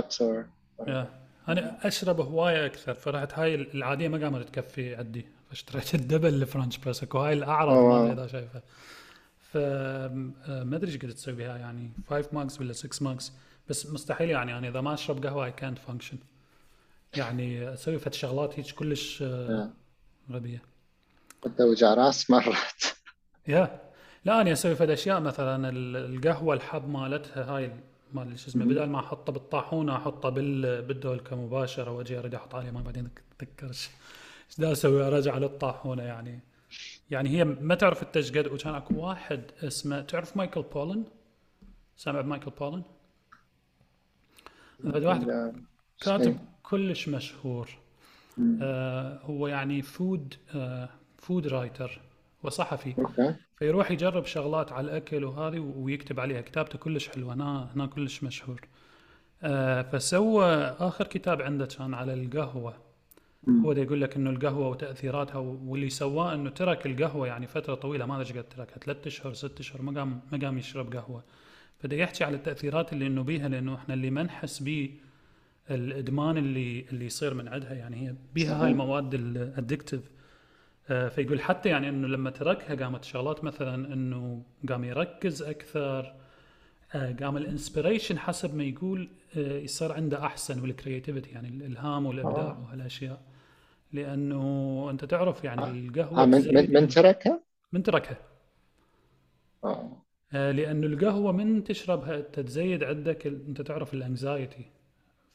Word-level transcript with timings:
or 0.00 0.44
yeah. 0.88 1.06
أنا 1.48 1.86
أشرب 1.88 2.20
هواية 2.20 2.66
أكثر 2.66 2.94
فرحت 2.94 3.32
هاي 3.38 3.54
العادية 3.54 4.08
ما 4.08 4.18
قامت 4.24 4.48
تكفي 4.48 4.94
عندي 4.94 5.26
فاشتريت 5.48 5.94
ال 6.00 6.05
double 6.05 6.34
ال 6.34 6.40
French 6.40 6.76
press 6.78 7.02
أكو 7.02 7.18
هاي 7.18 7.32
الأعرض. 7.32 7.72
مالها 7.72 8.12
إذا 8.12 8.26
شايفها. 8.26 8.62
ف 9.38 9.56
آه، 9.56 10.32
أدري 10.48 10.86
إيش 10.92 10.96
قد 10.98 11.08
تسوي 11.10 11.34
بها 11.34 11.56
يعني 11.56 11.90
5 12.10 12.28
mugs 12.32 12.60
ولا 12.60 12.72
6 12.72 13.02
mugs 13.04 13.32
بس 13.68 13.86
مستحيل 13.86 14.30
يعني 14.30 14.58
أنا 14.58 14.68
إذا 14.68 14.80
ما 14.80 14.94
أشرب 14.94 15.26
قهوة 15.26 15.44
اي 15.44 15.52
كانت 15.52 15.78
فانكشن 15.78 16.18
يعني 17.16 17.72
أسوي 17.72 17.98
فت 17.98 18.14
شغلات 18.14 18.58
هيك 18.58 18.70
كلش 18.74 19.22
آه، 19.22 19.70
غبية. 20.30 20.62
انت 21.46 21.60
وجع 21.60 21.94
راس 21.94 22.30
مرات. 22.30 22.82
yeah 23.48 23.80
لا 24.24 24.40
أنا 24.40 24.52
أسوي 24.52 24.74
فد 24.74 24.90
أشياء 24.90 25.20
مثلا 25.20 25.68
ال- 25.68 25.96
القهوة 25.96 26.54
الحب 26.54 26.88
مالتها 26.88 27.44
هاي 27.56 27.72
مال 28.14 28.38
شو 28.38 28.48
اسمه 28.48 28.64
بدل 28.64 28.84
ما 28.84 28.98
أحطه 28.98 29.32
بالطاحونة 29.32 29.96
أحطه 29.96 30.28
بال 30.28 30.82
بالدولكه 30.82 31.36
مباشرة 31.36 31.90
وأجي 31.90 32.18
اريد 32.18 32.34
أحط 32.34 32.54
عليه 32.54 32.70
ماء 32.70 32.82
بعدين 32.82 33.08
اتذكر 33.40 33.66
إيش 33.68 33.90
دا 34.58 34.72
أسوي 34.72 35.06
أرجع 35.06 35.38
للطاحونة 35.38 36.02
يعني. 36.02 36.40
يعني 37.10 37.28
هي 37.28 37.44
ما 37.44 37.74
تعرف 37.74 38.02
انت 38.02 38.16
إيش 38.16 38.32
قد 38.32 38.46
وكان 38.46 38.74
أكو 38.74 38.94
واحد 38.94 39.42
اسمه 39.62 40.00
تعرف 40.00 40.36
Michael 40.36 40.62
Pollan؟ 40.62 41.04
سامع 41.96 42.20
ب 42.20 42.24
Michael 42.24 42.50
Pollan؟ 42.50 42.82
هذا 44.84 45.08
واحد 45.08 45.52
كاتب. 46.00 46.38
كلش 46.62 47.08
مشهور. 47.08 47.68
آه 48.62 49.18
هو 49.22 49.46
يعني 49.46 49.82
food 49.82 50.34
آه 50.54 50.88
food 51.18 51.46
writer 51.46 52.00
وصحفي. 52.42 52.94
فيروح 53.56 53.90
يجرب 53.90 54.24
شغلات 54.24 54.72
على 54.72 54.84
الأكل 54.84 55.24
وهذه 55.24 55.58
ويكتب 55.58 56.20
عليها. 56.20 56.40
كتابته 56.40 56.78
كلش 56.78 57.08
حلوة 57.08 57.34
هنا 57.34 57.70
هنا 57.74 57.86
كلش 57.86 58.22
مشهور. 58.24 58.60
آه 59.42 59.82
فسوى 59.82 60.46
آخر 60.78 61.06
كتاب 61.06 61.42
عنده 61.42 61.66
كان 61.66 61.94
على 61.94 62.14
القهوة. 62.14 62.74
هو 63.64 63.72
يقول 63.72 64.00
لك 64.00 64.16
إنه 64.16 64.30
القهوة 64.30 64.68
وتأثيراتها 64.68 65.38
واللي 65.38 65.90
سواه 65.90 66.34
إنه 66.34 66.50
ترك 66.50 66.86
القهوة 66.86 67.26
يعني 67.26 67.46
فترة 67.46 67.74
طويلة 67.74 68.06
ما 68.06 68.20
أدري 68.20 68.38
قد 68.38 68.48
تركها 68.48 68.78
ثلاث 68.78 69.06
أشهر 69.06 69.32
ست 69.32 69.60
أشهر 69.60 69.82
ما 69.82 70.00
قام 70.00 70.20
ما 70.32 70.38
قام 70.38 70.58
يشرب 70.58 70.96
قهوة. 70.96 71.24
فدا 71.78 71.96
يحكي 71.96 72.24
على 72.24 72.36
التأثيرات 72.36 72.92
اللي 72.92 73.06
إنه 73.06 73.22
بيها 73.22 73.48
لأنه 73.48 73.74
إحنا 73.74 73.94
اللي 73.94 74.10
ما 74.10 74.22
نحس 74.22 74.62
بيه 74.62 74.90
الإدمان 75.70 76.38
اللي 76.38 76.84
اللي 76.92 77.06
يصير 77.06 77.34
من 77.34 77.48
عندها 77.48 77.74
يعني 77.74 78.08
هي 78.08 78.14
بيها 78.34 78.64
هاي 78.64 78.70
المواد 78.70 79.14
الادكتيف 79.14 80.00
فيقول 81.08 81.40
حتى 81.40 81.68
يعني 81.68 81.88
إنه 81.88 82.08
لما 82.08 82.30
تركها 82.30 82.74
قامت 82.84 83.04
شغلات 83.04 83.44
مثلا 83.44 83.92
إنه 83.92 84.42
قام 84.68 84.84
يركز 84.84 85.42
أكثر 85.42 86.14
آه، 86.94 87.12
قام 87.20 87.36
ال 87.36 87.43
inspiration 87.43 88.18
حسب 88.18 88.54
ما 88.54 88.64
يقول 88.64 89.08
آه، 89.36 89.58
يصير 89.58 89.92
عنده 89.92 90.26
أحسن 90.26 90.60
وال 90.62 90.73
creativity 90.73 91.30
يعني 91.30 91.48
الإلهام 91.48 92.06
والإبداع 92.06 92.42
آه. 92.50 92.60
وهالأشياء. 92.62 93.22
لأنه 93.92 94.86
أنت 94.90 95.04
تعرف 95.04 95.44
يعني 95.44 95.62
آه، 95.62 95.70
القهوة 95.70 96.26
من 96.26 96.38
تزيد- 96.38 96.54
من 96.54 96.72
من 96.82 96.88
تركها؟ 96.88 97.40
من 97.72 97.82
تركها. 97.82 98.16
آه، 99.64 100.50
لأنه 100.52 100.86
القهوة 100.86 101.32
من 101.32 101.64
تشربها 101.64 102.16
انت 102.16 102.40
تزيد 102.40 102.84
عندك 102.84 103.26
أنت 103.26 103.60
تعرف 103.62 103.94
ال 103.94 104.03
anxiety 104.03 104.64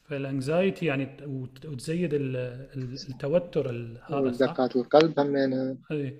فال 0.07 0.25
anxiety 0.25 0.85
يعني 0.85 1.17
وتزيد 1.65 2.13
ال- 2.13 2.35
ال- 2.75 2.93
التوتر 3.09 3.69
ال- 3.69 3.97
هذا؟ 4.05 4.29
دقات 4.45 4.75
القلب 4.75 5.19
همينة 5.19 5.77
اي 5.91 6.19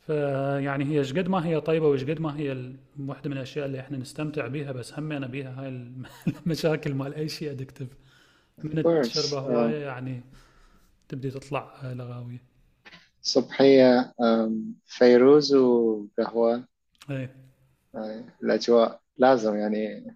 فيعني 0.00 0.84
هي 0.84 0.98
إيش 0.98 1.12
قد 1.12 1.28
ما 1.28 1.46
هي 1.46 1.60
طيبة 1.60 1.86
وإيش 1.88 2.04
قد 2.04 2.20
ما 2.20 2.36
هي 2.38 2.72
واحدة 3.00 3.30
من 3.30 3.36
الأشياء 3.36 3.66
اللي 3.66 3.80
إحنا 3.80 3.98
نستمتع 3.98 4.46
بيها 4.46 4.72
بس 4.72 4.98
همنا 4.98 5.26
بيها 5.26 5.60
هاي 5.60 5.68
الم- 5.68 6.06
المشاكل 6.46 6.94
مال 6.94 7.14
أي 7.14 7.28
شيء 7.28 7.50
ادكتيف 7.50 7.88
من. 8.64 9.02
تشربه 9.02 9.38
آه. 9.38 9.50
هوايه 9.50 9.84
يعني 9.84 10.22
تبدي 11.08 11.30
تطلع 11.30 11.74
آه، 11.84 11.94
لغاوية 11.94 12.42
صبحية 13.22 14.14
آم، 14.20 14.74
فيروز 14.86 15.54
وقهوة 15.54 16.64
اي 17.10 17.28
آه، 17.94 18.24
الأجواء 18.42 19.00
لازم 19.18 19.56
يعني 19.56 20.14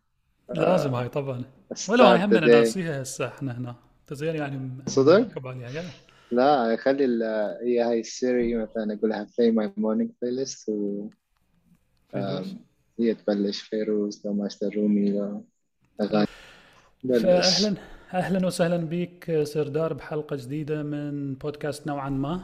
لازم 0.54 0.94
هاي 0.94 1.08
طبعا 1.08 1.44
start 1.74 1.90
ولو 1.90 2.04
هاي 2.04 2.18
the 2.18 2.22
همنا 2.22 2.40
day. 2.40 2.50
ناسيها 2.50 3.02
هسه 3.02 3.26
إحنا 3.28 3.58
هنا. 3.58 3.74
تزين 4.06 4.34
يعني 4.34 4.70
صدق؟ 4.86 5.28
يلا 5.46 5.82
لا 6.32 6.76
خلي 6.76 7.04
ال- 7.04 7.58
هي 7.66 7.80
هاي 7.82 8.00
السيري 8.00 8.56
مثلا 8.56 8.94
أقولها 8.94 9.24
play 9.26 9.52
my 9.54 9.68
morning 9.80 10.08
playlist 10.08 10.68
و 10.68 11.08
هي 13.00 13.14
تبلش 13.14 13.60
فيروز 13.60 14.22
لو 14.26 14.32
ماجدة 14.32 14.68
الرومي 14.68 15.10
لو 15.10 15.44
أغاني. 16.00 16.26
بلش 17.04 17.22
فاهلا 17.22 17.76
أهلا 18.14 18.46
وسهلا 18.46 18.76
بك 18.76 19.42
سردار 19.44 19.92
بحلقة 19.94 20.36
جديدة 20.36 20.82
من 20.82 21.34
بودكاست 21.34 21.86
نوعا 21.86 22.08
ما. 22.10 22.40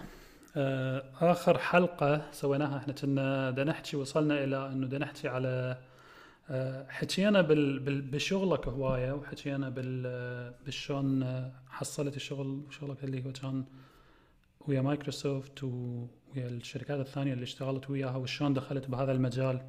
آه، 0.56 1.03
آخر 1.20 1.58
حلقة 1.58 2.22
سويناها 2.32 2.76
إحنا 2.78 2.93
كنا 2.93 3.50
دا 3.50 3.64
نحكي 3.64 3.97
وصلنا 3.97 4.44
إلى 4.44 4.66
إنه 4.72 4.87
دا 4.87 4.98
نحكي 4.98 5.28
على 5.28 5.76
حكينا 6.88 7.40
بشغلك 8.12 8.68
هواية 8.68 9.12
وحكينا 9.12 9.68
بال 9.68 10.02
بالشلون 10.64 11.22
آه، 11.22 11.52
حصلت 11.68 12.16
الشغل 12.16 12.46
وشغلك 12.46 13.04
اللي 13.04 13.24
هو 13.24 13.32
كان 13.32 13.64
ويا 14.60 14.80
مايكروسوفت 14.80 15.64
ويا 15.64 16.48
الشركات 16.48 17.00
الثانية 17.00 17.32
اللي 17.32 17.42
اشتغلت 17.42 17.90
وياها 17.90 18.16
وشلون 18.16 18.54
دخلت 18.54 18.86
بهذا 18.90 19.12
المجال. 19.12 19.60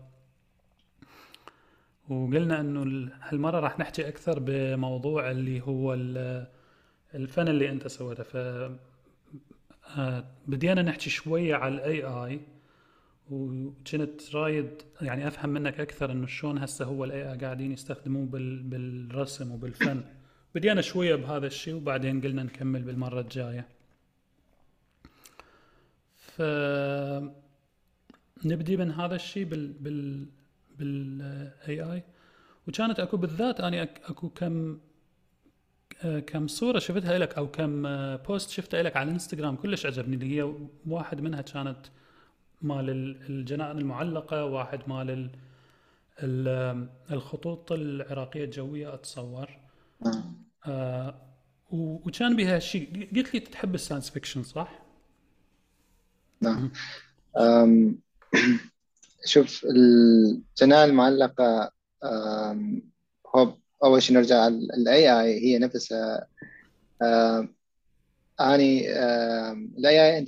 وقلنا 2.09 2.59
إنه 2.59 2.83
ال- 2.83 3.11
هالمرة 3.21 3.59
راح 3.59 3.79
نحكي 3.79 4.07
أكثر 4.07 4.39
بموضوع 4.39 5.31
اللي 5.31 5.61
هو 5.61 5.93
ال- 5.93 6.47
الفن 7.15 7.47
اللي 7.47 7.69
أنت 7.69 7.87
سويته. 7.87 8.23
ف 8.23 8.35
آه، 9.97 10.25
بدينا 10.47 10.81
نحكي 10.81 11.09
شوية 11.09 11.55
على 11.55 11.75
ال 11.75 12.03
AI 12.03 12.39
وكنت 13.31 14.35
رايد 14.35 14.69
يعني 15.01 15.27
أفهم 15.27 15.49
منك 15.49 15.79
أكثر 15.79 16.11
إنه 16.11 16.27
شلون 16.27 16.57
هسه 16.57 16.85
هو 16.85 17.03
ال 17.05 17.31
AI 17.31 17.37
قاعدين 17.37 17.71
يستخدموه 17.71 18.25
بال 18.25 18.63
بالرسم 18.63 19.51
وبالفن. 19.51 20.03
بدينا 20.55 20.81
شوية 20.81 21.15
بهذا 21.15 21.47
الشيء 21.47 21.75
وبعدين 21.75 22.21
قلنا 22.21 22.43
نكمل 22.43 22.81
بالمرة 22.81 23.19
الجاية. 23.21 23.67
ف 26.17 26.41
نبدي 28.45 28.77
من 28.77 28.91
هذا 28.91 29.15
الشيء 29.15 29.45
بال 29.45 29.67
بال 29.73 30.25
بال 30.79 31.93
AI 31.93 32.03
وكانت 32.67 32.99
أكو 32.99 33.17
بالذات 33.17 33.57
أك- 33.57 34.09
أكو 34.09 34.29
كم 34.29 34.79
كم 36.27 36.47
صورة 36.47 36.79
شفتها 36.79 37.17
لك 37.17 37.33
أو 37.37 37.47
كم 37.51 37.83
post 38.15 38.49
شفتها 38.49 38.83
لك 38.83 38.97
على 38.97 39.07
الانستغرام 39.07 39.55
كلش 39.55 39.85
عجبني 39.85 40.15
اللي 40.15 40.37
هي 40.37 40.53
واحد 40.87 41.21
منها 41.21 41.41
كانت 41.41 41.77
مال 42.61 42.89
ال- 42.89 43.21
الجنائن 43.29 43.77
المعلقة 43.77 44.45
واحد 44.45 44.79
مال 44.87 45.29
الخطوط 47.11 47.71
العراقية 47.71 48.43
الجوية 48.43 48.93
أتصور 48.93 49.49
آه. 50.05 50.23
آه، 50.65 51.21
وكان 51.71 52.35
بها 52.35 52.59
شيء 52.59 53.09
قلت 53.15 53.33
لي 53.33 53.39
تحب 53.39 53.75
ال 53.75 53.79
science 53.79 54.09
fiction 54.09 54.43
صح؟ 54.43 54.79
نعم 56.41 56.71
شوف 59.25 59.65
الجنائن 59.65 60.85
المعلقة 60.85 61.71
أم، 62.03 62.81
هو 63.35 63.53
أول 63.83 64.01
شيء 64.03 64.15
نرجع 64.17 64.47
ال 64.47 65.21
AI 65.21 65.39
هي 65.45 65.59
نفسها 65.59 66.27
أني 68.41 68.91
ال 69.77 70.17
AI 70.17 70.25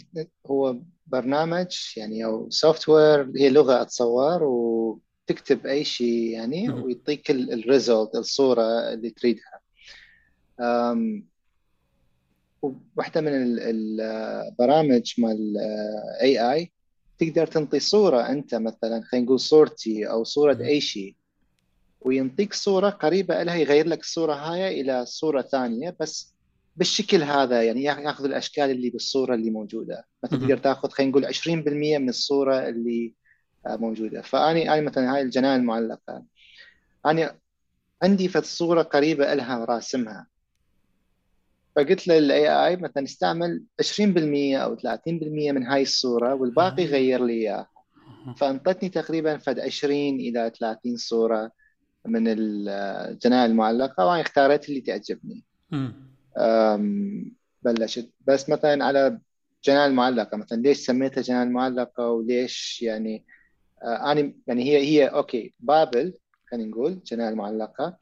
هو 0.48 0.80
برنامج 1.12 1.68
يعني 1.98 2.26
أو 2.26 2.50
software 2.50 3.32
هي 3.38 3.50
لغة 3.50 3.82
أتصور 3.82 4.44
وتكتب 4.44 5.66
أي 5.68 5.84
شيء 5.84 6.30
يعني. 6.30 6.70
ويعطيك 6.70 7.32
ال 7.32 7.44
result 7.44 8.16
الصورة 8.16 8.94
اللي 8.94 9.10
تريدها 9.10 9.60
أم، 10.60 11.26
واحدة 12.96 13.22
من 13.22 13.28
ال- 13.44 13.60
البرامج 14.02 15.14
مال 15.18 15.54
AI 16.22 16.72
تقدر 17.18 17.48
تنطي 17.48 17.80
صورة 17.80 18.22
أنت 18.30 18.56
مثلا 18.56 19.02
خلينا 19.04 19.26
نقول 19.26 19.40
صورتي 19.40 20.10
أو 20.10 20.24
صورة. 20.24 20.58
أي 20.62 20.82
شيء 20.82 21.16
وينطيك 22.02 22.54
صورة 22.54 22.90
قريبة 22.90 23.44
لها 23.44 23.56
يغير 23.56 23.88
لك 23.88 24.00
الصورة 24.00 24.34
هاي 24.34 24.82
إلى 24.82 25.06
صورة 25.06 25.42
ثانية 25.42 25.96
بس 26.00 26.36
بالشكل 26.80 27.24
هذا 27.24 27.64
يعني 27.64 27.84
يا- 27.84 28.00
ياخذ 28.00 28.26
الأشكال 28.26 28.72
اللي 28.72 28.90
بالصورة 28.90 29.36
اللي 29.36 29.50
موجودة. 29.52 30.06
مثلا. 30.24 30.40
تقدر 30.40 30.58
تاخذ 30.58 30.90
خلينا 30.90 31.12
نقول 31.12 31.26
20% 31.26 31.98
من 31.98 32.10
الصورة 32.10 32.70
اللي 32.70 33.14
آه، 33.68 33.76
موجودة. 33.76 34.22
فأني 34.22 34.74
أنا 34.74 34.82
مثلا 34.82 35.16
هاي 35.16 35.22
الجناين 35.22 35.60
المعلقة. 35.60 36.24
أنا 37.06 37.36
عندي 38.04 38.28
فد 38.28 38.44
صورة 38.44 38.82
قريبة 38.82 39.34
لها 39.34 39.66
راسمها. 39.66 40.28
فقلت 41.76 42.08
للاي 42.08 42.68
اي 42.68 42.76
مثلا 42.76 43.04
استعمل 43.04 43.64
20% 43.80 44.58
أو 44.58 44.76
30% 44.76 45.52
من 45.52 45.64
هاي 45.64 45.82
الصورة 45.82 46.34
والباقي 46.34 46.84
آه. 46.84 46.88
غير 46.88 47.26
لي 47.26 47.34
اياه 47.34 47.68
أها. 48.28 48.34
فأنطتني 48.34 48.90
تقريبا 48.90 49.38
فد 49.38 49.60
20 49.60 50.16
إلى 50.20 50.52
30 50.60 50.98
صورة 50.98 51.52
من 52.06 52.24
الجناين 52.28 53.52
المعلقة 53.52 54.06
وأنا 54.06 54.22
اختاريت 54.22 54.70
اللي 54.70 54.82
تعجبني. 54.82 55.44
بلشت. 57.64 58.12
بس 58.28 58.50
مثلا 58.50 58.86
على 58.86 59.20
جناين 59.64 59.92
المعلقة 59.92 60.38
مثلا 60.38 60.62
ليش 60.62 60.78
سميتها 60.78 61.22
جناين 61.22 61.48
المعلقة 61.48 62.10
وليش 62.10 62.82
يعني 62.82 63.26
آه، 63.84 64.12
أنا 64.12 64.34
يعني 64.48 64.64
هي 64.64 64.78
هي 64.78 65.08
okay 65.08 65.54
بابل 65.60 66.14
خلينا 66.52 66.70
نقول 66.70 67.00
جناين 67.06 67.30
المعلقة 67.30 67.98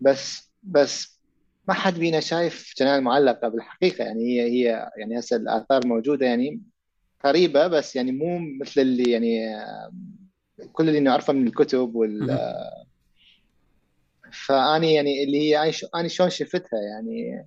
بس 0.00 0.52
بس 0.62 1.20
ما 1.68 1.74
حد 1.74 1.98
بينا 1.98 2.20
شايف 2.20 2.74
جناين 2.78 2.98
المعلقة 2.98 3.48
بالحقيقة. 3.48 4.04
يعني 4.04 4.24
هي 4.24 4.42
هي 4.42 4.90
يعني 4.96 5.18
هسه 5.18 5.36
الآثار 5.36 5.86
موجودة 5.86 6.26
يعني 6.26 6.62
قريبة 7.24 7.66
بس 7.66 7.96
يعني 7.96 8.12
مو 8.12 8.38
مثل 8.60 8.80
اللي 8.80 9.10
يعني 9.10 9.56
كل 10.72 10.88
اللي 10.88 11.00
نعرفه 11.00 11.32
من 11.32 11.46
الكتب 11.46 11.94
وال 11.94 12.38
فاني 14.32 14.94
يعني 14.94 15.24
اللي 15.24 15.38
هي 15.40 15.72
أنا 15.94 16.08
شلون 16.08 16.30
شفتها 16.30 16.80
يعني 16.80 17.46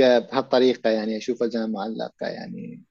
بهالطريقة 0.00 0.90
يعني 0.90 1.16
أشوف 1.16 1.42
الجنة 1.42 1.66
معلقه 1.66 2.26
يعني 2.26 2.82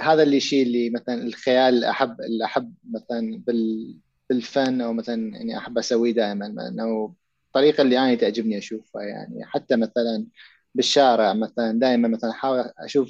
هذا 0.00 0.22
اللي 0.22 0.40
شيء 0.40 0.62
اللي 0.62 0.90
مثلا 0.90 1.22
الخيال 1.22 1.84
أحب 1.84 2.20
اللي 2.20 2.44
أحب 2.44 2.74
مثلا 2.90 3.42
بال 3.46 3.94
بالفن 4.30 4.80
أو 4.80 4.92
مثلا 4.92 5.36
يعني 5.36 5.58
أحب 5.58 5.78
أسويه 5.78 6.12
دائما. 6.12 6.46
انه 6.46 7.14
الطريقة 7.46 7.82
اللي 7.82 7.98
أنا 7.98 8.14
تعجبني 8.14 8.58
أشوفها 8.58 9.02
يعني 9.02 9.44
حتى 9.44 9.76
مثلا 9.76 10.26
بالشارع 10.74 11.32
مثلا 11.32 11.78
دائما 11.78 12.08
مثلا 12.08 12.30
أحاول 12.30 12.64
أشوف 12.78 13.08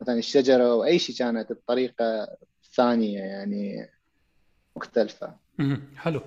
مثلا 0.00 0.18
الشجرة 0.18 0.64
أو 0.64 0.84
أي 0.84 0.98
شيء 0.98 1.16
كانت 1.16 1.52
بطريقة 1.52 2.28
ثانية 2.74 3.18
يعني 3.18 3.90
مختلفة. 4.76 5.36
حلو. 5.96 6.20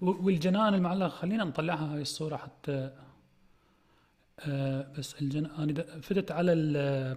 والجنان 0.00 0.74
المعلقة 0.74 1.08
خلينا 1.08 1.44
نطلعها 1.44 1.94
هاي 1.94 2.02
الصورة 2.02 2.36
حتى 2.36 2.90
آه 4.40 4.92
بس 4.98 5.22
الجن 5.22 5.46
أنا 5.46 6.00
فتت 6.00 6.30
على 6.30 6.52
ال 6.52 7.16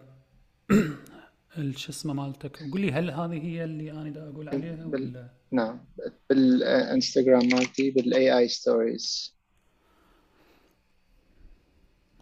شو 1.78 1.90
اسمه 1.90 2.14
مالتك. 2.14 2.64
قول 2.72 2.82
لي 2.82 2.92
هل 2.92 3.12
هذه 3.12 3.46
هي 3.46 3.64
اللي 3.64 3.92
أنا 3.92 4.10
دا 4.10 4.30
أقول 4.30 4.50
عليها 4.50 4.86
بال... 4.86 5.02
ولا؟ 5.02 5.30
نعم. 5.52 5.86
بالإنستغرام 6.30 7.48
مالتي 7.48 7.92
بال 7.92 8.38
AI 8.38 8.48
stories 8.48 9.36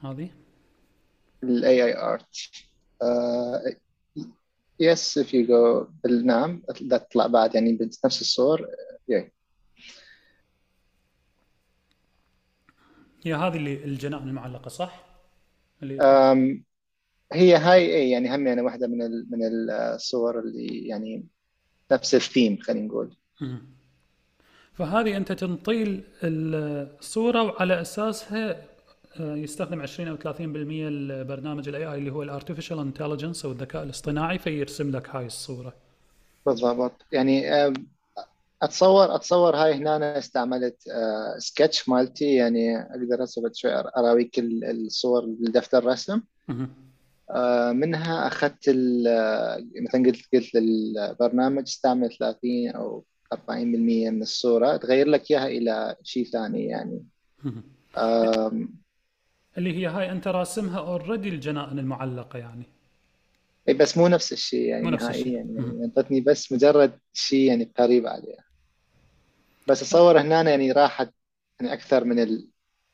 هذه 0.04 0.30
ال 1.44 1.84
AI 1.86 1.98
art 1.98 2.36
yes 4.80 5.18
if 5.18 5.34
you 5.34 5.46
go 5.48 5.88
بال 6.04 6.27
نعم 6.27 6.62
تطلع 6.90 7.28
بعد 7.28 7.56
يعني 7.56 7.74
بنفس 7.74 8.22
الصور. 8.22 8.68
Yeah. 9.12 9.24
هي 13.24 13.34
هذه 13.34 13.56
اللي 13.56 13.84
الجنان 13.84 14.28
المعلقة 14.28 14.70
صح؟ 14.70 15.06
اللي 15.84 15.98
هي 17.34 17.56
هاي 17.56 17.96
اي 17.96 18.10
يعني 18.10 18.36
هم 18.36 18.48
يعني 18.48 18.62
واحدة 18.62 18.88
من 18.88 18.98
من 19.30 19.40
الصور 19.70 20.40
اللي 20.40 20.88
يعني 20.88 21.26
نفس 21.92 22.16
الثيم 22.16 22.58
خلينا 22.58 22.86
نقول. 22.86 23.16
فهذه 24.74 25.18
أنت 25.18 25.32
تنطي 25.32 26.04
الصورة 26.24 27.44
وعلى 27.44 27.82
أساسها 27.82 28.62
آه، 29.20 29.36
يستخدم 29.36 29.82
20 29.82 30.10
أو 30.10 30.18
30% 30.18 30.20
البرنامج 30.40 31.70
ال 31.70 31.86
AI 31.86 31.98
اللي 31.98 32.12
هو 32.12 32.24
ال 32.24 32.29
artificial 32.29 32.80
intelligence 32.80 33.46
أو 33.46 33.52
الذكاء 33.52 33.84
الاصطناعي 33.84 34.38
فيرسم 34.38 34.92
لك 34.92 35.10
هاي 35.10 35.26
الصورة. 35.26 35.74
بالضبط. 36.46 37.06
يعني 37.12 37.44
اتصور 38.64 39.16
أتصور 39.16 39.56
هاي 39.56 39.74
هنا 39.74 39.96
أنا 39.96 40.18
استعملت 40.18 40.84
سكتش 41.38 41.90
مالتي 41.90 42.36
يعني 42.36 42.78
أقدر 42.82 43.24
هسه 43.24 43.52
شوي 43.54 43.72
أراويك 43.72 44.40
الصور 44.40 45.26
بالدفتر 45.26 45.78
الرسم. 45.78 46.22
آه، 47.30 47.72
منها 47.72 48.28
أخذت 48.28 48.70
مثلا 48.70 50.06
قلت 50.06 50.22
قلت 50.34 50.56
للبرنامج 50.56 51.64
استعمل 51.64 52.12
30 52.12 52.70
أو 52.70 53.04
40% 53.34 54.10
من 54.10 54.22
الصورة 54.22 54.78
تغير 54.78 55.08
لك 55.08 55.32
إياها 55.32 55.48
إلى 55.48 55.96
شيء 56.04 56.26
ثاني 56.26 56.66
يعني. 56.66 57.04
اللي 59.58 59.78
هي 59.78 59.88
هاي 59.88 60.12
أنت 60.12 60.28
راسمها 60.28 60.80
already 60.80 61.30
الجنائن 61.30 61.80
المعلقة 61.80 62.40
يعني. 62.40 62.66
إي 63.70 63.74
بس 63.74 63.98
مو 63.98 64.08
نفس 64.08 64.34
الشيء 64.34 64.70
يعني 64.70 64.84
مو 64.84 64.90
نفس 64.90 65.10
الشيء. 65.10 65.34
يعني 65.34 65.60
انطتني 65.60 66.22
بس 66.22 66.52
مجرد 66.52 66.92
شيء 67.14 67.48
يعني 67.48 67.72
قريب 67.78 68.08
عليها. 68.08 68.44
بس 69.68 69.82
اتصور 69.82 70.22
هنا 70.22 70.50
يعني 70.50 70.72
راحت 70.72 71.14
يعني 71.60 71.74
أكثر 71.74 72.04
من 72.04 72.20
ال... 72.20 72.48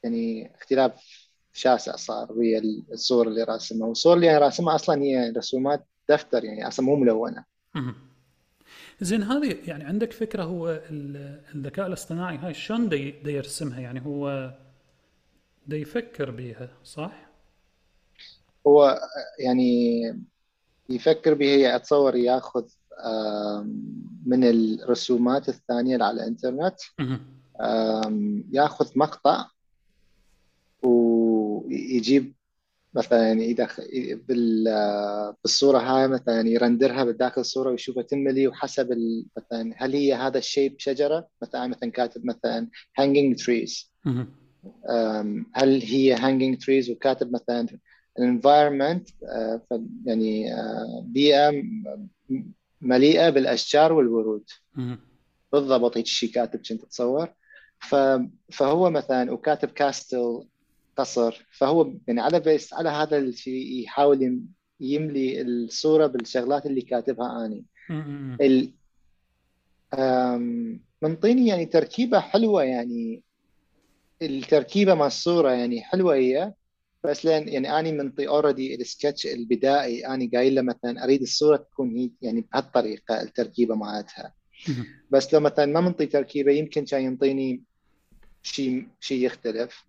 يعني 0.04 0.56
اختلاف 0.56 1.30
شاسع 1.54 1.96
صار 1.96 2.32
ويا 2.32 2.62
الصور 2.92 3.28
اللي 3.28 3.44
راسمها. 3.44 3.88
والصور 3.88 4.16
اللي 4.16 4.38
راسمها 4.38 4.76
أصلا 4.76 5.02
هي 5.02 5.34
رسومات 5.38 5.88
دفتر 6.10 6.44
يعني 6.44 6.68
أصلا 6.68 6.86
مو 6.86 6.96
ملونة. 6.96 7.46
زين 9.02 9.24
هذه 9.24 9.58
يعني 9.68 9.84
عندك 9.84 10.14
فكرة 10.14 10.44
هو 10.44 10.82
الذكاء 11.56 11.88
الاصطناعي 11.88 12.38
هاي 12.38 12.54
شلون 12.54 12.90
دي, 12.90 13.12
دي 13.12 13.32
يرسمها؟ 13.32 13.80
يعني 13.80 14.06
هو 14.06 14.54
دي 15.68 15.76
يفكر 15.76 16.32
بيها 16.32 16.70
صح؟ 16.84 17.30
هو 18.68 19.00
يعني 19.40 20.02
يفكر 20.90 21.34
بها 21.34 21.76
اتصور 21.76 22.16
ياخذ 22.16 22.64
من 24.26 24.44
الرسومات 24.44 25.50
الثانية 25.50 25.94
اللي 25.94 26.06
على 26.06 26.24
الإنترنت. 26.24 26.76
ياخذ 28.52 28.92
مقطع 28.96 29.46
ويجيب 30.84 32.34
مثلا 32.94 33.44
يدخل 33.44 33.84
بالصورة 35.44 35.80
هاي 35.80 36.08
مثلا 36.08 36.50
يرندرها 36.50 37.04
بداخل 37.04 37.42
الصورة 37.42 37.70
ويشوفها 37.70 38.04
تملي 38.04 38.48
وحسب 38.48 38.98
مثلا 39.38 39.74
هل 39.78 39.94
هي 39.94 40.14
هذا 40.14 40.38
الشيء 40.38 40.76
شجره 40.78 41.28
مثلا 41.42 41.68
مثلا 41.68 41.92
كاتب 41.92 42.26
مثلا 42.26 42.68
hanging 43.02 43.36
trees. 43.36 43.90
هل 45.56 45.82
هي 45.82 46.18
hanging 46.18 46.58
trees 46.58 46.90
وكاتب 46.90 47.34
مثلا 47.34 47.68
environment 48.20 49.14
آه، 49.24 49.62
يعني 50.06 50.54
آه، 50.54 51.04
بيئة 51.06 51.52
مليئة 52.82 53.30
بالأشجار 53.30 53.94
والورود. 53.94 54.50
بالضبط 55.52 55.98
هيك 55.98 56.06
شيء 56.06 56.32
كاتب 56.32 56.60
كنت 56.70 56.84
أتصور. 56.84 57.30
فهو 58.52 58.90
مثلا 58.90 59.32
وكاتب 59.32 59.70
كاستل 59.70 60.48
قصر 60.98 61.48
فهو 61.52 61.94
يعني 62.08 62.22
على 62.22 62.40
بيس 62.40 62.74
على 62.74 62.90
هذا 62.90 63.18
الشيء 63.18 63.84
يحاول 63.84 64.42
يملي 64.80 65.42
الصورة 65.42 66.08
بالشغلات 66.08 66.66
اللي 66.66 66.82
كاتبها 66.82 67.46
أني. 67.46 67.66
ال 68.42 68.74
منطيني 71.02 71.48
يعني 71.48 71.66
تركيبة 71.66 72.20
حلوة 72.20 72.64
يعني 72.64 73.24
التركيبة 74.22 74.94
مع 74.94 75.08
الصورة 75.08 75.52
يعني 75.52 75.82
حلوة 75.82 76.16
هي. 76.16 76.54
بس 77.04 77.26
لأن 77.26 77.48
يعني 77.48 77.80
أني 77.80 77.92
منطي 77.92 78.28
already 78.28 78.76
ال 78.76 78.83
sketch 78.83 79.26
البدائي 79.26 80.08
أني 80.08 80.32
قايل 80.34 80.56
له 80.56 80.62
مثلا 80.62 81.04
أريد 81.04 81.22
الصورة 81.22 81.58
تكون 81.58 81.96
هي 81.96 82.12
يعني 82.22 82.42
بهالطريقة 82.42 83.22
التركيبة 83.22 83.76
مالتها. 83.76 84.34
بس 85.12 85.34
لو 85.34 85.40
مثلا 85.40 85.66
ما 85.66 85.82
منطي 85.82 86.06
تركيبة 86.06 86.52
يمكن 86.52 86.86
كان 86.86 87.04
ينطيني 87.04 87.64
شيء 88.44 88.88
شيء 89.00 89.26
يختلف. 89.26 89.86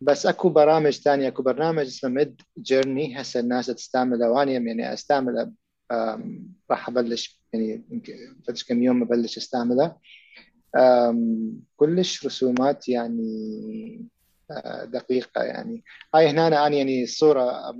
بس 0.00 0.26
أكو 0.26 0.48
برامج 0.48 0.92
ثانية 0.92 1.28
أكو 1.28 1.42
برنامج 1.42 1.86
اسمه 1.86 2.10
Midjourney 2.10 3.20
هسه 3.20 3.40
الناس 3.40 3.66
تستعمله 3.66 4.30
وأنا 4.30 4.52
يعني 4.52 4.92
أستعمله 4.92 5.52
راح 6.70 6.88
أبلش 6.88 7.40
يعني 7.52 7.84
يمكن 7.90 8.14
كم 8.68 8.82
يوم 8.82 9.02
أبلش 9.02 9.36
أستعمله. 9.36 9.96
كلش 11.76 12.26
رسومات 12.26 12.88
يعني 12.88 14.08
دقيقة 14.84 15.42
يعني. 15.42 15.84
هاي 16.14 16.28
هنا 16.28 16.46
أنا 16.46 16.68
يعني 16.68 17.02
الصورة 17.02 17.74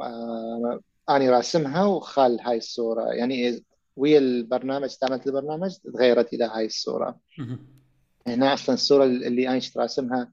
أني 1.10 1.30
راسمها 1.30 1.84
وخال 1.84 2.40
هاي 2.40 2.56
الصورة. 2.56 3.12
يعني 3.12 3.64
ويا 3.96 4.18
البرنامج 4.18 4.84
استعملت 4.84 5.26
البرنامج 5.26 5.76
تغيرت 5.76 6.32
إلى 6.32 6.44
هاي 6.44 6.66
الصورة. 6.66 7.20
هنا 8.26 8.54
أصلا 8.54 8.74
الصورة 8.74 9.04
اللي 9.04 9.48
أنا 9.48 9.60
راسمها 9.76 10.30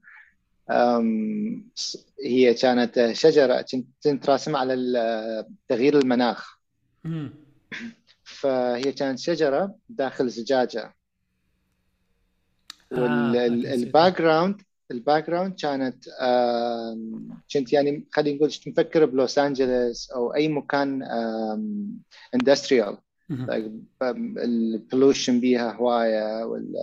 هي 2.24 2.54
كانت 2.54 3.10
شجرة 3.12 3.64
كنت 4.04 4.30
راسمها 4.30 4.60
على 4.60 4.74
تغيير 5.68 5.98
المناخ. 5.98 6.58
فهي 8.24 8.92
كانت 8.92 9.18
شجرة 9.18 9.74
داخل 9.88 10.28
زجاجة. 10.28 10.94
والباك 12.92 14.18
جراوند 14.18 14.62
الباك 14.92 15.26
جراوند 15.30 15.54
كانت 15.54 16.04
كنت 17.52 17.72
يعني 17.72 18.06
خلينا 18.12 18.36
نقول 18.36 18.50
كنت 18.50 18.68
مفكر 18.68 19.04
بلوس 19.04 19.38
أنجلوس 19.38 20.10
أو 20.10 20.34
أي 20.34 20.48
مكان 20.48 21.02
industrial 22.34 22.98
ال 24.02 24.16
pollution 24.16 25.40
بيها 25.40 25.72
هواية 25.72 26.44
وال 26.44 26.74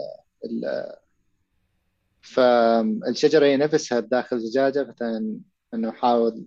فالشجره 2.22 3.46
هي 3.46 3.58
نفسها 3.58 4.00
داخل 4.00 4.39
زجاجه 4.39 4.84
مثلا 4.84 5.39
إنه 5.74 5.89
نحاول 5.89 6.46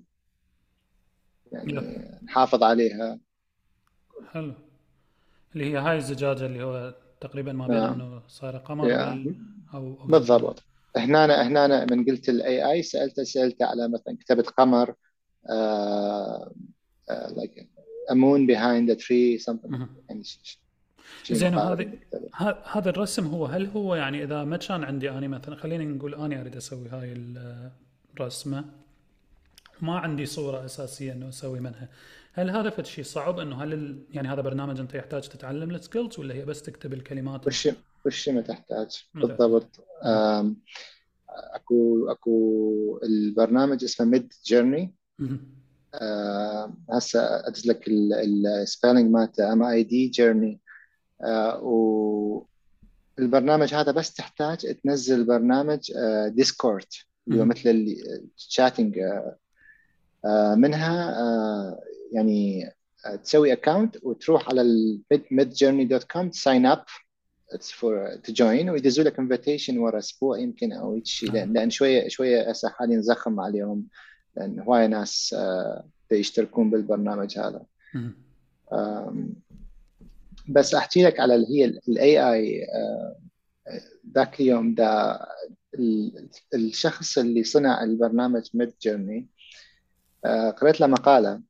يعني 1.52 1.74
نحافظ 2.24 2.62
عليها. 2.62 3.18
حلو. 4.32 4.54
اللي 5.54 5.72
هي 5.72 5.76
هاي 5.76 5.96
الزجاجة 5.96 6.46
اللي 6.46 6.62
هو 6.64 6.94
تقريبا 7.20 7.52
ما 7.52 7.66
بين 7.66 7.76
نعم. 7.76 7.92
إنه 7.92 8.22
صايرة 8.28 8.58
قمر 8.58 9.18
أو 9.74 10.06
بالضبط. 10.06 10.64
هنا 10.96 11.24
أنا 11.24 11.42
هنا 11.42 11.64
أنا 11.64 11.84
من 11.84 12.04
قلت 12.04 12.28
الاي 12.28 12.72
اي 12.72 12.82
سالته 12.82 13.24
سألته 13.24 13.66
على 13.66 13.88
مثلا 13.88 14.16
كتبت 14.20 14.46
قمر 14.48 14.94
like 17.40 17.66
a 18.10 18.14
moon 18.14 18.46
behind 18.46 18.90
a 18.90 18.96
tree 18.96 19.38
something 19.50 19.70
مهم. 19.70 19.88
يعني 20.08 20.24
ش- 20.24 20.58
ش- 21.22 21.32
زين 21.32 21.54
مقارب 21.54 21.78
وهذه 21.80 21.96
كتبت. 22.10 22.30
ه- 22.34 22.78
هذا 22.78 22.90
الرسم 22.90 23.26
هو 23.26 23.46
هل 23.46 23.66
هو 23.66 23.94
يعني 23.94 24.22
إذا 24.24 24.44
ما 24.44 24.56
كان 24.56 24.84
عندي 24.84 25.10
اني 25.10 25.28
مثلا 25.28 25.56
خلينا 25.56 25.84
نقول 25.84 26.14
اني 26.14 26.40
أريد 26.40 26.56
أسوي 26.56 26.88
هاي 26.88 27.12
الرسمة 28.16 28.64
ما 29.80 29.98
عندي 29.98 30.26
صورة 30.26 30.64
أساسية 30.64 31.12
إنه 31.12 31.28
أسوي 31.28 31.60
منها 31.60 31.88
هل 32.32 32.50
هذا 32.50 32.70
فد 32.70 32.86
شيء 32.86 33.04
صعب 33.04 33.38
إنه 33.38 33.62
هل 33.62 33.72
ال... 33.72 33.98
يعني 34.10 34.28
هذا 34.28 34.40
برنامج 34.40 34.80
أنت 34.80 34.94
يحتاج 34.94 35.28
تتعلم 35.28 35.70
ال 35.70 35.77
skills 35.77 36.18
ولا 36.18 36.34
هي 36.34 36.44
بس 36.44 36.62
تكتب 36.62 36.92
الكلمات 36.92 37.46
وش 37.46 37.68
وش 38.06 38.28
ما 38.28 38.40
تحتاج. 38.40 39.08
بالضبط. 39.14 39.86
أكو 41.54 42.10
أكو 42.10 43.00
البرنامج 43.02 43.84
اسمه 43.84 44.06
Midjourney. 44.06 44.94
هسه 46.90 47.48
أدز 47.48 47.66
لك 47.66 47.84
ال 47.88 48.02
spelling 48.02 49.10
مالته 49.10 49.52
M 49.52 49.62
I 49.62 49.82
D 49.82 50.06
journey 50.08 50.60
والبرنامج 53.18 53.74
هذا 53.74 53.92
بس 53.92 54.14
تحتاج 54.14 54.76
تنزل 54.84 55.24
برنامج 55.24 55.92
Discord 56.26 56.86
اللي 57.28 57.40
هو. 57.40 57.44
مثل 57.44 57.96
ال 58.36 58.43
chatting 58.43 58.98
منها 60.56 61.14
يعني 62.12 62.70
تسوي 63.24 63.52
account 63.52 63.96
وتروح 64.02 64.48
على 64.48 64.62
ال 65.12 65.19
Midjourney 65.19 65.84
dot 65.84 66.04
com 66.04 66.30
ت 66.30 66.38
sign 66.38 66.66
up 66.66 66.84
for 67.60 68.14
to 68.16 68.32
join 68.32 68.70
ويدزوا 68.70 69.04
لك 69.04 69.18
invitation 69.18 69.78
ورا 69.78 69.98
أسبوع 69.98 70.38
يمكن 70.38 70.72
أو 70.72 71.00
شيء 71.04 71.32
لأن 71.32 71.52
لأن 71.52 71.70
شوية 71.70 72.08
شوية 72.08 72.50
هسه 72.50 72.68
حاليا 72.68 73.00
زخم 73.00 73.40
عليهم. 73.40 73.86
لأن 74.36 74.60
هواي 74.60 74.88
ناس 74.88 75.34
آه، 75.38 75.84
يشتركون 76.12 76.70
بالبرنامج 76.70 77.38
هذا. 77.38 77.64
بس 80.48 80.74
أحكي 80.74 81.02
لك 81.04 81.20
على 81.20 81.34
اللي 81.34 81.46
هي 81.50 81.64
ال 81.64 82.32
AI 82.32 82.66
ذاك 84.14 84.40
اليوم 84.40 84.74
دا 84.74 85.20
ال- 85.74 86.28
الشخص 86.54 87.18
اللي 87.18 87.44
صنع 87.44 87.82
البرنامج 87.84 88.48
Midjourney 88.54 89.26
قريت 90.60 90.80
له 90.80 90.86
مقالة. 90.86 91.40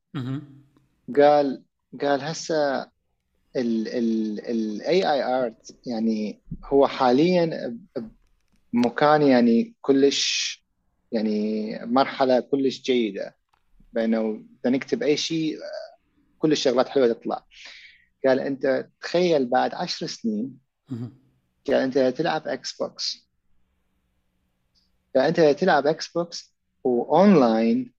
قال 1.17 1.63
قال 2.01 2.21
هسه 2.21 2.87
ال 3.55 5.11
AI 5.11 5.23
art 5.23 5.75
يعني 5.85 6.41
هو 6.65 6.87
حاليا 6.87 7.77
بمكان 8.73 9.21
يعني 9.21 9.75
كلش 9.81 10.53
يعني 11.11 11.79
مرحلة 11.85 12.39
كلش 12.39 12.81
جيدة. 12.81 13.35
بأنه 13.93 14.43
نكتب 14.65 15.03
أي 15.03 15.17
شيء 15.17 15.57
كل 16.39 16.51
الشغلات 16.51 16.89
حلوة 16.89 17.13
تطلع. 17.13 17.45
قال 18.25 18.39
أنت 18.39 18.89
تخيل 19.01 19.45
بعد 19.45 19.73
عشر 19.73 20.07
سنين. 20.07 20.57
قال 21.67 21.75
أنت 21.75 21.97
تلعب 21.97 22.47
Xbox 22.47 23.29
قال 25.15 25.25
أنت 25.25 25.59
تلعب 25.59 25.87
Xbox 25.87 26.07
و 26.07 26.55
online 26.83 27.93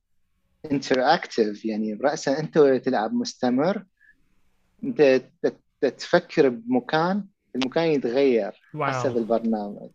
interactive 0.73 1.65
يعني 1.65 1.95
راسا 1.95 2.39
أنت 2.39 2.59
تلعب 2.59 3.15
مستمر. 3.15 3.87
انت 4.87 5.23
تفكر 5.81 6.49
بمكان 6.49 7.25
المكان 7.57 7.89
يتغير 7.89 8.53
حسب 8.75 9.11
wow 9.11 9.19
البرنامج. 9.19 9.91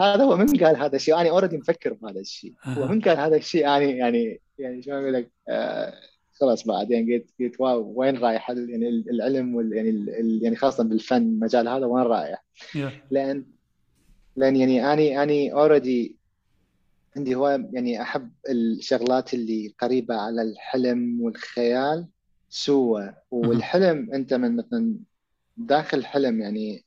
هذا 0.00 0.24
هو 0.24 0.36
من 0.36 0.46
قال 0.46 0.76
هذا 0.76 0.96
الشيء 0.96 1.20
أنا 1.20 1.30
already 1.30 1.56
مفكر 1.58 1.92
بهذا 1.92 2.20
الشيء. 2.20 2.54
هو 2.64 2.82
أها. 2.84 2.88
من 2.88 3.00
قال 3.00 3.18
هذا 3.18 3.36
الشيء 3.36 3.60
يعني 3.62 3.90
يعني 3.98 4.40
يعني 4.58 4.82
شو 4.82 4.92
أقول 4.92 5.12
لك 5.12 5.30
آه 5.48 5.94
خلاص 6.40 6.66
بعدين 6.66 7.12
قلت 7.12 7.30
قلت 7.40 7.60
wow 7.60 7.92
وين 7.96 8.16
رايح 8.18 8.50
ال- 8.50 8.70
يعني 8.70 8.88
العلم 8.88 9.54
وال 9.54 9.72
يعني 9.72 9.90
ال- 9.90 10.10
ال- 10.10 10.40
يعني 10.42 10.56
خاصة 10.56 10.84
بالفن 10.84 11.16
المجال 11.22 11.68
هذا 11.68 11.86
وين 11.86 12.04
رايح؟ 12.04 12.44
yeah 12.74 12.92
لأن 13.10 13.44
لأن 14.36 14.56
يعني 14.56 14.92
اني 14.92 15.22
اني 15.22 15.52
already 15.52 16.16
عندي 17.16 17.34
هواية 17.34 17.68
يعني 17.72 18.02
أحب 18.02 18.30
الشغلات 18.48 19.34
اللي 19.34 19.74
قريبة 19.78 20.14
على 20.14 20.42
الحلم 20.42 21.20
والخيال. 21.20 22.06
سوا 22.54 23.00
مهم. 23.00 23.14
والحلم 23.30 24.14
أنت 24.14 24.34
من 24.34 24.56
مثلا 24.56 24.96
داخل 25.56 25.98
الحلم 25.98 26.40
يعني 26.40 26.84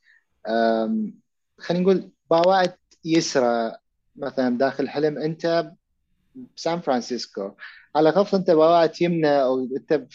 خلينا 1.58 1.84
نقول 1.84 2.10
بواعد 2.30 2.72
يسرى 3.04 3.76
مثلا 4.16 4.58
داخل 4.58 4.84
الحلم 4.84 5.18
أنت 5.18 5.72
بسان 6.56 6.80
فرانسيسكو. 6.80 7.50
على 7.96 8.10
غض 8.10 8.34
أنت 8.34 8.50
بواعد 8.50 9.02
يمنى 9.02 9.42
أو 9.42 9.68
أنت 9.76 10.06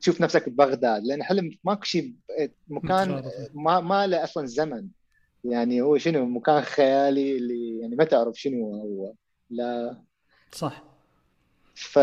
تشوف 0.00 0.20
نفسك 0.20 0.48
ببغداد 0.48 1.04
لأن 1.04 1.22
حلم 1.22 1.50
ماكو 1.64 1.84
شيء 1.84 2.14
مكان 2.68 3.30
ما 3.54 3.80
ما 3.80 4.06
له 4.06 4.24
أصلا 4.24 4.46
زمن. 4.46 4.88
يعني 5.44 5.82
هو 5.82 5.98
شنو؟ 5.98 6.26
مكان 6.26 6.62
خيالي 6.62 7.36
اللي 7.36 7.78
يعني 7.80 7.96
ما 7.96 8.04
تعرف 8.04 8.40
شنو 8.40 8.74
هو. 8.74 9.14
لا. 9.50 10.02
صح. 10.52 10.84
ف 11.74 11.98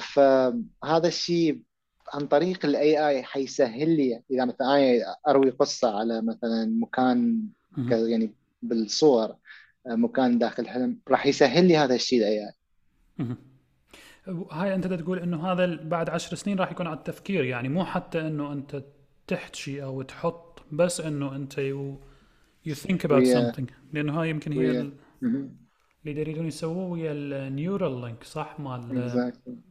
فهذا 0.00 1.08
الشيء 1.08 1.67
عن 2.14 2.26
طريق 2.26 2.64
ال 2.64 3.08
AI 3.08 3.22
حيسهل 3.22 3.96
لي 3.96 4.22
إذا 4.30 4.44
مثلا 4.44 4.66
أنا 4.66 5.16
أروي 5.28 5.50
قصة 5.50 5.98
على 5.98 6.22
مثلا 6.22 6.66
مكان. 6.80 7.42
يعني 7.90 8.34
بالصور 8.62 9.34
مكان 9.86 10.38
داخل 10.38 10.62
الحلم 10.62 10.98
راح 11.08 11.26
يسهل 11.26 11.68
لي 11.68 11.76
هذا 11.76 11.94
الشيء 11.94 12.18
ال 12.18 12.48
AI. 12.48 12.52
هاي 14.50 14.74
أنت 14.74 14.86
تقول 14.86 15.18
إنه 15.18 15.52
هذا 15.52 15.66
بعد 15.82 16.10
عشر 16.10 16.36
سنين 16.36 16.58
راح 16.58 16.72
يكون 16.72 16.86
على 16.86 16.98
التفكير 16.98 17.44
يعني 17.44 17.68
مو 17.68 17.84
حتى 17.84 18.20
إنه 18.20 18.52
أنت 18.52 18.82
تحكي 19.26 19.82
أو 19.82 20.02
تحط 20.02 20.62
بس 20.72 21.00
إنه 21.00 21.36
أنت 21.36 21.54
you 22.68 22.74
think 22.74 23.04
about 23.04 23.12
ويا 23.12 23.52
something 23.52 23.72
لأنه 23.92 24.20
هاي 24.20 24.30
يمكن 24.30 24.52
هي 24.52 24.70
ال-. 24.70 24.92
اللي 26.06 26.20
يريدون 26.20 26.46
يسووه 26.46 26.86
ويا 26.90 27.12
ال 27.12 28.00
Neuralink 28.00 28.24
صح؟ 28.24 28.60
مال 28.60 28.80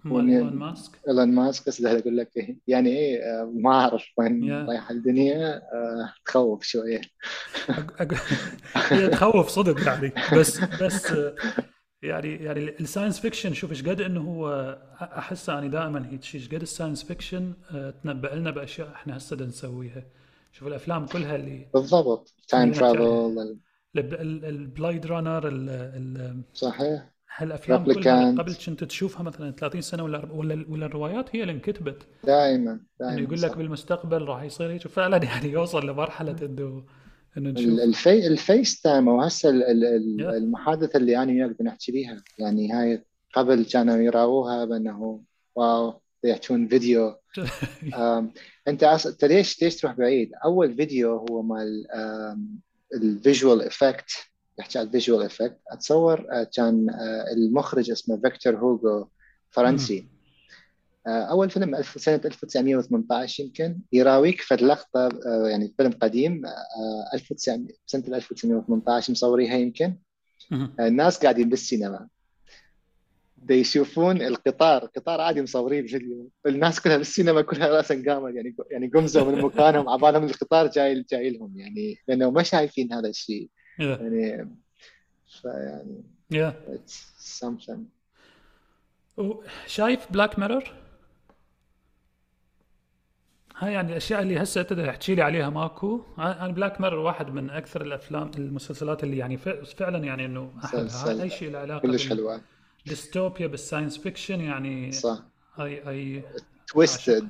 مال 0.03 0.29
إيلون 0.29 0.53
ماسك. 0.53 0.91
إيلون 1.07 1.31
ماسك 1.31 1.67
بس 1.67 1.85
أقول 1.85 2.17
لك 2.17 2.37
إيه. 2.37 2.57
يعني 2.67 2.89
إيه؟ 2.89 3.23
آه، 3.23 3.51
ما 3.55 3.73
أعرف 3.73 4.05
وين 4.17 4.53
رايحه 4.67 4.91
الدنيا. 4.91 5.55
آه، 5.55 6.13
تخوف 6.25 6.63
شوية. 6.63 7.01
هي 8.75 9.07
تخوف 9.07 9.47
صدق 9.47 9.87
يعني. 9.87 10.11
بس 10.33 10.59
بس 10.81 11.13
يعني 12.01 12.35
يعني 12.35 12.69
ال 12.79 12.84
science 12.84 13.19
fiction 13.19 13.53
شوف 13.53 13.71
إيش 13.71 13.83
قد 13.87 14.01
إنه 14.01 14.21
هو 14.21 14.77
احس 15.01 15.49
أنا 15.49 15.67
دائما 15.67 16.09
هيك 16.11 16.23
شيء 16.23 16.41
إيش 16.41 16.49
قد 16.49 16.61
ال 16.61 16.66
science 16.67 17.03
fiction 17.03 17.53
آه، 17.71 17.93
تنبأ 18.03 18.27
لنا 18.35 18.51
بأشياء 18.51 18.91
إحنا 18.91 19.17
هسه 19.17 19.35
نسويها. 19.35 20.03
شوف 20.51 20.67
الأفلام 20.67 21.05
كلها 21.05 21.35
اللي 21.35 21.67
بالضبط. 21.73 22.35
time 22.47 22.71
travel 22.71 23.57
ال 23.95 24.13
Blade 24.13 25.05
Runner 25.05 25.49
صحيح. 26.53 27.09
هالأفلام 27.37 27.85
كلها 27.85 28.31
قبل 28.31 28.53
كنت 28.65 28.83
تشوفها 28.83 29.23
مثلا 29.23 29.51
30 29.51 29.81
سنة 29.81 30.03
ولا 30.03 30.31
ولا 30.31 30.65
ولا 30.69 30.85
الروايات 30.85 31.35
هي 31.35 31.41
اللي 31.41 31.53
انكتبت. 31.53 32.07
دائما 32.23 32.79
دائما 32.99 33.21
يقول 33.21 33.41
لك 33.41 33.51
صح. 33.51 33.57
بالمستقبل 33.57 34.21
راح 34.25 34.43
يصير 34.43 34.71
هيك 34.71 34.85
وفعلا 34.85 35.23
يعني 35.29 35.49
يوصل 35.49 35.87
لمرحلة 35.89 36.35
إنه 36.41 36.85
إنه 37.37 37.49
ال- 37.49 37.53
نشوف. 37.53 37.79
الفي 37.79 38.27
ال 38.27 38.81
FaceTime 38.81 39.07
وهسه 39.07 39.49
ال- 39.49 39.63
ال- 39.63 39.85
ال- 39.85 40.21
yeah 40.21 40.29
المحادثة 40.37 40.97
اللي 40.97 41.17
أنا 41.23 41.31
وياك 41.31 41.59
بنحكي 41.59 41.91
بيها 41.91 42.23
يعني 42.39 42.71
هاي 42.71 43.05
قبل 43.33 43.65
كانوا 43.65 43.95
يراووها 43.97 44.65
بأنه 44.65 45.23
wow 45.55 46.01
يحكون 46.23 46.67
فيديو 46.67 47.15
أنت 48.67 48.83
أص... 48.83 49.07
أنت 49.07 49.25
ليش 49.25 49.61
ليش 49.63 49.75
تروح 49.81 49.93
بعيد؟ 49.93 50.31
أول 50.45 50.75
فيديو 50.75 51.17
هو 51.17 51.41
مال 51.43 51.87
ال 52.93 53.03
visual 53.03 53.61
effect 53.61 54.11
يحكي 54.59 54.79
عن 54.79 54.85
ال 54.85 54.91
visual 54.91 55.25
effect. 55.25 55.59
أتصور 55.71 56.27
آه، 56.31 56.43
كان 56.43 56.89
آه، 56.89 57.31
المخرج 57.33 57.91
اسمه 57.91 58.21
فيكتور 58.21 58.55
هوغو. 58.55 59.09
فرنسي. 59.49 60.07
آه، 61.07 61.23
أول 61.23 61.49
فيلم 61.49 61.81
سنة 61.81 62.21
1918 62.25 63.43
يمكن 63.43 63.79
يراويك 63.93 64.41
فد 64.41 64.61
لقطه 64.61 65.09
يعني 65.47 65.73
فيلم 65.77 65.91
قديم 65.91 66.45
آه، 66.45 67.09
1900 67.13 67.75
سنة 67.85 68.03
1918 68.07 69.11
مصوريها 69.11 69.55
يمكن. 69.57 69.97
الناس 70.79 71.19
قاعدين 71.19 71.49
بالسينما. 71.49 72.07
دا 73.47 73.55
يشوفون 73.55 74.21
القطار 74.21 74.85
قطار 74.85 75.21
عادي 75.21 75.41
مصورين 75.41 75.87
فيديو 75.87 76.31
الناس 76.45 76.81
كلها 76.81 76.97
بالسينما 76.97 77.41
كلها 77.41 77.67
راسا 77.67 78.03
قامت 78.07 78.35
يعني 78.35 78.55
يعني 78.71 78.87
قمزوا 78.87 79.31
من 79.31 79.41
مكانهم 79.41 79.89
عبالهم 79.89 80.23
القطار 80.23 80.67
جاي 80.67 81.05
جاي 81.11 81.29
لهم 81.29 81.59
يعني 81.59 81.97
لأنه 82.07 82.31
ما 82.31 82.43
شايفين 82.43 82.93
هذا 82.93 83.09
الشيء. 83.09 83.49
يا 83.79 83.87
يعني 83.87 84.55
فيعني 85.41 86.03
yeah. 86.33 86.53
it's 86.75 86.95
something. 87.39 87.79
شايف 89.67 90.11
بلاك 90.11 90.39
ميرور؟ 90.39 90.73
هاي 93.57 93.73
يعني 93.73 93.91
الأشياء 93.91 94.21
اللي 94.21 94.43
هسه 94.43 94.61
انت 94.61 94.73
تحكي 94.73 95.15
لي 95.15 95.21
عليها 95.21 95.49
ماكو. 95.49 96.01
أنا 96.17 96.47
Black 96.47 96.81
Mirror 96.81 96.99
واحد 96.99 97.29
من 97.29 97.49
أكثر 97.49 97.81
الأفلام 97.81 98.31
المسلسلات 98.37 99.03
اللي 99.03 99.17
يعني 99.17 99.37
فعلا 99.77 100.03
يعني 100.03 100.25
إنه 100.25 100.53
احبها 100.65 101.23
اي 101.23 101.29
شيء 101.29 101.51
له 101.51 101.59
علاقة 101.59 101.81
كلش 101.81 102.09
حلوة. 102.09 102.41
dystopia 102.87 103.47
بال 103.47 103.58
science 103.58 103.97
fiction 103.97 104.41
يعني 104.41 104.91
صح. 104.91 105.23
اي 105.59 105.89
اي 105.89 106.23
twisted 106.67 107.29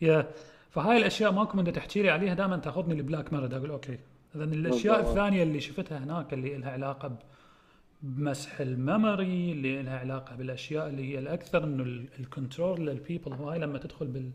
yeah 0.00 0.30
فهاي 0.70 0.96
الأشياء 0.96 1.32
ماكو 1.32 1.56
من 1.56 1.72
تحكي 1.72 2.02
لي 2.02 2.10
عليها 2.10 2.34
دائما 2.34 2.56
تأخذني 2.56 2.94
ل 2.94 3.00
Black 3.00 3.32
Mirror 3.32 3.56
أقول 3.56 3.70
okay. 3.70 3.98
اذا 4.34 4.44
الأشياء 4.44 5.00
الثانية 5.00 5.42
اللي 5.42 5.60
شفتها 5.60 5.98
هناك 5.98 6.32
اللي 6.32 6.56
لها 6.56 6.70
علاقة 6.70 7.18
بمسح 8.02 8.60
ال 8.60 8.73
memory 8.73 9.52
اللي 9.52 9.82
لها 9.82 9.98
علاقة 9.98 10.36
بالأشياء 10.36 10.88
اللي 10.88 11.12
هي 11.12 11.18
الأكثر 11.18 11.64
إنه 11.64 11.82
ال 12.18 12.26
control 12.26 12.86
لل 12.86 12.98
people 12.98 13.32
هاي 13.32 13.58
لما 13.58 13.78
تدخل 13.78 14.06
بال 14.06 14.30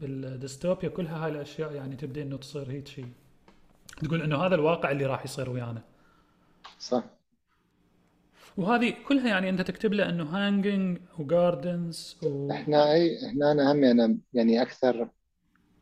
بالديستوبيا 0.00 0.88
كلها 0.88 1.24
هاي 1.24 1.30
الأشياء 1.30 1.72
يعني 1.72 1.96
تبدأ 1.96 2.22
إنه 2.22 2.36
تصير 2.36 2.70
هيك 2.70 2.88
شيء 2.88 3.08
تقول 4.02 4.22
إنه 4.22 4.36
هذا 4.36 4.54
الواقع 4.54 4.90
اللي 4.90 5.06
راح 5.06 5.24
يصير 5.24 5.50
ويانا. 5.50 5.82
صح. 6.78 7.04
وهذه 8.56 8.94
كلها 9.08 9.28
يعني 9.28 9.48
أنت 9.50 9.60
تكتب 9.60 9.92
له 9.92 10.08
إنه 10.08 10.24
hanging 10.24 10.98
و 11.18 11.30
gardens 11.30 12.16
و... 12.22 12.50
إحنا 12.50 12.92
اي 12.92 13.26
إحنا 13.26 13.52
أنا 13.52 13.72
هم 13.72 13.84
أنا 13.84 14.18
يعني 14.32 14.62
أكثر 14.62 15.08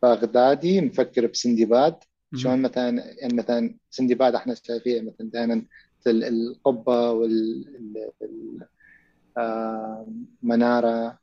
بغدادي 0.03 0.81
مفكر 0.81 1.27
بسندباد. 1.27 1.97
شلون 2.35 2.63
مثلا 2.63 3.05
يعني 3.21 3.35
مثلا 3.35 3.77
سندباد 3.91 4.35
إحنا 4.35 4.55
شايفين 4.55 5.07
مثلا 5.07 5.31
دائما 5.31 5.65
القبة 6.07 7.13
والمناره 10.43 11.19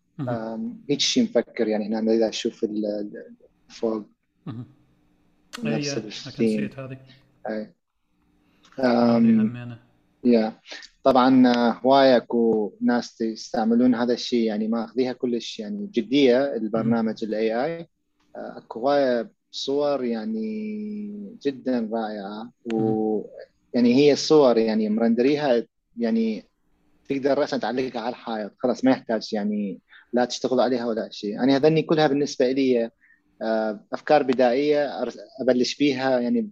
هيك 0.89 0.99
شيء 0.99 1.23
مفكر 1.23 1.67
يعني 1.67 1.87
هنا 1.87 2.13
إذا 2.13 2.29
أشوف 2.29 2.65
فوق 3.67 4.09
نفس 5.63 6.27
الثيم 6.27 6.69
هذه. 6.77 6.99
yeah. 10.23 10.53
طبعا 11.03 11.53
هواية 11.71 12.17
اكو 12.17 12.73
ناس 12.81 13.21
يستعملون 13.21 13.95
هذا 13.95 14.13
الشيء 14.13 14.43
يعني 14.43 14.67
ماخذيها 14.67 15.13
كلش 15.13 15.59
يعني 15.59 15.85
بجديه 15.85 16.55
البرنامج 16.55 17.23
ال 17.23 17.65
AI 17.65 17.87
اكو 18.35 18.79
هواية 18.79 19.31
صور 19.51 20.03
يعني 20.03 21.37
جدا 21.45 21.89
رائعة 21.93 22.51
ويعني 22.73 23.95
هي 23.95 24.13
الصور 24.13 24.57
يعني 24.57 24.89
مرندريها 24.89 25.65
يعني 25.97 26.43
تقدر 27.09 27.37
راسا 27.37 27.57
تعلقها 27.57 28.01
على 28.01 28.09
الحائط 28.09 28.51
خلاص 28.57 28.85
ما 28.85 28.91
يحتاج 28.91 29.33
يعني 29.33 29.79
لا 30.13 30.25
تشتغل 30.25 30.59
عليها 30.59 30.85
ولا 30.85 31.09
شيء. 31.11 31.29
يعني 31.29 31.55
هذني 31.55 31.81
كلها 31.81 32.07
بالنسبة 32.07 32.51
لي 32.51 32.91
آه، 33.41 33.79
أفكار 33.93 34.23
بدائية 34.23 35.03
أبلش 35.41 35.75
بيها 35.75 36.19
يعني 36.19 36.49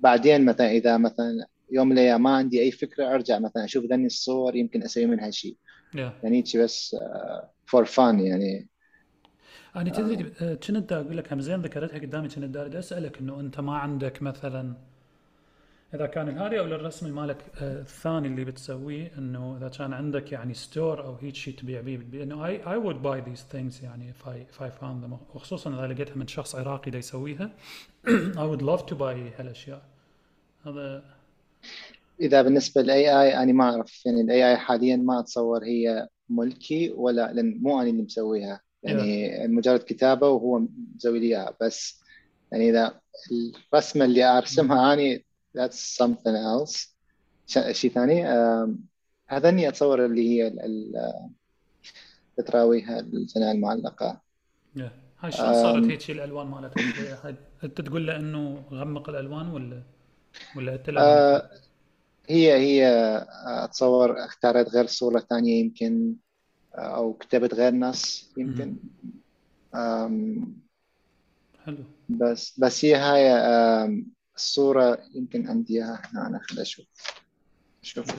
بعدين 0.00 0.44
مثلا 0.44 0.70
إذا 0.70 0.96
مثلا 0.96 1.46
يوم 1.70 1.88
من 1.88 1.92
الأيام 1.92 2.22
ما 2.22 2.30
عندي 2.30 2.60
أي 2.60 2.70
فكرة 2.70 3.14
أرجع 3.14 3.38
مثلا 3.38 3.64
أشوف 3.64 3.84
ذني 3.84 4.06
الصور 4.06 4.56
يمكن 4.56 4.82
أسوي 4.82 5.06
منها 5.06 5.30
شيء. 5.30 5.56
Yeah. 5.94 5.98
يعني 6.22 6.44
بس 6.56 6.96
فور 7.66 7.82
آه، 7.82 7.84
فان 7.84 8.20
يعني. 8.20 8.68
أنا 9.76 9.90
تدري 9.90 10.32
آه، 10.40 10.54
كنت 10.54 10.92
أقول 10.92 11.16
لك؟ 11.16 11.32
هم 11.32 11.40
زين 11.40 11.62
ذكرتها 11.62 11.98
قدامي 11.98 12.28
كنت 12.28 12.44
داري 12.44 12.78
أسألك 12.78 13.18
إنه 13.18 13.40
أنت 13.40 13.60
ما 13.60 13.76
عندك 13.76 14.22
مثلا 14.22 14.74
إذا 15.94 16.06
كان 16.06 16.38
هذه 16.38 16.58
أو 16.58 16.64
الرسم 16.64 17.14
مالك 17.14 17.44
آه، 17.62 17.80
الثاني 17.80 18.28
اللي 18.28 18.44
بتسويه 18.44 19.12
إنه 19.18 19.56
إذا 19.56 19.68
كان 19.68 19.92
عندك 19.92 20.32
يعني 20.32 20.54
store 20.54 21.04
أو 21.04 21.14
هيك 21.14 21.34
شيء 21.34 21.54
تبيع 21.54 21.80
بيه 21.80 21.96
لأنه 21.96 22.46
اي 22.46 22.66
I 22.66 22.76
would 22.76 23.02
buy 23.02 23.20
these 23.20 23.46
things 23.52 23.84
يعني 23.84 24.12
if 24.12 24.26
I 24.26 24.54
if 24.54 24.60
I 24.60 24.70
found 24.80 25.04
them. 25.04 25.34
وخصوصا 25.34 25.74
إذا 25.74 25.94
لقيتها 25.94 26.16
من 26.16 26.26
شخص 26.26 26.54
عراقي 26.54 26.90
دا 26.90 26.98
يسويها. 26.98 27.50
I 28.42 28.44
would 28.50 28.62
love 28.62 28.86
to 28.86 28.94
buy 28.94 29.40
هالأشياء. 29.40 29.82
هذا 30.66 31.13
إذا 32.20 32.42
بالنسبة 32.42 32.82
لل 32.82 33.22
AI 33.22 33.36
أنا 33.42 33.52
ما 33.52 33.64
أعرف 33.64 34.06
يعني 34.06 34.20
ال 34.20 34.50
AI 34.50 34.56
حاليا 34.56 34.96
ما 34.96 35.20
أتصور 35.20 35.64
هي 35.64 36.08
ملكي 36.28 36.90
ولا 36.90 37.32
لأن 37.32 37.58
مو 37.62 37.80
أنا 37.80 37.90
اللي 37.90 38.02
مسويها. 38.02 38.60
يعني 38.82 39.38
yeah. 39.38 39.50
مجرد 39.50 39.80
كتابة 39.80 40.28
وهو 40.28 40.62
مسوي 40.96 41.18
لي 41.18 41.26
إياها. 41.26 41.56
بس 41.60 42.02
يعني 42.52 42.70
إذا 42.70 43.00
الرسمة 43.72 44.04
اللي 44.04 44.24
أرسمها 44.24 44.94
اني 44.94 45.24
that's 45.58 46.02
something 46.02 46.64
else. 46.64 46.94
شيء 47.72 47.90
ثاني 47.90 48.24
هذني 49.26 49.68
أتصور 49.68 50.04
اللي 50.04 50.28
هي 50.28 50.52
تراويها 52.46 53.00
الجناة 53.00 53.52
المعلقة. 53.52 54.20
هاي 55.20 55.32
شلون 55.32 55.54
صارت 55.54 55.84
هيك 55.84 56.10
الألوان 56.10 56.46
مالتها؟ 56.46 57.36
انت 57.64 57.80
تقول 57.80 58.06
له 58.06 58.16
انه 58.16 58.64
غمق 58.72 59.08
الألوان 59.08 59.48
ولا؟ 59.48 59.82
ولا 60.56 60.74
انت 60.74 60.88
آه 60.88 61.50
هي 62.28 62.52
هي 62.52 62.86
أتصور 63.46 64.24
أختارت 64.24 64.68
غير 64.68 64.86
صورة 64.86 65.20
ثانية 65.20 65.60
يمكن 65.60 66.14
أو 66.74 67.12
كتبت 67.12 67.54
غير 67.54 67.74
نص 67.74 68.32
يمكن. 68.36 68.76
حلو. 71.64 71.84
بس 72.08 72.60
بس 72.60 72.84
هي 72.84 72.94
هاي 72.94 73.32
الصورة 74.36 74.98
يمكن 75.14 75.48
عندي 75.48 75.74
إياها 75.74 76.02
هنا. 76.12 76.26
أنا 76.26 76.38
خليني 76.38 76.68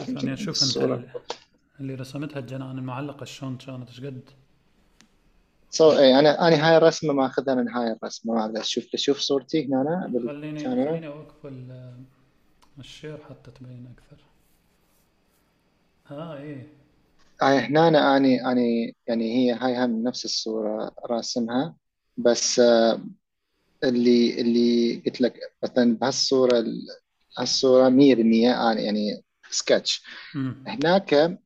يمكن 0.07 0.29
أشوف 0.29 0.49
الصورة. 0.49 0.95
أنت 0.95 1.05
اللي 1.79 1.95
رسمتها 1.95 2.39
الجنان 2.39 2.77
المعلقة 2.77 3.25
شلون 3.25 3.57
كانت 3.57 3.89
إيش 3.89 3.99
قد؟ 4.05 4.29
So, 5.71 5.81
اي 5.81 6.19
أنا 6.19 6.47
أنا 6.47 6.69
هاي 6.69 6.77
الرسمة 6.77 7.13
ماخذها 7.13 7.55
من 7.55 7.69
هاي 7.69 7.91
الرسمة 7.91 8.33
ما 8.33 8.45
أقدر 8.45 8.59
أشوف 8.61 8.95
شوف 8.95 9.19
صورتي 9.19 9.65
هنا 9.65 9.81
أنا 9.81 10.11
خليني 10.41 10.63
خليني 10.63 11.07
أوقف 11.07 11.45
الشير 12.79 13.17
حتى 13.17 13.51
تبين 13.51 13.87
أكثر. 13.97 14.23
ها 16.07 16.37
إيه. 16.37 16.67
هاي 17.41 17.57
هنا 17.57 17.87
أنا 17.87 18.17
اني 18.17 18.51
اني 18.51 18.95
يعني 19.07 19.35
هي 19.35 19.51
هاي 19.53 19.85
هم 19.85 20.03
نفس 20.03 20.25
الصورة 20.25 20.91
راسمها 21.05 21.75
بس 22.17 22.61
اللي 23.83 24.41
اللي 24.41 24.95
قلت 25.05 25.21
لك 25.21 25.39
مثلا 25.63 25.97
بهالصورة 25.97 26.65
هالصورة 27.37 27.89
100% 27.89 28.71
أنا 28.71 28.81
يعني 28.81 29.23
سكتش 29.49 30.03
هناك 30.67 31.13
آه، 31.13 31.37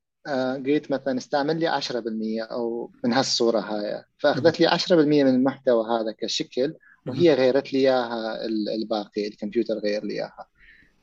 قلت 0.55 0.91
مثلا 0.91 1.17
استعمل 1.17 1.59
لي 1.59 1.67
10% 1.67 2.43
أو 2.43 2.91
من 3.03 3.13
هالصورة 3.13 3.59
هاي. 3.59 4.03
فأخذت 4.17 4.59
لي 4.59 4.67
10% 4.67 5.23
من 5.23 5.35
المحتوى 5.35 5.85
هذا 5.89 6.11
كشكل 6.11 6.75
وهي 7.07 7.33
غيرت 7.33 7.73
لي 7.73 7.79
إياها 7.79 8.45
الباقي 8.75 9.27
الكمبيوتر 9.27 9.73
غير 9.73 10.03
لي 10.05 10.13
إياها. 10.13 10.47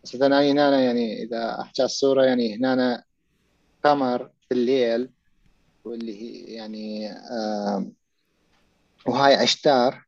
بس 0.05 0.15
مثلا 0.15 0.51
هنا 0.53 0.81
يعني 0.81 1.23
إذا 1.23 1.61
أحكي 1.61 1.85
الصورة 1.85 2.25
يعني 2.25 2.57
هنا 2.57 3.05
قمر 3.85 4.31
في 4.49 4.55
الليل 4.55 5.11
واللي 5.85 6.23
هي 6.23 6.55
يعني 6.55 7.13
آه 7.13 7.93
وهاي 9.07 9.35
عشتار 9.35 10.07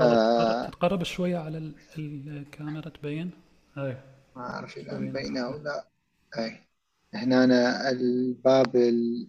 آه 0.00 0.70
تقرب 0.70 1.02
شوية 1.02 1.38
على 1.38 1.72
الكاميرا 1.98 2.88
تبين؟ 2.88 3.30
اي 3.78 3.96
ما 4.36 4.42
أعرف 4.42 4.76
إذا 4.78 4.98
مبينة 4.98 5.40
أو 5.40 5.62
لا. 5.62 5.88
اي 6.38 6.71
هنا 7.14 7.44
أنا 7.44 7.90
الباب 7.90 8.76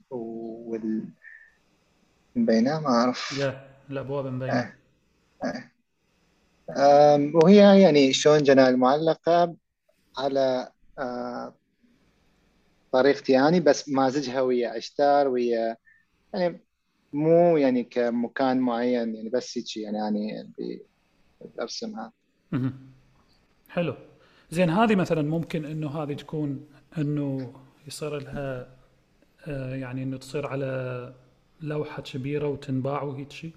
وال 0.09 1.05
مبينه 2.35 2.79
ما 2.79 2.87
أعرف. 2.87 3.37
يا 3.39 3.67
الابواب 3.89 4.25
مبينه 4.25 4.73
اي 5.43 5.69
وهي 7.33 7.81
يعني 7.81 8.13
شلون 8.13 8.43
جناة 8.43 8.69
المعلقة 8.69 9.55
على 10.17 10.69
آه 10.99 11.53
طريقتي 12.91 13.31
يعني 13.31 13.59
بس 13.59 13.89
مازجها 13.89 14.41
ويا 14.41 14.69
عشتار 14.69 15.27
ويا 15.27 15.77
يعني 16.33 16.59
مو 17.13 17.57
يعني 17.57 17.83
كمكان 17.83 18.59
معين 18.59 19.15
يعني 19.15 19.29
بس 19.29 19.57
هيك 19.57 19.77
يعني 19.77 20.29
يعني 20.29 20.81
برسمها. 21.57 22.11
حلو. 23.69 23.95
زين 24.51 24.69
هذه 24.69 24.95
مثلا 24.95 25.21
ممكن 25.21 25.65
إنه 25.65 26.03
هذه 26.03 26.13
تكون 26.13 26.67
إنه 26.97 27.53
يصير 27.87 28.17
لها 28.19 28.67
آه، 29.47 29.75
يعني 29.75 30.03
إنه 30.03 30.17
تصير 30.17 30.47
على 30.47 31.13
لوحة 31.61 32.01
كبيرة 32.01 32.47
وتنباع 32.47 33.03
وهيك 33.03 33.31
شيء 33.31 33.53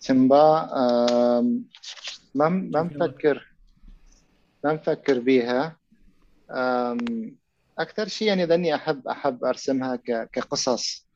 تنباع 0.00 0.66
ما 2.34 2.48
ما 2.48 2.82
مفكر 2.82 3.52
ما 4.64 4.72
مفكر 4.72 5.18
بيها. 5.18 5.76
أكثر 7.78 8.08
شيء 8.08 8.28
يعني 8.28 8.44
ذني 8.44 8.74
أحب 8.74 9.08
أحب 9.08 9.44
أرسمها 9.44 9.96
كقصص. 10.06 11.06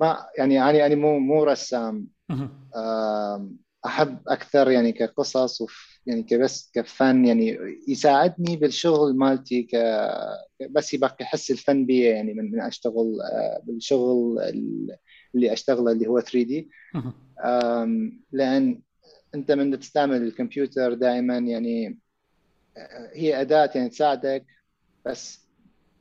ما 0.00 0.26
يعني 0.38 0.70
أنا 0.70 0.86
أنا 0.86 0.94
مو 0.94 1.18
مو 1.18 1.44
رسام. 1.44 2.06
أحب 3.86 4.18
أكثر 4.28 4.70
يعني 4.70 4.92
كقصص 4.92 5.60
وف 5.60 5.95
يعني 6.06 6.22
كبس 6.22 6.70
كفن 6.74 7.24
يعني 7.24 7.58
يساعدني 7.88 8.56
بالشغل 8.56 9.16
مالتي 9.16 9.62
ك 9.62 9.76
بس 10.70 10.94
يبقى 10.94 11.16
يحس 11.20 11.50
الفن 11.50 11.86
بي 11.86 12.00
يعني 12.00 12.34
من 12.34 12.50
من 12.50 12.60
أشتغل 12.60 13.20
آه، 13.20 13.60
بالشغل 13.64 14.38
اللي 15.34 15.52
أشتغله 15.52 15.92
اللي 15.92 16.06
هو 16.06 16.20
3D 16.20 16.70
لأن 18.32 18.82
أنت 19.34 19.52
من 19.52 19.78
تستعمل 19.80 20.22
الكمبيوتر 20.22 20.94
دائما 20.94 21.38
يعني 21.38 21.98
آه، 22.76 23.10
هي 23.14 23.40
أداة 23.40 23.70
يعني 23.74 23.88
تساعدك 23.88 24.46
بس 25.06 25.46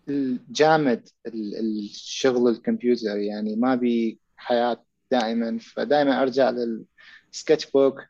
الجامد 0.09 1.09
الشغل 1.27 2.49
الكمبيوتر 2.51 3.17
يعني 3.17 3.55
ما 3.55 3.75
بي 3.75 4.19
حياة 4.37 4.85
دائما 5.11 5.57
فدائما 5.59 6.21
أرجع 6.21 6.49
لل 6.49 7.71
sketchbook 7.71 8.01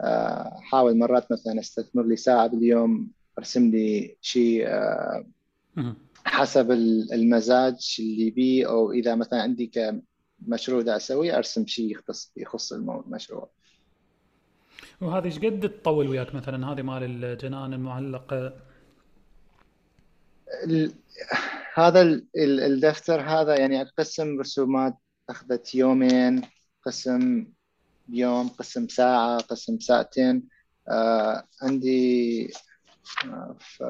احاول 0.00 0.98
مرات 0.98 1.32
مثلا 1.32 1.60
أستثمر 1.60 2.02
لي 2.02 2.16
ساعة 2.16 2.46
باليوم 2.46 3.10
أرسم 3.38 3.70
لي 3.70 4.16
شيء 4.20 4.64
آه، 4.66 5.26
حسب 6.24 6.70
المزاج 7.12 7.96
اللي 7.98 8.30
بيه 8.30 8.68
أو 8.68 8.92
إذا 8.92 9.14
مثلا 9.14 9.42
عندي 9.42 9.66
كمشروع 10.46 10.82
دا 10.82 10.96
أسوي 10.96 11.36
أرسم 11.36 11.66
شيء 11.66 11.90
يختص 11.90 12.32
يخص 12.36 12.72
المشروع. 12.72 13.50
وهذه 15.00 15.24
إيش 15.24 15.38
قد 15.38 15.60
تطول 15.60 16.08
وياك 16.08 16.34
مثلا؟ 16.34 16.72
هذه 16.72 16.82
مال 16.82 17.24
الجنان 17.24 17.72
المعلقه 17.72 18.52
هذا 21.74 22.22
الدفتر 22.36 23.20
هذا 23.20 23.58
يعني 23.58 23.80
أقسم 23.80 24.40
رسومات 24.40 24.94
أخذت 25.30 25.74
يومين 25.74 26.42
قسم 26.86 27.46
بيوم 28.10 28.48
قسم 28.48 28.88
ساعة 28.88 29.38
قسم 29.38 29.78
ساعتين. 29.78 30.48
آه 30.88 31.44
عندي 31.62 32.50
آه 33.24 33.56
ف 33.60 33.82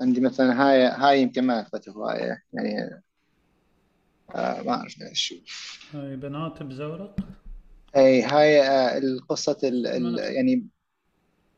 عندي 0.00 0.20
مثلا 0.20 0.62
هاي 0.62 0.82
هاي 0.84 1.22
يمكن 1.22 1.44
ما 1.44 1.60
اخذت 1.60 1.88
هواية 1.88 2.42
يعني 2.52 3.02
آه 4.34 4.62
ما 4.62 4.72
أعرف 4.72 5.02
أشوف 5.02 5.88
هاي 5.94 6.16
بنات 6.16 6.62
بزورق؟ 6.62 7.16
إي 7.96 8.22
هاي 8.22 8.62
آه 8.62 8.98
القصة 8.98 9.58
ال 9.64 10.18
يعني 10.18 10.66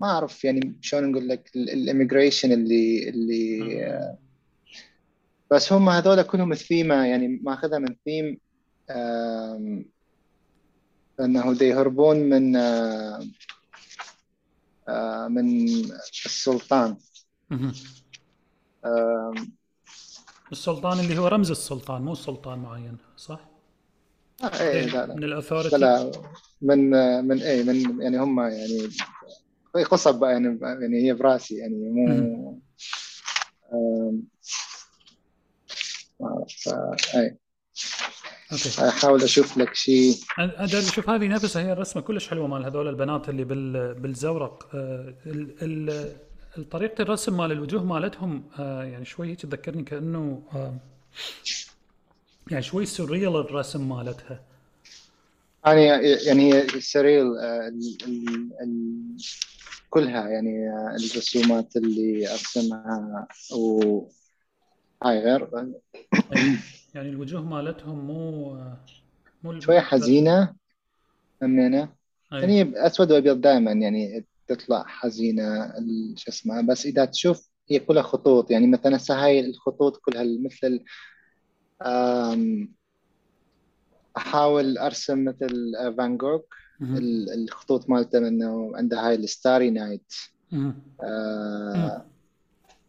ما 0.01 0.07
أعرف 0.07 0.45
يعني 0.45 0.79
شلون 0.81 1.13
نقول 1.13 1.29
لك 1.29 1.51
ال 1.57 1.65
immigration 1.65 2.53
اللي 2.53 3.09
اللي 3.09 3.85
آه. 3.87 4.19
بس 5.51 5.73
هم 5.73 5.89
هذول 5.89 6.23
كلهم 6.23 6.53
الثيمة 6.53 7.07
يعني 7.07 7.41
ماخذها 7.43 7.79
من 7.79 7.97
ثيم 8.05 8.39
أنه 11.23 11.57
يهربون 11.63 12.17
من 12.17 12.57
آه، 12.57 13.27
آه، 14.89 15.29
من 15.29 15.69
السلطان. 16.27 16.97
السلطان 20.53 21.01
اللي 21.01 21.19
هو 21.19 21.29
رمز 21.29 21.51
السلطان 21.51 22.03
مو 22.03 22.15
سلطان 22.15 22.59
معين 22.59 22.97
صح؟ 23.17 23.41
آه 24.43 24.61
إيه 24.61 24.87
لا 24.87 25.07
لا. 25.07 25.15
من 25.15 25.25
الاثورتي 25.25 25.77
لا 25.77 26.13
من 26.63 26.91
من 27.25 27.43
إيه 27.43 27.63
من 27.63 28.03
يعني 28.03 28.19
هم 28.19 28.41
يعني 28.41 28.89
قصب 29.91 30.23
يعني 30.25 30.59
يعني 30.63 31.03
هي 31.03 31.15
براسي 31.15 31.57
يعني 31.57 31.75
مو 31.75 32.61
ما 36.21 36.29
أعرف 36.29 36.69
اي 37.17 37.39
okay. 38.53 38.89
أحاول 38.89 39.23
أشوف 39.23 39.59
لك 39.59 39.75
شيء 39.75 40.17
أنا 40.39 40.81
شوف 40.81 41.11
هذه 41.11 41.27
نفسها 41.27 41.63
هي 41.63 41.73
الرسمه 41.73 42.03
كلش 42.03 42.29
حلوة 42.29 42.47
مال 42.47 42.65
هذول 42.65 42.89
البنات 42.89 43.29
اللي 43.29 43.45
بال 43.45 43.95
بالزورق. 43.95 44.69
آه، 44.75 45.15
طريقة 46.71 47.03
الرسم 47.03 47.37
مال 47.37 47.53
الوجوه 47.53 47.85
مالتهم 47.85 48.45
آه، 48.59 48.85
يعني 48.85 49.05
شوي 49.05 49.29
هيك 49.31 49.41
تذكرني 49.41 49.83
كأنه 49.83 50.43
آه، 50.55 50.77
يعني 52.51 52.63
شوي 52.63 52.87
surreal 52.87 53.37
الرسم 53.37 53.89
مالتها. 53.89 54.41
يعني 55.67 55.85
يعني 56.27 56.55
هي 56.55 56.81
surreal 56.81 57.27
كلها 59.91 60.29
يعني 60.29 60.71
الرسومات 60.97 61.77
اللي 61.77 62.33
أرسمها 62.33 63.29
و 63.57 64.01
هاي 65.05 65.19
غير. 65.19 65.49
يعني 66.95 67.09
الوجوه 67.09 67.43
مالتهم 67.43 68.07
مو 68.07 68.55
مو 69.45 69.61
شوية 69.61 69.81
حزينة 69.81 70.55
همينة 71.43 71.89
يعني 72.33 72.87
أسود 72.87 73.13
وأبيض 73.13 73.41
دائما 73.41 73.73
يعني 73.73 74.25
تطلع 74.47 74.85
حزينة 74.87 75.73
شو 76.17 76.31
اسمه 76.31 76.61
بس 76.61 76.87
إذا 76.87 77.05
تشوف 77.05 77.49
هي 77.71 77.79
كلها 77.79 78.03
خطوط. 78.03 78.51
يعني 78.51 78.67
مثلا 78.67 78.97
هسه 78.97 79.25
هاي 79.25 79.41
الخطوط 79.41 79.97
كلها 79.97 80.25
مثل 80.25 80.85
أحاول 84.17 84.79
أرسم 84.79 85.25
مثل 85.25 85.73
فان 85.99 86.17
جوخ. 86.17 86.41
الخطوط 87.35 87.91
مالته 87.91 88.19
إنه 88.19 88.77
عنده 88.77 89.01
هاي 89.01 89.15
ال 89.15 89.23
Starry 89.23 89.71
Night 89.71 90.13
آه 91.03 92.07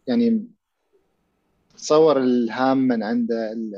يعني 0.06 0.46
تصور 1.76 2.18
الهام 2.18 2.78
من 2.78 3.02
عند 3.02 3.28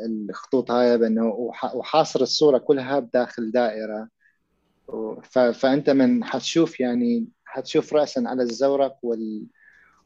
الخطوط 0.06 0.70
هاي 0.70 0.98
بأنه 0.98 1.52
وحاصر 1.74 2.20
الصورة 2.20 2.58
كلها 2.58 2.98
بداخل 2.98 3.50
دائرة. 3.50 4.08
فأنت 5.52 5.90
من 5.90 6.24
حتشوف 6.24 6.80
يعني 6.80 7.26
حتشوف 7.44 7.92
راسا 7.92 8.22
على 8.26 8.42
الزورق 8.42 8.98
وال 9.02 9.46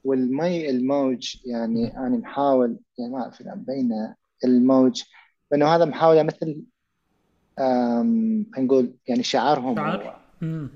والمي 0.04 0.70
الموج. 0.70 1.36
يعني 1.44 1.96
أنا 1.96 2.16
محاول 2.16 2.78
يعني 2.98 3.12
ما 3.12 3.22
أعرف 3.22 3.40
إذا 3.40 3.54
مبينه 3.54 4.14
الموج. 4.44 5.02
بأنه 5.50 5.66
هذا 5.66 5.84
محاولة 5.84 6.22
مثل 6.22 6.62
نقول 8.58 8.94
يعني 9.06 9.22
شعارهم 9.22 9.76
شعر؟ 9.76 10.20
امم 10.42 10.70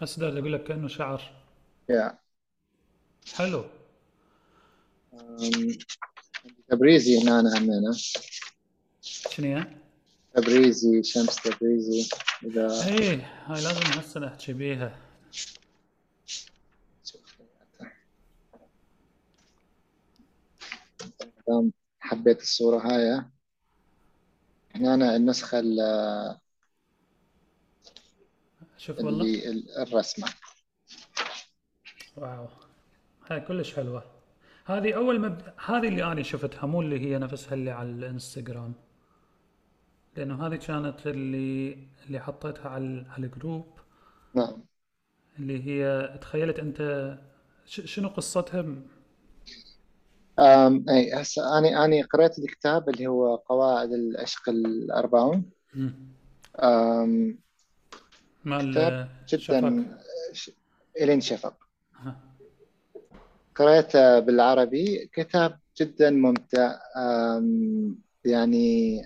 هسه 0.00 0.28
أقول 0.28 0.52
لك 0.52 0.64
كأنه 0.64 0.88
شعر. 0.88 1.22
Yeah. 1.92 2.12
حلو. 3.34 3.64
تبريزي 6.68 7.22
هنا 7.22 7.40
أنا 7.40 7.58
همينة 7.58 7.92
شنو 9.02 9.56
هي؟ 9.56 9.66
تبريزي 10.34 11.02
شمس 11.02 11.36
تبريزي 11.36 12.08
إذا 12.44 12.86
إيه 12.86 13.42
هاي 13.46 13.62
لازم 13.62 13.82
هسه 14.00 14.20
نحكي 14.20 14.52
بيها 14.52 14.98
حبيت 22.00 22.40
الصورة 22.42 22.78
هاي 22.78 23.24
هنا 24.74 25.16
النسخة 25.16 25.60
شوف 28.78 28.98
والله. 28.98 29.42
الرسمة. 29.82 30.28
wow. 32.16 32.48
هاي 33.30 33.40
كلش 33.40 33.74
حلوة. 33.74 34.13
هذه 34.64 34.92
أول 34.92 35.20
مب... 35.20 35.40
هذه 35.66 35.88
اللي 35.88 36.04
أنا 36.04 36.22
شفتها 36.22 36.66
مو 36.66 36.80
اللي 36.80 37.00
هي 37.00 37.18
نفسها 37.18 37.54
اللي 37.54 37.70
على 37.70 37.90
الإنستغرام. 37.90 38.74
لأنه 40.16 40.46
هذه 40.46 40.56
كانت 40.56 41.06
اللي 41.06 41.78
اللي 42.06 42.20
حطيتها 42.20 42.68
على 42.68 43.06
على 43.10 43.26
ال 43.26 43.32
group. 43.32 43.66
نعم. 44.34 44.64
اللي 45.38 45.66
هي 45.66 46.08
تخيلت 46.20 46.58
أنت 46.58 47.18
شنو 47.66 48.08
قصتها؟ 48.08 48.60
أم 50.38 50.84
أي 50.88 51.14
هسه 51.14 51.58
أنا 51.58 51.84
أنا 51.84 52.06
قرأت 52.06 52.38
الكتاب 52.38 52.88
اللي 52.88 53.06
هو 53.06 53.36
قواعد 53.36 53.92
العشق 53.92 54.48
الأربعون. 54.48 55.50
أم 56.62 57.38
مال 58.44 59.08
جدا 59.28 59.98
إلين 61.00 61.20
شفق 61.20 61.63
قرأته 63.56 64.18
بالعربي 64.18 65.10
كتاب 65.12 65.58
جدا 65.80 66.10
ممتع 66.10 66.78
يعني 68.24 69.00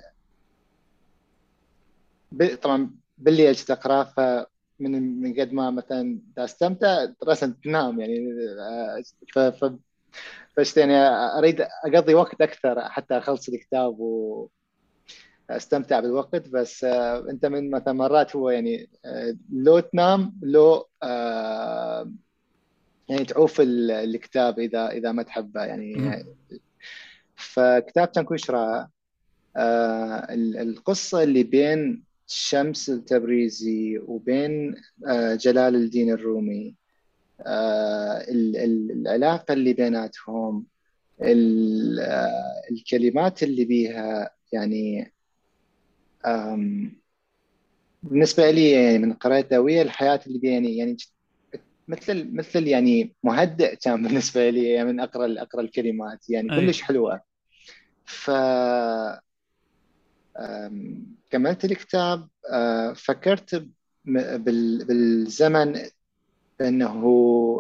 طبعا 2.63 2.91
بالليل 3.19 3.55
تقرأه 3.55 4.05
فمن 4.05 5.21
من 5.21 5.41
قد 5.41 5.53
ما 5.53 5.71
مثلا 5.71 6.19
أستمتع 6.39 7.07
رسم 7.25 7.53
تنام 7.53 8.01
يعني 8.01 8.19
آه، 8.61 9.03
ف 9.35 9.39
ف 10.57 10.77
يعني 10.77 10.97
أريد 11.39 11.67
أقضي 11.85 12.15
وقت 12.15 12.41
أكثر 12.41 12.89
حتى 12.89 13.19
أخلص 13.19 13.49
الكتاب 13.49 14.01
و 14.01 14.49
أستمتع 15.51 16.01
بالوقت 16.01 16.49
بس 16.49 16.85
آه، 16.85 17.31
أنت 17.31 17.47
من 17.47 17.71
مثلا 17.71 17.95
مرات 17.95 18.37
هو 18.37 18.51
يعني 18.51 18.91
آه، 19.05 19.37
لو 19.53 19.81
تنام 19.81 20.41
لو 20.43 20.89
يعني 23.09 23.25
تعوف 23.25 23.61
الكتاب 23.61 24.59
اذا 24.59 24.89
إذا 24.89 25.13
ما 25.13 25.23
تحبه 25.23 25.65
يعني 25.65 26.25
فكتاب 27.37 28.11
رائع. 28.51 28.89
آه 29.57 30.35
القصة 30.35 31.23
اللي 31.23 31.43
بين 31.43 32.03
شمس 32.29 32.91
التبريزي 32.91 33.99
وبين 33.99 34.75
آه، 35.07 35.35
جلال 35.35 35.75
الدين 35.75 36.11
الرومي 36.11 36.75
آه، 37.47 38.25
العلاقة 38.29 39.53
اللي 39.53 39.73
بيناتهم 39.73 40.67
الكلمات 42.71 43.43
اللي 43.43 43.65
بيها 43.65 44.31
يعني 44.53 45.13
بالنسبة 48.03 48.51
لي 48.51 48.71
يعني 48.71 48.99
من 48.99 49.13
قرأتها 49.13 49.59
ويا 49.59 49.83
الحياة 49.83 50.21
اللي 50.27 50.39
بيها 50.39 50.53
يعني 50.53 50.77
يعني 50.77 50.97
مثل 51.89 52.37
مثل 52.37 52.67
يعني 52.67 53.15
مهدئ 53.25 53.77
كان 53.77 54.03
بالنسبة 54.03 54.51
لي 54.51 54.85
من 54.85 55.01
أقرأ 55.01 55.43
أقرأ 55.43 55.61
الكلمات 55.61 56.31
يعني 56.31 56.49
كلش 56.49 56.83
حلوة. 56.83 57.21
ف 58.05 58.31
كملت 61.31 61.65
الكتاب 61.65 62.29
آه، 62.53 62.93
فكرت 62.93 63.69
بالزمن 64.05 65.81
إنه 66.61 67.05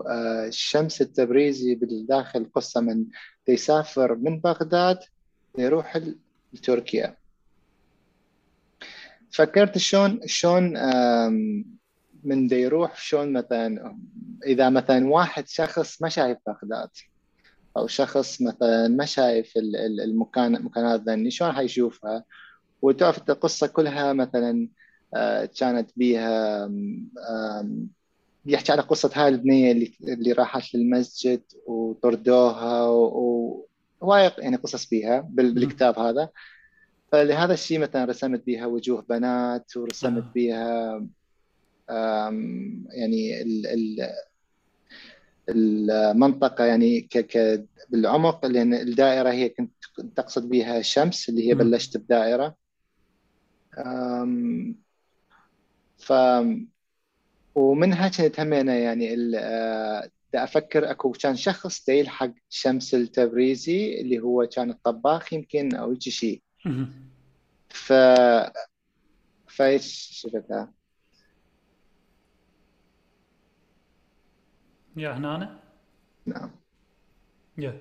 آه، 0.08 0.46
الشمس 0.46 1.02
التبريزي 1.02 1.74
بالداخل 1.74 2.50
قصة 2.54 2.80
من 2.80 3.06
يسافر 3.48 4.14
من 4.14 4.40
بغداد 4.40 4.98
يروح 5.58 6.00
لتركيا. 6.52 7.16
فكرت 9.30 9.78
شلون 9.78 10.20
شلون 10.26 10.76
من 12.24 12.46
دا 12.46 12.56
يروح 12.56 12.96
شلون 12.96 13.32
مثلا 13.32 13.96
إذا 14.46 14.70
مثلا 14.70 15.08
واحد 15.08 15.48
شخص 15.48 16.02
ما 16.02 16.08
شايف 16.08 16.38
بغداد 16.46 16.88
أو 17.76 17.86
شخص 17.86 18.42
مثلا 18.42 18.88
ما 18.88 19.04
شايف 19.04 19.52
المكان 20.04 20.56
المكانات 20.56 21.00
ذني 21.00 21.30
شلون 21.30 21.52
حيشوفها؟ 21.52 22.24
وتعرف 22.82 23.30
القصة 23.30 23.66
كلها 23.66 24.12
مثلا 24.12 24.68
آه، 25.14 25.44
كانت 25.44 25.90
بيها 25.96 26.70
يحكي 28.46 28.72
على 28.72 28.82
قصة 28.82 29.10
هاي 29.14 29.28
البنية 29.28 29.72
اللي, 29.72 29.92
اللي 30.02 30.32
راحت 30.32 30.74
للمسجد 30.74 31.42
وطردوها 31.66 32.82
وهواي 32.82 34.32
يعني 34.38 34.56
قصص 34.56 34.88
بيها 34.88 35.20
بالكتاب 35.30 35.98
هذا. 35.98 36.28
فلهذا 37.12 37.54
الشيء 37.54 37.78
مثلا 37.78 38.04
رسمت 38.04 38.46
بيها 38.46 38.66
وجوه 38.66 39.04
بنات 39.08 39.76
ورسمت 39.76 40.24
آه. 40.24 40.32
بيها 40.34 41.06
يعني 42.90 43.42
ال 43.42 43.66
ال 43.66 44.10
المنطقة 45.48 46.64
يعني 46.64 47.00
ك 47.00 47.18
ك 47.18 47.64
بالعمق 47.88 48.46
لأن 48.46 48.74
الدائرة 48.74 49.30
هي 49.30 49.48
كنت 49.48 49.72
تقصد 50.16 50.48
بها 50.48 50.78
الشمس 50.78 51.28
اللي 51.28 51.48
هي 51.48 51.54
بلشت 51.54 51.96
بدائرة. 51.96 52.56
ف 55.98 56.12
ومنها 57.54 58.08
كنت 58.08 58.40
همينة 58.40 58.72
يعني 58.72 59.16
دا 60.32 60.44
أفكر 60.44 60.90
أكو 60.90 61.12
كان 61.12 61.36
شخص 61.36 61.84
دا 61.84 61.92
يلحق 61.94 62.30
شمس 62.48 62.94
التبريزي 62.94 64.00
اللي 64.00 64.18
هو 64.18 64.46
كان 64.46 64.70
الطباخ 64.70 65.32
يمكن 65.32 65.74
أو 65.74 65.92
شيء. 66.10 66.42
ف 67.68 67.92
فايش 69.46 70.10
شفتها؟ 70.22 70.72
يا 74.98 75.12
هنا 75.12 75.60
نعم. 76.26 76.50
يا. 77.58 77.80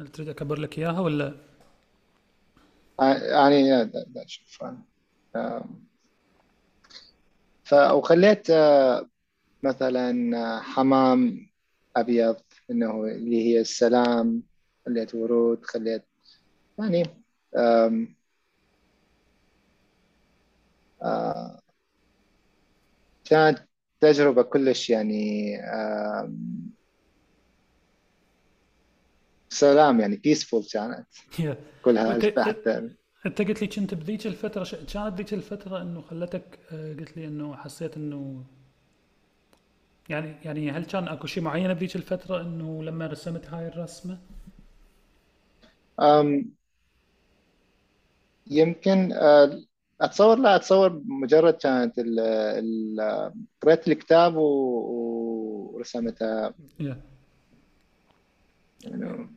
هل 0.00 0.08
تريد 0.08 0.28
أكبر 0.28 0.58
لك 0.58 0.78
إياها 0.78 1.00
ولا؟ 1.00 1.34
يعني 3.00 3.90
شوف 4.26 4.64
ف 7.64 7.74
وخليت 7.74 8.50
آه، 8.50 9.08
مثلا 9.62 10.36
آه، 10.36 10.60
حمام 10.60 11.48
أبيض 11.96 12.36
إنه 12.70 13.04
اللي 13.04 13.44
هي 13.46 13.60
السلام 13.60 14.42
خليت 14.86 15.14
ورود 15.14 15.64
خليت 15.64 16.04
يعني 16.78 17.24
آه، 21.04 21.60
كانت 23.24 23.68
تجربة 24.00 24.42
كلش 24.42 24.90
يعني 24.90 25.48
سلام 29.52 30.00
يعني 30.00 30.16
بيسفول 30.16 30.64
كانت. 30.64 31.06
كلها 31.80 32.18
حتى 32.44 32.90
انت 33.26 33.42
قلت 33.42 33.60
لي 33.62 33.66
كنت 33.66 33.94
بذيك 33.94 34.26
الفترة 34.26 34.64
ش... 34.64 34.74
كانت 34.74 35.14
ذيك 35.18 35.34
الفترة 35.34 35.82
إنه 35.82 36.00
خلتك 36.02 36.58
آه، 36.72 36.92
قلت 36.94 37.16
لي 37.16 37.26
إنه 37.26 37.56
حسيت 37.56 37.96
إنه 37.96 38.44
يعني 40.08 40.34
يعني 40.44 40.70
هل 40.70 40.84
كان 40.84 41.08
أكو 41.08 41.26
شيء 41.26 41.42
معين 41.42 41.74
بذيك 41.74 41.96
الفترة 41.96 42.40
إنه 42.40 42.82
لما 42.84 43.06
رسمت 43.06 43.46
هاي 43.48 43.68
الرسمة؟ 43.68 44.18
أم 46.00 46.54
يمكن 48.46 49.12
آه، 49.12 49.60
أتصور 50.00 50.38
لا 50.38 50.56
أتصور 50.56 51.02
مجرد 51.06 51.54
كانت 51.54 51.98
قريت 53.62 53.88
الكتاب 53.88 54.36
ورسمتها 55.76 56.54
yeah. 56.82 56.96
يعني 58.84 59.28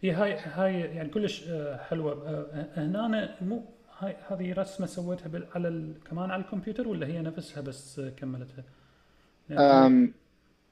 هي 0.00 0.10
هاي 0.12 0.38
هاي 0.38 0.80
يعني 0.80 1.08
كلش 1.08 1.48
آه، 1.48 1.76
حلوة 1.76 2.28
آه، 2.28 2.68
هنا 2.76 3.36
مو 3.40 3.64
هاي 3.98 4.16
هذه 4.28 4.52
رسمة 4.52 4.86
سويتها 4.86 5.48
على 5.54 5.68
ال... 5.68 5.94
كمان 6.04 6.30
على 6.30 6.42
الكمبيوتر 6.42 6.88
ولا 6.88 7.06
هي 7.06 7.22
نفسها 7.22 7.60
بس 7.60 8.00
كملتها؟ 8.00 8.64
يعني 9.50 10.12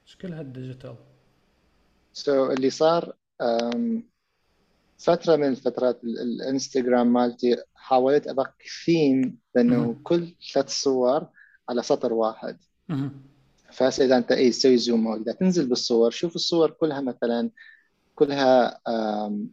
شكلها 0.04 0.40
ال 0.40 0.47
digital 0.47 0.96
so 2.12 2.48
so 2.48 2.50
اللي 2.50 2.70
صار 2.70 3.16
um, 3.42 4.02
فترة 4.98 5.36
من 5.36 5.48
الفترات 5.48 6.04
الإنستغرام 6.04 7.12
مالتي 7.12 7.56
حاولت 7.74 8.28
ابقي 8.28 8.64
ثيم 8.84 9.38
بانه 9.54 10.00
كل 10.02 10.34
ثلاث 10.54 10.68
صور 10.68 11.26
على 11.68 11.82
سطر 11.82 12.12
واحد. 12.12 12.58
فهسه 13.72 14.04
إذا 14.04 14.16
أنت 14.16 14.32
اي 14.32 14.50
تسوي 14.50 14.76
zoom 14.76 15.06
أو 15.06 15.16
إذا 15.16 15.32
تنزل 15.32 15.68
بالصور 15.68 16.10
شوف 16.10 16.34
الصور 16.36 16.70
كلها 16.70 17.00
مثلا 17.00 17.50
كلها 18.14 18.80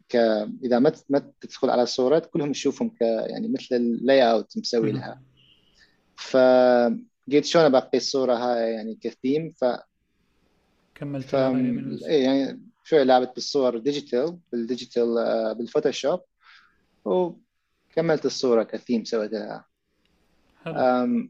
ك 0.09 0.15
إذا 0.63 0.79
ما 0.79 0.91
ما 1.09 1.31
تدخل 1.41 1.69
على 1.69 1.83
الصورات 1.83 2.25
كلهم 2.25 2.51
تشوفهم 2.51 2.89
ك 2.89 3.01
يعني 3.01 3.47
مثل 3.47 3.75
ال 3.75 4.31
layout 4.31 4.57
مسوي 4.57 4.91
لها. 4.91 5.21
فقلت 6.15 7.45
شلون 7.45 7.65
أبقي 7.65 7.97
الصورة 7.97 8.33
هاي 8.33 8.71
يعني 8.71 8.97
كثيم؟ 9.01 9.49
ف 9.49 9.65
كملت 10.95 11.25
ف... 11.25 11.35
إيه 11.35 12.23
يعني 12.23 12.70
شوي 12.91 13.03
لعبت 13.03 13.35
بالصور 13.35 13.77
digital 13.77 14.37
بال 14.51 14.66
digital 14.66 15.15
بالفوتوشوب 15.55 16.19
وكملت 17.05 18.25
الصورة 18.25 18.63
كثيم 18.63 19.03
سويت 19.03 19.31
لها 19.31 19.65
حلو. 20.63 21.27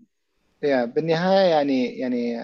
يا 0.63 0.86
بالنهاية 0.86 1.50
يعني 1.50 1.97
يعني 1.97 2.41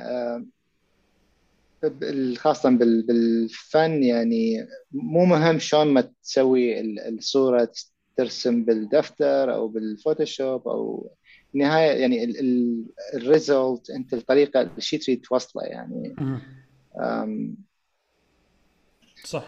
خاصة 2.36 2.69
بالفن 2.69 4.03
يعني 4.03 4.67
مو 4.91 5.25
مهم 5.25 5.60
شلون 5.60 5.88
ما 5.88 6.13
تسوي 6.23 6.82
الصورة 7.10 7.71
ترسم 8.17 8.65
بالدفتر 8.65 9.53
أو 9.53 9.67
بالفوتوشوب 9.67 10.67
أو 10.67 11.12
النهاية 11.56 12.01
يعني 12.01 12.23
ال 13.13 13.24
result 13.24 13.89
أنت 13.89 14.13
الطريقة 14.13 14.62
الشيء 14.62 14.99
تريد 14.99 15.21
توصله 15.21 15.63
يعني. 15.63 16.15
صح. 19.23 19.43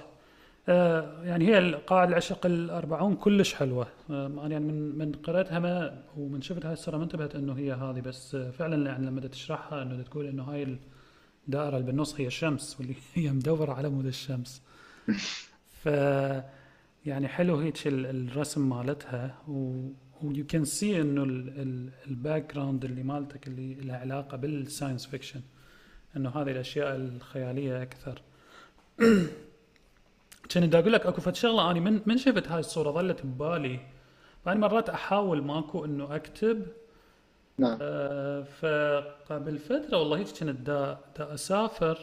آه، 0.69 1.23
يعني 1.23 1.47
هي 1.47 1.73
قواعد 1.87 2.05
العشق 2.05 2.45
الأربعون 2.45 3.15
كلش 3.15 3.53
حلوة. 3.53 3.87
أنا 4.09 4.47
يعني 4.47 4.65
من 4.65 4.97
من 4.97 5.11
قرأتها 5.11 5.59
ما 5.59 6.03
ومن 6.17 6.41
شفتها 6.41 6.73
السنة 6.73 6.97
ما 6.97 7.03
انتبهت 7.03 7.35
إنه 7.35 7.53
هي 7.53 7.73
هذه 7.73 8.01
بس 8.01 8.35
فعلا 8.35 8.89
يعني 8.89 9.05
لما 9.05 9.21
تشرحها 9.21 9.81
إنه 9.81 10.03
تقول 10.03 10.25
إنه 10.27 10.43
هاي 10.43 10.77
الدائرة 11.47 11.75
اللي 11.77 11.85
بالنص 11.87 12.15
هي 12.19 12.27
الشمس 12.27 12.79
واللي 12.79 12.95
هي 13.13 13.31
مدورة 13.31 13.73
على 13.73 13.89
مود 13.89 14.05
الشمس. 14.05 14.61
ف 15.83 15.89
يعني 17.05 17.27
حلو 17.27 17.55
هيك 17.57 17.75
الرسم 17.87 18.69
مالتها 18.69 19.37
و 19.47 19.89
و 20.23 20.45
you 20.45 20.55
can 20.55 20.65
see 20.65 21.01
إنه 21.01 21.23
ال 22.07 22.53
background 22.53 22.85
اللي 22.85 23.03
مالتك 23.03 23.47
اللي 23.47 23.73
لها 23.73 23.97
علاقة 23.97 24.37
بال 24.37 24.52
science 24.52 25.05
fiction 25.05 25.41
إنه 26.17 26.29
هذه 26.29 26.51
الأشياء 26.51 26.95
الخيالية 26.95 27.81
أكثر. 27.81 28.21
كان 30.49 30.67
بدي 30.67 30.79
أقول 30.79 30.93
لك 30.93 31.05
أكو 31.05 31.21
فد 31.21 31.35
شغلة 31.35 31.71
اني 31.71 31.79
من 31.79 32.01
من 32.05 32.17
شفت 32.17 32.47
هاي 32.47 32.59
الصورة 32.59 32.91
ظلت 32.91 33.25
ببالي. 33.25 33.79
فاني 34.45 34.59
مرات 34.59 34.89
أحاول 34.89 35.41
ماكو 35.43 35.85
إنه 35.85 36.15
أكتب. 36.15 36.67
نعم. 37.57 37.77
آه 37.81 38.41
فقبل 38.43 39.57
فترة 39.59 39.97
والله 39.97 40.17
هيك 40.17 40.27
كنت 40.27 40.43
دا, 40.49 40.97
دا 41.17 41.33
أسافر 41.33 41.99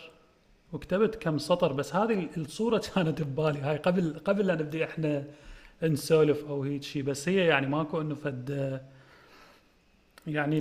وكتبت 0.72 1.14
كم 1.16 1.38
سطر 1.38 1.72
بس 1.72 1.94
هذه 1.94 2.28
الصورة 2.36 2.78
كانت 2.94 3.22
ببالي. 3.22 3.60
هاي 3.60 3.76
قبل 3.76 4.18
قبل 4.24 4.46
لا 4.46 4.54
نبدأ 4.54 4.84
إحنا 4.84 5.24
نسولف 5.82 6.44
أو 6.44 6.62
هيك 6.62 6.82
شيء 6.82 7.02
بس 7.02 7.28
هي 7.28 7.46
يعني 7.46 7.66
ماكو 7.66 8.00
إنه 8.00 8.14
فد 8.14 8.80
يعني 10.26 10.58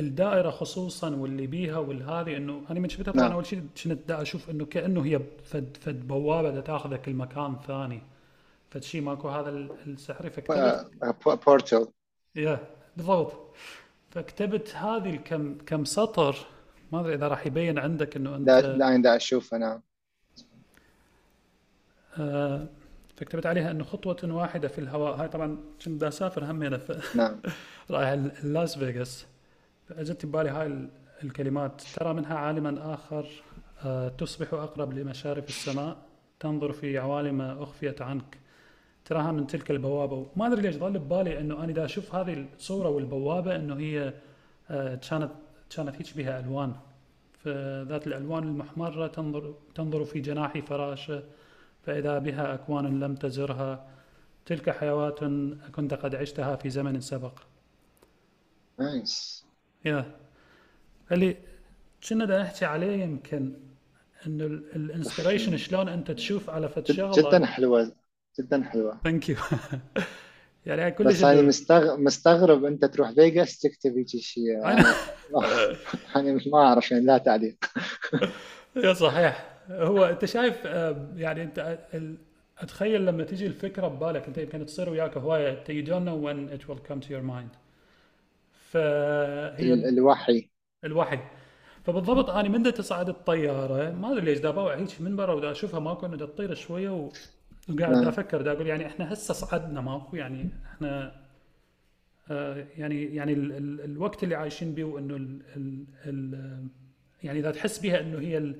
الدائرة 0.00 0.50
خصوصا 0.50 1.10
واللي 1.16 1.46
بيها 1.46 1.78
والهذه 1.78 2.36
إنه 2.36 2.62
أنا 2.70 2.80
من 2.80 2.88
شفتها 2.88 3.12
طبعا 3.12 3.24
نعم. 3.24 3.32
أول 3.32 3.46
شيء 3.46 3.62
كنت 3.84 4.08
دا 4.08 4.22
أشوف 4.22 4.50
إنه 4.50 4.64
كأنه 4.64 5.04
هي 5.04 5.20
فد 5.44 5.76
فد 5.80 6.08
بوابة 6.08 6.60
تاخذك 6.60 7.08
المكان 7.08 7.56
ثاني. 7.66 8.02
فد 8.70 8.82
شيء 8.82 9.02
ماكو 9.02 9.28
هذا 9.28 9.50
السحري 9.86 10.30
فكتبت. 10.30 10.90
بورتال. 11.46 11.88
يا 12.34 12.58
بالضبط. 12.96 13.32
فكتبت 14.10 14.76
هذه 14.76 15.10
الكم 15.10 15.58
كم 15.58 15.84
سطر. 15.84 16.36
ما 16.92 17.00
أدري 17.00 17.14
إذا 17.14 17.28
راح 17.28 17.46
يبين 17.46 17.78
عندك 17.78 18.16
إنه 18.16 18.36
أنت 18.36 18.48
لا 18.48 18.96
لا 18.96 19.16
أشوف 19.16 19.54
أنا 19.54 19.80
آه 22.18 22.66
فكتبت 23.16 23.46
عليها 23.46 23.70
انه 23.70 23.84
خطوة 23.84 24.18
واحدة 24.24 24.68
في 24.68 24.78
الهواء 24.78 25.14
هاي 25.14 25.28
طبعا 25.28 25.58
كنت 25.84 25.88
بدي 25.88 26.08
أسافر 26.08 26.44
همينة 26.44 26.76
ف... 26.76 27.16
نعم. 27.16 27.36
رايح 27.90 28.12
لاس 28.44 28.78
فيغاس. 28.78 29.26
فاجت 29.88 30.26
ببالي 30.26 30.50
هاي 30.50 30.88
الكلمات 31.24 31.82
ترى 31.94 32.14
منها 32.14 32.34
عالما 32.38 32.94
آخر 32.94 33.26
آه 33.84 34.08
تصبح 34.08 34.54
أقرب 34.54 34.92
لمشارف 34.92 35.48
السماء 35.48 35.96
تنظر 36.40 36.72
في 36.72 36.98
عوالم 36.98 37.40
أخفيت 37.40 38.02
عنك 38.02 38.38
تراها 39.04 39.32
من 39.32 39.46
تلك 39.46 39.70
البوابة. 39.70 40.26
ما 40.36 40.46
أدري 40.46 40.62
ليش 40.62 40.76
ظل 40.76 40.98
ببالي 40.98 41.40
إنه 41.40 41.64
أنا 41.64 41.72
دا 41.72 41.84
أشوف 41.84 42.14
هذه 42.14 42.46
الصورة 42.56 42.88
والبوابة 42.88 43.56
إنه 43.56 43.76
هي 43.78 44.14
آه 44.70 44.94
كانت 44.94 45.30
كانت 45.76 45.96
هيك 45.96 46.16
بها 46.16 46.40
ألوان. 46.40 46.72
فذات 47.44 48.06
الألوان 48.06 48.42
المحمرة 48.42 49.06
تنظر 49.06 49.54
تنظر 49.74 50.04
في 50.04 50.20
جناح 50.20 50.58
فراشة 50.58 51.22
فإذا 51.82 52.18
بها 52.18 52.54
أكوان 52.54 53.00
لم 53.00 53.14
تزرها 53.14 53.86
تلك 54.46 54.70
حيوات 54.70 55.20
كنت 55.74 55.94
قد 55.94 56.14
عشتها 56.14 56.56
في 56.56 56.70
زمن 56.70 57.00
سبق. 57.00 57.38
nice 58.78 59.44
yeah. 59.84 60.04
اللي 61.12 61.36
كنا 62.08 62.24
بدنا 62.24 62.42
نحكي 62.42 62.64
عليه 62.64 63.02
يمكن؟ 63.04 63.54
انه 64.26 64.44
ال 64.46 64.55
inspiration 64.55 65.56
شلون 65.56 65.88
أنت 65.88 66.10
تشوف 66.10 66.50
على 66.50 66.68
فد 66.68 66.86
شغلة؟ 66.86 67.22
جدا 67.22 67.46
حلوة. 67.46 67.92
جدا 68.40 68.62
حلوة. 68.64 69.00
thank 69.04 69.28
you 69.28 69.36
يعني 70.66 70.90
كل 70.90 71.04
بس 71.04 71.24
أنا 71.24 71.42
مستغرب 71.42 71.98
مستغرب 71.98 72.64
أنت 72.64 72.84
تروح 72.84 73.10
فيغاس 73.12 73.58
تكتب 73.58 73.96
هيك 73.96 74.08
شيء. 74.08 74.44
يعني 74.64 74.80
أنا 76.16 76.38
ما 76.52 76.58
أعرف 76.58 76.90
يعني 76.90 77.04
لا 77.04 77.18
تعليق. 77.18 77.56
يا 78.76 78.92
صحيح. 78.94 79.51
هو 79.72 80.04
أنت 80.04 80.24
شايف 80.24 80.66
آه، 80.66 81.08
يعني 81.16 81.42
أنت 81.42 81.78
أتخيل 82.58 83.06
لما 83.06 83.24
تيجي 83.24 83.46
الفكرة 83.46 83.88
ببالك 83.88 84.26
أنت 84.26 84.38
يمكن 84.38 84.66
تصير 84.66 84.90
وياك 84.90 85.16
هواية 85.16 85.50
أنت 85.50 85.66
you 85.70 85.88
don't 85.88 86.04
know 86.04 86.16
when 86.26 86.56
it 86.56 86.68
will 86.68 86.80
come 86.88 87.00
to 87.00 87.10
your 87.10 87.22
mind. 87.22 87.56
فهي 88.52 89.72
الوحي. 89.88 90.48
الوحي. 90.84 91.18
فبالضبط 91.84 92.30
أنا 92.30 92.48
من 92.48 92.62
تصعد 92.74 93.08
الطيارة 93.08 93.90
ما 93.90 94.12
أدري 94.12 94.24
ليش 94.24 94.38
دا 94.38 94.50
بوع 94.50 94.76
هيك 94.76 95.00
من 95.00 95.16
برا 95.16 95.34
ودا 95.34 95.50
أشوفها 95.50 95.80
ماكو 95.80 96.06
انه 96.06 96.16
تطير 96.16 96.54
شوية 96.54 96.90
و... 96.90 97.08
وقاعد 97.68 97.92
نعم. 97.92 98.08
أفكر 98.08 98.42
دا 98.42 98.52
أقول 98.52 98.66
يعني 98.66 98.86
إحنا 98.86 99.12
هسه 99.12 99.34
صعدنا 99.34 99.80
ماكو 99.80 100.16
يعني 100.16 100.48
إحنا 100.66 101.22
آه 102.30 102.66
يعني 102.78 103.04
يعني 103.04 103.32
ال 103.32 103.52
ال 103.52 103.80
الوقت 103.84 104.24
اللي 104.24 104.34
عايشين 104.34 104.74
به 104.74 104.84
وإنه 104.84 105.16
ال 105.16 105.40
ال 105.56 105.84
ال 106.06 106.68
يعني 107.22 107.38
إذا 107.38 107.50
تحس 107.50 107.78
بها 107.78 108.00
إنه 108.00 108.18
هي 108.18 108.38
ال 108.38 108.56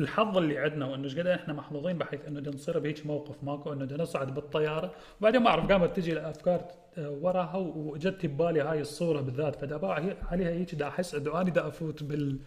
الحظ 0.00 0.36
اللي 0.36 0.58
عندنا 0.58 0.86
وإنه 0.86 1.04
إيش 1.04 1.18
قد 1.18 1.26
إحنا 1.26 1.54
محظوظين 1.54 1.98
بحيث 1.98 2.20
إنه 2.26 2.50
نصير 2.50 2.78
بهيك 2.78 3.06
موقف 3.06 3.44
ماكو 3.44 3.72
إنه 3.72 3.96
نصعد 3.96 4.34
بالطيارة. 4.34 4.94
وبعدين 5.20 5.42
ما 5.42 5.48
أعرف 5.48 5.72
قامت 5.72 5.96
تجي 5.96 6.12
الأفكار 6.12 6.68
آه، 6.98 7.10
وراها 7.10 7.56
وجت 7.56 8.26
ببالي 8.26 8.60
هاي 8.60 8.80
الصورة 8.80 9.20
بالذات. 9.20 9.56
فدا 9.56 9.86
عليها 10.22 10.50
هيك 10.50 10.74
دا 10.74 10.88
أحس 10.88 11.14
انه 11.14 11.40
أنا 11.40 11.50
دا 11.50 11.68
أفوت 11.68 12.02
بال 12.02 12.38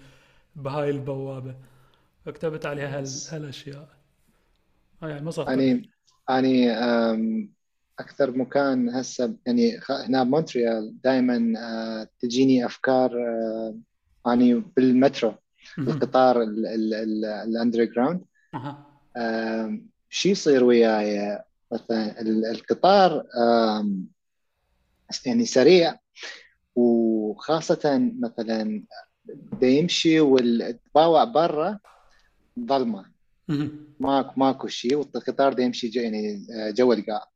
بهاي 0.55 0.89
البوابة. 0.89 1.55
فكتبت 2.25 2.65
عليها 2.65 2.99
هال... 2.99 3.05
هالأشياء. 3.31 3.87
هاي 5.03 5.21
ما 5.21 5.31
صار 5.31 5.53
اني 5.53 5.89
أني 6.29 6.71
أكثر 8.01 8.37
مكان 8.37 8.89
هسه 8.89 9.35
يعني 9.45 9.79
هنا 9.89 10.23
بمونتريال 10.23 11.01
دائما 11.03 11.53
آه، 11.59 12.07
تجيني 12.19 12.65
أفكار 12.65 13.11
آه، 13.17 13.75
يعني 14.25 14.53
بالمترو 14.77 15.33
القطار 15.77 16.43
ال 16.43 17.83
underground 17.83 18.21
شو 20.09 20.29
يصير 20.29 20.63
وياي؟ 20.63 21.39
مثلا 21.71 22.21
القطار 22.51 23.25
يعني 25.25 25.45
سريع 25.45 25.95
وخاصة 26.75 28.11
مثلا 28.19 28.83
يمشي 29.61 30.19
والطباوع 30.19 31.23
برا 31.23 31.79
ظلمة. 32.59 33.05
ماكو 33.99 34.39
ماكو 34.39 34.67
شيء 34.67 34.95
والقطار 34.95 35.59
يمشي 35.59 35.91
يعني 35.95 36.47
آه، 36.55 36.71
جو 36.71 36.93
القاع. 36.93 37.30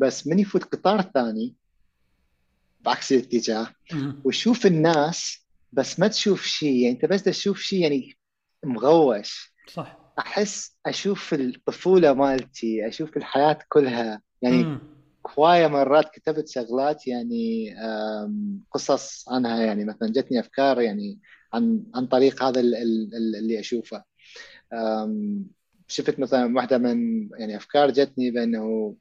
بس 0.00 0.26
من 0.26 0.38
يفوت 0.38 0.64
قطار 0.64 1.02
ثاني. 1.02 1.54
بعكس 2.80 3.12
الاتجاه. 3.12 3.66
وشوف 4.24 4.66
الناس 4.66 5.46
بس 5.72 6.00
ما 6.00 6.08
تشوف 6.08 6.44
شيء 6.44 6.74
يعني 6.74 6.94
انت 6.94 7.04
بس 7.04 7.22
تشوف 7.22 7.60
شيء 7.60 7.80
يعني 7.80 8.16
مغوش. 8.64 9.54
صح. 9.68 10.12
أحس 10.18 10.76
أشوف 10.86 11.34
الطفولة 11.34 12.12
مالتي 12.12 12.88
أشوف 12.88 13.16
الحياة 13.16 13.58
كلها. 13.68 14.22
يعني 14.42 14.78
هواية 15.38 15.66
مرات 15.66 16.10
كتبت 16.14 16.48
شغلات 16.48 17.06
يعني 17.06 17.74
قصص 18.70 19.28
عنها. 19.28 19.62
يعني 19.62 19.84
مثلا 19.84 20.08
جتني 20.08 20.40
أفكار 20.40 20.80
يعني 20.80 21.18
عن 21.52 21.82
عن 21.94 22.06
طريق 22.06 22.42
هذا 22.42 22.60
اللي 22.60 23.60
أشوفه. 23.60 24.04
شفت 25.88 26.18
مثلا 26.18 26.56
واحدة 26.56 26.78
من 26.78 27.28
يعني 27.38 27.56
أفكار 27.56 27.90
جتني 27.90 28.30
بأنه 28.30 28.94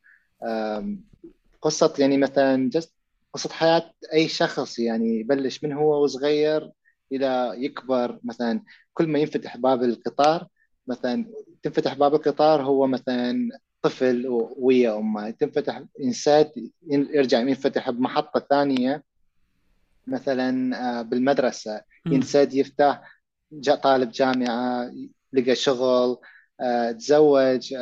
قصة 1.61 1.93
يعني 1.99 2.17
مثلا 2.17 2.69
جست 2.69 2.93
قصة 3.33 3.49
حياة 3.49 3.91
أي 4.13 4.27
شخص 4.27 4.79
يعني 4.79 5.19
يبلش 5.19 5.63
من 5.63 5.73
هو 5.73 6.03
وصغير 6.03 6.71
إلى 7.11 7.53
يكبر 7.57 8.19
مثلا. 8.23 8.63
كل 8.93 9.07
ما 9.07 9.19
ينفتح 9.19 9.57
باب 9.57 9.83
القطار 9.83 10.47
مثلا 10.87 11.25
تنفتح 11.63 11.93
باب 11.93 12.15
القطار 12.15 12.61
هو 12.61 12.87
مثلا 12.87 13.49
طفل 13.81 14.25
ويا 14.57 14.97
أمه. 14.97 15.29
تنفتح 15.29 15.83
إنسان 16.03 16.45
يرجع 16.91 17.39
ينفتح 17.39 17.89
بمحطة 17.89 18.39
ثانية 18.49 19.03
مثلا 20.07 20.77
آه، 20.99 21.01
بالمدرسة. 21.01 21.81
ينسد 22.05 22.53
يفتح 22.53 23.01
جاء 23.51 23.75
طالب 23.75 24.11
جامعة 24.11 24.91
لقى 25.33 25.55
شغل 25.55 26.17
آه، 26.61 26.91
تزوج 26.91 27.73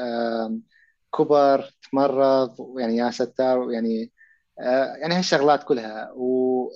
كبر 1.17 1.69
تمرض 1.91 2.79
يعني 2.79 2.97
يا 2.97 3.11
ستار 3.11 3.71
يعني 3.71 4.11
آه، 4.59 4.95
يعني 4.95 5.13
هالشغلات 5.15 5.63
كلها. 5.63 6.11
و 6.15 6.69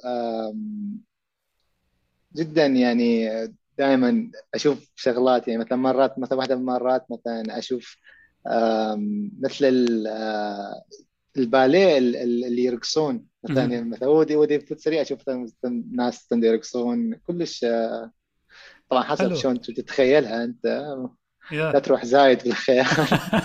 جدا 2.36 2.66
يعني 2.66 3.30
دائما 3.78 4.32
أشوف 4.54 4.92
شغلات 4.96 5.48
يعني 5.48 5.60
مثلا 5.60 5.78
مرات 5.78 6.20
مثلا 6.20 6.38
واحدة 6.38 6.56
من 6.56 6.62
المرات 6.62 7.06
مثلا 7.12 7.58
أشوف 7.58 7.98
مثل 9.42 10.04
آه، 10.08 10.84
الباليه 11.38 11.98
اللي 11.98 12.64
يرقصون. 12.64 13.26
مثلا 13.44 13.84
مثلا 13.84 14.10
ودي 14.10 14.36
ودي 14.36 14.66
سريع 14.78 15.02
أشوف 15.02 15.30
ناس 15.92 16.28
يرقصون 16.32 17.14
كلش 17.14 17.64
آه، 17.64 18.12
طبعا 18.90 19.04
حسب 19.04 19.34
شلون 19.34 19.62
تتخيلها 19.62 20.44
أنت. 20.44 20.96
لا 21.52 21.80
تروح 21.80 22.06
زايد 22.06 22.44
بالخيال 22.44 22.86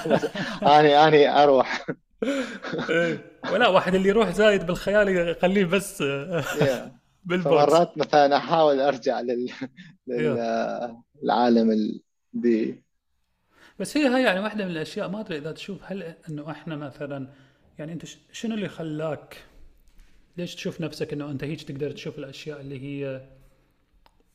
اني 0.62 0.96
اني 0.96 1.42
أروح. 1.42 1.86
إيه. 2.90 3.40
ولا 3.52 3.68
واحد 3.68 3.94
اللي 3.94 4.08
يروح 4.08 4.30
زايد 4.30 4.66
بالخيال 4.66 5.08
يخليه 5.30 5.64
بس 5.64 6.02
بال 7.26 7.45
box 7.45 7.72
مرات 7.72 7.98
مثلا 7.98 8.36
أحاول 8.36 8.80
أرجع 8.80 9.20
لل 9.20 9.50
للعالم 11.22 11.70
البي 12.34 12.82
بس 13.78 13.96
هي 13.96 14.06
هاي 14.06 14.22
يعني 14.22 14.40
واحدة 14.40 14.64
من 14.64 14.70
الأشياء 14.70 15.08
ما 15.08 15.20
أدري 15.20 15.38
إذا 15.38 15.52
تشوف 15.52 15.78
هل 15.84 16.14
إنه 16.28 16.50
إحنا 16.50 16.76
مثلا 16.76 17.28
يعني 17.78 17.92
أنت 17.92 18.04
شنو 18.32 18.54
اللي 18.54 18.68
خلاك؟ 18.68 19.36
ليش 20.36 20.54
تشوف 20.54 20.80
نفسك 20.80 21.12
إنه 21.12 21.30
أنت 21.30 21.44
هيك 21.44 21.62
تقدر 21.62 21.90
تشوف 21.90 22.18
الأشياء 22.18 22.60
اللي 22.60 22.82
هي 22.82 23.28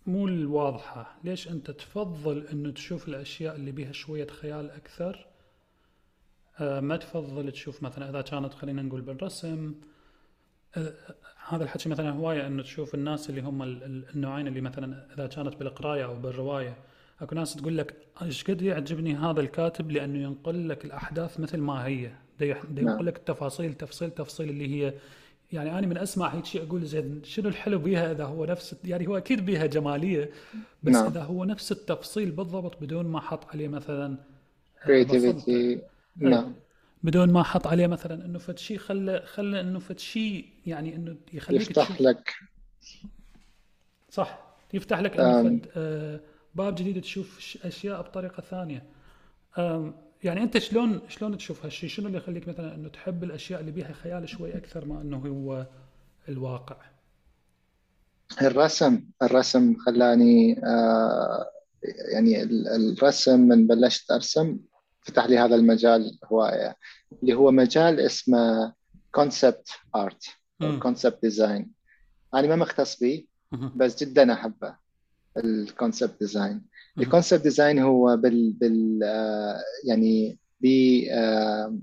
مو 0.06 0.28
الواضحة. 0.28 1.18
ليش 1.24 1.48
أنت 1.48 1.72
تفضل 1.72 2.48
أنه 2.48 2.72
تشوف 2.72 3.08
الأشياء 3.08 3.56
اللي 3.56 3.72
بيها 3.72 3.92
شوية 3.92 4.28
خيال 4.28 4.72
أكثر؟ 4.72 5.28
آه 6.60 6.80
ما 6.80 6.98
تفضل 6.98 7.52
تشوف 7.52 7.84
مثلا 7.84 8.10
إذا 8.10 8.22
كانت 8.22 8.54
خلينا 8.54 8.82
نقول 8.82 9.02
بالرسم 9.02 9.76
هذا 11.48 11.64
الحكي 11.64 11.90
مثلا 11.90 12.10
هواية 12.10 12.48
إنه 12.48 12.64
تشوف 12.64 12.96
الناس 12.96 13.30
اللي 13.30 13.42
هم 13.42 13.64
النوعين 13.64 14.48
اللي 14.48 14.62
مثلا 14.62 15.14
إذا 15.14 15.28
كانت 15.28 15.56
بالقراية 15.56 16.06
أو 16.06 16.16
بالرواية. 16.16 16.78
أكو 17.22 17.36
ناس 17.36 17.56
تقول 17.56 17.78
لك 17.78 17.96
إيش 18.22 18.44
قد 18.44 18.62
يعجبني 18.62 19.16
هذا 19.16 19.42
الكاتب 19.42 19.92
لأنه 19.92 20.20
ينقل 20.20 20.70
لك 20.70 20.86
الأحداث 20.86 21.40
مثل 21.40 21.58
ما 21.58 21.86
هي. 21.86 22.12
نعم. 22.40 22.78
ينقل 22.78 23.06
لك 23.06 23.18
التفاصيل 23.18 23.74
تفصيل 23.74 24.12
تفصيل 24.12 24.50
اللي 24.50 24.68
هي 24.68 24.94
يعني 25.54 25.80
أنا 25.80 25.88
من 25.88 25.98
أسمع 25.98 26.28
هيك 26.28 26.46
شيء 26.46 26.64
أقول 26.64 26.86
زين 26.86 27.22
شنو 27.24 27.50
الحلو 27.50 27.80
بيها؟ 27.80 28.12
إذا 28.12 28.26
هو 28.26 28.46
نفس 28.46 28.76
يعني 28.86 29.08
هو 29.08 29.18
أكيد 29.18 29.46
بيها 29.46 29.66
جمالية 29.66 30.30
بس 30.84 30.94
نعم. 30.94 31.06
إذا 31.06 31.22
هو 31.24 31.46
نفس 31.46 31.72
التفصيل 31.72 32.32
بالضبط 32.32 32.82
بدون 32.82 33.06
ما 33.06 33.20
حط 33.20 33.46
عليه 33.50 33.68
مثلا 33.68 34.18
كريتيفيتي 34.86 35.76
آه، 35.76 35.82
نعم. 36.16 36.54
بدون 37.04 37.34
ما 37.34 37.44
حط 37.44 37.68
عليه 37.68 37.88
مثلا 37.88 38.26
إنه 38.26 38.40
فد 38.40 38.58
شيء 38.58 38.78
خلى 38.78 39.22
خلى 39.26 39.62
إنه 39.62 39.80
فد 39.80 40.00
شيء 40.00 40.46
يعني 40.66 40.96
إنه 40.96 41.16
يخليك 41.34 41.62
يفتح 41.62 41.86
تشوف. 41.86 42.02
لك. 42.02 42.34
صح. 44.10 44.40
يفتح 44.74 45.00
لك 45.00 45.20
آه 45.20 46.20
باب 46.56 46.76
جديد 46.76 47.02
تشوف 47.02 47.58
أشياء 47.64 48.02
بطريقة 48.02 48.42
ثانية. 48.42 48.84
يعني 50.24 50.44
أنت 50.44 50.58
شلون 50.58 51.02
شلون 51.08 51.38
تشوف 51.38 51.66
هالشيء 51.66 51.90
شنو 51.90 52.08
اللي 52.08 52.18
يخليك 52.18 52.48
مثلا 52.48 52.76
إنه 52.76 52.90
تحب 52.90 53.24
الأشياء 53.24 53.60
اللي 53.60 53.72
بيها 53.72 53.94
خيال 53.94 54.30
شوي 54.30 54.58
أكثر 54.58 54.86
ما 54.86 55.02
إنه 55.02 55.18
هو 55.18 55.68
الواقع؟ 56.30 56.78
الرسم 58.42 59.04
الرسم 59.22 59.76
خلاني 59.76 60.62
آه 60.66 61.46
يعني 62.14 62.44
الرسم 62.44 63.40
من 63.40 63.68
بلشت 63.68 64.12
أرسم 64.12 64.60
فتح 65.02 65.26
لي 65.26 65.38
هذا 65.38 65.56
المجال 65.56 66.20
هواية 66.26 66.78
اللي 67.22 67.34
هو 67.34 67.52
مجال 67.52 68.00
اسمه 68.00 68.74
concept 69.12 69.70
art 69.96 70.26
concept 70.82 71.20
design 71.22 71.72
أنا 72.34 72.48
ما 72.48 72.56
مختص 72.56 73.00
به 73.00 73.26
بس 73.76 74.04
جدا 74.04 74.34
أحبه 74.34 74.76
ال 75.38 75.48
concept 75.48 76.20
design 76.20 76.62
ال 77.00 77.05
concept 77.05 77.42
design 77.42 77.80
هو 77.80 78.18
بال 78.18 78.52
بال 78.52 79.00
آه 79.04 79.60
يعني 79.86 80.38
ب 80.62 80.66
آه 81.12 81.78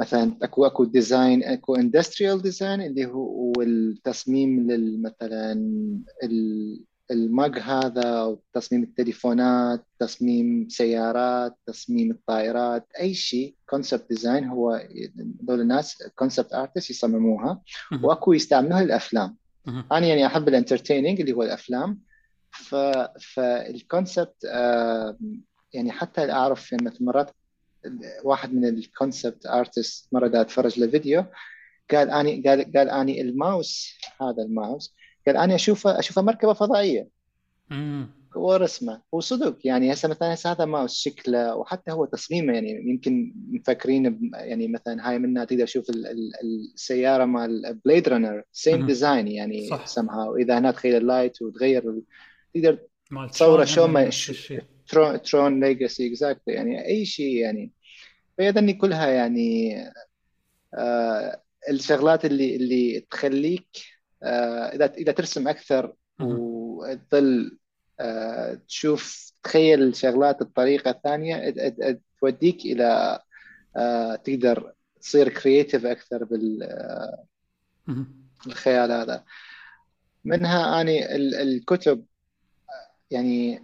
مثلا 0.00 0.36
أكو 0.42 0.66
أكو 0.66 0.84
design 0.84 1.44
أكو 1.44 1.76
industrial 1.76 2.42
design 2.42 2.80
اللي 2.82 3.06
هو 3.06 3.52
التصميم 3.58 4.66
مثلا 5.02 5.52
ال 7.10 7.22
mug 7.22 7.58
هذا 7.58 8.02
أو 8.02 8.42
تصميم 8.52 8.82
التليفونات 8.82 9.86
تصميم 9.98 10.68
سيارات 10.68 11.56
تصميم 11.66 12.10
الطائرات 12.10 12.86
أي 13.00 13.14
شيء 13.14 13.54
concept 13.70 14.08
design 14.08 14.44
هو 14.44 14.88
دول 15.16 15.60
الناس 15.60 16.02
concept 16.16 16.54
artist 16.54 16.90
يصمموها 16.90 17.62
وأكو 18.02 18.32
يستعملوها 18.32 18.82
للأفلام. 18.82 19.36
أنا 19.92 20.06
يعني 20.06 20.26
أحب 20.26 20.48
ال 20.48 20.53
entertaining 20.53 21.20
اللي 21.20 21.32
هو 21.32 21.42
الأفلام. 21.42 22.00
ف 22.50 22.74
فال 23.34 23.58
concept 23.58 24.44
آه، 24.44 25.18
يعني 25.72 25.92
حتى 25.92 26.32
أعرف 26.32 26.72
يعني 26.72 26.90
مرات 27.00 27.30
واحد 28.24 28.54
من 28.54 28.64
ال 28.64 28.74
concept 28.74 29.46
artist 29.46 30.08
مرة 30.12 30.28
دا 30.28 30.40
اتفرج 30.40 30.80
له 30.80 30.86
فيديو 30.86 31.24
قال 31.90 32.10
أني 32.10 32.42
قال 32.46 32.72
قال 32.76 32.90
أني 32.90 33.20
الماوس 33.20 33.98
هذا 34.22 34.42
الماوس 34.42 34.94
قال 35.26 35.36
أنا 35.36 35.54
أشوفه 35.54 35.98
أشوفه 35.98 36.22
مركبة 36.22 36.52
فضائية. 36.52 37.08
ورسمه 38.36 39.02
وصدق 39.12 39.58
يعني 39.64 39.92
هسه 39.92 40.08
مثلا 40.08 40.34
هسه 40.34 40.52
هذا 40.52 40.64
ماوس 40.64 40.94
شكله 40.94 41.56
وحتى 41.56 41.92
هو 41.92 42.04
تصميمه 42.04 42.52
يعني 42.52 42.90
يمكن 42.90 43.34
مفكرين 43.50 44.30
يعني 44.34 44.68
مثلا 44.68 45.08
هاي 45.08 45.18
منها 45.18 45.44
تقدر 45.44 45.64
تشوف 45.64 45.90
السيارة 46.44 47.24
مال 47.24 47.80
Blade 47.84 48.08
Runner 48.08 48.42
same 48.52 48.86
design 48.86 49.28
يعني. 49.28 49.70
سمها 49.84 50.24
واذا 50.28 50.58
هنا 50.58 50.70
تخيل 50.70 50.96
ال 50.96 51.04
light 51.04 51.42
وتغير 51.42 52.00
تقدر 52.54 52.78
تصوره 53.32 53.64
شو 53.64 53.86
ما 53.86 54.10
Tron 54.88 55.22
Tron 55.22 55.64
Legacy 55.64 56.08
exactly 56.08 56.54
يعني 56.54 56.86
أي 56.86 57.04
شيء 57.04 57.36
يعني. 57.36 57.72
فيظني 58.36 58.74
كلها 58.74 59.08
يعني 59.08 59.76
آه 60.74 61.42
الشغلات 61.70 62.24
اللي 62.24 62.56
اللي 62.56 63.00
تخليك 63.10 63.68
آه 64.22 64.74
اذا 64.74 64.94
إذا 64.94 65.12
ترسم 65.12 65.48
أكثر 65.48 65.94
وتظل 66.20 67.58
آه 68.00 68.54
تشوف 68.68 69.32
تخيل 69.42 69.82
الشغلات 69.82 70.42
بطريقة 70.42 71.00
ثانية 71.04 71.54
توديك 72.20 72.64
إلى 72.64 73.20
آه 73.76 74.14
تقدر 74.14 74.72
تصير 75.00 75.28
كرييتيف 75.28 75.86
أكثر 75.86 76.24
بالخيال 78.44 78.92
هذا. 78.92 79.24
منها 80.24 80.80
أني 80.80 81.16
الكتب 81.16 82.04
يعني 83.10 83.62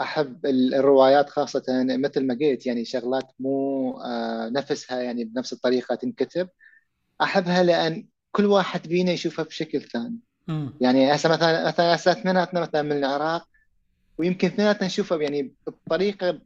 أحب 0.00 0.46
الروايات 0.46 1.30
خاصة 1.30 1.62
مثل 1.84 2.26
ما 2.26 2.34
قلت 2.34 2.66
يعني 2.66 2.84
شغلات 2.84 3.28
مو 3.38 3.90
آه، 4.00 4.48
نفسها 4.48 5.00
يعني 5.02 5.24
بنفس 5.24 5.52
الطريقة 5.52 5.94
تنكتب. 5.94 6.48
أحبها 7.22 7.62
لأن 7.62 8.06
كل 8.32 8.46
واحد 8.46 8.86
فينا 8.86 9.12
يشوفها 9.12 9.44
بشكل 9.44 9.80
ثاني. 9.82 10.18
يعني 10.80 11.14
هسه 11.14 11.28
مثلا 11.28 11.66
مثلا 11.68 11.94
هسه 11.94 12.12
اثنيناتنا 12.12 12.60
مثلا 12.60 12.82
من 12.82 12.92
العراق 12.92 13.48
ويمكن 14.18 14.48
اثنيناتنا 14.48 14.86
نشوفها 14.86 15.18
يعني 15.18 15.54
بطريقة 15.66 16.40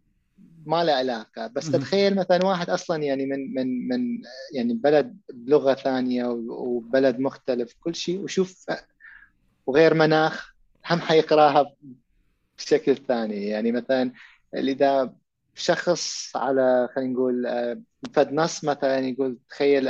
ما 0.66 0.84
لها 0.84 0.94
علاقة. 0.94 1.46
بس 1.46 1.70
تتخيل 1.70 2.14
مثلا 2.14 2.44
واحد 2.44 2.70
أصلا 2.70 3.02
يعني 3.02 3.26
من 3.26 3.54
من 3.54 3.88
من 3.88 4.20
يعني 4.54 4.74
بلد 4.74 5.16
بلغة 5.32 5.74
ثانية 5.74 6.24
وبلد 6.48 7.18
مختلف 7.18 7.74
كل 7.80 7.94
شيء 7.94 8.20
وشوف 8.20 8.66
وغير 9.66 9.94
مناخ 9.94 10.54
هم 10.86 11.00
حيقراها 11.00 11.72
بشكل 12.58 12.96
ثاني. 12.96 13.46
يعني 13.46 13.72
مثلا 13.72 14.12
اذا 14.54 15.14
شخص 15.54 16.36
على 16.36 16.88
خلينا 16.94 17.12
نقول 17.12 17.46
آه، 17.46 17.82
فد 18.12 18.32
نص 18.32 18.64
مثلا 18.64 18.98
يقول 18.98 19.38
تخيل 19.48 19.88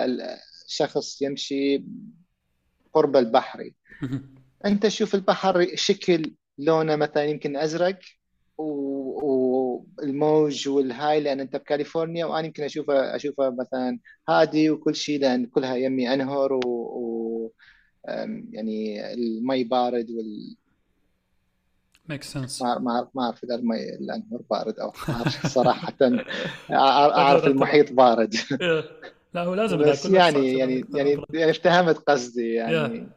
الشخص 0.66 1.22
يمشي 1.22 1.84
قرب 2.92 3.16
البحر. 3.16 3.70
أنت 4.66 4.88
شوف 4.88 5.14
البحر 5.14 5.66
شكل 5.74 6.34
لونه 6.58 6.96
مثلا 6.96 7.24
يمكن 7.24 7.56
أزرق 7.56 7.98
والموج 9.96 10.68
والهاي 10.68 11.20
لأن 11.20 11.40
أنت 11.40 11.56
بكاليفورنيا 11.56 12.24
وأنا 12.24 12.46
يمكن 12.46 12.62
أشوفه 12.62 13.16
أشوفه 13.16 13.50
مثلا 13.50 13.98
هادي 14.28 14.70
وكل 14.70 14.94
شيء 14.94 15.20
لأن 15.20 15.46
كلها 15.46 15.76
يمي 15.76 16.14
أنهر 16.14 16.52
و, 16.52 16.60
و 16.66 17.52
يعني 18.52 19.12
المي 19.14 19.64
بارد 19.64 20.10
will 20.10 20.56
make 22.08 22.22
sense 22.22 22.62
ما 22.62 22.78
ما 22.78 23.08
ما 23.14 23.22
أعرف 23.22 23.44
إذا 23.44 23.54
المي 23.54 23.94
الانهر 23.94 24.40
بارد 24.50 24.78
أو 24.78 24.92
حار 24.92 25.28
صراحة. 25.56 25.92
أعرف 26.70 27.46
المحيط 27.46 27.92
بارد. 27.92 28.34
لا 29.34 29.42
هو 29.44 29.54
لازم 29.54 29.78
بس 29.78 30.06
يعني 30.06 30.58
يعني 30.58 30.84
يعني 30.94 31.22
يعني 31.32 31.50
افتهمت 31.50 31.98
قصدي 31.98 32.54
يعني. 32.54 33.08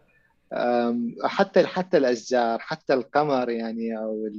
حتى 1.23 1.67
حتى 1.67 1.97
الأشجار 1.97 2.59
حتى 2.59 2.93
القمر 2.93 3.49
يعني 3.49 3.97
أو 3.97 4.29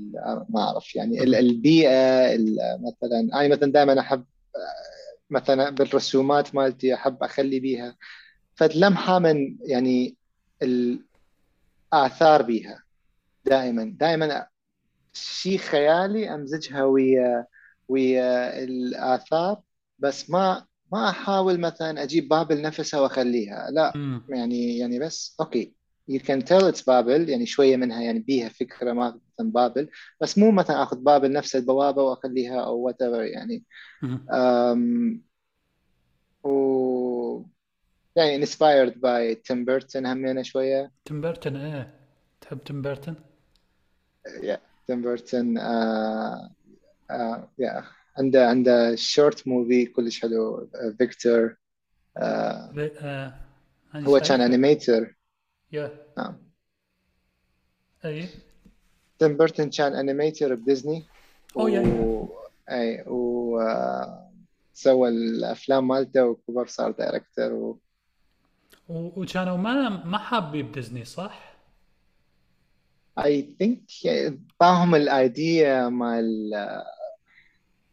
ما 0.48 0.60
أعرف 0.60 0.96
يعني 0.96 1.22
البيئة 1.22 2.36
مثلا 2.80 3.20
أنا 3.34 3.48
مثلا 3.48 3.72
دائما 3.72 4.00
أحب 4.00 4.24
مثلا 5.30 5.70
بالرسومات 5.70 6.54
مالتي 6.54 6.94
أحب 6.94 7.22
أخلي 7.22 7.60
بيها. 7.60 7.96
فلمحة 8.54 9.18
من 9.18 9.56
يعني 9.60 10.16
الاثار 11.92 12.42
بيها. 12.42 12.82
دائما 13.44 13.94
دائما 14.00 14.46
شيء 15.12 15.58
خيالي 15.58 16.34
أمزجها 16.34 16.84
ويا 16.84 17.46
ويا 17.88 18.64
الآثار 18.64 19.60
بس 19.98 20.30
ما 20.30 20.66
ما 20.92 21.08
أحاول 21.10 21.60
مثلا 21.60 22.02
أجيب 22.02 22.28
بابل 22.28 22.62
نفسها 22.62 23.00
وأخليها 23.00 23.70
لا. 23.70 23.96
م. 23.96 24.20
يعني 24.28 24.78
يعني 24.78 24.98
بس 24.98 25.36
okay. 25.40 25.74
You 26.10 26.18
can 26.18 26.42
tell 26.42 26.62
it's 26.72 26.86
بابل 26.86 27.28
يعني 27.28 27.46
شوية 27.46 27.76
منها 27.76 28.02
يعني 28.02 28.18
بيها 28.18 28.48
فكرة 28.48 28.92
ما 28.92 29.20
مثلا 29.32 29.52
بابل 29.52 29.88
بس 30.20 30.38
مو 30.38 30.50
مثلا 30.50 30.82
أخذ 30.82 30.96
بابل 31.00 31.32
نفس 31.32 31.56
البوابة 31.56 32.02
وأخليها 32.02 32.60
أو 32.60 32.78
what 32.78 33.00
يعني. 33.00 33.64
um, 34.04 35.20
و 36.44 37.42
يعني 38.16 38.46
inspired 38.46 38.94
by 38.94 39.42
تيم 39.44 39.64
بيرتون 39.64 40.06
همينه 40.06 40.42
شوية. 40.42 40.92
تيم 41.04 41.20
بيرتون 41.20 41.56
إيه. 41.56 41.94
تحب 42.40 42.58
تيم 42.64 42.82
بيرتون؟ 42.82 43.29
Yeah 44.28 44.58
تيم 44.86 45.02
بيرتون 45.02 45.58
آه 45.58 46.50
آه 47.10 47.48
yeah 47.62 47.84
عنده 48.18 48.48
عنده 48.48 48.94
short 48.96 49.48
movie 49.48 49.86
كلش 49.86 50.20
حلو 50.20 50.70
فيكتور 50.98 51.56
آه 52.16 52.72
هو 53.96 54.20
كان 54.20 54.40
animator 54.40 55.14
yeah 55.72 56.06
نعم 56.18 56.36
أي؟ 58.04 58.28
تيم 59.18 59.36
بيرتون 59.36 59.70
كان 59.70 59.92
animator 59.94 60.54
بديزني 60.54 61.04
أو 61.56 61.68
yeah 61.68 61.80
أي 62.70 63.04
و 63.06 63.60
سوى 64.72 65.08
الأفلام 65.08 65.88
مالته 65.88 66.24
وكبر 66.24 66.66
صار 66.66 66.90
director 66.90 67.52
و 67.52 67.78
و- 68.88 69.20
وكانوا 69.22 69.56
ما 69.56 69.88
ما 70.04 70.18
حابين 70.18 70.66
بديزني 70.68 71.04
صح؟ 71.04 71.49
I 73.20 73.42
think 73.62 74.08
باهم 74.60 74.94
ال 74.94 75.13
idea 75.13 75.88
مال 75.88 76.50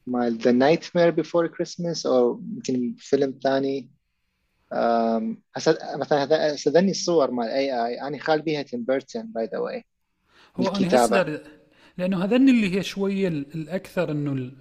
مال 0.07 0.39
The 0.41 0.51
Nightmare 0.51 1.23
Before 1.23 1.47
Christmas 1.47 2.05
أو 2.05 2.41
يمكن 2.55 2.95
فيلم 2.99 3.39
ثاني 3.43 3.89
مثلا 5.97 6.23
هذا 6.23 6.55
هسه 6.55 6.71
ذني 6.71 6.91
الصور 6.91 7.32
مال 7.32 7.47
اي 7.47 7.86
اي 7.86 8.01
أنا 8.01 8.19
خال 8.19 8.41
بيها 8.41 8.61
تيم 8.61 8.84
بيرتون 8.84 9.23
by 9.24 9.45
the 9.45 9.57
way 9.57 9.86
هو 10.55 10.67
أنا 10.67 11.41
لأنه 11.97 12.23
هذن 12.23 12.49
اللي 12.49 12.78
هي 12.78 12.84
شوية 12.84 13.28
ال- 13.28 13.45
الأكثر 13.55 14.11
إنه 14.11 14.51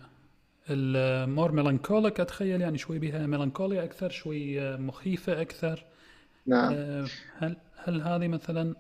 ال 0.71 0.87
more 0.87 1.53
melancholic 1.53 2.21
أتخيل 2.21 2.61
يعني 2.61 2.79
شوي 2.79 2.99
بها 2.99 3.27
melancholia 3.27 3.85
أكثر 3.85 4.11
شوي 4.11 4.61
آه، 4.61 4.77
مخيفة 4.77 5.41
أكثر. 5.41 5.85
نعم. 6.47 6.73
آه، 6.75 7.07
هل 7.39 7.57
هل 7.77 8.03
هذه 8.03 8.29
مثلا 8.29 8.75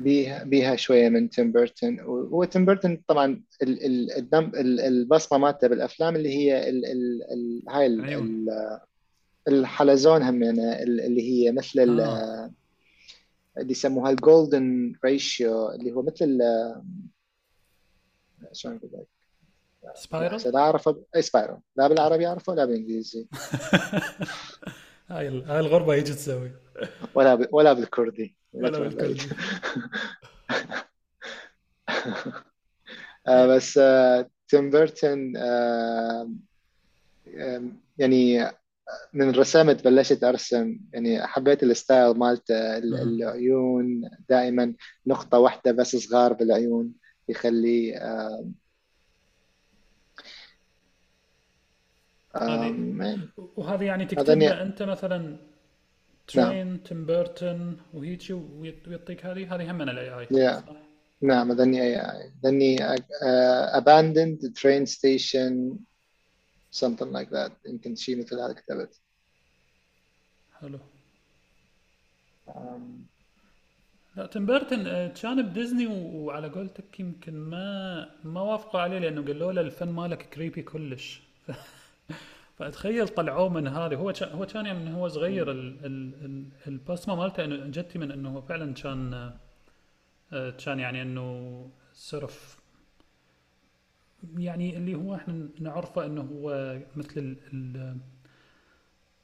بيها 0.00 0.44
بيها 0.44 0.76
شوية 0.76 1.08
من 1.08 1.30
تيم 1.30 1.52
بيرتون. 1.52 2.00
وهو 2.00 2.44
تيم 2.44 2.66
بيرتون 2.66 3.02
طبعا 3.08 3.42
ال 3.62 3.84
ال 3.86 4.12
الدم 4.12 4.44
ال 4.54 4.80
البصمة 4.80 5.38
مالته 5.38 5.68
بالأفلام 5.68 6.16
اللي 6.16 6.28
هي 6.36 6.68
ال 6.68 6.86
ال 6.86 7.22
ال 7.32 7.62
هاي 7.68 7.86
ال 7.86 8.10
ال 8.10 8.80
الحلزون 9.48 10.22
هم 10.22 10.42
يعني 10.42 10.82
ال- 10.82 11.00
اللي 11.00 11.22
هي 11.22 11.52
مثل 11.52 11.80
ال- 11.80 12.00
آه. 12.00 12.52
اللي 13.58 13.70
يسموها 13.72 14.10
ال 14.10 14.22
golden 14.22 14.92
ratio 15.04 15.70
اللي 15.70 15.92
هو 15.92 16.02
مثل 16.02 16.38
شلون 18.52 18.76
أقول 18.76 18.90
لك؟ 18.94 19.06
هسه 20.34 20.50
لا 20.50 20.58
أعرفه 20.58 21.04
اي 21.16 21.22
spiral 21.22 21.60
لا 21.76 21.88
بالعربي 21.88 22.26
أعرفه 22.26 22.52
ولا 22.52 22.64
بالإنجليزي. 22.64 23.26
هاي 25.08 25.28
هاي 25.28 25.60
الغربة 25.60 25.94
يجي 25.94 26.14
تسوي. 26.14 26.50
ولا 27.14 27.34
ب... 27.34 27.48
ولا 27.52 27.72
بالكردي. 27.72 28.36
آه، 33.26 33.46
بس 33.46 33.78
آه، 33.78 34.30
تيم 34.48 34.70
بيرتون 34.70 35.36
آه، 35.36 36.30
يعني 37.98 38.50
من 39.12 39.30
رسمت 39.30 39.84
بلشت 39.84 40.24
ارسم 40.24 40.78
يعني 40.92 41.26
حبيت 41.26 41.62
ال 41.62 41.71
style 41.71 42.18
مالته. 42.18 42.78
العيون 42.78 44.10
دائما 44.28 44.74
نقطة 45.06 45.38
واحدة 45.38 45.72
بس 45.72 45.96
صغار 45.96 46.32
بالعيون 46.32 46.92
يخلي 47.28 47.94
يعني 52.34 53.28
وهذه 53.56 53.84
يعني 53.84 54.04
هذا 54.04 54.10
تكتب 54.14 54.38
ني- 54.38 54.48
له 54.48 54.62
أنت 54.62 54.82
مثلا 54.82 55.36
ترين 56.26 56.82
تيم 56.82 57.06
بيرتون 57.06 57.80
وهيجي 57.94 58.32
ويعطيك 58.32 59.26
هذه. 59.26 59.54
هذه 59.54 59.70
هم 59.70 59.78
من 59.78 59.88
ال 59.88 60.10
AI؟ 60.18 60.62
نعم 61.22 61.52
ذني 61.52 61.82
اي 61.82 62.32
ذني 62.44 62.84
آه، 62.84 63.80
abandoned 63.80 64.40
train 64.60 64.86
station 64.86 65.78
something 66.72 67.10
like 67.12 67.30
that. 67.30 67.52
يمكن 67.66 67.94
شيء 67.94 68.18
مثل 68.18 68.40
هذا 68.40 68.52
كتبت. 68.52 69.00
حلو. 70.60 70.78
لا 74.16 74.26
تيم 74.26 74.46
بيرتون 74.46 74.86
آه، 74.86 75.08
كان 75.08 75.42
بديزني 75.42 75.86
وعلى 75.86 76.48
قولتك 76.48 77.00
يمكن 77.00 77.34
ما 77.34 78.10
ما 78.24 78.40
وافقوا 78.40 78.80
عليه 78.80 78.98
لأنه 78.98 79.22
قالوا 79.26 79.52
له 79.52 79.60
الفن 79.60 79.88
مالك 79.88 80.22
كريبي 80.22 80.62
كلش. 80.62 81.22
فأتخيل 82.56 83.08
طلعوه 83.08 83.48
من 83.48 83.68
هذه. 83.68 83.94
هو 83.94 84.12
هو 84.22 84.46
كان 84.46 84.66
يعني 84.66 84.78
من 84.78 84.94
هو 84.94 85.08
صغير 85.08 85.50
ال 85.50 85.86
ال 85.86 86.14
ال 86.24 86.44
البصمة 86.66 87.14
مالته 87.14 87.44
إنه 87.44 87.66
جتي 87.66 87.98
من 87.98 88.10
إنه 88.12 88.28
هو 88.36 88.42
فعلا 88.42 88.74
كان 88.74 89.32
آه، 90.32 90.50
كان 90.50 90.78
يعني 90.80 91.02
إنه 91.02 91.70
صرف. 91.92 92.58
يعني 94.38 94.76
اللي 94.76 94.94
هو 94.94 95.14
إحنا 95.14 95.48
نعرفه 95.60 96.06
إنه 96.06 96.22
هو 96.22 96.78
مثل 96.96 97.20
ال 97.20 97.36
ال 97.52 97.96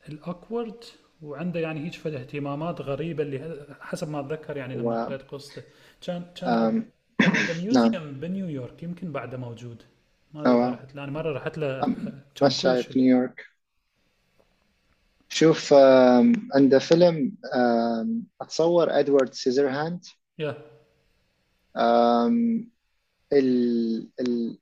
ال 0.08 0.18
awkward 0.18 0.84
وعنده 1.22 1.60
يعني 1.60 1.84
هيك 1.84 1.94
فد 1.94 2.14
اهتمامات 2.14 2.80
غريبة 2.80 3.22
اللي 3.22 3.66
حسب 3.80 4.08
ما 4.10 4.20
أتذكر 4.20 4.56
يعني 4.56 4.76
لما 4.76 5.04
قريت 5.04 5.22
قصته. 5.22 5.62
كان 6.06 6.24
كان 6.34 6.48
عنده 6.50 6.84
نعم. 7.22 7.62
museum 7.62 8.12
بنيويورك 8.20 8.82
يمكن 8.82 9.12
بعده 9.12 9.38
موجود. 9.38 9.82
اذا 10.34 10.50
أو 10.50 10.68
رحت 10.70 10.94
له 10.94 11.04
أنا 11.04 11.12
مرة 11.12 11.32
رحت 11.32 11.58
له 11.58 12.48
شايف 12.48 12.86
شيء 12.86 13.02
نيويورك. 13.02 13.44
شوف 15.28 15.74
عنده 16.54 16.78
فيلم 16.78 17.36
أتصور 18.40 18.98
Edward 19.00 19.34
Scissorhands. 19.34 20.04
Yeah. 20.38 20.56
آم، 21.76 22.70
ال 23.32 24.08
ال 24.20 24.58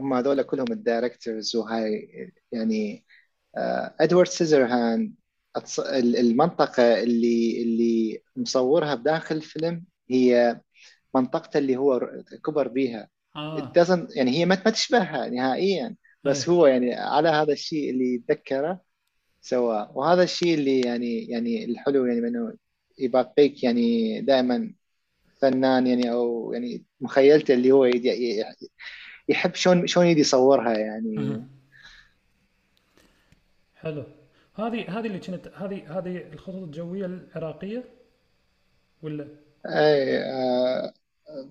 هم 0.00 0.14
هذول 0.14 0.42
كلهم 0.42 0.66
ال 0.70 0.79
directors 0.79 1.56
وهاي 1.56 2.32
يعني 2.52 3.04
آه، 3.56 3.94
Edward 4.00 4.28
Scissorhands 4.28 5.14
أتص- 5.58 5.78
ال- 5.78 6.16
المنطقة 6.16 7.02
اللي 7.02 7.62
اللي 7.62 8.22
مصورها 8.36 8.94
بداخل 8.94 9.36
الفيلم 9.36 9.84
هي 10.10 10.60
منطقته 11.14 11.58
اللي 11.58 11.76
هو 11.76 12.10
كبر 12.44 12.68
بيها 12.68 13.08
آه. 13.36 13.72
Doesn't 13.78 14.16
يعني 14.16 14.30
هي 14.30 14.46
ما 14.46 14.62
ما 14.64 14.70
تشبهها 14.70 15.28
نهائيا 15.28 15.96
بس 16.24 16.48
إيه. 16.48 16.54
هو 16.54 16.66
يعني 16.66 16.94
على 16.94 17.28
هذا 17.28 17.52
الشيء 17.52 17.90
اللي 17.90 18.14
يتذكره 18.14 18.80
سواه 19.40 19.92
وهذا 19.94 20.22
الشيء 20.22 20.54
اللي 20.54 20.80
يعني 20.80 21.24
يعني 21.24 21.64
الحلو 21.64 22.06
يعني 22.06 22.28
انه 22.28 22.54
يبقيك 22.98 23.64
يعني 23.64 24.20
دائما 24.20 24.72
فنان 25.40 25.86
يعني 25.86 26.12
أو 26.12 26.52
يعني 26.52 26.84
مخيلته 27.00 27.54
اللي 27.54 27.72
هو 27.72 27.90
يحب 29.28 29.54
شلون 29.54 29.86
شلون 29.86 30.06
يدي 30.06 30.20
يصورها 30.20 30.78
يعني. 30.78 31.16
مهم. 31.16 31.48
حلو. 33.74 34.04
هذه 34.54 34.98
هذه 34.98 35.06
اللي 35.06 35.18
كانت 35.18 35.48
هذه 35.48 35.98
هذه 35.98 36.32
الخطوط 36.32 36.62
الجوية 36.62 37.06
العراقية 37.06 37.84
ولا؟ 39.02 39.28
اي 39.66 40.18
آه 40.18 40.92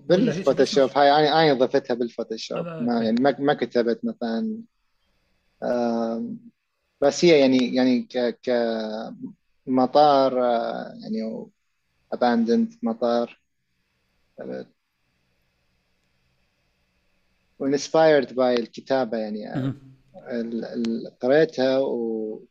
بال 0.08 0.22
Photoshop. 0.22 0.90
هاي 0.96 1.10
أنا 1.10 1.42
أنا 1.42 1.52
ضفتها 1.54 1.94
بال 1.94 2.06
Photoshop. 2.06 2.66
ما 2.66 3.04
يعني 3.04 3.20
ما 3.20 3.36
ما 3.38 3.54
كتبت 3.54 4.04
مثلا 4.04 4.62
آه 5.62 6.34
بس 7.00 7.24
هي 7.24 7.40
يعني 7.40 7.74
يعني 7.74 8.02
ك 8.02 8.38
كمطار 9.66 10.44
آه 10.44 10.94
يعني 11.02 11.46
abandoned 12.14 12.76
مطار. 12.82 13.40
وانسبايرد 17.58 18.34
باي 18.34 18.54
الكتابة 18.54 19.18
يعني 19.18 19.54
ال- 20.30 21.16
قريتها 21.22 21.78
وفقلت 21.78 22.46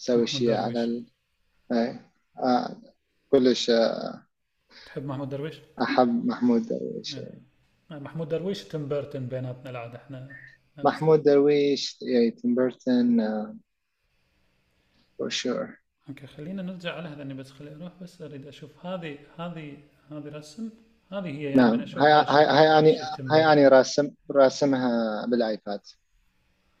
أسوي 0.00 0.22
محمود 0.22 0.26
شيء 0.26 0.54
على 0.54 0.84
ال... 0.84 1.06
أي. 1.72 2.00
آه 2.38 2.76
كلش 3.30 3.70
آه، 3.70 4.26
تحب 4.92 5.06
محمود 5.06 5.28
درويش؟ 5.28 5.60
أحب 5.82 6.26
محمود 6.26 6.62
درويش. 6.66 7.16
إيه. 7.16 7.40
آه، 7.90 7.98
محمود 7.98 8.28
درويش 8.28 8.64
وتيم 8.64 8.88
بيرتون 8.88 9.26
بيناتنا 9.26 9.70
العاد 9.70 9.94
إحنا 9.94 10.28
محمود 10.84 11.22
درويش 11.22 11.98
تيم 12.42 12.54
بيرتون 12.54 13.20
آه 13.20 13.56
for 15.22 15.30
sure. 15.30 15.68
okay 16.08 16.26
خلينا 16.26 16.62
نرجع 16.62 16.94
على 16.94 17.08
هذا 17.08 17.24
بس 17.24 17.50
خليني 17.50 17.76
أروح 17.76 17.92
بس 18.02 18.22
أريد 18.22 18.46
أشوف 18.46 18.86
هذه 18.86 19.18
هذه 19.38 19.76
هذه 20.10 20.28
رسم. 20.28 20.70
هذه 21.12 21.26
هي 21.26 21.42
يعني 21.42 21.56
نعم. 21.56 21.80
هاي 21.80 22.12
هاي 22.12 22.44
هاي 22.44 23.16
تيم 23.16 23.32
هاي 23.32 23.56
بيرتون. 23.56 23.78
راسم 23.78 24.10
راسمها 24.30 25.26
بال 25.26 25.41
iPad. 25.41 25.80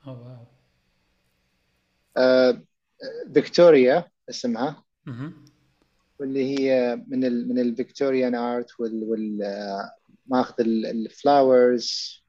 oh 0.06 0.22
wow. 0.22 0.46
آه 2.16 2.62
فيكتوريا 3.34 4.04
اسمها. 4.30 4.84
واللي 6.22 6.58
هي 6.58 6.96
من 7.08 7.24
ال 7.24 7.48
من 7.48 7.58
ال 7.58 7.66
Victorian 7.66 8.34
art 8.34 8.80
وال 8.80 9.04
وال 9.04 9.42
آه، 9.42 9.90
ماخذ 10.26 10.54
ال 10.60 10.80
flowers 10.80 12.22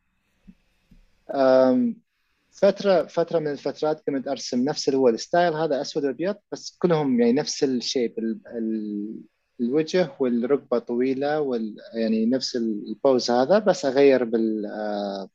فترة 2.51 3.03
فترة 3.03 3.39
من 3.39 3.47
الفترات 3.47 4.01
كنت 4.07 4.27
أرسم 4.27 4.63
نفس 4.63 4.89
هو 4.89 5.09
ال 5.09 5.16
style 5.16 5.53
هذا 5.53 5.81
أسود 5.81 6.05
وأبيض 6.05 6.35
بس 6.51 6.77
كلهم 6.79 7.19
يعني 7.19 7.33
نفس 7.33 7.63
ال 7.63 7.72
shape 7.72 8.19
ال 8.19 8.39
ال 8.47 9.21
الوجه 9.61 10.11
والرقبة 10.19 10.79
طويلة 10.79 11.41
وال 11.41 11.75
يعني 11.95 12.25
نفس 12.25 12.55
ال 12.55 12.70
pose 12.70 13.31
هذا 13.31 13.59
بس 13.59 13.85
أغير 13.85 14.23
بال 14.23 14.65
آه، 14.65 15.29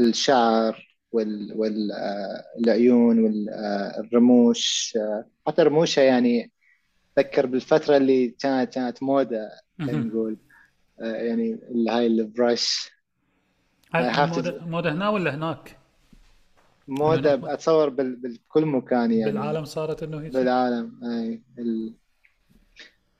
الشعر 0.00 0.96
وال 1.12 1.52
والعيون 1.56 3.18
والرموش 3.24 4.98
حتى 5.46 5.62
رموشها 5.62 6.04
يعني 6.04 6.52
أتذكر 7.20 7.46
بالفترة 7.46 7.96
اللي 7.96 8.28
كانت 8.28 8.74
كانت 8.74 9.02
موضة 9.02 9.36
خلينا. 9.80 9.98
نقول 9.98 10.36
آه، 11.00 11.14
يعني 11.14 11.58
هاي 11.88 12.06
البرش 12.06 12.90
المودة 13.94 14.64
مودة 14.66 14.92
هنا 14.92 15.08
ولا 15.08 15.34
هناك؟ 15.34 15.76
موضة 16.88 17.52
أتصور 17.54 17.88
بال... 17.88 18.16
بكل 18.16 18.66
مكان 18.66 19.12
يعني 19.12 19.32
بالعالم 19.32 19.64
صارت 19.64 20.02
إنه 20.02 20.20
هيك 20.20 20.32
بالعالم 20.32 21.00
أي 21.04 21.42
ال... 21.58 21.94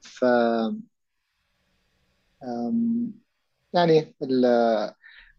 ف 0.00 0.24
أم... 2.42 3.12
يعني 3.74 4.14
ال... 4.22 4.44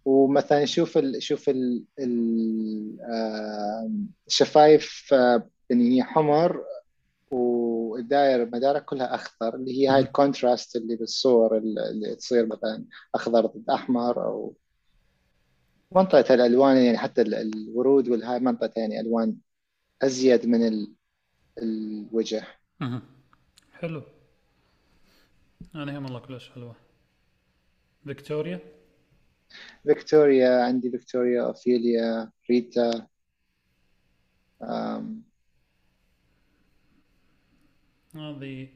ومثلا 0.06 0.66
شوف 0.66 0.98
ال... 0.98 1.24
شوف 1.24 1.50
ال... 1.50 1.84
ال... 2.00 2.98
الشفايف 4.28 5.12
يعني 5.70 5.98
هي 5.98 6.04
حمر 6.04 6.62
والدائرة 7.92 8.46
مدارها 8.46 8.80
كلها 8.80 9.16
أخضر 9.16 9.56
اللي 9.56 9.82
هي 9.82 9.88
هاي 9.88 10.00
ال 10.00 10.08
contrast 10.08 10.76
اللي 10.76 10.96
بالصور 10.96 11.58
اللي 11.58 12.16
تصير 12.16 12.46
مثلا 12.46 12.86
أخضر 13.16 13.46
ضد 13.46 13.70
أحمر 13.70 14.26
أو 14.26 14.56
منطقة 15.92 16.34
الألوان 16.34 16.78
يعني 16.78 16.98
حتى 16.98 17.22
الورود 17.22 18.10
والهاي 18.10 18.40
منطقة 18.40 18.80
يعني 18.80 19.00
ألوان 19.00 19.38
أزيد 20.02 20.46
من 20.46 20.68
ال... 20.68 20.94
الوجه. 21.62 22.44
حلو. 23.72 24.04
أنا 25.76 25.98
هم 25.98 26.06
الله 26.06 26.20
كلش 26.20 26.50
حلوة. 26.50 26.76
فيكتوريا؟ 28.04 28.60
فيكتوريا 29.84 30.64
عندي 30.64 30.92
فيكتوريا 30.92 31.44
أوفيليا 31.44 32.32
ريتا 32.50 33.08
أم... 34.64 35.31
هذه 38.16 38.70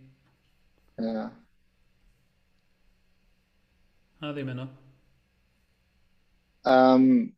آه. 0.99 1.31
هذه 4.23 4.43
منو؟ 4.43 4.67
أم... 6.67 7.33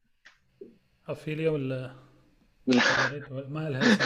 أوفيليا 1.09 1.49
ولا 1.49 1.65
لا. 1.75 1.93
ما 3.49 3.69
لها 3.69 3.97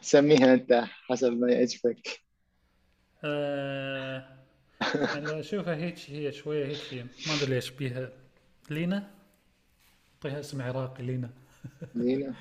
سميها 0.00 0.54
أنت 0.54 0.84
حسب 1.06 1.32
ما 1.32 1.52
يعجبك. 1.52 2.20
آه... 3.24 4.38
أنا 4.94 5.40
أشوفها 5.40 5.74
هيك 5.74 6.10
هي 6.10 6.32
شوية 6.32 6.66
هيك 6.66 7.06
ما 7.26 7.34
أدري 7.34 7.54
ليش 7.54 7.70
بيها. 7.70 8.12
لينا؟ 8.70 9.10
أعطيها 10.14 10.40
اسم 10.40 10.62
عراقي 10.62 11.02
لينا. 11.02 11.30
لينا. 11.94 12.34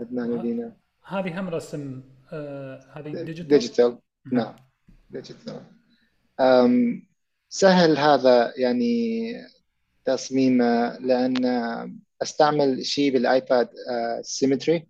عدنان 0.00 0.42
لينا 0.42 0.76
هذه 1.08 1.40
هم 1.40 1.48
رسم 1.48 2.02
آه 2.32 2.84
هذه 2.92 3.24
digital 3.24 3.48
digital 3.48 3.98
نعم. 4.32 4.56
digital 5.10 5.60
سهل 7.48 7.98
هذا 7.98 8.52
يعني 8.56 9.32
تصميمه 10.04 10.98
لأن 10.98 11.46
أستعمل 12.22 12.86
شيء 12.86 13.12
بال 13.12 13.31
iPad 13.31 13.68
سيمتري 14.22 14.86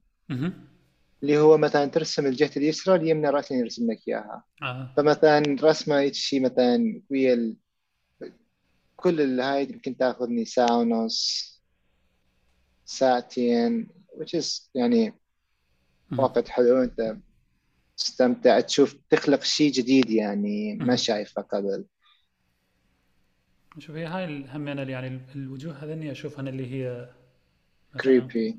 اللي 1.23 1.39
هو 1.39 1.59
مثلا 1.59 1.87
ترسم 1.87 2.27
الجهة 2.27 2.51
اليسرى 2.57 2.95
اليمنى 2.95 3.31
راسا 3.31 3.55
يرسم 3.55 3.91
لك 3.91 4.09
إياها. 4.09 4.45
آه. 4.63 4.95
فمثلا 4.97 5.57
رسمة 5.63 6.13
شيء 6.13 6.41
مثلا 6.41 7.03
ويا 7.11 7.35
ال... 7.35 7.57
كل 8.97 9.41
هاي 9.41 9.63
يمكن 9.63 9.97
تأخذني 9.97 10.45
ساعه 10.45 10.79
ونص 10.79 11.49
ساعتين 12.85 13.89
which 14.19 14.41
is 14.41 14.71
يعني 14.75 15.15
وقت 16.17 16.49
حلو 16.49 16.83
أنت 16.83 17.17
تستمتع 17.97 18.61
تشوف 18.61 18.97
تخلق 19.11 19.43
شيء 19.43 19.73
جديد 19.73 20.11
يعني 20.11 20.75
ما 20.75 20.97
شايفه 20.97 21.43
قبل. 21.43 21.85
شوف 23.79 23.97
هي 23.97 24.07
هاي 24.07 24.45
هم 24.49 24.69
أنا 24.69 24.83
يعني 24.83 25.21
الوجوه 25.35 25.85
هذني 25.85 26.11
أشوفها 26.11 26.41
اللي 26.41 26.67
هي 26.73 27.09
creepy 28.01 28.59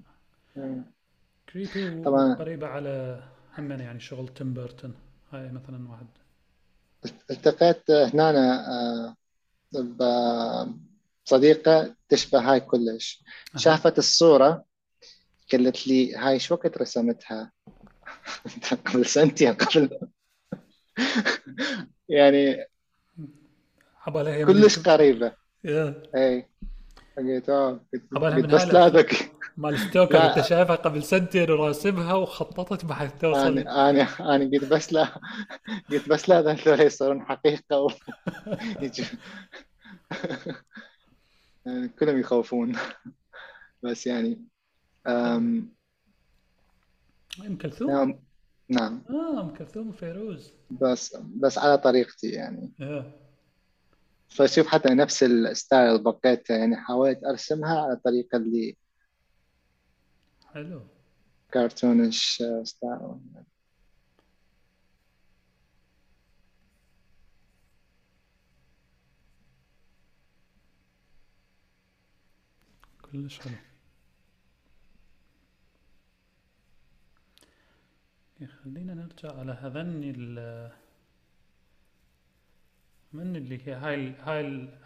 creepy 1.49 2.03
طبعا. 2.03 2.33
قريبة 2.33 2.67
على 2.67 3.23
هم 3.57 3.71
يعني 3.71 3.99
شغل 3.99 4.27
تيم 4.27 4.53
بيرتون 4.53 4.93
هاي 5.31 5.51
مثلا 5.51 5.89
واحد. 5.89 6.07
التقيت 7.31 7.91
هنا 7.91 8.65
آه، 8.71 9.15
بصديقة 11.25 11.95
تشبه 12.09 12.39
هاي 12.51 12.59
كلش. 12.59 13.23
شافت 13.55 13.97
الصورة 13.97 14.65
قالت 15.51 15.87
لي 15.87 16.15
هاي 16.15 16.39
شو 16.39 16.53
وقت 16.53 16.77
رسمتها؟ 16.77 17.51
قبل 18.85 19.05
سنتين 19.05 19.53
قبل. 19.53 19.99
يعني 22.09 22.65
كلش 24.45 24.79
قريبة. 24.79 25.31
اي 26.15 26.49
قلت 27.17 27.49
آه 27.49 27.79
بس 28.11 28.63
لازك 28.63 29.31
مال 29.57 29.79
ستوكر 29.79 30.17
انت 30.29 30.45
شايفها 30.45 30.75
قبل 30.75 31.03
سنتين 31.03 31.51
وراسمها 31.51 32.13
وخططت 32.13 32.85
بحيث 32.85 33.11
توصل 33.21 33.57
أنا 33.57 33.89
أنا 33.89 34.07
أنا 34.35 34.45
قلت 34.45 34.65
بس 34.65 34.93
لا. 34.93 35.21
قلت 35.91 36.09
بس 36.09 36.29
لا 36.29 36.39
هذول 36.39 36.81
يصيرون 36.81 37.21
حقيقة 37.21 37.79
و... 37.79 37.89
يعني 41.65 41.89
كلهم 41.89 42.19
يخوفون. 42.19 42.75
بس 43.83 44.07
يعني 44.07 44.41
أم... 45.07 45.69
أم 47.45 47.57
كلثوم؟ 47.57 47.89
نعم. 47.89 48.19
نعم. 48.69 49.03
آه 49.09 49.41
أم 49.41 49.53
كلثوم 49.53 49.89
وفيروز. 49.89 50.53
بس 50.71 51.15
بس 51.15 51.57
على 51.57 51.77
طريقتي 51.77 52.29
يعني. 52.29 52.73
yeah. 52.81 53.03
فشوف 54.29 54.67
حتى 54.67 54.89
نفس 54.89 55.23
الستايل 55.23 56.03
بقيت 56.03 56.49
يعني 56.49 56.75
حاولت 56.77 57.23
أرسمها 57.23 57.81
على 57.81 57.93
الطريقة 57.93 58.37
اللي 58.37 58.77
حلو. 60.53 60.81
كرتونش 61.53 62.43
style 62.63 63.15
كلش 73.01 73.39
حلو. 73.39 73.68
خلينا 78.47 78.93
نرجع 78.93 79.39
على 79.39 79.51
هذن 79.51 80.01
ال 80.03 80.71
من 83.13 83.35
اللي 83.35 83.67
هي 83.67 83.73
هاي 83.73 83.95
ال 83.95 84.15
هاي 84.21 84.39
ال 84.41 84.79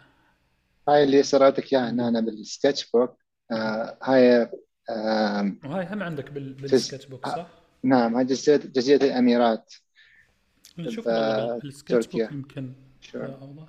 هاي 0.88 1.04
اللي 1.04 1.22
شفتك 1.22 1.72
إياها 1.72 1.90
هنا 1.90 2.08
أنا 2.08 2.20
بال 2.20 2.90
sketchbook 2.90 3.18
آه 3.52 3.98
هاي 4.02 4.50
آه 4.90 5.52
وهاي 5.64 5.86
هم 5.86 6.02
عندك 6.02 6.30
بال 6.30 6.52
بال 6.52 7.06
sketchbook 7.06 7.28
صح؟ 7.28 7.48
نعم 7.82 8.14
هاي 8.14 8.24
جزيرة 8.24 8.56
جزيرة 8.56 9.04
الأميرات. 9.04 9.74
نشوف 10.78 11.08
بال 11.08 12.06
sketchbook 12.06 12.32
يمكن. 12.32 12.74
أوضح 13.14 13.68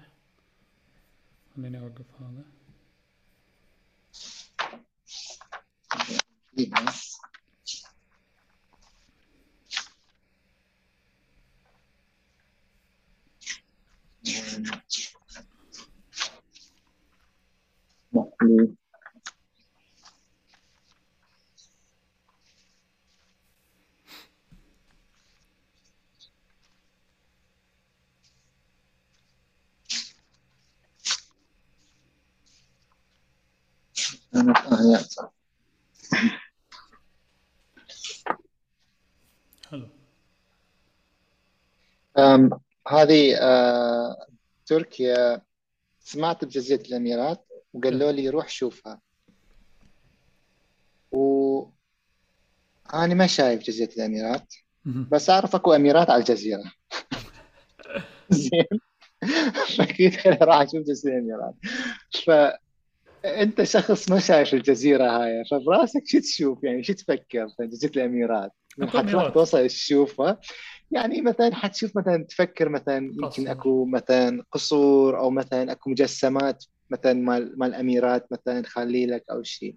خليني 1.55 1.79
أوقف 1.79 2.05
هذا. 2.21 2.43
حلو 18.45 18.75
هذه 42.87 43.37
آه، 43.41 44.27
تركيا 44.65 45.41
سمعت 45.99 46.45
بجزيرة 46.45 46.81
الأميرات 46.81 47.45
وقالوا 47.75 48.11
لي 48.11 48.29
روح 48.29 48.49
شوفها. 48.49 49.01
و 51.11 51.65
أنا 52.93 53.13
ما 53.13 53.27
شايف 53.27 53.63
جزيرة 53.63 53.89
الأميرات 53.97 54.53
بس 55.11 55.29
أعرف 55.29 55.55
أكو 55.55 55.73
أميرات 55.73 56.09
على 56.09 56.19
الجزيرة. 56.19 56.63
زين. 58.29 58.79
فأكيد 59.77 60.15
خليني 60.15 60.39
راح 60.41 60.61
أشوف 60.61 60.83
جزيرة 60.87 61.13
الأميرات 61.13 61.55
فأنت 62.25 63.63
شخص 63.63 64.11
ما 64.11 64.19
شايف 64.19 64.53
الجزيرة 64.53 65.03
هاي 65.03 65.43
فبراسك 65.51 66.01
شو 66.05 66.19
تشوف؟ 66.19 66.63
يعني 66.63 66.83
شو 66.83 66.93
تفكر 66.93 67.49
في 67.57 67.67
جزيرة 67.67 67.91
الأميرات 67.91 68.51
من 68.77 68.89
حتروح 68.89 69.29
توصل 69.29 69.67
تشوفها. 69.67 70.39
يعني 70.91 71.21
مثلا 71.21 71.55
حتشوف 71.55 71.97
مثلا 71.97 72.23
تفكر 72.23 72.69
مثلا 72.69 73.11
يمكن 73.13 73.47
أكو 73.47 73.85
مثلا 73.85 74.43
قصور 74.51 75.19
أو 75.19 75.29
مثلا 75.29 75.71
أكو 75.71 75.89
مجسمات 75.89 76.65
مثلا 76.89 77.13
مال 77.13 77.59
مال 77.59 77.69
الأميرات 77.69 78.27
مثلا 78.31 78.61
تخلي 78.61 79.05
لك 79.05 79.23
أو 79.31 79.43
شيء 79.43 79.75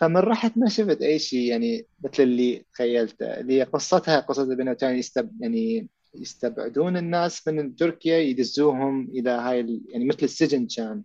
فمن 0.00 0.16
رحت 0.16 0.52
ما 0.58 0.68
شفت 0.68 1.02
أي 1.02 1.18
شيء 1.18 1.40
يعني 1.40 1.86
مثل 2.04 2.22
اللي 2.22 2.64
تخيلته. 2.72 3.26
اللي 3.26 3.62
قصتها 3.62 4.20
قصة 4.20 4.42
البنوتين 4.42 4.90
يستب 4.90 5.30
يعني 5.40 5.88
يستبعدون 6.14 6.96
الناس 6.96 7.48
من 7.48 7.76
تركيا 7.76 8.18
يدزوهم 8.18 9.10
إلى 9.10 9.30
هاي 9.30 9.82
يعني 9.88 10.04
مثل 10.04 10.18
السجن 10.22 10.66
كان. 10.76 11.02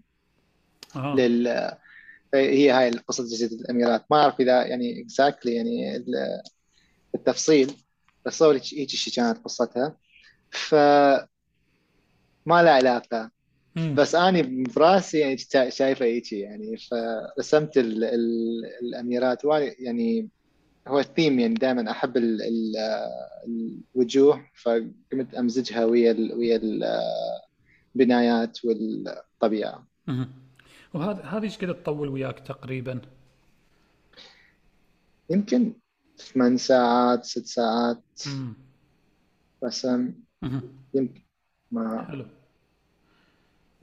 آه. 0.95 1.15
لل 1.15 1.71
هي 2.33 2.71
هاي 2.71 2.91
قصه 2.91 3.23
جزيره 3.23 3.51
الأميرات. 3.51 4.05
ما 4.11 4.17
أعرف 4.17 4.39
إذا 4.39 4.65
يعني 4.65 5.01
اكزاكتلي 5.01 5.55
يعني 5.55 6.05
بالتفصيل 7.13 7.71
بس 8.25 8.43
هيك 8.43 8.63
شيء 8.63 9.13
كانت 9.13 9.37
قصتها. 9.37 9.97
ف 10.51 10.75
ما 12.45 12.63
له 12.63 12.69
علاقة. 12.69 13.38
مم. 13.79 13.95
بس 13.95 14.15
أني 14.15 14.63
براسي 14.63 15.19
يعني 15.19 15.37
شا- 15.37 15.69
شايفه 15.69 16.05
هيك 16.05 16.31
يعني 16.33 16.77
فرسمت 16.77 17.77
ال 17.77 18.03
ال 18.03 18.65
الأميرات 18.81 19.41
يعني 19.79 20.29
هو 20.87 20.99
الثيم 20.99 21.39
يعني 21.39 21.53
دائما 21.53 21.91
أحب 21.91 22.17
ال 22.17 22.41
ال 22.41 22.75
الوجوه 23.95 24.45
فقمت 24.63 25.33
أمزجها 25.35 25.85
ويا 25.85 26.11
ال 26.11 26.33
ويا 26.33 26.59
البنايات 27.95 28.65
والطبيعة 28.65 29.87
مهم. 30.07 30.31
وهذا 30.93 31.21
هذه 31.23 31.43
إيش 31.43 31.57
قد 31.57 31.83
تطول 31.83 32.07
وياك 32.09 32.39
تقريبا؟ 32.39 33.01
يمكن 35.29 35.73
ثمان 36.17 36.57
ساعات 36.57 37.25
ست 37.25 37.45
ساعات 37.45 38.03
مم. 38.27 38.53
رسم. 39.63 40.13
يمكن 40.93 41.21
ما 41.71 42.05
حلو 42.07 42.25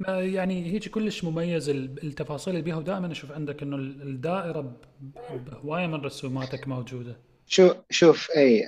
يعني 0.08 0.72
هيك 0.72 0.88
كلش 0.88 1.24
مميز 1.24 1.68
ال- 1.68 2.04
التفاصيل 2.04 2.54
اللي 2.54 2.64
بيها 2.64 2.76
ودائما 2.76 3.12
أشوف 3.12 3.32
عندك 3.32 3.62
إنه 3.62 3.76
ال- 3.76 4.02
الدائرة 4.02 4.72
بهواية 5.30 5.86
من 5.86 5.94
رسوماتك 6.00 6.68
موجودة. 6.68 7.16
شو 7.46 7.74
شوف 7.90 8.30
إي 8.36 8.64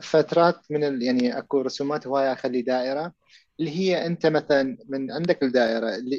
فترات 0.00 0.56
من 0.70 0.84
ال... 0.84 1.02
يعني 1.02 1.38
أكو 1.38 1.60
رسومات 1.60 2.06
هواية 2.06 2.32
أخلي 2.32 2.62
دائرة 2.62 3.12
اللي 3.60 3.70
هي 3.70 4.06
أنت 4.06 4.26
مثلا 4.26 4.76
من 4.88 5.12
عندك 5.12 5.42
الدائرة 5.42 5.94
اللي 5.94 6.16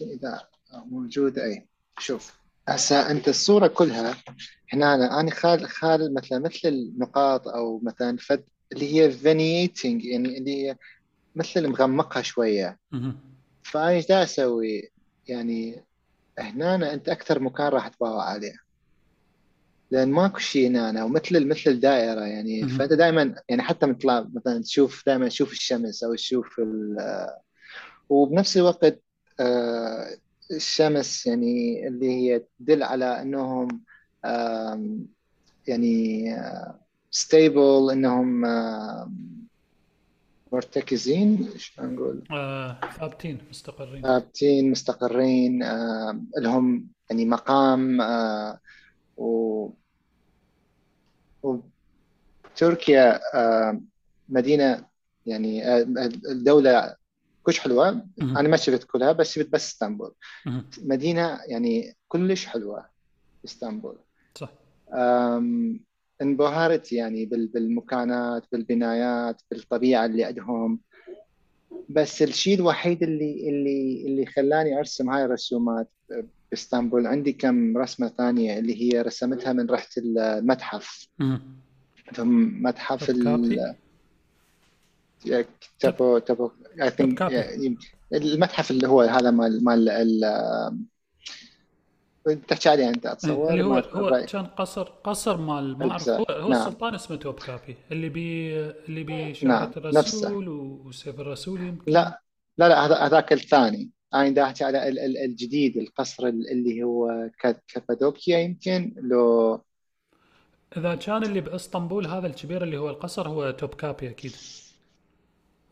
إذا 0.00 0.40
موجودة 0.74 1.44
إي 1.44 1.66
شوف. 1.98 2.32
هسه 2.68 3.10
أنت 3.10 3.28
الصورة 3.28 3.66
كلها 3.66 4.16
هنا 4.72 4.94
أنا 4.94 5.20
أنا 5.20 5.30
خال 5.30 5.68
خال 5.68 6.14
مثلا 6.14 6.38
مثل 6.38 6.68
النقاط 6.68 7.48
أو 7.48 7.80
مثلا 7.82 8.16
فد 8.16 8.44
اللي 8.72 8.94
هي 8.94 9.10
vignetting 9.10 10.04
يعني 10.04 10.38
اللي 10.38 10.50
هي 10.56 10.76
مثل 11.36 11.68
مغمقها 11.68 12.22
شوية. 12.22 12.78
فأنا 13.62 13.88
إيش 13.88 14.10
أسوي؟ 14.10 14.90
يعني 15.28 15.84
هنا 16.38 16.94
أنت 16.94 17.08
أكثر 17.08 17.40
مكان 17.40 17.68
راح 17.68 17.88
تباوع 17.88 18.24
عليه 18.24 18.54
لأن 19.90 20.10
ماكو 20.10 20.38
شيء 20.38 20.68
هنا 20.68 21.04
ومثل 21.04 21.46
مثل 21.48 21.70
الدائره 21.70 22.20
يعني. 22.20 22.68
فأنت 22.68 22.92
دائما 22.92 23.34
يعني 23.48 23.62
حتى 23.62 23.86
مثل 23.86 24.26
مثلا 24.34 24.62
تشوف 24.62 25.02
دائما 25.06 25.28
تشوف 25.28 25.52
الشمس 25.52 26.04
أو 26.04 26.14
تشوف 26.14 26.58
ال- 26.58 27.28
وبنفس 28.08 28.56
الوقت 28.56 29.02
آه، 29.40 30.16
الشمس 30.50 31.26
يعني 31.26 31.88
اللي 31.88 32.10
هي 32.10 32.42
تدل 32.60 32.82
على 32.82 33.22
إنهم 33.22 33.68
يعني 35.66 36.36
ستيبل 37.10 37.88
إنهم 37.92 38.44
آم، 38.44 39.41
مرتكزين؟ 40.52 41.50
شلون 41.56 41.94
نقول 41.94 42.24
آه 42.30 42.80
ثابتين 42.98 43.38
مستقرين. 43.50 44.02
ثابتين 44.02 44.70
مستقرين 44.70 45.62
آم، 45.62 46.26
لهم 46.38 46.88
يعني 47.10 47.24
مقام 47.24 48.00
آه، 48.00 48.58
و 49.16 49.68
وتركيا 51.42 53.20
آه، 53.34 53.80
مدينة 54.28 54.84
يعني 55.26 55.64
آه، 55.68 55.82
الدولة 56.30 56.96
كلش 57.42 57.58
حلوة. 57.58 57.90
مهم. 58.18 58.38
أنا 58.38 58.48
ما 58.48 58.56
شفت 58.56 58.84
كلها 58.84 59.12
بس 59.12 59.32
شفت 59.32 59.48
بس 59.48 59.68
إسطنبول. 59.72 60.14
مهم. 60.46 60.70
مدينة 60.82 61.40
يعني 61.46 61.96
كلش 62.08 62.46
حلوة 62.46 62.86
إسطنبول. 63.44 63.96
صح. 64.34 64.52
انبهرت 66.22 66.92
يعني 66.92 67.26
بال- 67.26 67.46
بالمكانات 67.46 68.44
بالبنايات 68.52 69.42
بالطبيعة 69.50 70.06
اللي 70.06 70.24
عندهم. 70.24 70.80
بس 71.88 72.22
الشيء 72.22 72.54
الوحيد 72.54 73.02
اللي 73.02 73.48
اللي 73.48 74.04
اللي 74.06 74.26
خلاني 74.26 74.78
أرسم 74.78 75.10
هاي 75.10 75.24
الرسومات 75.24 75.88
باسطنبول 76.50 77.06
عندي 77.06 77.32
كم 77.32 77.78
رسمة 77.78 78.08
ثانية 78.08 78.58
اللي 78.58 78.82
هي 78.82 79.02
رسمتها 79.02 79.52
من 79.52 79.70
رحت 79.70 79.98
المتحف. 79.98 81.08
ثم 82.14 82.62
متحف 82.62 83.10
ال 83.10 83.74
كابي 85.78 87.34
يعني 87.34 87.76
المتحف 88.12 88.70
اللي 88.70 88.88
هو 88.88 89.00
هذا 89.00 89.30
مال 89.30 89.64
مال 89.64 89.88
ال- 89.88 90.24
تحكي 92.48 92.68
عليه 92.68 92.88
انت 92.88 93.06
اتصور 93.06 93.50
اللي 93.50 93.64
هو 93.64 93.74
هو 93.74 94.26
كان 94.28 94.46
قصر 94.46 94.82
قصر 94.82 95.36
مال 95.36 95.78
ما 95.78 95.90
اعرف 95.90 96.08
هو 96.08 96.24
هو 96.30 96.48
نعم. 96.48 96.60
السلطان 96.60 96.94
اسمه 96.94 97.16
توب 97.16 97.34
كابي. 97.38 97.76
اللي 97.92 98.08
بي 98.08 98.56
اللي 98.70 99.02
بي 99.04 99.32
نعم 99.42 99.72
شوكة 99.72 99.88
نفسه. 99.90 100.28
الرسول 100.28 100.48
وسيف 100.48 101.20
الرسول 101.20 101.60
يمكن. 101.60 101.92
لا 101.92 102.22
لا 102.58 102.68
لا 102.68 102.86
هذا 102.86 102.94
هذاك 102.94 103.32
الثاني. 103.32 103.90
أنا 104.14 104.28
دا 104.28 104.42
أحكي 104.44 104.64
على 104.64 104.88
ال- 104.88 104.98
ال- 104.98 105.18
الجديد 105.18 105.76
القصر 105.76 106.26
اللي 106.26 106.82
هو 106.82 107.30
كابادوكيا 107.68 108.38
يمكن 108.38 108.94
لو 108.96 109.60
إذا 110.76 110.94
كان 110.94 111.22
اللي 111.22 111.40
بإسطنبول 111.40 112.06
هذا 112.06 112.26
الكبير 112.26 112.62
اللي 112.64 112.76
هو 112.76 112.90
القصر 112.90 113.28
هو 113.28 113.50
توب 113.50 113.74
كابي 113.74 114.10
أكيد. 114.10 114.32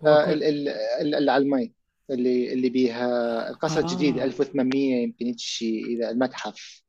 آه، 0.06 0.32
ال- 0.32 0.44
ال- 0.44 0.68
ال- 0.68 1.14
اللي 1.14 1.32
على 1.32 1.44
المي 1.44 1.72
اللي 2.10 2.52
اللي 2.52 2.68
بيها 2.68 3.50
القصر 3.50 3.80
الجديد 3.80 4.18
آه 4.18 4.24
1800 4.24 5.02
يمكن 5.02 5.36
شيء 5.36 5.86
اذا 5.86 6.10
المتحف 6.10 6.82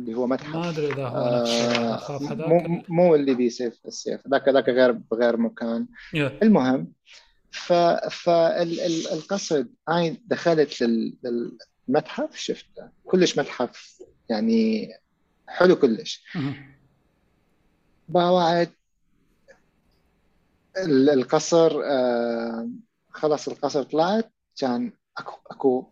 اللي 0.00 0.14
هو 0.14 0.26
ما 0.26 0.36
متحف 0.36 0.56
أدري 0.56 0.92
إذا 0.92 1.06
هو 1.06 1.16
آه، 1.16 2.34
مو. 2.48 2.82
مو 2.88 3.14
اللي 3.14 3.34
بيسيف 3.34 3.78
السيف. 3.86 4.20
ذاك 4.28 4.48
ذاك 4.48 4.68
غير 4.68 4.92
بغير 4.92 5.36
مكان. 5.36 5.86
يا 6.14 6.38
المهم 6.42 6.92
ف 7.50 7.72
فالقصد 8.10 9.68
هاي 9.88 10.20
دخلت 10.26 10.82
لل- 10.82 11.16
للمتحف؟ 11.88 12.36
شفته. 12.36 12.88
كلش 13.04 13.38
متحف 13.38 14.02
يعني 14.30 14.88
حلو 15.48 15.76
كلش. 15.76 16.24
ال- 20.76 21.10
القصر 21.10 21.80
آه، 21.84 22.70
خلص 23.10 23.48
القصر 23.48 23.82
طلعت. 23.82 24.32
كان 24.60 24.92
أكو 25.18 25.36
أكو 25.50 25.84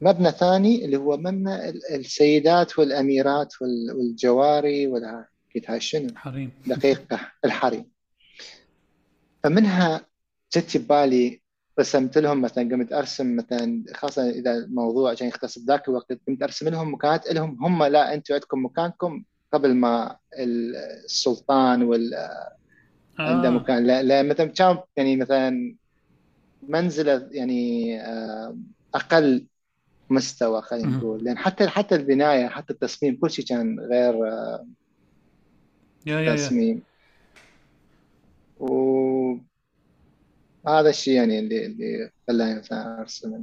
مبنى 0.00 0.30
ثاني 0.30 0.84
اللي 0.84 0.96
هو 0.96 1.16
مبنى 1.16 1.68
ال- 1.68 1.94
السيدات 1.94 2.78
والأميرات 2.78 3.62
وال- 3.62 3.92
والجواري 3.96 4.86
ولا 4.86 5.28
قلت 5.54 5.70
هاي 5.70 5.80
شنو؟ 5.80 6.08
حريم. 6.16 6.50
دقيقة 6.66 7.20
الحريم. 7.44 7.90
فمنها 9.44 10.06
جت 10.56 10.76
ببالي 10.76 11.40
رسمت 11.80 12.18
لهم 12.18 12.40
مثلا 12.42 12.64
قمت 12.64 12.92
أرسم 12.92 13.36
مثلا 13.36 13.84
خاصة 13.94 14.30
إذا 14.30 14.54
الموضوع 14.54 15.14
كان 15.14 15.28
يختص 15.28 15.58
بذاك 15.58 15.88
الوقت 15.88 16.12
قمت 16.28 16.42
أرسم 16.42 16.68
لهم 16.68 16.94
مكانات 16.94 17.32
لهم 17.32 17.64
هم 17.64 17.84
لا 17.84 18.14
أنتم 18.14 18.34
عندكم 18.34 18.64
مكانكم 18.64 19.24
قبل 19.52 19.74
ما 19.74 20.16
السلطان 20.38 21.82
وال 21.82 22.14
عنده 23.18 23.48
آه 23.48 23.52
مكان. 23.52 23.86
لا, 23.86 24.02
لا 24.02 24.22
مثلا 24.22 24.46
كان 24.46 24.78
يعني 24.96 25.16
مثلا 25.16 25.76
منزلة 26.68 27.28
يعني 27.30 28.00
آه، 28.00 28.56
أقل 28.94 29.46
مستوى 30.10 30.62
خلينا. 30.62 30.96
نقول. 30.96 31.24
لأن 31.24 31.38
حتى 31.38 31.68
حتى 31.68 31.94
البناية 31.94 32.46
حتى 32.48 32.72
التصميم 32.72 33.16
كل 33.16 33.30
شيء 33.30 33.44
كان 33.44 33.80
غير 33.80 34.28
آه، 34.28 34.66
يا 36.06 36.36
تصميم. 36.36 36.82
وهذا 38.58 39.40
الشيء 40.66 41.14
يعني 41.14 41.38
اللي 41.38 41.66
اللي 41.66 42.10
خلاني 42.28 42.62
أرسم. 42.72 43.42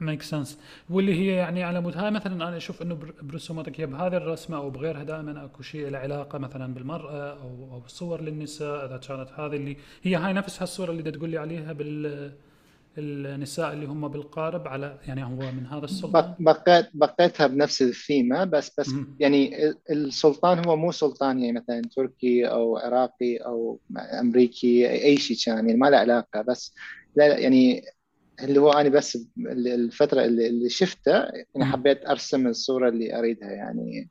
make 0.00 0.22
sense 0.22 0.58
واللي 0.90 1.14
هي 1.14 1.26
يعني 1.26 1.62
على 1.62 1.80
مود 1.80 1.96
هاي 1.96 2.10
مثلا 2.10 2.48
أنا 2.48 2.56
أشوف 2.56 2.82
إنه 2.82 2.94
بر- 2.94 3.14
برسوماتك 3.22 3.78
يا 3.78 3.86
بهذه 3.86 4.16
الرسمة 4.16 4.56
أو 4.56 4.70
بغيرها 4.70 5.04
دائما 5.04 5.44
أكو 5.44 5.62
شيء 5.62 5.88
له 5.88 5.98
علاقة 5.98 6.38
مثلا 6.38 6.74
بالمرأة 6.74 7.40
أو 7.42 7.72
أو 7.74 7.82
صور 7.86 8.20
للنساء 8.20 8.86
إذا 8.86 8.96
كانت 8.96 9.28
هذه 9.30 9.56
اللي 9.56 9.76
هي 10.02 10.16
هاي 10.16 10.32
نفسها 10.32 10.62
الصورة 10.64 10.90
اللي 10.90 11.10
تقول 11.10 11.30
لي 11.30 11.38
عليها 11.38 11.72
بال 11.72 12.32
النساء 12.98 13.72
اللي 13.72 13.86
هم 13.86 14.08
بالقارب 14.08 14.68
على 14.68 14.98
يعني 15.08 15.24
هو 15.24 15.30
من 15.52 15.66
هذا 15.66 15.84
السلطان؟ 15.84 16.34
بق- 16.40 16.42
بقيت 16.42 16.86
بقيتها 16.94 17.46
بنفس 17.46 17.82
الثيمة 17.82 18.44
بس 18.44 18.80
بس 18.80 18.88
مهم. 18.88 19.16
يعني 19.20 19.66
ال- 19.68 19.78
السلطان 19.90 20.66
هو 20.66 20.76
مو 20.76 20.92
سلطان 20.92 21.38
يعني 21.38 21.52
مثلا 21.60 21.82
تركي 21.96 22.46
أو 22.48 22.76
عراقي 22.76 23.36
أو 23.36 23.80
أمريكي 24.20 24.90
أي 24.90 25.16
شيء 25.16 25.36
كان 25.44 25.56
يعني 25.68 25.78
ما 25.78 25.86
له 25.90 25.96
علاقة 25.96 26.42
بس 26.42 26.74
لا 27.16 27.38
يعني 27.38 27.82
اللي 28.42 28.60
هو 28.60 28.72
أنا 28.72 28.88
بس 28.88 29.18
الفترة 29.48 30.24
اللي, 30.24 30.46
اللي 30.46 30.68
شفتها 30.68 31.32
يعني 31.54 31.72
حبيت 31.72 32.06
أرسم 32.06 32.46
الصورة 32.46 32.88
اللي 32.88 33.18
أريدها 33.18 33.50
يعني. 33.50 34.10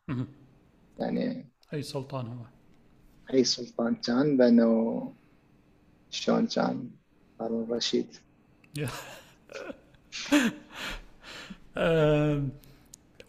يعني 0.99 1.45
أي 1.73 1.81
سلطان 1.81 2.27
هو؟ 2.27 2.45
أي 3.33 3.43
سلطان 3.43 3.95
كان 3.95 4.37
بانه 4.37 5.13
شلون 6.09 6.47
كان؟ 6.47 6.89
هارون 7.41 7.63
الرشيد 7.63 8.07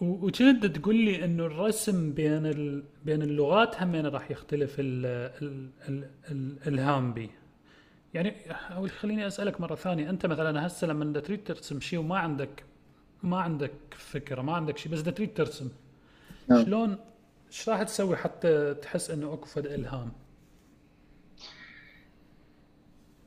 وكنت 0.01 0.67
تقول 0.67 0.97
لي 0.97 1.25
إنه 1.25 1.47
الرسم 1.47 2.13
بين 2.13 2.47
ال... 2.47 2.83
بين 3.05 3.23
اللغات 3.23 3.83
همين 3.83 4.07
راح 4.07 4.31
يختلف 4.31 4.77
ال... 4.79 5.07
ال... 5.43 5.71
ال... 5.89 6.09
الإلهام 6.31 7.15
به 7.15 7.31
يعني 8.15 8.35
أو 8.51 8.89
خليني 8.89 9.27
أسألك 9.27 9.61
مرة 9.61 9.75
ثانية 9.75 10.11
أنت 10.11 10.27
مثلا 10.27 10.67
هسه 10.67 10.87
لما 10.87 11.21
تريد 11.21 11.45
ترسم 11.45 11.81
شيء 11.81 11.99
وما 11.99 12.19
عندك 12.19 12.65
ما 13.23 13.41
عندك 13.41 13.73
فكرة 13.91 14.43
ما 14.43 14.53
عندك 14.53 14.79
شيء 14.79 14.93
بس 14.93 15.03
تريد 15.03 15.35
ترسم 15.35 15.69
نعم. 16.49 16.65
شلون 16.65 16.97
إيش 17.49 17.69
راح 17.69 17.83
تسوي 17.83 18.17
حتى 18.17 18.75
تحس 18.75 19.11
إنه 19.11 19.35
أكو 19.35 19.47
فد 19.47 19.67
إلهام؟ 19.67 20.13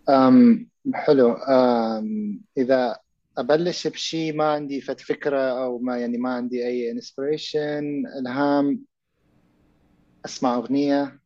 أم 0.10 0.70
حلو. 0.94 1.34
أم 1.34 2.42
إذا 2.58 2.98
أبلش 3.38 3.88
بشيء 3.88 4.36
ما 4.36 4.44
عندي 4.44 4.82
فد 4.82 5.00
فكرة 5.00 5.40
أو 5.40 5.80
ما 5.80 5.98
يعني 5.98 6.18
ما 6.18 6.34
عندي 6.34 6.68
أي 6.68 6.92
inspiration 6.92 8.04
الهام 8.20 8.80
أسمع 10.26 10.56
أغنية 10.56 11.20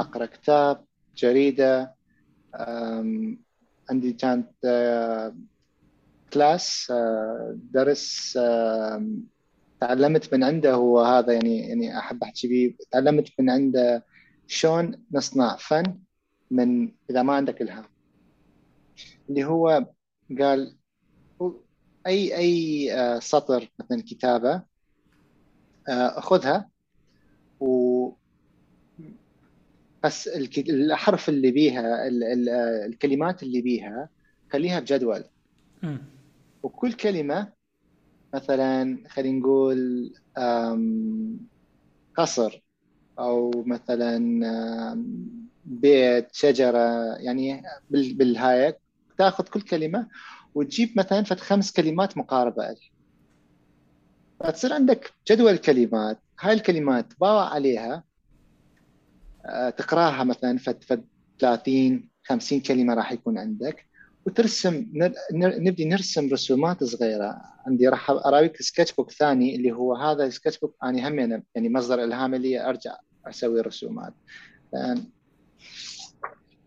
أقرأ 0.00 0.26
كتاب 0.26 0.84
جريدة. 1.16 1.94
عندي 3.90 4.12
كانت 4.12 4.50
كلاس 6.32 6.92
درس 7.72 8.38
تعلمت 9.80 10.34
من 10.34 10.44
عنده 10.44 10.72
هو 10.72 11.00
هذا 11.00 11.32
يعني 11.32 11.68
يعني 11.68 11.98
أحب 11.98 12.22
أحكي 12.22 12.48
به 12.48 12.74
تعلمت 12.90 13.28
من 13.38 13.50
عنده 13.50 14.04
شلون 14.46 15.04
نصنع 15.12 15.56
فن 15.56 15.98
من 16.50 16.92
إذا 17.10 17.22
ما 17.22 17.32
عندك 17.32 17.62
إلهام. 17.62 17.84
اللي 19.28 19.44
هو 19.44 19.86
قال 20.38 20.76
أي 22.06 22.36
أي 22.36 22.92
آه، 22.92 23.18
سطر 23.18 23.68
مثلا 23.80 24.02
كتابة 24.02 24.62
آه، 25.88 26.20
خذها 26.20 26.70
و 27.60 28.10
بس 30.04 30.28
الحرف 30.58 31.28
اللي 31.28 31.50
بيها 31.50 32.08
الكلمات 32.86 33.42
اللي 33.42 33.62
بيها 33.62 34.08
خليها 34.52 34.80
بجدول. 34.80 35.24
وكل 36.62 36.92
كلمة 36.92 37.52
مثلا 38.34 39.04
خلينا 39.08 39.38
نقول 39.38 40.12
قصر 42.14 42.62
أو 43.18 43.50
مثلا 43.66 44.18
بيت 45.64 46.34
شجرة 46.34 47.14
يعني 47.16 47.62
بالهاي 47.90 48.74
تاخذ 49.18 49.44
كل 49.44 49.60
كلمة 49.60 50.08
وتجيب 50.54 50.92
مثلا 50.96 51.22
فت 51.22 51.40
خمس 51.40 51.72
كلمات 51.72 52.18
مقاربة 52.18 52.76
فتصير 54.40 54.72
عندك 54.72 55.12
جدول 55.30 55.56
كلمات 55.56 56.22
هاي 56.40 56.52
الكلمات 56.52 57.12
باوع 57.20 57.54
عليها 57.54 58.04
آه، 59.46 59.70
تقراها 59.70 60.24
مثلا 60.24 60.58
فت 60.58 60.84
فت 60.84 61.04
30 61.40 62.10
50 62.24 62.60
كلمة 62.60 62.94
راح 62.94 63.12
يكون 63.12 63.38
عندك 63.38 63.88
وترسم 64.26 64.86
نبدي 65.32 65.84
نرسم 65.84 66.32
رسومات 66.32 66.84
صغيرة. 66.84 67.40
عندي 67.66 67.88
راح 67.88 68.10
أراويك 68.10 68.62
sketchbook 68.62 69.10
ثاني 69.10 69.56
اللي 69.56 69.72
هو 69.72 69.94
هذا 69.94 70.26
ال 70.26 70.58
sketchbook 70.58 70.76
أنا 70.82 71.08
هم 71.08 71.18
يعني 71.18 71.68
مصدر 71.68 72.04
الهام 72.04 72.34
لي 72.34 72.68
أرجع 72.68 72.96
أسوي 73.26 73.60
رسومات 73.60 74.14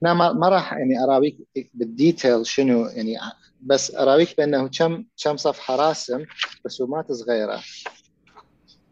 أنا 0.06 0.14
ما 0.34 0.50
راح 0.50 0.74
يعني 0.74 1.04
أراويك 1.04 1.38
بال 1.74 1.92
detail 1.92 2.48
شنو 2.48 2.86
يعني 2.86 3.18
بس 3.62 3.96
أراويك 3.96 4.38
بأنه 4.38 4.68
كم 4.68 5.06
كم 5.24 5.38
صفحة 5.38 5.76
راسم 5.76 6.26
رسومات 6.66 7.12
صغيره 7.12 7.64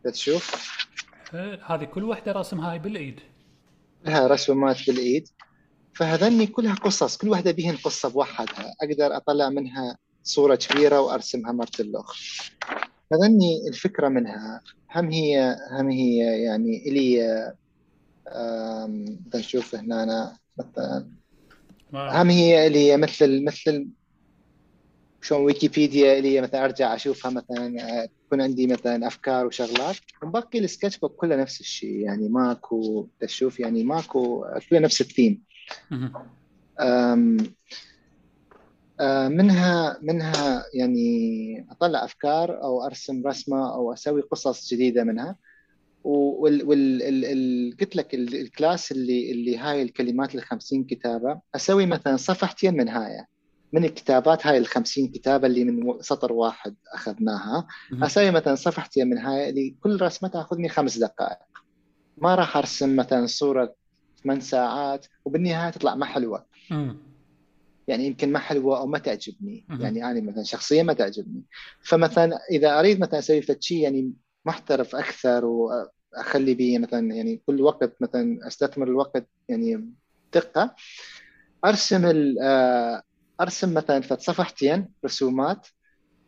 تشوف؟ 0.04 0.78
هذه 1.66 1.84
كل 1.84 2.04
واحدة 2.04 2.32
راسمها 2.32 2.72
هاي 2.72 2.80
بالإيد. 2.80 3.20
لها 4.06 4.28
رسومات 4.28 4.88
بالإيد. 4.88 5.28
فهذني 5.94 6.48
كلها 6.48 6.76
قصص 6.76 7.18
كل 7.18 7.30
واحدة 7.30 7.52
بيهن 7.52 7.78
قصة 7.78 8.10
بوحدها. 8.10 8.74
أقدر 8.82 9.18
أطلع 9.18 9.50
منها 9.50 9.98
صورة 10.24 10.56
كبيرة 10.56 11.02
وأرسمها 11.02 11.52
مرة 11.52 11.72
الآخر 11.80 12.52
هذني 13.14 13.68
الفكرة 13.68 14.08
منها. 14.08 14.62
هم 14.96 15.12
هي 15.12 15.58
هم 15.72 15.90
هي 15.90 16.18
يعني 16.44 16.84
إلي 16.88 17.54
نشوف 19.36 19.76
هنا 19.76 20.04
أنا. 20.04 20.38
مثلا. 20.60 21.12
هم 21.94 22.30
هي 22.30 22.68
اللي 22.68 22.98
مثل 22.98 23.46
مثل 23.46 23.88
شلون 25.22 25.42
ويكيبيديا 25.42 26.18
اللي 26.18 26.36
هي 26.36 26.42
مثلا 26.42 26.66
أرجع 26.66 26.96
أشوفها 26.96 27.32
مثلا 27.32 27.68
يكون 28.26 28.42
عندي 28.42 28.68
مثلا 28.68 29.08
أفكار 29.08 29.46
وشغلات. 29.46 29.96
باقي 30.24 30.60
ال 30.60 31.00
sketchbook 31.00 31.16
كله 31.16 31.36
نفس 31.36 31.60
الشيء 31.60 32.00
يعني 32.00 32.30
ماكو 32.30 33.08
تشوف 33.20 33.60
يعني 33.60 33.84
ماكو 33.84 34.46
كله 34.70 34.80
نفس 34.80 35.02
الثيم. 35.02 35.44
منها 39.30 40.00
منها 40.02 40.66
يعني 40.74 41.68
أطلع 41.72 42.04
أفكار 42.04 42.64
أو 42.64 42.86
أرسم 42.86 43.28
رسمة 43.28 43.74
أو 43.74 43.94
أسوي 43.94 44.22
قصص 44.22 44.74
جديدة 44.74 45.04
منها. 45.04 45.36
وال 46.04 47.76
قلت 47.80 47.96
لك 47.96 48.14
ال 48.14 48.27
class 48.27 48.92
اللي 48.92 49.32
اللي 49.32 49.58
هاي 49.58 49.82
الكلمات 49.82 50.36
ال 50.36 50.42
50 50.42 50.84
كتابة 50.84 51.42
أسوي 51.56 51.86
مثلا 51.86 52.18
صفحتين 52.18 52.78
من 52.78 52.90
هاي 52.90 53.26
من 53.74 53.86
الكتابات 53.86 54.48
هاي 54.48 54.58
ال 54.58 54.68
50 54.68 55.08
كتابة 55.08 55.48
اللي 55.48 55.64
من 55.64 56.02
سطر 56.02 56.34
واحد 56.34 56.76
أخذناها 56.94 57.68
أسوي 57.94 58.32
مثلا 58.32 58.56
صفحتين 58.56 59.10
من 59.10 59.18
هاي 59.18 59.50
اللي 59.50 59.76
كل 59.84 60.02
رسمه 60.02 60.30
تأخذني 60.30 60.70
خمس 60.70 60.98
دقائق. 60.98 61.38
ما 62.18 62.36
راح 62.36 62.58
أرسم 62.58 62.96
مثلا 62.96 63.26
صورة 63.26 63.76
ثمان 64.24 64.40
ساعات 64.40 65.06
وبالنهاية 65.26 65.72
تطلع 65.72 65.96
ما 65.96 66.06
حلوة. 66.06 66.46
يعني 67.88 68.06
يمكن 68.06 68.32
ما 68.32 68.40
حلوة 68.40 68.80
أو 68.80 68.88
ما 68.88 68.98
تعجبني. 68.98 69.66
يعني 69.70 70.12
أنا 70.12 70.22
مثلا 70.22 70.44
شخصيا 70.44 70.84
ما 70.84 70.94
تعجبني. 70.94 71.44
فمثلا 71.82 72.40
إذا 72.52 72.80
أريد 72.80 73.00
مثلا 73.00 73.20
أسوي 73.20 73.42
شيء 73.60 73.78
يعني 73.78 74.14
محترف 74.50 74.96
أكثر 74.96 75.46
وأخلي 75.46 76.54
به 76.54 76.78
مثلا 76.80 77.16
يعني 77.16 77.42
كل 77.46 77.62
وقت 77.62 78.02
مثلا 78.02 78.48
أستثمر 78.48 78.88
الوقت 78.88 79.28
يعني 79.50 79.94
دقة. 80.34 80.76
ارسم 81.66 82.06
آه، 82.42 83.02
أرسم 83.42 83.74
مثلا 83.74 84.02
فت 84.02 84.22
صفحتين 84.22 84.88
رسومات 85.06 85.68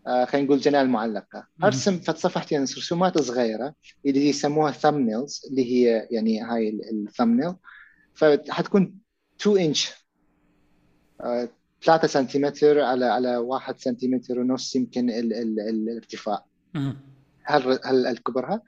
آه، 0.08 0.26
خلينا 0.26 0.48
نقول 0.48 0.60
جنال 0.60 0.90
معلقة. 0.90 1.48
أرسم 1.64 2.00
فت 2.00 2.18
صفحتين 2.18 2.62
رسومات 2.64 3.22
صغيرة 3.22 3.74
اللي 4.06 4.30
يسموها 4.30 4.72
ثامنيلز 4.72 5.42
اللي 5.50 5.66
هي 5.72 6.08
يعني 6.12 6.42
هاي 6.42 6.80
الثامنيل 6.92 7.54
فحتكون 8.14 8.96
2 9.42 9.58
انش 9.58 9.92
3 11.84 12.08
سنتيمتر 12.08 12.80
على 12.82 13.06
على 13.06 13.38
1 13.38 13.80
سنتيمتر 13.80 14.40
ونص 14.40 14.76
يمكن 14.76 15.10
ال 15.10 15.34
ال 15.34 15.60
الارتفاع. 15.60 16.46
هل 17.44 17.80
هل 17.86 18.08
الكبرها 18.08 18.62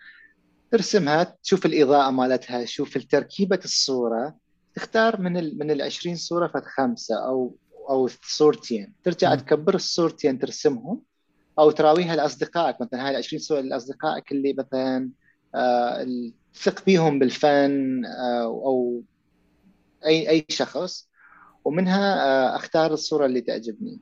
ترسمها 0.71 1.37
تشوف 1.43 1.65
الإضاءة 1.65 2.11
مالتها 2.11 2.63
تشوف 2.63 2.97
تركيبة 2.97 3.59
الصورة 3.65 4.35
تختار 4.75 5.21
من 5.21 5.37
ال 5.37 5.59
من 5.59 5.71
ال 5.71 5.81
20 5.81 6.15
صورة 6.15 6.47
فت 6.47 6.65
خمسة 6.65 7.25
أو 7.25 7.55
أو 7.89 8.09
صورتين. 8.23 8.93
ترجع 9.03 9.33
م. 9.33 9.37
تكبر 9.37 9.75
الصورتين 9.75 10.39
ترسمهم 10.39 11.01
أو 11.59 11.71
تراويها 11.71 12.15
لأصدقائك. 12.15 12.81
مثلا 12.81 13.05
هاي 13.05 13.11
ال 13.11 13.15
20 13.15 13.39
صورة 13.39 13.61
لأصدقائك 13.61 14.31
اللي 14.31 14.53
مثلا 14.57 15.09
آه 15.55 16.07
تثق 16.53 16.85
بيهم 16.85 17.19
بالفن 17.19 18.05
آه 18.05 18.43
أو 18.43 19.03
اي 20.05 20.29
أي 20.29 20.45
شخص. 20.49 21.09
ومنها 21.65 22.25
آه 22.25 22.55
أختار 22.55 22.93
الصورة 22.93 23.25
اللي 23.25 23.41
تعجبني. 23.41 23.99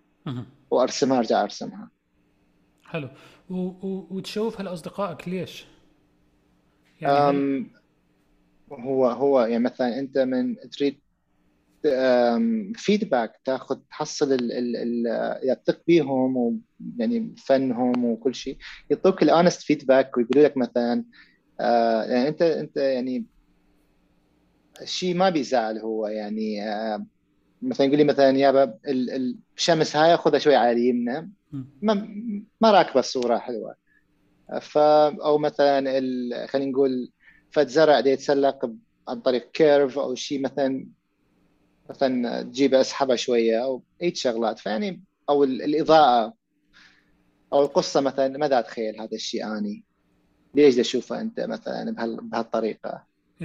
وأرسمها 0.72 1.20
أرجع 1.20 1.44
أرسمها. 1.44 1.90
حلو. 2.84 3.10
وتشوفها 3.52 4.64
لاصدقائك 4.64 5.28
ليش؟ 5.28 5.66
يعني 7.02 7.38
هل... 7.38 7.66
هو 8.72 9.08
هو 9.08 9.42
يعني 9.42 9.64
مثلا 9.64 10.00
أنت 10.00 10.18
من 10.18 10.56
تريد 10.70 11.00
فيدباك 12.76 13.40
تاخذ 13.46 13.80
تحصل 13.90 14.34
ال 14.34 14.52
ال 14.52 15.08
ال 15.08 15.64
تثق 15.64 15.82
بيهم 15.88 16.38
ويعني 16.38 17.36
فنهم 17.38 18.06
وكل 18.06 18.36
شيء 18.36 18.58
يعطوك 18.90 19.24
الانست 19.24 19.62
فيدباك 19.62 20.18
ويقولوا 20.18 20.44
لك 20.44 20.58
مثلا 20.58 21.06
آه، 21.60 22.04
يعني 22.04 22.28
أنت 22.28 22.42
أنت 22.42 22.78
يعني 22.78 23.26
الشيء 24.82 25.16
ما 25.16 25.30
بيزعل 25.30 25.78
هو 25.78 26.08
يعني 26.08 26.62
مثلا 27.62 27.88
يقول 27.88 27.98
لي 27.98 28.04
مثلا 28.04 28.38
يابا 28.38 28.78
الشمس 29.58 29.96
هاي 29.96 30.18
خذها 30.18 30.40
شوي 30.40 30.56
على 30.56 30.72
اليمنى 30.72 31.32
ما 31.82 31.94
ما 32.62 32.72
راكبة 32.72 33.00
الصورة 33.00 33.38
حلوة. 33.38 33.76
ف 34.62 34.78
أو 34.78 35.38
مثلا 35.38 35.82
خلينا 36.48 36.72
نقول 36.72 37.12
فد 37.52 37.68
زرع 37.68 38.00
يتسلق 38.00 38.72
عن 39.08 39.22
طريق 39.22 39.52
كيرف 39.52 40.00
أو 40.00 40.16
شيء 40.16 40.42
مثلا 40.42 40.88
مثلا 41.90 42.42
تجيبه 42.42 42.82
أسحبة 42.82 43.16
شوية 43.16 43.64
أو 43.64 43.84
أي 44.02 44.16
شغلات. 44.16 44.60
فيعني 44.60 45.04
أو 45.30 45.44
الإضاءة. 45.44 46.34
أو 47.54 47.62
القصة 47.62 48.02
مثلا 48.02 48.38
ماذا 48.38 48.60
اتخيل 48.60 49.02
هذا 49.02 49.16
الشيء 49.16 49.58
أني. 49.58 49.84
ليش 50.56 50.80
أشوفه 50.80 51.22
أنت 51.22 51.40
مثلا 51.40 51.92
بهالطريقة؟ 52.22 53.04
yeah. 53.42 53.44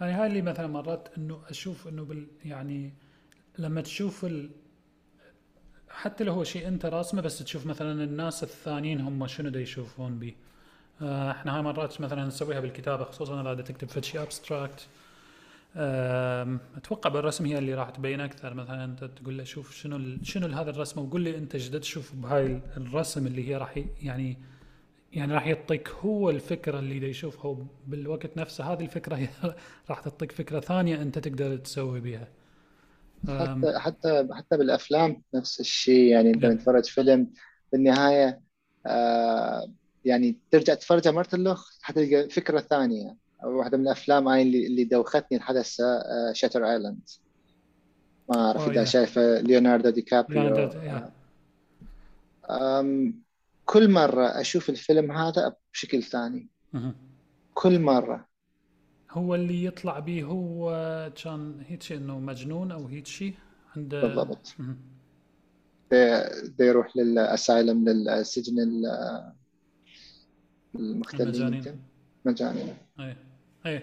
يعني 0.00 0.12
هاي 0.12 0.26
اللي 0.26 0.42
مثلا 0.42 0.66
مرات 0.66 1.08
إنه 1.16 1.42
أشوف 1.48 1.88
إنه 1.88 2.04
بال 2.04 2.26
يعني 2.44 2.92
لما 3.58 3.80
تشوف 3.80 4.24
ال... 4.24 4.50
حتى 5.90 6.24
لو 6.24 6.32
هو 6.32 6.44
شيء 6.44 6.68
انت 6.68 6.86
راسمه 6.86 7.22
بس 7.22 7.38
تشوف 7.38 7.66
مثلا 7.66 8.04
الناس 8.04 8.42
الثانيين 8.42 9.00
هم 9.00 9.26
شنو 9.26 9.48
دا 9.48 9.60
يشوفون 9.60 10.18
به 10.18 10.34
آه 11.02 11.30
إحنا 11.30 11.56
هاي 11.56 11.62
مرات 11.62 12.00
مثلا 12.00 12.24
نسويها 12.24 12.60
بالكتابة 12.60 13.04
خصوصا 13.04 13.52
إذا 13.52 13.62
تكتب 13.62 13.88
فد 13.88 14.04
شيء 14.04 14.22
abstract 14.22 14.88
أتوقع 16.76 17.10
بالرسم 17.10 17.46
هي 17.46 17.58
اللي 17.58 17.74
راح 17.74 17.90
تبين 17.90 18.20
أكثر. 18.20 18.54
مثلا 18.54 18.84
أنت 18.84 19.04
تقول 19.04 19.38
له 19.38 19.44
شوف 19.44 19.74
شنو 19.74 20.16
شنو 20.22 20.46
هذا 20.46 20.70
الرسمة 20.70 21.02
وقول 21.02 21.20
لي 21.20 21.38
أنت 21.38 21.54
إيش 21.54 21.68
تشوف 21.68 22.14
بهاي 22.14 22.60
الرسم 22.76 23.26
اللي 23.26 23.48
هي 23.48 23.56
راح 23.56 23.80
يعني 24.02 24.36
يعني 25.12 25.34
راح 25.34 25.46
يعطيك 25.46 25.88
هو 25.88 26.30
الفكرة 26.30 26.78
اللي 26.78 26.98
دا 26.98 27.06
يشوفها 27.06 27.56
بالوقت 27.86 28.36
نفسه 28.36 28.72
هذه 28.72 28.84
الفكرة 28.84 29.16
هي 29.22 29.28
راح 29.90 30.00
تعطيك 30.00 30.32
فكرة 30.32 30.60
ثانية 30.60 31.02
أنت 31.02 31.18
تقدر 31.18 31.56
تسوي 31.56 32.00
بها 32.00 32.28
حتى 33.28 33.78
حتى 33.78 34.28
حتى 34.32 34.56
بالأفلام 34.56 35.22
نفس 35.34 35.60
الشيء. 35.60 36.04
يعني 36.12 36.30
أنت 36.30 36.46
تتفرج 36.46 36.84
فيلم 36.84 37.32
بالنهاية 37.72 38.40
آه 38.86 39.72
يعني 40.04 40.38
ترجع 40.50 40.74
تتفرج 40.74 41.08
مرة 41.08 41.28
الأخ 41.34 41.78
حتلقى 41.82 42.28
فكرة 42.30 42.60
ثانية. 42.60 43.16
واحدة 43.44 43.78
من 43.78 43.84
الأفلام 43.84 44.28
هاي 44.28 44.42
اللي, 44.42 44.66
اللي 44.66 44.84
دوختني 44.84 45.38
لحد 45.38 45.76
Shutter 46.32 46.70
Island 46.70 47.08
ما 48.28 48.46
أعرف 48.46 48.68
إذا 48.68 48.84
شايفة 48.84 49.40
ليوناردو 49.40 49.90
دي 49.90 50.02
كابريو. 50.02 50.70
كل 53.64 53.90
مرة 53.90 54.26
أشوف 54.26 54.70
الفيلم 54.70 55.12
هذا 55.12 55.54
بشكل 55.72 56.02
ثاني. 56.02 56.48
كل 57.54 57.78
مرة. 57.80 58.27
هو 59.10 59.34
اللي 59.34 59.64
يطلع 59.64 59.98
به 59.98 60.22
هو 60.22 60.70
كان 61.24 61.60
هيك 61.68 61.82
شيء 61.82 61.96
إنه 61.96 62.18
مجنون 62.18 62.72
أو 62.72 62.86
هيك 62.86 63.06
شيء 63.06 63.34
عنده 63.76 64.02
بالضبط. 64.02 64.54
بده 65.90 66.64
يروح 66.64 66.96
للأسايلم 66.96 67.88
للسجن 67.88 68.54
المختلفين 70.74 71.62
مجانين. 72.24 72.74
اي 73.00 73.16
اي 73.66 73.82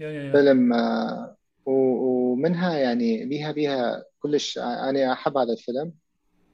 يا 0.00 0.08
يا 0.10 0.22
يا. 0.22 0.32
فيلم 0.32 0.72
ومنها 1.66 2.78
يعني 2.78 3.26
بيها 3.26 3.52
بيها 3.52 4.04
كلش. 4.20 4.58
أنا 4.58 5.12
أحب 5.12 5.36
هذا 5.36 5.52
الفيلم. 5.52 5.92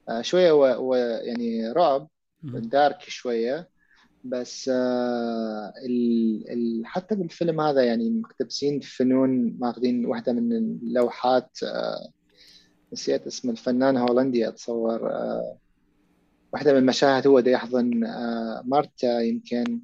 آه، 0.09 0.21
شوية 0.21 0.51
و 0.77 0.95
يعني 0.95 1.71
رعب 1.71 2.07
دارك 2.43 3.01
شوية. 3.01 3.69
بس 4.23 4.69
آه 4.73 5.73
ال 5.85 6.51
ال 6.51 6.85
حتى 6.85 7.15
بالفيلم 7.15 7.61
هذا 7.61 7.83
يعني 7.83 8.09
مقتبسين 8.09 8.79
فنون 8.79 9.57
ماخذين 9.59 10.05
واحدة 10.05 10.33
من 10.33 10.53
اللوحات 10.53 11.57
آه 11.63 12.11
نسيت 12.93 13.27
اسم 13.27 13.49
الفنان 13.49 13.97
هولندي 13.97 14.47
أتصور 14.47 15.11
آه 15.11 15.57
واحدة 16.53 16.73
من 16.73 16.79
المشاهد 16.79 17.27
هو 17.27 17.39
يحضن 17.39 18.03
آه 18.03 18.61
مارتا 18.65 19.21
يمكن. 19.21 19.79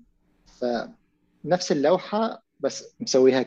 فنفس 0.46 1.72
اللوحة 1.72 2.44
بس 2.60 2.96
مسويها 3.00 3.46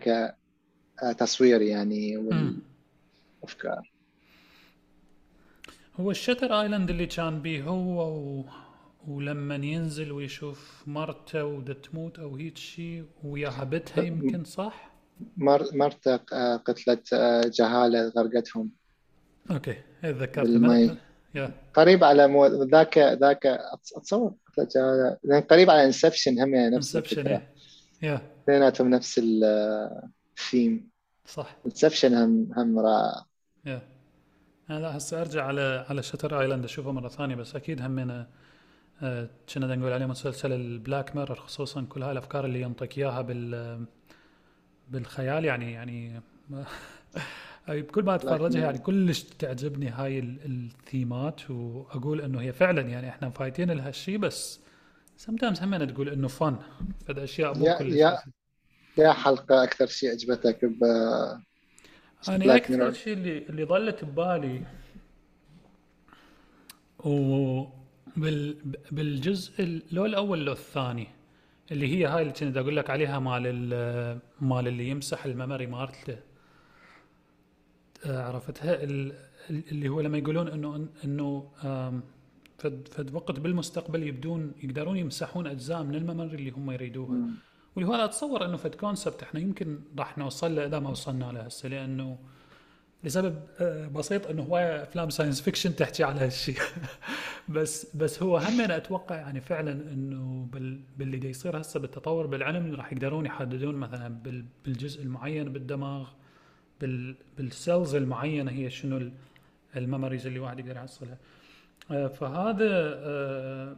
كتصوير 1.05 1.63
يعني 1.63 2.17
والأفكار. 2.17 3.93
هو 6.01 6.11
ال 6.11 6.17
Shutter 6.17 6.61
Island 6.61 6.91
اللي 6.91 7.07
كان 7.07 7.43
به 7.43 7.63
هو 7.63 8.19
و... 8.19 8.45
ولما 9.09 9.55
ينزل 9.55 10.13
ويشوف 10.13 10.85
مرته 10.87 11.45
وده 11.45 11.75
تموت 11.75 12.19
أو 12.19 12.37
هيك 12.37 12.57
شيء 12.57 13.05
وياها 13.25 13.65
بتها 13.65 14.05
يمكن 14.05 14.45
صح؟ 14.45 14.91
مر 15.37 15.65
مرته 15.73 16.17
قتلة 16.57 16.99
آه، 17.13 17.43
جهالة 17.55 18.13
غرقتهم. 18.17 18.71
okay 19.51 19.77
ذكرت 20.05 20.99
yeah. 21.35 21.51
قريب 21.75 22.05
على 22.05 22.29
مو... 22.29 22.47
ذاك 22.47 22.99
ذاك 22.99 23.47
أتصور 23.97 24.35
قتلة 24.47 24.69
جهالة. 24.75 25.41
قريب 25.41 25.71
على 25.71 25.85
Inception 25.85 26.41
هم 26.41 26.55
يعني 26.55 26.77
نفس 26.77 26.97
Inception 26.97 27.41
yeah. 28.03 28.21
اثنيناتهم 28.43 28.91
نفس 28.91 29.21
الثيم 29.25 30.91
صح. 31.27 31.57
Inception 31.67 32.15
هم 32.15 32.53
هم 32.57 32.79
رائع. 32.79 33.25
yeah. 33.67 33.83
أنا 34.71 34.97
هسه 34.97 35.21
أرجع 35.21 35.45
على 35.45 35.87
على 35.89 36.03
Shutter 36.03 36.41
Island 36.41 36.65
أشوفه 36.65 36.93
مرة 36.93 37.09
ثانية 37.09 37.35
بس 37.35 37.57
أكيد 37.57 37.83
همنا 37.83 38.29
كنا 39.55 39.77
نقول 39.77 39.93
عليه 39.93 40.07
مسلسل 40.07 40.53
ال 40.53 40.63
Black 40.63 41.17
Mirror 41.17 41.37
خصوصا 41.37 41.87
كل 41.89 42.03
هاي 42.03 42.13
الافكار 42.13 42.45
اللي 42.45 42.61
ينطيك 42.61 42.99
إياها 42.99 43.23
بال 43.23 43.87
بالخيال 44.89 45.45
يعني 45.45 45.73
يعني 45.73 46.21
كل 47.95 48.05
ما 48.05 48.15
أتفرجها 48.15 48.61
يعني 48.61 48.79
كلش 48.79 49.23
تعجبني 49.23 49.89
هاي 49.89 50.19
الثيمات 50.19 51.51
وأقول 51.51 52.21
إنه 52.21 52.41
هي 52.41 52.53
فعلا 52.53 52.81
يعني 52.81 53.09
إحنا 53.09 53.29
مفايتين 53.29 53.71
لها 53.71 53.89
الشيء 53.89 54.19
بس 54.19 54.61
sometimes 55.17 55.63
هم 55.63 55.85
تقول 55.85 56.09
إنه 56.09 56.29
فن 56.29 56.57
فد 57.07 57.19
اشياء 57.19 57.59
مو 57.59 57.77
كل 57.79 57.93
يا 57.93 58.19
يا 58.99 59.13
حلقة 59.13 59.65
أكثر 59.65 59.87
شيء 59.87 60.11
عجبتك 60.11 60.65
ب 60.65 60.85
أنا 62.29 62.57
أكثر 62.57 62.93
شيء 62.93 63.13
اللي 63.13 63.39
اللي 63.39 63.65
ظلت 63.65 64.05
ببالي 64.05 64.63
و 67.05 67.80
بالجزء 68.93 69.83
لو 69.93 70.07
الأول 70.07 70.45
لو 70.45 70.53
الثاني 70.53 71.09
اللي 71.73 71.87
هي 71.95 72.07
هاي 72.07 72.23
اللي 72.23 72.33
كنت 72.33 72.57
أقول 72.57 72.77
لك 72.77 72.91
عليها 72.91 73.19
مال 73.19 74.21
مال 74.41 74.69
اللي 74.69 74.89
يمسح 74.89 75.25
الميموري 75.25 75.67
مالته. 75.67 76.17
آه، 78.07 78.23
عرفتها؟ 78.23 78.83
اللي 79.51 79.89
هو 79.89 80.01
لما 80.01 80.19
يقولون 80.19 80.49
إنه 80.49 80.89
إنه 81.05 81.51
فد 82.59 82.89
فد 82.89 83.15
وقت 83.15 83.41
بالمستقبل 83.41 84.03
يبدون 84.03 84.53
يقدرون 84.63 84.97
يمسحون 84.97 85.47
أجزاء 85.47 85.83
من 85.83 85.95
ال 85.95 86.00
memory 86.00 86.35
اللي 86.35 86.51
هم 86.51 86.71
يريدوها. 86.71 87.19
واللي 87.77 87.89
هو 87.91 87.95
أتصور 87.95 88.45
إنه 88.45 88.57
فد 88.57 88.75
concept 88.75 89.23
إحنا 89.23 89.41
يمكن 89.41 89.81
راح 89.99 90.19
نوصل 90.19 90.57
له 90.57 90.67
إذا 90.67 90.79
ما 90.79 90.91
وصلنا 90.91 91.25
له 91.25 91.41
هسه 91.41 91.69
لأنه 91.69 92.19
لسبب 93.05 93.43
آه، 93.61 93.89
بسيط 93.89 94.27
إنه 94.27 94.43
هواية 94.43 94.83
أفلام 94.83 95.11
science 95.11 95.41
fiction 95.41 95.77
تحكي 95.77 96.05
على 96.05 96.21
هالشيء 96.21 96.59
بس 97.49 97.97
بس 97.97 98.23
هو 98.23 98.37
هم 98.37 98.61
أنا 98.61 98.77
أتوقع 98.77 99.17
يعني 99.17 99.41
فعلا 99.41 99.73
إنه 99.73 100.49
بال 100.53 100.81
باللي 100.99 101.17
دا 101.17 101.29
يصير 101.29 101.61
هسه 101.61 101.81
بالتطور 101.81 102.27
بالعلم 102.27 102.75
راح 102.75 102.93
يقدرون 102.93 103.27
يحددون 103.27 103.75
مثلا 103.75 104.19
بالجزء 104.65 105.03
المعين 105.03 105.53
بالدماغ 105.53 106.09
بال 106.81 107.15
بال 107.39 107.55
cells 107.55 107.95
المعينة 107.95 108.51
هي 108.51 108.71
شنو 108.71 109.11
ال 109.77 109.82
memories 109.82 110.27
اللي 110.27 110.39
واحد 110.39 110.59
يقدر 110.59 110.77
يحصلها. 110.77 111.19
آه، 111.91 112.07
فهذا 112.07 112.69
آه، 112.95 113.77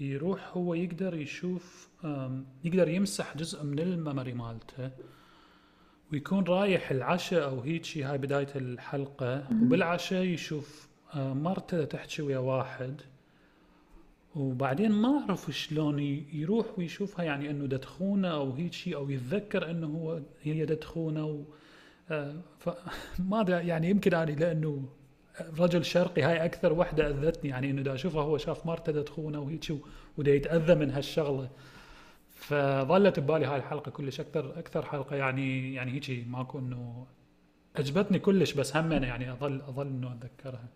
يروح 0.00 0.56
هو 0.56 0.74
يقدر 0.74 1.14
يشوف 1.14 1.88
يقدر 2.64 2.88
يمسح 2.88 3.36
جزء 3.36 3.64
من 3.64 3.78
ال 3.78 3.86
memory 3.86 4.32
مالته. 4.32 4.90
ويكون 6.14 6.44
رايح 6.44 6.90
العشاء 6.90 7.44
أو 7.44 7.60
هيك 7.60 7.84
شيء 7.84 8.06
هاي 8.06 8.18
بداية 8.18 8.48
الحلقة. 8.56 9.46
وبالعشاء 9.62 10.22
يشوف 10.22 10.88
آه، 11.14 11.32
مرته 11.32 11.84
تحكي 11.84 12.22
ويا 12.22 12.38
واحد. 12.38 13.00
وبعدين 14.34 14.92
ما 14.92 15.18
أعرف 15.18 15.50
شلون 15.50 15.98
يروح 16.32 16.66
ويشوفها 16.78 17.24
يعني 17.24 17.50
إنه 17.50 17.66
دتخونه 17.66 18.28
أو 18.28 18.52
هيك 18.52 18.72
شيء 18.72 18.96
أو 18.96 19.10
يتذكر 19.10 19.70
إنه 19.70 19.86
هو 19.86 20.20
هي 20.42 20.64
دتخونه 20.64 21.24
و 21.26 21.42
آه، 22.10 22.34
فما 22.58 23.44
يعني 23.70 23.90
يمكن 23.90 24.14
اني 24.14 24.34
لأنه 24.34 24.88
رجل 25.58 25.84
شرقي 25.84 26.22
هاي 26.22 26.44
أكثر 26.44 26.72
وحدة 26.72 27.10
أذتني 27.10 27.50
يعني 27.50 27.70
إنه 27.70 27.82
دا 27.82 27.94
اشوفه 27.94 28.20
هو 28.20 28.38
شاف 28.38 28.66
مرته 28.66 28.92
دتخونه 28.92 29.40
وهيك 29.40 29.72
ودا 30.18 30.34
يتأذى 30.34 30.74
من 30.74 30.90
هالشغلة. 30.90 31.48
فظلت 32.48 33.20
ببالي 33.20 33.46
هاي 33.46 33.56
الحلقة 33.56 33.90
كلش 33.90 34.20
أكثر 34.20 34.58
أكثر 34.58 34.84
حلقة. 34.84 35.16
يعني 35.16 35.74
يعني 35.74 35.92
هيك 35.92 36.28
ماكو 36.28 36.58
إنه 36.58 37.06
عجبتني 37.78 38.18
كلش 38.18 38.52
بس 38.52 38.76
هم 38.76 38.92
يعني 38.92 39.32
اظل 39.32 39.60
أظل 39.60 39.86
إنه 39.86 40.12
أتذكرها. 40.12 40.68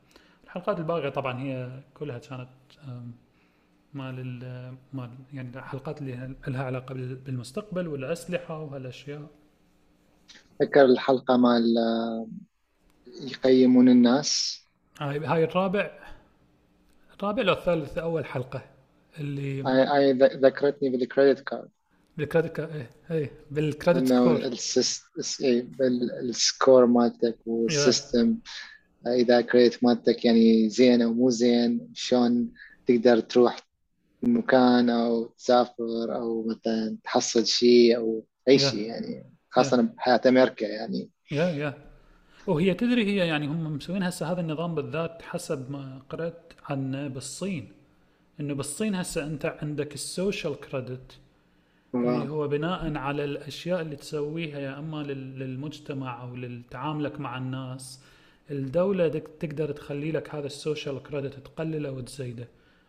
الحلقات 0.44 0.78
الباقية 0.78 1.08
طبعا 1.08 1.40
هي 1.40 1.82
كلها 1.94 2.18
كانت 2.18 2.48
مال 3.94 4.42
مال 4.92 5.10
يعني 5.32 5.58
الحلقات 5.58 6.00
اللي 6.00 6.34
لها 6.48 6.64
علاقة 6.64 6.94
بالمستقبل 6.94 7.88
والأسلحة 7.88 8.60
وهالأشياء. 8.60 9.26
ذكر 10.62 10.84
الحلقة 10.84 11.36
مال 11.36 11.74
يقيمون 13.22 13.88
الناس. 13.88 14.62
هاي 15.00 15.18
هاي 15.18 15.44
الرابع 15.44 15.90
الرابع 17.16 17.42
لو 17.42 17.52
الثالث 17.52 17.98
أول 17.98 18.24
حلقة. 18.24 18.77
اللي 19.20 19.62
هاي 19.62 20.12
ذ- 20.12 20.44
ذكرتني 20.44 20.90
بال 20.90 21.03
credit 21.03 21.40
card 21.40 21.68
بال 22.16 22.25
credit 22.25 22.52
ca- 22.56 22.74
إيه 22.74 22.90
إيه 23.10 23.30
بال 23.50 23.65
credit 23.65 24.08
score 24.08 24.36
ال 24.36 24.46
sys... 24.46 25.02
إيه، 25.40 25.62
بال 25.62 25.98
score 25.98 26.86
مالتك 26.86 27.24
yeah 27.24 27.36
وال 27.52 27.73
system 27.73 28.36
إذا 29.06 29.40
credit 29.40 29.84
مالتك 29.84 30.24
يعني 30.24 30.68
زين 30.68 31.02
أو 31.02 31.12
مو 31.14 31.30
زين 31.30 31.90
شلون 31.94 32.52
تقدر 32.86 33.20
تروح 33.20 33.56
مكان 34.22 34.90
أو 34.90 35.24
تسافر 35.24 36.16
أو 36.16 36.46
مثلا 36.48 36.96
تحصل 37.04 37.46
شيء 37.46 37.96
أو 37.96 38.26
أي 38.48 38.58
شيء 38.58 38.80
يعني 38.88 39.06
yeah 39.14 39.24
خاصة 39.50 39.82
بحياة 39.82 40.20
أمريكا 40.26 40.64
يعني. 40.66 41.10
yeah 41.30 41.44
yeah 41.44 41.74
وهي 42.46 42.74
تدري 42.74 43.04
هي 43.06 43.28
يعني 43.28 43.46
هم 43.46 43.76
مسوين 43.76 44.02
هسه 44.02 44.32
هذا 44.32 44.40
النظام 44.40 44.74
بالذات 44.74 45.22
حسب 45.22 45.70
ما 45.70 46.02
قرأت 46.10 46.52
عنه 46.64 47.08
بالصين. 47.08 47.72
إنه 48.40 48.54
بالصين 48.54 48.94
هسه 48.94 49.24
أنت 49.26 49.56
عندك 49.62 49.94
ال 49.94 50.04
social 50.04 50.60
credit 50.60 51.18
اللي 51.94 52.28
هو 52.32 52.48
بناء 52.48 52.96
على 52.96 53.24
الأشياء 53.24 53.80
اللي 53.80 53.96
تسويها 53.96 54.58
يا 54.58 54.78
أما 54.78 55.02
لل- 55.02 55.38
للمجتمع 55.38 56.22
أو 56.22 56.36
لتعاملك 56.36 57.20
مع 57.20 57.38
الناس. 57.38 58.00
الدولة 58.50 59.08
دك- 59.08 59.30
تقدر 59.40 59.72
تخلي 59.72 60.12
لك 60.12 60.34
هذا 60.34 60.46
ال 60.46 60.54
social 60.54 61.02
credit 61.02 61.34
تقلله 61.46 61.90
وتزيده. 61.92 62.48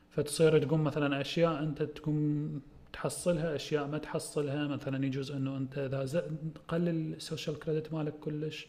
فتصير 0.10 0.60
تقوم 0.64 0.84
مثلا 0.84 1.22
أشياء 1.22 1.64
أنت 1.64 1.84
تقوم 1.84 2.62
تحصلها 2.94 3.56
أشياء 3.56 3.88
ما 3.88 3.98
تحصلها. 3.98 4.68
مثلا 4.68 5.06
يجوز 5.06 5.32
إنه 5.32 5.58
أنت 5.58 5.78
إذا 5.78 6.24
تقلل 6.56 7.14
السوشيال 7.14 7.60
كريدت 7.60 7.94
مالك 7.94 8.14
كلش. 8.14 8.68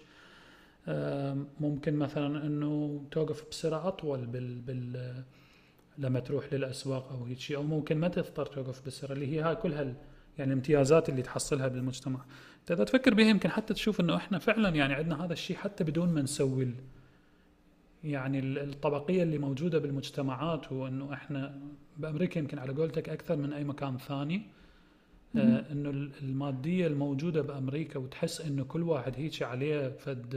ممكن 1.60 1.94
مثلا 1.96 2.46
إنه 2.46 3.02
توقف 3.10 3.44
بسرعة 3.50 3.88
أطول 3.88 4.26
بال 4.26 4.54
بال 4.58 5.14
لما 6.00 6.20
تروح 6.20 6.52
للأسواق 6.52 7.12
أو 7.12 7.24
هيك 7.24 7.38
شيء 7.40 7.56
أو 7.56 7.62
ممكن 7.62 7.98
ما 7.98 8.08
تضطر 8.08 8.46
توقف 8.46 8.86
بسرعة 8.86 9.12
اللي 9.12 9.26
هي 9.36 9.40
هاي 9.40 9.56
كلها 9.56 9.82
ال- 9.82 9.94
يعني 10.38 10.52
الامتيازات 10.52 11.08
اللي 11.08 11.22
تحصلها 11.22 11.68
بالمجتمع. 11.68 12.20
انت 12.60 12.70
اذا 12.72 12.84
تفكر 12.84 13.14
بها 13.14 13.26
يمكن 13.28 13.50
حتى 13.50 13.74
تشوف 13.74 14.00
إنه 14.00 14.16
إحنا 14.16 14.38
فعلا 14.38 14.68
يعني 14.68 14.94
عندنا 14.94 15.24
هذا 15.24 15.32
الشيء 15.32 15.56
حتى 15.56 15.84
بدون 15.84 16.08
ما 16.08 16.22
نسوي 16.22 16.68
يعني 18.04 18.38
ال- 18.38 18.58
الطبقية 18.58 19.22
اللي 19.22 19.38
موجودة 19.38 19.78
بالمجتمعات 19.78 20.72
وإنه 20.72 21.12
إحنا 21.14 21.60
بأمريكا 21.96 22.38
يمكن 22.38 22.58
على 22.58 22.72
قولتك 22.72 23.08
أكثر 23.08 23.36
من 23.36 23.52
أي 23.52 23.64
مكان 23.64 23.98
ثاني. 23.98 24.42
آه، 25.36 25.72
إنه 25.72 25.90
ال- 25.90 26.10
المادية 26.22 26.86
الموجودة 26.86 27.42
بأمريكا 27.42 27.98
وتحس 27.98 28.40
إنه 28.40 28.64
كل 28.64 28.82
واحد 28.82 29.16
هيك 29.16 29.42
عليه 29.42 29.88
فد 29.88 30.34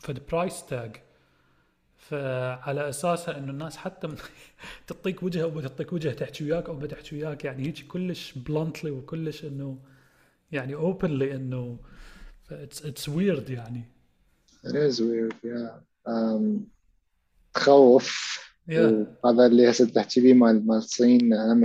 فد 0.00 0.22
price 0.32 0.66
tag 0.66 0.96
فعلى 2.12 2.88
أساسها 2.88 3.38
إنه 3.38 3.50
الناس 3.50 3.76
حتى 3.76 4.08
تعطيك 4.86 5.22
وجه 5.22 5.42
أو 5.42 5.50
بتعطيك 5.50 5.92
وجه 5.92 6.08
تحكي 6.08 6.44
وياك 6.44 6.68
أو 6.68 6.76
بتحكي 6.76 7.16
وياك. 7.16 7.44
يعني 7.44 7.66
هيك 7.66 7.86
كلش 7.86 8.32
blatantly 8.38 8.90
وكلش 8.90 9.44
إنه 9.44 9.78
يعني 10.52 10.74
openly 10.74 11.36
إنه 11.36 11.78
it's 12.50 12.86
it's 12.86 13.08
weird 13.08 13.50
يعني. 13.50 13.84
It 14.64 14.74
is 14.74 15.00
weird 15.00 15.34
yeah. 15.44 15.80
Um, 16.08 16.42
تخوف. 17.54 18.38
يا 18.68 19.16
وهذا 19.24 19.46
اللي 19.46 19.70
هسه 19.70 19.86
تحكي 19.86 20.20
بيه 20.20 20.34
مال 20.34 20.66
مال 20.66 20.76
الصين 20.76 21.34
هم 21.34 21.64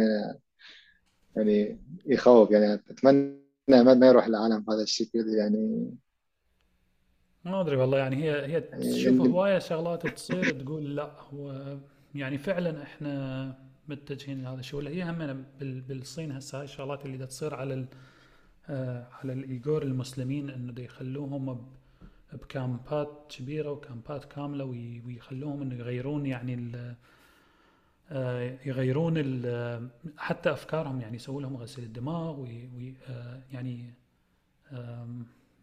يعني 1.36 1.80
يخوف. 2.06 2.52
يعني 2.52 2.74
أتمنى 2.74 3.38
ما 3.68 3.94
ما 3.94 4.08
يروح 4.08 4.26
العالم 4.26 4.60
بهذا 4.60 4.82
الشكل 4.82 5.28
يعني 5.28 5.92
ما 7.48 7.62
أدري 7.62 7.76
والله 7.76 7.98
يعني 7.98 8.16
هي 8.16 8.32
هي 8.46 8.64
يعني 8.72 8.84
تشوف 8.92 9.22
هواية 9.22 9.60
شغلات 9.60 10.08
تصير 10.08 10.52
تقول 10.62 10.96
لا 10.96 11.12
هو 11.34 11.78
يعني 12.16 12.38
فعلا 12.38 12.84
إحنا 12.84 13.54
متجهين 13.88 14.44
لهذا 14.44 14.60
الشيء 14.60 14.80
ولا 14.80 14.90
هي 14.90 15.04
هم 15.04 15.46
بال- 15.60 15.82
بالصين 15.82 16.32
هسه 16.32 16.58
هاي 16.58 16.64
الشغلات 16.64 17.06
اللي 17.06 17.18
دا 17.18 17.26
تصير 17.26 17.56
على 17.56 17.74
ال 17.74 17.86
آه، 18.70 19.08
على 19.24 19.34
الايغور 19.34 19.84
المسلمين 19.84 20.50
إنه 20.50 20.72
دا 20.74 20.84
يخلوهم 20.84 21.66
ب 22.34 22.50
camp 22.50 23.17
ات 23.17 23.34
كبيرة 23.38 23.72
و 23.72 23.81
camp 23.81 24.17
ات 24.17 24.26
كاملة 24.26 24.66
وي- 24.66 25.02
ويخلوهم 25.06 25.62
إنه 25.62 25.76
يغيرون 25.76 26.26
يعني 26.26 26.54
ال- 26.54 26.96
آه، 28.12 28.58
يغيرون 28.66 29.14
ال- 29.18 29.90
حتى 30.18 30.52
أفكارهم 30.52 31.02
يعني 31.02 31.16
يسووا 31.16 31.42
لهم 31.42 31.58
غسيل 31.58 31.84
الدماغ 31.84 32.40
وي 32.40 32.70
وي- 32.78 32.96
آه، 33.10 33.42
يعني 33.52 33.94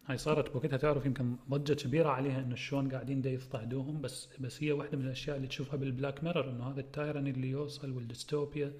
هاي 0.07 0.17
صارت 0.17 0.53
بوقتها 0.53 0.77
تعرف 0.77 1.05
يمكن 1.05 1.35
ضجة 1.49 1.73
كبيرة 1.73 2.09
عليها 2.09 2.39
إنه 2.39 2.55
شلون 2.55 2.91
قاعدين 2.91 3.21
دا 3.21 3.29
يضطهدوهم 3.29 4.01
بس 4.01 4.27
بس 4.39 4.63
هي 4.63 4.71
واحدة 4.71 4.97
من 4.97 5.05
الأشياء 5.05 5.37
اللي 5.37 5.47
تشوفها 5.47 5.75
بال 5.75 5.89
Black 5.89 6.23
Mirror 6.23 6.49
إنه 6.49 6.69
هذا 6.71 6.79
ال 6.79 6.86
tyrant 6.86 7.27
اللي 7.27 7.49
يوصل 7.49 7.91
والديستوبيا 7.91 8.73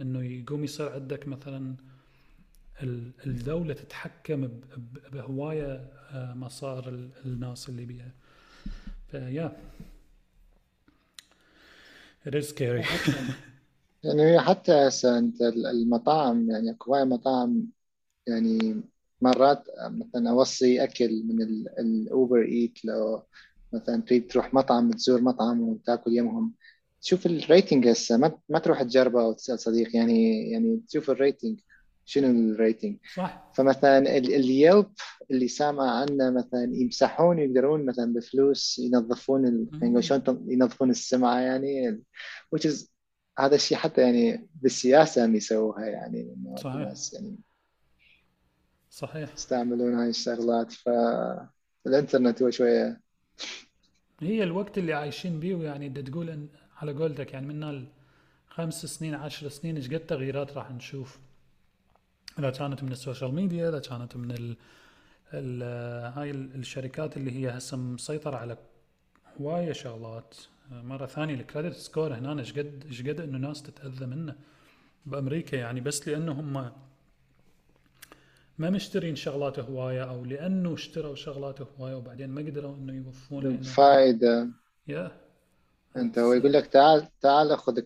إنه 0.00 0.22
يقوم 0.24 0.64
يصير 0.64 0.92
عندك 0.92 1.28
مثلا 1.28 1.76
ال- 2.82 3.12
الدولة 3.26 3.74
تتحكم 3.74 4.46
ب- 4.46 4.60
ب- 4.76 5.10
بهواية 5.12 5.90
آه، 6.10 6.34
مسار 6.34 6.88
ال- 6.88 7.10
الناس 7.26 7.68
اللي 7.68 7.84
بيها. 7.84 8.12
فيا 9.10 9.56
it 12.26 12.34
is 12.34 12.48
scary. 12.48 12.84
يعني 14.04 14.40
حتى 14.40 14.72
هسه 14.72 15.18
أنت 15.18 15.42
المطاعم 15.42 16.50
يعني 16.50 16.70
أكو 16.70 17.04
مطاعم 17.04 17.66
يعني 18.26 18.82
مرات 19.20 19.64
مثلا 19.84 20.30
أوصي 20.30 20.84
أكل 20.84 21.22
من 21.24 21.42
ال- 21.42 21.68
ال 21.78 21.91
Uber 21.91 22.42
Eats 22.42 22.84
لو 22.84 23.22
مثلا 23.72 24.02
تريد 24.02 24.26
تروح 24.30 24.54
مطعم 24.54 24.90
تزور 24.90 25.20
مطعم 25.20 25.60
وتاكل 25.60 26.16
يمهم 26.16 26.52
تشوف 27.02 27.26
ال 27.26 27.35
rating 27.35 27.88
هسه 27.88 28.16
ما 28.16 28.38
ما 28.48 28.58
تروح 28.58 28.82
تجربه 28.82 29.22
أو 29.22 29.32
تسال 29.32 29.58
صديق. 29.58 29.96
يعني 29.96 30.50
يعني 30.50 30.80
تشوف 30.88 31.10
ال 31.10 31.17
rating 31.17 31.60
شنو 32.04 32.30
الريتنج 32.52 32.96
صح. 33.16 33.50
فمثلا 33.54 33.98
ال- 33.98 34.34
اليلب 34.34 34.86
اللي 35.30 35.48
سامع 35.48 35.90
عنه 36.00 36.30
مثلا 36.30 36.70
يمسحون 36.74 37.38
يقدرون 37.38 37.86
مثلا 37.86 38.12
بفلوس 38.12 38.78
ينظفون 38.78 39.46
ال... 39.46 39.68
يعني. 39.82 40.02
شلون 40.02 40.22
ينظفون 40.48 40.90
السمعة 40.90 41.38
يعني 41.38 42.02
which 42.56 42.62
is 42.62 42.86
هذا 43.38 43.54
الشيء 43.54 43.78
حتى 43.78 44.00
يعني 44.00 44.48
بالسياسة 44.54 45.24
هم 45.24 45.36
يسووها 45.36 45.86
يعني 45.86 46.36
صحيح. 46.56 46.94
يعني 47.12 47.36
صحيح. 48.98 49.32
يستعملون 49.34 49.94
هاي 49.94 50.08
الشغلات 50.10 50.72
فالانترنت 50.72 52.42
هو 52.42 52.50
شوية 52.50 53.00
هي 54.20 54.42
الوقت 54.42 54.78
اللي 54.78 54.92
عايشين 54.92 55.40
بيه 55.40 55.56
يعني 55.64 55.88
بدك 55.88 56.08
تقول 56.12 56.30
إن 56.30 56.48
على 56.76 56.92
قولتك 56.92 57.32
يعني 57.32 57.46
من 57.46 57.86
خمس 58.48 58.86
سنين 58.86 59.14
عشر 59.14 59.48
سنين 59.48 59.76
إيش 59.76 59.88
قد 59.88 60.00
تغييرات 60.00 60.52
راح 60.52 60.70
نشوف؟ 60.70 61.18
إذا 62.38 62.50
كانت 62.50 62.82
من 62.82 62.92
ال 62.92 62.98
social 62.98 63.34
media 63.34 63.68
إذا 63.68 63.78
كانت 63.78 64.16
من 64.16 64.30
ال 64.30 64.56
ال 65.34 65.62
هاي 66.18 66.30
ال- 66.30 66.54
الشركات 66.54 67.16
اللي 67.16 67.30
هي 67.32 67.50
هسه 67.50 67.76
مسيطرة 67.76 68.36
على 68.36 68.56
هواية 69.40 69.72
شغلات. 69.72 70.34
مرة 70.70 71.06
ثانية 71.06 71.34
ال 71.34 71.40
credit 71.40 71.76
score 71.76 72.14
هنا 72.14 72.40
إيش 72.40 72.52
قد 72.52 72.84
إيش 72.86 73.02
قد 73.02 73.20
إنه 73.20 73.38
ناس 73.38 73.62
تتأذى 73.62 74.06
منه 74.06 74.34
بأمريكا 75.06 75.56
يعني 75.56 75.80
بس 75.80 76.08
لأنه 76.08 76.32
هم 76.32 76.72
ما 78.58 78.70
مشترين 78.70 79.16
شغلات 79.16 79.58
هواية 79.58 80.02
أو 80.10 80.24
لأنه 80.24 80.74
اشتروا 80.74 81.14
شغلات 81.14 81.60
هواية 81.60 81.94
وبعدين 81.94 82.30
ما 82.30 82.40
قدروا 82.40 82.76
إنه 82.76 82.92
يوفون 82.92 83.62
فائدة 83.62 84.50
يا 84.88 85.12
أنت 85.96 86.18
هو 86.18 86.32
يقول 86.32 86.52
لك 86.52 86.66
تعال 86.66 87.08
تعال 87.20 87.58
خذ 87.58 87.80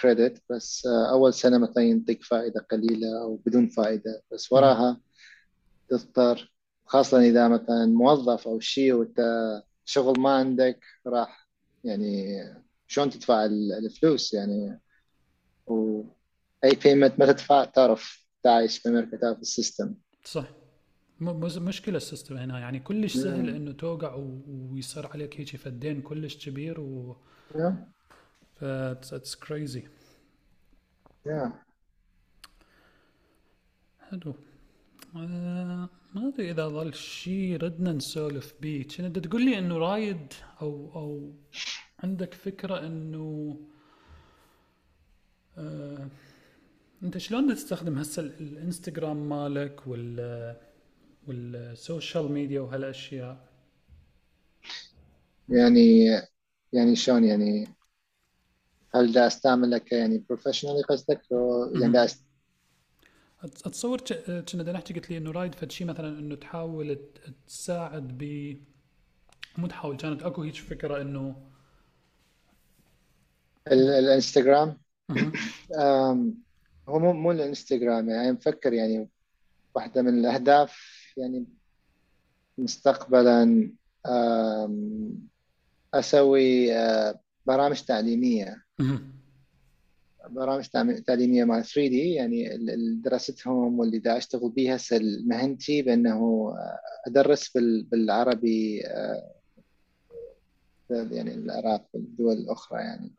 credit 0.00 0.42
بس 0.50 0.86
آه، 0.86 1.10
أول 1.12 1.34
سنة 1.34 1.58
مثلا 1.58 1.82
ينطيك 1.82 2.22
فائدة 2.24 2.66
قليلة 2.70 3.22
أو 3.22 3.36
بدون 3.36 3.66
فائدة 3.68 4.22
بس. 4.32 4.52
وراها 4.52 5.00
تضطر. 5.90 6.54
خاصة 6.86 7.18
إذا 7.20 7.48
مثلا 7.48 7.86
موظف 7.86 8.48
أو 8.48 8.60
شيء 8.60 8.92
وأنت 8.94 9.20
شغل 9.84 10.20
ما 10.20 10.30
عندك 10.36 10.84
راح 11.06 11.48
يعني 11.84 12.34
شلون 12.86 13.10
تدفع 13.10 13.44
ال- 13.44 13.72
الفلوس 13.72 14.34
يعني؟ 14.34 14.80
وأي 15.66 16.74
payment 16.84 17.18
ما 17.20 17.26
تدفع 17.32 17.64
تعرف 17.64 18.26
تعيش 18.42 18.78
في 18.78 18.88
أمريكا 18.88 19.16
تعرف 19.16 19.38
ال 19.40 19.47
system. 19.47 19.94
صح. 20.24 20.44
مشكلة 21.20 21.96
السيستم 21.96 22.36
هنا. 22.36 22.58
يعني 22.58 22.80
كلش 22.80 23.16
سهل 23.16 23.48
إنه 23.48 23.72
توقع 23.72 24.14
ويصير 24.48 25.06
عليك 25.06 25.40
هيك 25.40 25.56
فدين 25.56 26.02
كلش 26.02 26.48
كبير 26.48 26.80
و 26.80 27.16
yeah 27.54 27.72
ف 28.56 28.64
it's 29.14 29.34
crazy. 29.46 29.82
yeah 31.26 31.50
حلو. 34.10 34.34
آه 35.16 35.88
ما 36.14 36.28
أدري 36.28 36.50
إذا 36.50 36.68
ظل 36.68 36.94
شيء 36.94 37.56
ردنا 37.56 37.92
نسولف 37.92 38.54
بيه. 38.60 38.82
كنت 38.82 39.18
تقول 39.18 39.44
لي 39.44 39.58
إنه 39.58 39.78
رايد 39.78 40.32
أو 40.62 40.90
أو 40.94 41.32
عندك 42.04 42.34
فكرة 42.34 42.86
إنه 42.86 43.56
آه 45.58 46.08
انت 47.02 47.18
شلون 47.18 47.54
تستخدم 47.54 47.98
هسه 47.98 48.22
ال- 48.22 48.40
الانستغرام 48.40 49.28
مالك 49.28 49.86
وال 49.86 50.56
وال 51.28 51.54
social 51.54 52.32
media 52.32 52.60
وهالأشياء؟ 52.60 53.48
يعني 55.48 56.06
يعني 56.72 56.96
شلون 56.96 57.24
يعني؟ 57.24 57.66
هل 58.94 59.12
دا 59.12 59.26
استعمله 59.26 59.80
يعني 59.92 60.18
professionally 60.18 60.82
قصدك؟ 60.82 61.22
يعني 61.80 61.92
دا 61.92 62.04
أست... 62.04 62.24
أتصور 63.44 63.98
كنا 64.52 64.62
دا 64.62 64.72
نحكي 64.72 64.94
قلت 64.94 65.10
لي 65.10 65.16
إنه 65.18 65.30
رايد 65.30 65.54
فد 65.54 65.70
شيء 65.72 65.86
مثلا 65.86 66.18
إنه 66.18 66.34
تحاول 66.36 66.98
تساعد 67.46 68.18
ب 68.18 68.22
مو 69.58 69.66
تحاول 69.66 69.96
كانت 69.96 70.22
أكو 70.22 70.42
هيك 70.42 70.54
فكرة 70.54 71.02
إنه 71.02 71.36
الانستغرام؟ 73.72 74.78
هو 76.88 76.98
مو 76.98 77.12
مو 77.12 77.32
الانستغرام 77.32 78.10
يعني 78.10 78.32
مفكر 78.32 78.72
يعني 78.72 79.08
واحدة 79.74 80.02
من 80.02 80.18
الأهداف 80.18 80.78
يعني 81.16 81.46
مستقبلا 82.58 83.70
أسوي 85.94 86.70
برامج 87.46 87.82
تعليمية. 87.82 88.64
برامج 90.30 90.64
تعليمية 91.06 91.44
مع 91.44 91.60
3 91.60 91.88
دي 91.88 92.12
يعني 92.12 92.58
دراستهم 93.04 93.78
واللي 93.78 93.98
دا 93.98 94.16
أشتغل 94.16 94.50
بيها 94.50 94.76
هسه 94.76 95.00
مهنتي 95.26 95.82
بأنه 95.82 96.52
أدرس 97.06 97.56
بالعربي 97.92 98.78
يعني 100.90 101.34
العراق 101.34 101.88
والدول 101.92 102.32
الأخرى 102.32 102.80
يعني. 102.80 103.10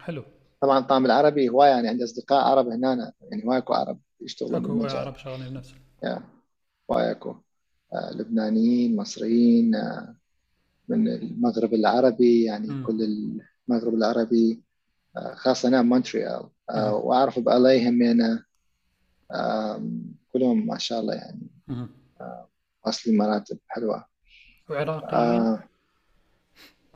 حلو. 0.00 0.24
طبعا 0.60 0.80
طعم 0.80 1.06
العربي 1.06 1.48
هواية 1.48 1.70
يعني 1.70 1.88
عندي 1.88 2.04
أصدقاء 2.04 2.44
عرب 2.44 2.68
هنا 2.68 3.12
يعني 3.30 3.44
هواي 3.44 3.58
أكو 3.58 3.72
عرب 3.74 3.98
يشتغلون 4.20 4.64
اكو 4.64 4.72
هواي 4.72 4.90
عرب 4.90 5.16
شغالين 5.16 5.48
بنفس. 5.48 5.74
هواي 6.90 7.10
أكو 7.10 7.36
آه 7.92 8.10
لبنانيين 8.12 8.96
مصريين 8.96 9.74
آه 9.74 10.16
من 10.88 11.08
المغرب 11.08 11.74
العربي 11.74 12.44
يعني 12.44 12.68
م. 12.68 12.86
كل 12.86 13.02
المغرب 13.68 13.94
العربي 13.94 14.62
آه 15.16 15.34
خاصة 15.34 15.68
أنا 15.68 15.82
مونتريال. 15.82 16.48
وأعرف 16.74 17.38
بألي 17.38 17.88
همينة 17.88 18.44
كلهم 20.32 20.66
ما 20.66 20.78
شاء 20.78 21.00
الله 21.00 21.14
يعني 21.14 21.48
واصلين 22.86 23.18
مراتب 23.18 23.58
حلوة. 23.68 24.04
وعراقيين؟ 24.70 25.40
آه 25.40 25.62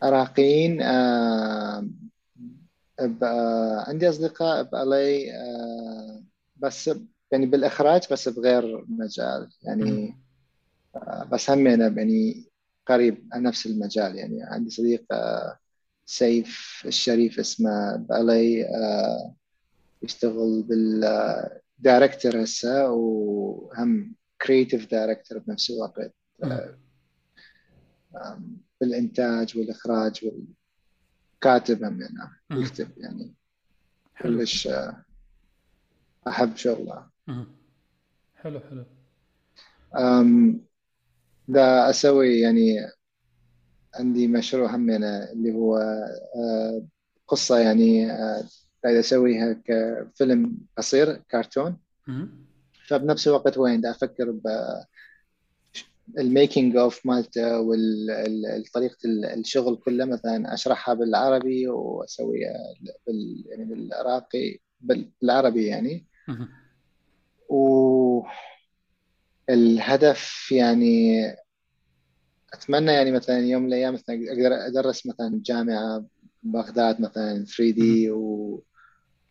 عراقيين 0.02 0.82
آه 0.82 1.88
عندي 3.88 4.08
أصدقاء 4.08 4.62
بألي 4.62 5.32
آه، 5.32 6.22
بس 6.56 6.90
يعني 7.30 7.46
بالإخراج 7.46 8.02
بس 8.12 8.28
بغير 8.28 8.84
مجال. 8.88 9.48
يعني 9.62 10.16
آه، 10.96 11.24
بس 11.32 11.50
هم 11.50 11.66
يعني 11.66 12.50
قريب 12.86 13.28
نفس 13.34 13.66
المجال. 13.66 14.16
يعني 14.16 14.42
عندي 14.42 14.70
صديق 14.70 15.04
آه، 15.12 15.58
سيف 16.06 16.82
الشريف 16.86 17.38
اسمه 17.38 17.96
بألي 17.96 18.66
يشتغل 20.02 20.62
بالدايركتور 20.62 22.42
هسه 22.42 22.90
وهم 22.90 24.14
creative 24.42 24.90
director 24.90 25.38
بنفس 25.38 25.70
الوقت 25.70 26.14
بالإنتاج 28.80 29.58
والإخراج 29.58 30.20
وال 30.24 30.46
كاتب 31.40 31.84
هم 31.84 32.00
يعني 32.00 32.62
يكتب 32.62 32.90
يعني. 32.96 33.34
كلش 34.22 34.66
آه، 34.66 35.04
أحب 36.28 36.56
شغله. 36.56 37.06
حلو 38.36 38.60
حلو. 38.60 38.84
أم 39.96 40.60
دا 41.48 41.90
أسوي 41.90 42.40
يعني 42.40 42.76
عندي 43.94 44.28
مشروع 44.28 44.76
هم 44.76 44.90
يعني 44.90 45.32
اللي 45.32 45.52
هو 45.52 45.76
آه، 46.36 46.86
قصة 47.28 47.58
يعني 47.58 48.10
قاعد 48.84 48.94
آه، 48.96 49.00
أسويها 49.00 49.62
كفيلم 49.64 50.58
قصير 50.78 51.16
كرتون. 51.16 51.76
فبنفس 52.88 53.28
الوقت 53.28 53.58
وين 53.58 53.80
دا 53.80 53.90
أفكر 53.90 54.34
الميكينج 56.18 56.76
أوف 56.76 57.06
مالته 57.06 57.60
وطريقه 57.60 58.96
الشغل 59.34 59.76
كله 59.76 60.04
مثلا 60.04 60.54
أشرحها 60.54 60.94
بالعربي 60.94 61.68
وأسويها 61.68 62.54
بال 63.06 63.44
يعني 63.46 63.64
بالعراقي 63.64 64.58
بالعربي 64.80 65.66
يعني. 65.66 66.06
والهدف 69.48 70.52
يعني 70.52 71.26
أتمنى 72.52 72.92
يعني 72.92 73.10
مثلا 73.10 73.38
يوم 73.38 73.62
من 73.62 73.68
الأيام 73.68 73.94
مثلا 73.94 74.16
أقدر 74.28 74.66
أدرس 74.66 75.06
مثلا 75.06 75.40
جامعة 75.44 76.04
بغداد 76.42 77.00
مثلا 77.00 77.44
3 77.44 77.70
دي 77.70 78.10
و 78.10 78.62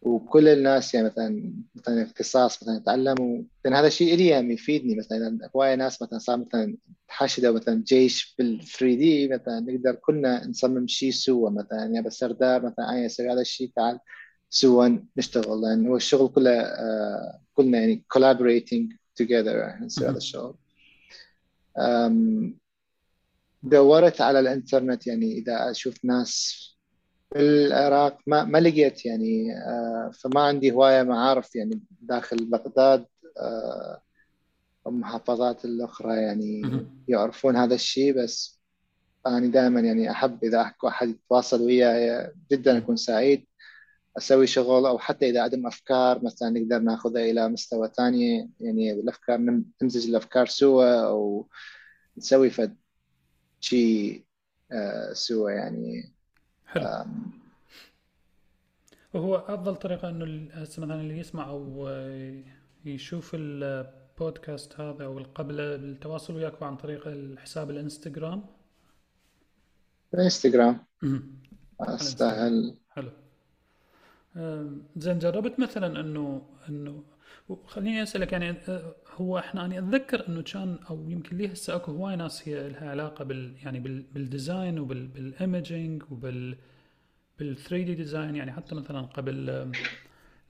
وكل 0.01 0.47
الناس 0.47 0.93
يعني 0.93 1.07
مثلا 1.07 1.53
مثلا 1.75 2.03
اختصاص 2.03 2.63
مثلا 2.63 2.77
يتعلموا. 2.77 3.43
لأن 3.65 3.73
هذا 3.73 3.87
الشيء 3.87 4.15
لي 4.15 4.27
يعني 4.27 4.53
يفيدني 4.53 4.95
مثلا. 4.95 5.49
هواية 5.55 5.75
ناس 5.75 6.01
مثلا 6.01 6.19
صار 6.19 6.37
مثلا 6.37 6.77
تحشدوا 7.07 7.55
مثلا 7.55 7.83
جيش 7.87 8.35
بال 8.39 8.59
3 8.59 8.95
دي 8.95 9.27
مثلا. 9.27 9.59
نقدر 9.59 9.95
كلنا 9.95 10.47
نصمم 10.47 10.87
شيء 10.87 11.11
سوا 11.11 11.49
مثلا. 11.49 11.79
يعني 11.79 12.01
بس 12.01 12.17
سردار 12.17 12.65
مثلا 12.65 12.93
اي 12.93 13.05
أسوي 13.05 13.31
هذا 13.31 13.41
الشيء 13.41 13.71
تعال 13.75 13.99
سوا 14.49 14.99
نشتغل. 15.17 15.61
لأن 15.61 15.87
هو 15.87 15.95
الشغل 15.95 16.29
كله 16.29 16.51
آه 16.61 17.41
كلنا 17.53 17.79
يعني 17.79 18.03
collaborating 18.13 18.95
together 19.23 19.81
نسوي 19.81 20.07
هذا 20.07 20.17
الشغل. 20.17 20.55
دورت 23.63 24.21
على 24.21 24.39
الإنترنت 24.39 25.07
يعني 25.07 25.37
إذا 25.37 25.71
أشوف 25.71 26.05
ناس 26.05 26.59
العراق 27.35 28.17
ما 28.27 28.43
ما 28.43 28.57
لقيت 28.57 29.05
يعني 29.05 29.53
آه، 29.57 30.11
فما 30.13 30.41
عندي 30.41 30.71
هواية 30.71 31.03
معارف 31.03 31.55
يعني 31.55 31.81
داخل 32.01 32.45
بغداد 32.45 33.05
المحافظات 34.87 35.65
آه، 35.65 35.69
الأخرى 35.69 36.15
يعني 36.15 36.61
يعرفون 37.07 37.55
هذا 37.55 37.75
الشيء 37.75 38.23
بس 38.23 38.59
أنا 39.27 39.47
دائما 39.47 39.79
يعني 39.81 40.11
أحب 40.11 40.43
إذا 40.43 40.73
واحد 40.83 41.09
يتواصل 41.09 41.61
وياي 41.61 42.31
جدا 42.51 42.77
أكون 42.77 42.95
سعيد 42.95 43.45
أسوي 44.17 44.47
شغل 44.47 44.85
أو 44.85 44.99
حتى 44.99 45.29
إذا 45.29 45.41
عندهم 45.43 45.67
أفكار 45.67 46.25
مثلا 46.25 46.49
نقدر 46.49 46.79
ناخذها 46.79 47.21
إلى 47.21 47.49
مستوى 47.49 47.91
ثاني 47.97 48.51
يعني 48.59 48.91
الأفكار 48.91 49.37
نمزج 49.81 50.09
الأفكار 50.09 50.45
سوا 50.45 51.07
أو 51.07 51.49
نسوي 52.17 52.49
فد 52.49 52.77
شيء 53.59 54.25
آه، 54.71 55.13
سوا 55.13 55.51
يعني. 55.51 56.18
حلو. 56.71 57.05
وهو 59.13 59.35
أفضل 59.35 59.75
طريقة 59.75 60.09
إنه 60.09 60.51
هسه 60.53 60.81
مثلا 60.81 61.01
اللي 61.01 61.17
يسمع 61.17 61.49
أو 61.49 61.89
يشوف 62.85 63.31
البودكاست 63.33 64.79
هذا 64.79 65.05
أو 65.05 65.19
قبل 65.35 65.59
التواصل 65.59 66.35
وياك 66.35 66.63
عن 66.63 66.75
طريق 66.77 67.07
الحساب 67.07 67.69
الإنستغرام؟ 67.69 68.45
الإنستغرام. 70.13 70.85
أستاهل. 71.81 72.75
حلو. 72.89 73.11
زين 74.97 75.19
جربت 75.19 75.59
مثلا 75.59 75.99
إنه 75.99 76.41
إنه 76.69 77.03
خليني 77.65 78.03
أسألك 78.03 78.31
يعني 78.31 78.55
هو 79.15 79.39
إحنا 79.39 79.65
اني 79.65 79.79
أتذكر 79.79 80.27
إنه 80.27 80.41
كان 80.41 80.79
أو 80.89 81.09
يمكن 81.09 81.37
لي 81.37 81.53
هسه 81.53 81.75
أكو 81.75 81.91
هواي 81.91 82.15
ناس 82.15 82.47
هي 82.47 82.69
لها 82.69 82.89
علاقة 82.89 83.25
بال 83.25 83.55
يعني 83.63 83.79
بال 84.13 84.30
design 84.30 84.79
وبال 84.79 85.16
imaging 85.16 86.03
وبال 86.11 86.57
بال 87.39 87.55
3D 87.57 87.95
design 87.95 88.35
يعني 88.35 88.51
حتى 88.51 88.75
مثلا 88.75 89.01
قبل 89.01 89.45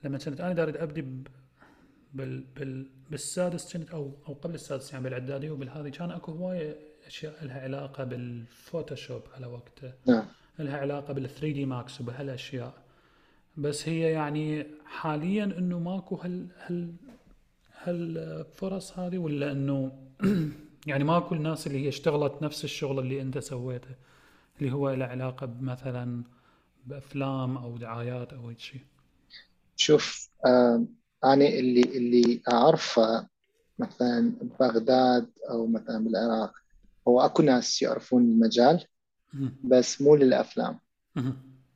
لما 0.03 0.17
كنت 0.17 0.41
أنا 0.41 0.53
داري 0.53 0.83
أبدي 0.83 1.01
بال 2.13 2.43
بال 2.55 2.89
بالسادس 3.11 3.73
كنت 3.77 3.89
أو 3.89 4.11
أو 4.27 4.33
قبل 4.33 4.53
السادس 4.53 4.91
يعني 4.91 5.03
بالاعدادي 5.03 5.49
وبالهذه 5.49 5.89
كان 5.89 6.11
أكو 6.11 6.31
هوايه 6.31 6.75
أشياء 7.07 7.45
لها 7.45 7.61
علاقة 7.61 8.03
بال 8.03 8.25
Photoshop 8.25 9.21
على 9.35 9.45
وقته. 9.47 9.93
نعم. 10.07 10.25
لها 10.59 10.77
علاقة 10.77 11.13
بال 11.13 11.29
3D 11.29 11.65
Max 11.65 12.01
وبهالأشياء. 12.01 12.73
بس 13.57 13.89
هي 13.89 14.11
يعني 14.11 14.65
حاليا 14.85 15.43
إنه 15.43 15.79
ماكو 15.79 16.15
هال 16.15 16.47
هال 16.65 16.93
هالفرص 17.81 18.99
هذه 18.99 19.17
ولا 19.17 19.51
إنه 19.51 19.91
يعني 20.87 21.03
ماكو 21.03 21.35
الناس 21.35 21.67
اللي 21.67 21.83
هي 21.83 21.87
اشتغلت 21.87 22.43
نفس 22.43 22.63
الشغل 22.63 22.99
اللي 22.99 23.21
أنت 23.21 23.37
سويته 23.37 23.95
اللي 24.59 24.71
هو 24.71 24.89
له 24.89 25.05
علاقة 25.05 25.45
بمثلا 25.45 26.23
بأفلام 26.85 27.57
أو 27.57 27.77
دعايات 27.77 28.33
أو 28.33 28.53
شيء؟ 28.57 28.81
شوف 29.75 30.29
آه 30.45 30.85
أنا 31.23 31.47
اللي 31.47 31.81
اللي 31.81 32.41
أعرفه 32.51 33.27
مثلا 33.79 34.33
ببغداد 34.41 35.29
أو 35.49 35.67
مثلا 35.67 36.03
بالعراق 36.03 36.53
هو 37.07 37.21
أكو 37.21 37.43
ناس 37.43 37.81
يعرفون 37.81 38.23
المجال 38.23 38.85
بس 39.63 40.01
مو 40.01 40.15
للأفلام. 40.15 40.79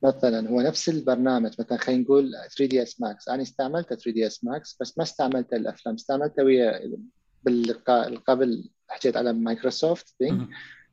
مثلا 0.04 0.50
هو 0.50 0.60
نفس 0.60 0.88
البرنامج 0.88 1.52
مثلا 1.58 1.78
خلينا 1.78 2.02
نقول 2.02 2.32
3ds 2.32 3.00
Max 3.00 3.28
أنا 3.28 3.42
استعملت 3.42 3.88
3ds 3.88 4.44
Max 4.44 4.76
بس 4.80 4.98
ما 4.98 5.04
استعملته 5.04 5.56
الأفلام. 5.56 5.94
استعملته 5.94 6.44
ويا 6.44 6.92
بالقبل 7.44 8.70
حكيت 8.88 9.16
على 9.16 9.32
Microsoft 9.32 10.14
Bing 10.20 10.48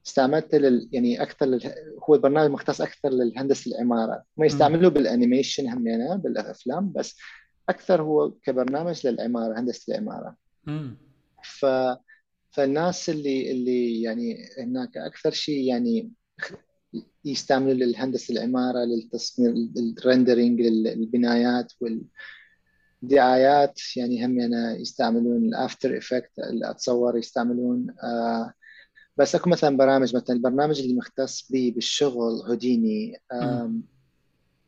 استعملته 0.07 0.57
لل 0.57 0.89
يعني 0.91 1.21
أكثر 1.21 1.45
لل... 1.45 1.73
هو 2.09 2.15
البرنامج 2.15 2.51
مختص 2.51 2.81
أكثر 2.81 3.09
للهندسة 3.09 3.71
العمارة. 3.71 4.23
ما 4.37 4.45
يستعملوه 4.45 4.91
بال 4.91 5.06
animation 5.06 5.69
هم 5.69 5.87
يعني 5.87 6.17
بالأفلام 6.17 6.91
بس 6.91 7.17
أكثر 7.69 8.01
هو 8.01 8.31
كبرنامج 8.31 9.07
للعمارة 9.07 9.59
هندسة 9.59 9.93
العمارة. 9.93 10.35
ف 11.43 11.65
فالناس 12.51 13.09
اللي 13.09 13.51
اللي 13.51 14.01
يعني 14.01 14.45
هناك 14.59 14.97
أكثر 14.97 15.31
شيء 15.31 15.67
يعني 15.67 16.11
يستعملوا 17.25 17.73
للهندسة 17.73 18.33
العمارة 18.33 18.79
للتصميم 18.79 19.73
ال 19.77 19.86
rendering 19.86 20.61
للبنايات 20.61 21.73
والدعايات. 23.01 23.79
يعني 23.95 24.25
هم 24.25 24.39
يعني 24.39 24.81
يستعملون 24.81 25.45
ال 25.45 25.54
After 25.54 25.97
Effects 25.97 26.31
اتصور 26.63 27.17
يستعملون. 27.17 27.95
آه 28.03 28.53
بس 29.17 29.35
أكو 29.35 29.49
مثلا 29.49 29.77
برامج 29.77 30.15
مثلا 30.15 30.35
البرنامج 30.35 30.79
اللي 30.79 30.93
مختص 30.93 31.51
بي 31.51 31.71
بالشغل 31.71 32.41
هوديني 32.47 33.21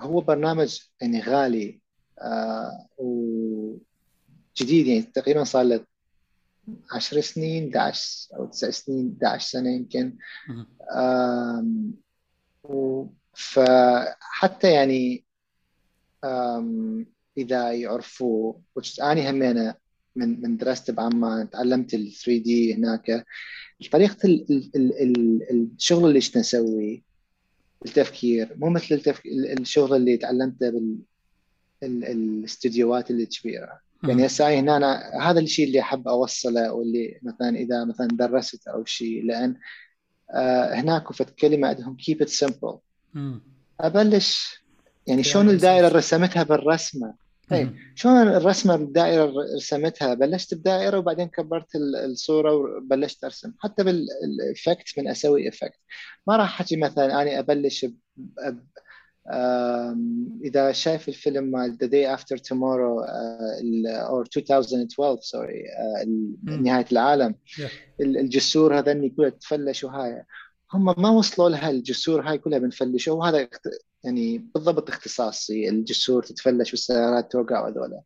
هو 0.02 0.22
برنامج 0.22 0.80
يعني 1.02 1.22
غالي 1.22 1.82
آه 2.20 2.88
وجديد. 2.98 3.78
يعني 4.88 5.02
تقريبا 5.02 5.44
صار 5.44 5.64
له 5.64 5.86
10 6.92 7.22
سنين 7.22 7.78
11 7.78 8.36
أو 8.36 8.46
9 8.46 8.72
سنين 8.72 9.18
11 9.24 9.50
سنة 9.50 9.70
يمكن. 9.70 10.18
فحتى 13.34 14.72
يعني 14.72 15.26
إذا 17.38 17.72
يعرفوا 17.72 18.54
اني 19.02 19.30
همينه 19.30 19.76
من 20.16 20.42
من 20.42 20.58
درست 20.58 20.92
بعمان 20.92 21.50
تعلمت 21.50 21.94
ال 21.94 22.12
3 22.12 22.38
دي 22.38 22.74
هناك. 22.74 23.26
طريقة 23.92 24.18
الشغل 25.52 26.06
اللي 26.10 26.20
نسويه 26.36 27.02
التفكير 27.86 28.54
مو 28.58 28.70
مثل 28.70 28.96
التفكير 28.96 29.32
الشغل 29.60 29.96
اللي 29.96 30.18
تعلمته 30.18 30.70
بال 30.70 30.98
الاستديوهات 31.84 33.12
اللي 33.12 33.26
كبيره 33.26 33.80
يعني 34.04 34.26
هسه 34.26 34.60
هنا 34.60 34.78
أنا 34.78 35.12
هذا 35.22 35.40
الشيء 35.40 35.68
اللي 35.68 35.80
أحب 35.80 36.08
أوصله 36.08 36.74
واللي 36.74 37.20
مثلا 37.24 37.50
إذا 37.58 37.86
مثلا 37.86 38.08
درست 38.08 38.68
أو 38.68 38.86
شيء 38.86 39.24
لأن 39.26 39.56
هناك 40.74 41.14
فت 41.14 41.30
كلمة 41.30 41.68
عندهم 41.68 41.98
keep 42.02 42.26
it 42.26 42.30
simple. 42.30 42.78
أبلش. 43.82 44.64
يعني 45.08 45.24
شلون 45.24 45.50
الدائرة 45.50 45.88
رسمتها 45.88 46.44
بالرسمة؟ 46.44 47.14
اي 47.52 47.70
شلون 47.96 48.28
الرسمة 48.28 48.76
الدائرة 48.76 49.34
رسمتها؟ 49.56 50.14
بلشت 50.14 50.54
بدائرة 50.54 50.98
وبعدين 50.98 51.28
كبرت 51.28 51.76
الصورة 52.06 52.54
وبلشت 52.54 53.24
أرسم. 53.24 53.54
حتى 53.60 53.84
بال 53.84 54.13
effect 54.13 55.00
من 55.00 55.08
أسوي 55.08 55.50
effect 55.50 55.80
ما 56.28 56.38
راح 56.38 56.62
أحكي 56.62 56.76
مثلا 56.76 57.22
أنا 57.22 57.40
أبلش 57.40 57.86
إذا 60.44 60.72
شايف 60.72 61.10
الفيلم 61.10 61.44
مال 61.44 61.78
The 61.78 61.88
Day 61.88 62.14
After 62.14 62.38
Tomorrow 62.38 63.00
أو 63.86 64.22
2012 64.22 65.22
sorry 65.22 65.64
نهاية 66.44 66.86
العالم 66.92 67.36
الجسور 68.00 68.80
هذني 68.80 69.10
كلها 69.10 69.30
تفلش 69.30 69.84
وهاي 69.84 70.24
هم 70.74 70.86
ما 70.86 71.10
وصلوا 71.10 71.50
لها 71.50 71.70
الجسور 71.70 72.22
هاي 72.22 72.38
كلها 72.38 72.60
بنفلشوا 72.60 73.16
وهذا 73.16 73.50
يعني 74.04 74.38
بالضبط 74.38 74.90
اختصاصي 74.90 75.70
الجسور 75.70 76.24
تتفلش 76.24 76.72
والسيارات 76.72 77.32
توقع 77.32 77.62
وهذولا. 77.62 78.02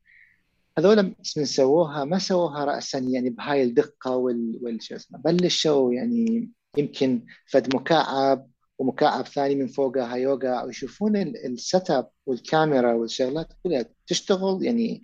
هذولا 0.77 1.01
من 1.37 1.45
سووها 1.45 2.05
ما 2.05 2.19
سووها 2.19 2.65
راسا 2.65 2.99
يعني 2.99 3.29
بهاي 3.29 3.63
الدقة 3.63 4.15
وال, 4.15 4.59
وال 4.61 4.83
شو 4.83 4.95
اسمه 4.95 5.19
بلشوا 5.19 5.93
يعني 5.93 6.51
يمكن 6.77 7.25
فد 7.45 7.75
مكعب 7.75 8.47
ومكعب 8.79 9.27
ثاني 9.27 9.55
من 9.55 9.67
فوقها 9.67 10.15
يوقع 10.15 10.63
ويشوفون 10.63 11.15
ال 11.17 11.91
setup 11.91 12.09
والكاميرا 12.25 12.93
والشغلات 12.93 13.47
كلها 13.63 13.85
تشتغل 14.07 14.63
يعني 14.63 15.01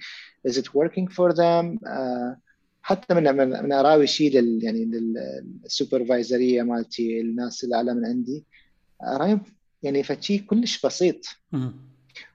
is 0.47 0.51
it 0.51 0.65
working 0.65 1.07
for 1.07 1.33
them 1.33 1.79
uh, 1.87 2.43
حتى 2.81 3.13
من 3.13 3.23
من 3.37 3.71
أراوي 3.71 4.07
شيء 4.07 4.39
لل 4.39 4.63
يعني 4.63 4.85
للسوبرفايزريه 4.85 6.61
مالتي 6.61 7.21
الناس 7.21 7.63
اللي 7.63 7.75
أعلى 7.75 7.93
من 7.93 8.05
عندي 8.05 8.45
ارايهم 9.03 9.41
يعني 9.83 10.03
فشي 10.03 10.37
كلش 10.39 10.85
بسيط. 10.85 11.25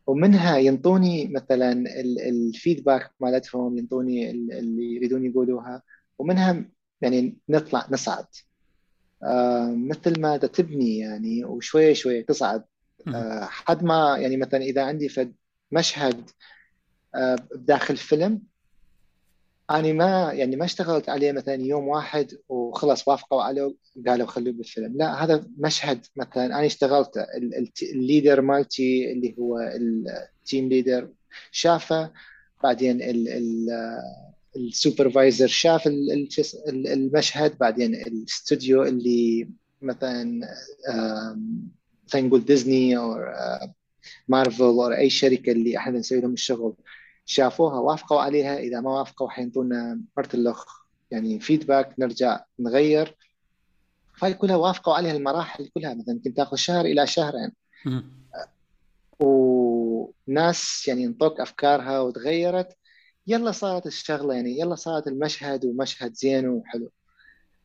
ومنها 0.06 0.56
ينطوني 0.58 1.28
مثلا 1.28 1.72
الفيدباك 2.28 3.10
مالتهم 3.20 3.78
ينطوني 3.78 4.30
اللي 4.30 4.94
يريدون 4.94 5.26
يقولوها 5.26 5.82
ومنها 6.18 6.64
يعني 7.00 7.36
نطلع 7.48 7.86
نصعد. 7.90 8.26
مثل 9.88 10.20
ما 10.20 10.36
تبني 10.36 10.98
يعني 10.98 11.44
وشويه 11.44 11.92
شوية 11.92 12.26
تصعد. 12.26 12.64
آه 13.14 13.44
حد 13.44 13.84
ما 13.84 14.16
يعني 14.18 14.36
مثلا 14.36 14.60
إذا 14.62 14.82
عندي 14.82 15.08
فد 15.08 15.34
مشهد 15.72 16.30
آه 17.14 17.36
بداخل 17.54 17.96
فيلم 17.96 18.42
أنا 19.70 19.92
ما 19.92 20.32
يعني 20.32 20.56
ما 20.56 20.64
اشتغلت 20.64 21.08
عليه 21.08 21.32
مثلا 21.32 21.54
يوم 21.54 21.88
واحد 21.88 22.38
وخلص 22.48 23.08
وافقوا 23.08 23.42
عليه 23.42 23.74
قالوا 24.06 24.26
خلوه 24.26 24.52
بالفيلم. 24.52 24.96
لا 24.96 25.24
هذا 25.24 25.46
مشهد 25.58 26.06
مثلا 26.16 26.46
أنا 26.46 26.66
اشتغلت 26.66 27.26
ال 27.82 27.91
leader 27.91 28.40
مالتي 28.40 29.12
اللي 29.12 29.34
هو 29.38 29.58
ال 29.58 29.80
team 29.80 30.68
leader 30.68 31.10
شافه 31.50 32.12
بعدين 32.62 32.98
ال 34.56 34.64
supervisor 34.64 35.46
شاف 35.46 35.86
المشهد 36.68 37.58
بعدين 37.58 37.94
الاستوديو 37.94 38.82
اللي 38.82 39.48
مثلا 39.82 40.40
مثلا 42.04 42.20
نقول 42.22 42.44
ديزني 42.44 42.96
أو 42.96 43.16
مارفل 44.28 44.64
أو 44.64 44.92
أي 44.92 45.10
شركة 45.10 45.52
اللي 45.52 45.76
إحنا 45.76 45.98
نسوي 45.98 46.20
لهم 46.20 46.32
الشغل 46.32 46.74
شافوها 47.24 47.78
وافقوا 47.78 48.20
عليها. 48.20 48.58
إذا 48.58 48.80
ما 48.80 48.90
وافقوا 48.90 49.30
حينطونا 49.30 50.00
مرت 50.16 50.34
الاخ 50.34 50.64
يعني 51.10 51.40
فيدباك 51.40 51.94
نرجع 51.98 52.40
نغير. 52.58 53.16
هاي 54.22 54.34
كلها 54.34 54.56
وافقوا 54.56 54.94
عليها 54.94 55.12
المراحل 55.12 55.66
كلها 55.66 55.94
مثلا 55.94 56.14
يمكن 56.14 56.34
تاخذ 56.34 56.56
شهر 56.56 56.84
إلى 56.84 57.06
شهرين. 57.06 57.52
وناس 59.20 60.88
يعني 60.88 61.04
انطوك 61.06 61.40
أفكارها 61.40 62.00
وتغيرت. 62.00 62.77
يلا 63.28 63.52
صارت 63.52 63.86
الشغلة 63.86 64.34
يعني 64.34 64.58
يلا 64.60 64.74
صارت 64.74 65.06
المشهد 65.06 65.64
ومشهد 65.64 66.14
زين 66.14 66.48
وحلو. 66.48 66.90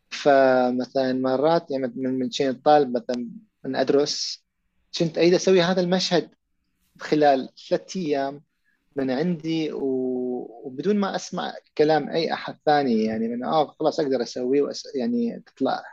فمثلا 0.10 1.14
مرات 1.14 1.72
يعني 1.72 1.92
من 1.96 2.30
كنت 2.30 2.62
طالب 2.66 2.98
مثلا 2.98 3.30
من 3.66 3.76
أدرس 3.76 4.44
كنت 5.00 5.18
أريد 5.18 5.34
أسوي 5.34 5.62
هذا 5.62 5.82
المشهد 5.82 6.30
خلال 7.00 7.50
ثلاث 7.70 7.98
أيام 7.98 8.44
من 8.96 9.12
عندي 9.12 9.72
وبدون 9.74 10.96
ما 10.96 11.16
أسمع 11.16 11.54
كلام 11.78 12.10
أي 12.10 12.34
أحد 12.34 12.58
ثاني 12.66 13.04
يعني 13.04 13.28
من 13.28 13.46
آه 13.46 13.68
خلاص 13.80 14.00
أقدر 14.00 14.24
أسويه 14.24 14.62
وأس... 14.62 14.96
يعني 14.96 15.44
تطلع. 15.46 15.84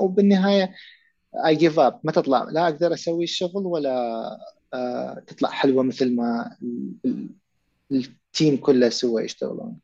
وبالنهاية 0.00 0.74
I 1.46 1.56
give 1.56 1.78
up 1.78 2.00
ما 2.04 2.12
تطلع. 2.12 2.44
لا 2.44 2.64
أقدر 2.64 2.94
أسوي 2.94 3.24
الشغل 3.24 3.66
ولا 3.66 4.22
آه 4.74 5.22
تطلع 5.26 5.48
حلوة 5.50 5.82
مثل 5.82 6.16
ما 6.16 6.56
ال 7.92 8.05
team 8.05 8.56
كله 8.56 8.88
سوى 8.88 9.24
يشتغلون. 9.24 9.78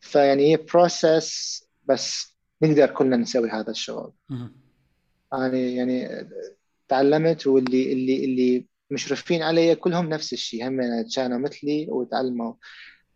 فيعني 0.00 0.52
هي 0.52 0.56
process 0.56 1.62
بس 1.88 2.36
نقدر 2.62 2.86
كلنا 2.86 3.16
نسوي 3.16 3.50
هذا 3.50 3.70
الشغل. 3.70 4.12
أنا 5.32 5.56
يعني 5.56 6.28
تعلمت 6.88 7.46
واللي 7.46 7.92
اللي 7.92 8.24
اللي 8.24 8.66
مشرفين 8.90 9.42
علي 9.42 9.74
كلهم 9.74 10.08
نفس 10.08 10.32
الشيء. 10.32 10.68
هم 10.68 11.06
كانوا 11.16 11.38
مثلي 11.38 11.86
وتعلموا. 11.90 12.54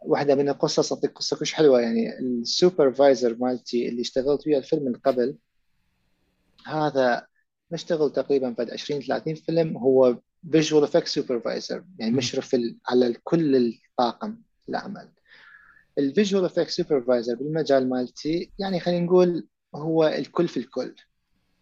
واحدة 0.00 0.34
من 0.34 0.48
القصص 0.48 0.92
أعطيك 0.92 1.12
قصة 1.12 1.36
كلش 1.36 1.52
حلوة. 1.52 1.80
يعني 1.80 2.18
ال 2.18 2.29
supervisor 2.29 3.36
مالتي 3.40 3.88
اللي 3.88 4.00
اشتغلت 4.00 4.46
وياه 4.46 4.58
الفيلم 4.58 4.84
من 4.84 4.94
قبل 4.94 5.36
هذا 6.66 7.26
نشتغل 7.72 8.12
تقريبا 8.12 8.50
بعد 8.50 8.70
20 8.70 9.00
30 9.00 9.34
فيلم 9.34 9.76
هو 9.76 10.18
visual 10.52 10.84
effect 10.84 11.08
supervisor 11.08 11.84
يعني 11.98 12.12
مشرف 12.12 12.56
على 12.88 13.14
كل 13.24 13.56
الطاقم 13.56 14.36
العمل. 14.68 15.08
ال 15.98 16.05
visual 16.05 16.44
effect 16.44 16.70
supervisor 16.70 17.34
بالمجال 17.34 17.88
مالتي 17.88 18.50
يعني 18.58 18.80
خلينا 18.80 19.06
نقول 19.06 19.46
هو 19.74 20.06
الكل 20.06 20.48
في 20.48 20.56
الكل. 20.56 20.94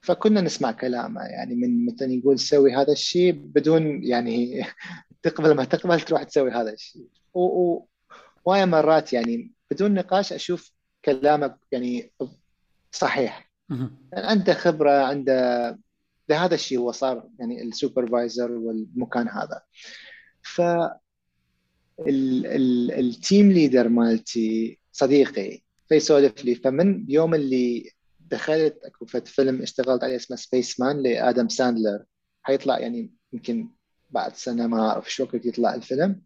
فكنا 0.03 0.41
نسمع 0.41 0.73
كلامه 0.73 1.21
يعني 1.21 1.55
من 1.55 1.87
مثلا 1.87 2.13
يقول 2.13 2.39
سوي 2.39 2.75
هذا 2.75 2.93
الشيء 2.93 3.33
بدون 3.33 4.05
يعني 4.05 4.65
تقبل 5.23 5.55
ما 5.55 5.65
تقبل 5.65 6.01
تروح 6.01 6.23
تسوي 6.23 6.51
هذا 6.51 6.73
الشيء. 6.73 7.07
وهاي 7.35 8.67
مرات 8.67 9.13
يعني 9.13 9.53
بدون 9.71 9.95
نقاش 9.95 10.33
أشوف 10.33 10.73
كلامك 11.05 11.57
يعني 11.73 12.13
صحيح. 12.93 13.51
يعني 13.71 14.27
عنده 14.27 14.55
خبرة 14.55 14.91
عنده 14.91 15.79
لهذا 16.29 16.55
الشيء 16.55 16.79
هو 16.79 16.93
صار 16.93 17.29
يعني 17.39 17.63
ال 17.63 17.71
supervisor 17.71 18.53
والمكان 18.53 19.29
هذا. 19.29 19.63
ف 20.43 20.63
ال 22.99 23.10
team 23.10 23.53
leader 23.53 23.89
مالتي 23.89 24.79
صديقي 24.93 25.63
فيسولف 25.89 26.45
لي 26.45 26.55
فمن 26.55 27.05
يوم 27.09 27.35
اللي 27.35 27.91
دخلت 28.21 28.79
أكو 28.85 29.07
فيلم 29.07 29.63
اشتغلت 29.63 30.05
عليه 30.05 30.17
اسمه 30.17 30.37
Spaceman 30.37 31.03
لآدم 31.03 31.49
ساندلر 31.49 32.05
حيطلع 32.43 32.79
يعني 32.79 33.13
يمكن 33.33 33.69
بعد 34.11 34.37
سنة 34.37 34.67
ما 34.67 34.91
أعرف 34.91 35.13
شو 35.13 35.23
وقت 35.23 35.47
يطلع 35.47 35.75
الفيلم. 35.75 36.23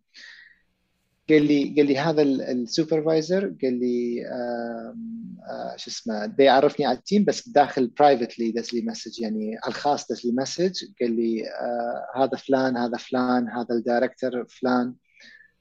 قال 1.30 1.46
لي 1.46 1.74
قال 1.76 1.86
لي 1.86 1.98
هذا 1.98 2.22
ال 2.22 2.35
supervisor 2.35 3.56
قال 3.62 3.80
لي 3.80 4.26
آه 4.26 5.76
شو 5.76 5.90
اسمه 5.90 6.26
بده 6.26 6.44
يعرفني 6.44 6.86
على 6.86 6.98
ال 6.98 7.04
team 7.04 7.24
بس 7.24 7.48
داخل 7.48 7.86
privately 7.86 8.50
دز 8.52 8.74
لي 8.74 8.82
message 8.82 9.20
يعني 9.20 9.56
على 9.64 9.68
الخاص 9.68 10.12
دز 10.12 10.26
لي 10.26 10.32
message 10.32 10.84
قال 11.00 11.16
لي 11.16 11.48
آه 11.48 12.24
هذا 12.24 12.36
فلان 12.36 12.76
هذا 12.76 12.96
فلان 12.96 13.48
هذا 13.48 13.74
ال 13.74 13.82
director 13.82 14.46
فلان. 14.48 14.94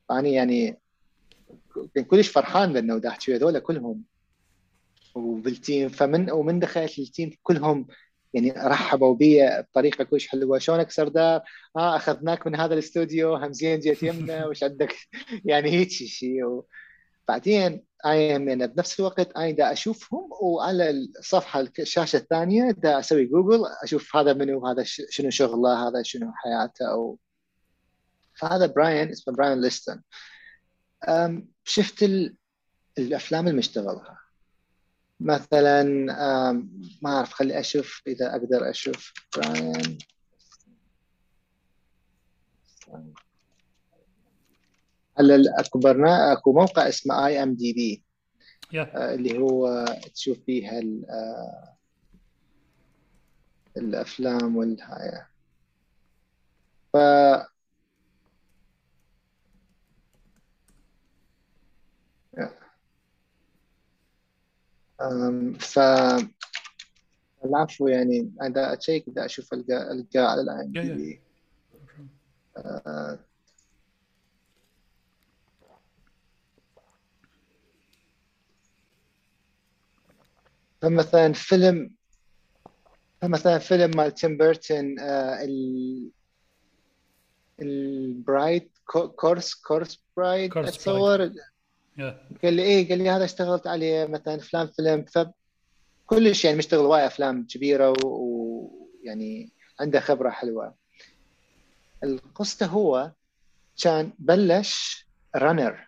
فاني 0.10 0.34
يعني 0.34 0.80
كان 1.96 2.04
كلش 2.04 2.28
فرحان 2.28 2.74
لأنه 2.74 2.98
دا 2.98 3.10
احكي 3.10 3.36
هذول 3.36 3.60
كلهم. 3.60 4.04
وبال 5.16 5.48
team 5.48 5.90
فمن 5.90 6.32
ومن 6.32 6.60
دخلت 6.60 7.00
ال 7.00 7.06
team 7.06 7.32
كلهم 7.44 7.88
يعني 8.34 8.52
رحبوا 8.52 9.16
بي 9.16 9.62
بطريقة 9.62 10.04
كلش 10.04 10.28
حلوة. 10.28 10.60
شلونك 10.60 10.92
سردار؟ 10.92 11.42
آه 11.78 11.96
أخذناك 11.96 12.48
من 12.48 12.56
هذا 12.56 12.74
الاستوديو 12.74 13.36
همزين 13.36 13.80
جيت 13.80 14.04
يمنا 14.04 14.46
وش 14.48 14.64
عندك؟ 14.64 14.96
يعني 15.46 15.70
هيك 15.72 15.90
شيء 15.90 16.46
و... 16.46 16.66
بعدين 17.28 17.84
اي 18.06 18.28
يعني 18.28 18.68
بنفس 18.68 19.00
الوقت 19.00 19.32
أنا 19.32 19.52
دا 19.52 19.72
أشوفهم 19.72 20.30
وعلى 20.42 20.90
الصفحة 20.90 21.68
الشاشة 21.80 22.18
الثانية 22.18 22.72
دا 22.72 23.00
أسوي 23.00 23.26
جوجل 23.26 23.66
أشوف 23.84 24.16
هذا 24.16 24.34
منو 24.34 24.68
هذا 24.68 24.84
شنو 24.86 25.30
شغله 25.30 25.88
هذا 25.88 26.04
شنو 26.04 26.32
حياته 26.36 26.92
أو 26.92 27.20
فهذا 28.34 28.66
براين 28.66 29.10
اسمه 29.10 29.36
براين 29.36 29.62
ليستون 29.62 30.02
شفت 31.64 32.06
الأفلام 32.98 33.48
المشتغلها 33.48 34.21
مثلا 35.22 35.84
ما 37.02 37.10
أعرف 37.10 37.34
خلي 37.34 37.60
أشوف 37.60 38.02
إذا 38.08 38.32
أقدر 38.32 38.70
أشوف. 38.70 39.14
براين. 39.38 39.98
هلا 45.20 45.60
اكو 45.60 45.80
برنامج 45.80 46.38
أكو 46.38 46.54
موقع 46.54 46.88
اسمه 46.88 47.28
IMDb 47.28 48.04
اللي 48.96 49.38
هو 49.38 49.86
تشوف 50.16 50.38
فيها 50.46 50.80
آه، 51.10 51.78
الأفلام 53.78 54.56
والهاي. 54.56 55.26
ف 56.94 56.98
ف 65.60 65.80
العفو 67.46 67.88
يعني 67.88 68.32
أنا 68.42 68.74
أ 68.74 68.80
check 68.80 69.10
بدي 69.10 69.26
أشوف 69.26 69.54
القى 69.54 69.92
القى 69.92 70.20
على 70.20 70.42
ال 70.42 70.62
IMDb 70.66 71.22
فمثلا 80.82 81.34
فيلم 81.34 81.92
فمثلا 83.22 83.58
فيلم 83.58 83.92
مال 83.98 84.14
تيم 84.14 84.38
بيرتون 84.38 85.00
آه 85.00 85.48
ال 87.62 87.80
Bride 87.80 88.70
Corpse 89.16 89.54
Corpse 89.54 90.04
Bride 90.18 90.58
أتصور 90.58 91.32
قال 92.44 92.54
لي 92.54 92.62
إيه؟ 92.62 92.90
قال 92.90 92.98
لي 92.98 93.10
هذا 93.10 93.26
اشتغلت 93.26 93.68
عليه 93.68 94.06
مثلا 94.06 94.38
فلان 94.38 94.68
فيلم. 94.68 95.06
فكلش 95.06 96.46
يعني 96.46 96.58
مشتغل 96.58 96.86
وايد 96.86 97.06
أفلام 97.06 97.48
كبيرة 97.48 97.94
ويعني 98.06 99.52
عنده 99.80 100.00
خبرة 100.00 100.30
حلوة. 100.30 100.76
القصة 102.04 102.66
هو 102.66 103.12
كان 103.84 104.14
بلش 104.20 105.06
runner 105.36 105.88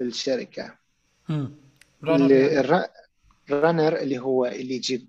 بالشركة. 0.00 0.78
اللي 2.04 2.60
ال 3.50 3.57
runner 3.57 3.96
اللي 3.96 4.18
هو 4.18 4.46
اللي 4.46 4.74
يجيب 4.74 5.08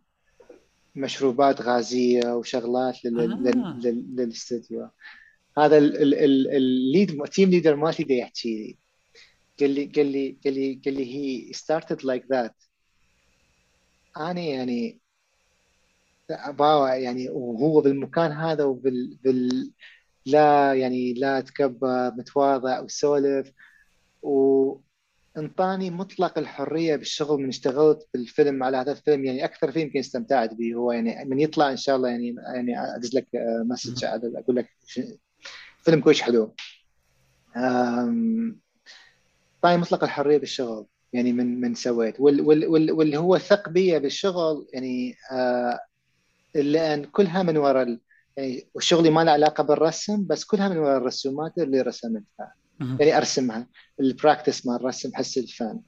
مشروبات 0.96 1.62
غازية 1.62 2.36
وشغلات 2.36 3.06
للاستوديو. 3.06 4.90
هذا 5.58 5.78
ال 5.78 6.07
lead 6.07 7.24
team 7.24 7.50
leader 7.50 7.76
مالتي 7.76 8.18
يحكي 8.18 8.58
لي. 8.58 8.85
قال 9.60 9.70
لي 9.70 9.86
قال 9.86 10.06
لي 10.06 10.38
قال 10.44 10.54
لي 10.54 10.82
قال 10.86 10.94
لي 10.94 11.16
he 11.16 11.54
started 11.54 12.00
like 12.00 12.26
that. 12.36 12.54
أنا 14.18 14.42
يعني 14.42 15.00
باوع 16.48 16.96
يعني 16.96 17.30
وهو 17.30 17.82
بالمكان 17.82 18.32
هذا 18.32 18.64
وبال 18.64 19.18
بال 19.24 19.72
لا 20.26 20.74
يعني 20.74 21.14
لا 21.14 21.40
تكبر 21.40 22.12
متواضع 22.18 22.80
وسولف. 22.80 23.52
وإنطاني 24.22 25.90
مطلق 25.90 26.38
الحرية 26.38 26.96
بالشغل 26.96 27.42
من 27.42 27.48
اشتغلت 27.48 28.08
بالفيلم 28.14 28.64
على 28.64 28.78
هذا 28.78 28.92
الفيلم. 28.92 29.26
يعني 29.26 29.46
أكثر 29.46 29.72
فيلم 29.72 29.86
يمكن 29.86 30.00
استمتعت 30.00 30.54
به. 30.54 30.74
هو 30.74 30.92
يعني 30.92 31.26
من 31.26 31.40
يطلع 31.40 31.72
إن 31.72 31.78
شاء 31.78 31.96
الله 31.96 32.10
يعني 32.10 32.36
يعني 32.56 32.96
أدز 32.96 33.16
لك 33.16 33.28
message 33.66 34.06
أقول 34.06 34.56
لك 34.56 34.70
فيلم 35.84 36.02
كويس 36.02 36.22
حلو. 36.22 36.56
اعطاني 39.66 39.82
مطلق 39.82 40.04
الحرية 40.04 40.38
بالشغل 40.38 40.86
يعني 41.14 41.34
من 41.34 41.62
من 41.62 41.76
سويت. 41.76 42.20
وال 42.20 42.42
وال 42.42 42.68
وال 42.68 42.92
واللي 42.92 43.18
هو 43.18 43.38
ثق 43.38 43.70
بي 43.70 44.00
بالشغل 44.00 44.68
يعني 44.74 45.16
آه 45.32 45.80
لأن 46.56 47.04
كلها 47.06 47.44
من 47.44 47.58
وراء 47.58 47.98
يعني 48.38 48.68
وشغلي 48.76 49.10
ما 49.10 49.24
له 49.24 49.32
علاقة 49.32 49.64
بالرسم 49.64 50.26
بس 50.28 50.46
كلها 50.46 50.70
من 50.70 50.78
وراء 50.78 50.98
الرسومات 50.98 51.58
اللي 51.58 51.82
رسمتها 51.82 52.54
يعني 53.00 53.18
أرسمها 53.18 53.68
ال 54.00 54.07
practice 54.07 54.66
مال 54.66 54.76
الرسم 54.76 55.12
حس 55.14 55.38
الفن. 55.38 55.80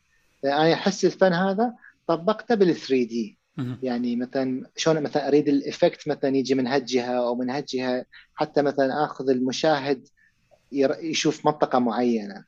يعني 0.43 0.67
أنا 0.67 0.75
حس 0.75 1.05
الفن 1.05 1.33
هذا 1.33 1.73
طبقته 2.07 2.55
بال 2.55 2.75
3D 2.75 3.37
يعني 3.83 4.15
مثلا 4.15 4.69
شلون 4.75 5.03
مثلا 5.03 5.27
أريد 5.27 5.47
ال 5.47 5.56
effect 5.56 6.07
مثلا 6.07 6.37
يجي 6.37 6.55
من 6.55 6.67
هالجهة 6.67 7.11
أو 7.27 7.35
من 7.35 7.49
هالجهة 7.49 8.05
حتى 8.35 8.61
مثلا 8.61 9.03
آخذ 9.03 9.29
المشاهد 9.29 10.07
يشوف 11.01 11.45
منطقة 11.45 11.79
معينة. 11.79 12.45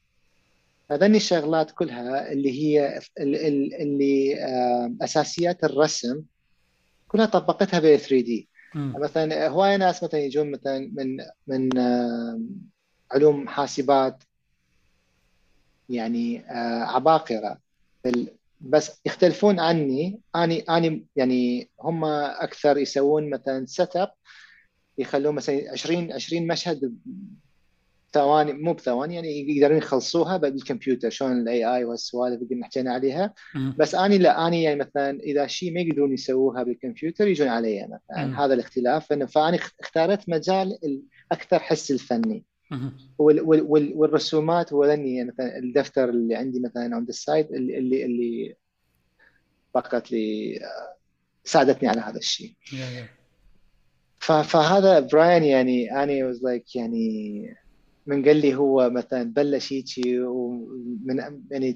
هذني 0.91 1.17
الشغلات 1.17 1.71
كلها 1.71 2.31
اللي 2.31 2.51
هي 2.51 3.01
اللي 3.19 4.35
أساسيات 5.01 5.63
الرسم 5.63 6.23
كلها 7.07 7.25
طبقتها 7.25 7.79
ب 7.79 7.95
3D 7.95 8.49
مثلا 8.75 9.47
هواي 9.47 9.77
ناس 9.77 10.03
مثلا 10.03 10.19
يجون 10.19 10.51
مثلا 10.51 10.91
من 10.93 11.17
من 11.47 11.69
علوم 13.11 13.47
حاسبات 13.47 14.23
يعني 15.89 16.43
عباقرة. 16.85 17.59
بس 18.61 19.01
يختلفون 19.05 19.59
عني. 19.59 20.21
أني 20.35 20.59
أني 20.59 21.05
يعني 21.15 21.69
هم 21.81 22.05
أكثر 22.05 22.77
يسوون 22.77 23.29
مثلا 23.29 23.65
setup 23.65 24.11
يخلون 24.97 25.35
مثلا 25.35 25.71
20 25.71 26.11
20 26.11 26.47
مشهد 26.47 26.97
ثواني 28.13 28.53
مو 28.53 28.73
بثواني 28.73 29.15
يعني 29.15 29.49
يقدرون 29.51 29.77
يخلصوها 29.77 30.37
بالكمبيوتر 30.37 31.09
شلون 31.09 31.41
ال 31.41 31.75
AI 31.75 31.85
والسوالف 31.85 32.41
اللي 32.51 32.65
حكينا 32.65 32.93
عليها. 32.93 33.33
بس 33.77 33.95
أني 33.95 34.17
لا 34.17 34.47
أني 34.47 34.63
يعني 34.63 34.79
مثلا 34.79 35.19
إذا 35.19 35.47
شيء 35.47 35.73
ما 35.73 35.79
يقدرون 35.79 36.13
يسووها 36.13 36.63
بالكمبيوتر 36.63 37.27
يجون 37.27 37.47
علي 37.47 37.87
مثلا 37.87 38.45
هذا 38.45 38.53
الاختلاف. 38.53 39.13
فانا 39.13 39.59
اختارت 39.79 40.29
مجال 40.29 40.77
الاكثر 40.83 41.59
حس 41.59 41.91
الفني. 41.91 42.45
وال 43.17 43.41
وال 43.41 43.93
والرسومات 43.95 44.73
هو 44.73 44.83
يعني 44.83 45.23
مثلا 45.23 45.57
الدفتر 45.57 46.09
اللي 46.09 46.35
عندي 46.35 46.59
مثلا 46.59 46.95
عند 46.95 47.07
السايت 47.07 47.51
اللي 47.51 47.77
اللي, 47.77 48.05
اللي 48.05 48.55
فقط 49.73 50.11
لي 50.11 50.59
ساعدتني 51.43 51.89
على 51.89 52.01
هذا 52.01 52.17
الشيء 52.17 52.53
فهذا 54.19 54.99
براين 54.99 55.43
يعني 55.43 56.03
أني 56.03 56.23
واز 56.23 56.43
لايك 56.43 56.75
يعني 56.75 57.55
من 58.09 58.25
قال 58.25 58.37
لي 58.37 58.55
هو 58.55 58.89
مثلا 58.89 59.23
بلش 59.23 59.73
هيجي 59.73 60.21
ومن 60.21 61.43
يعني 61.51 61.75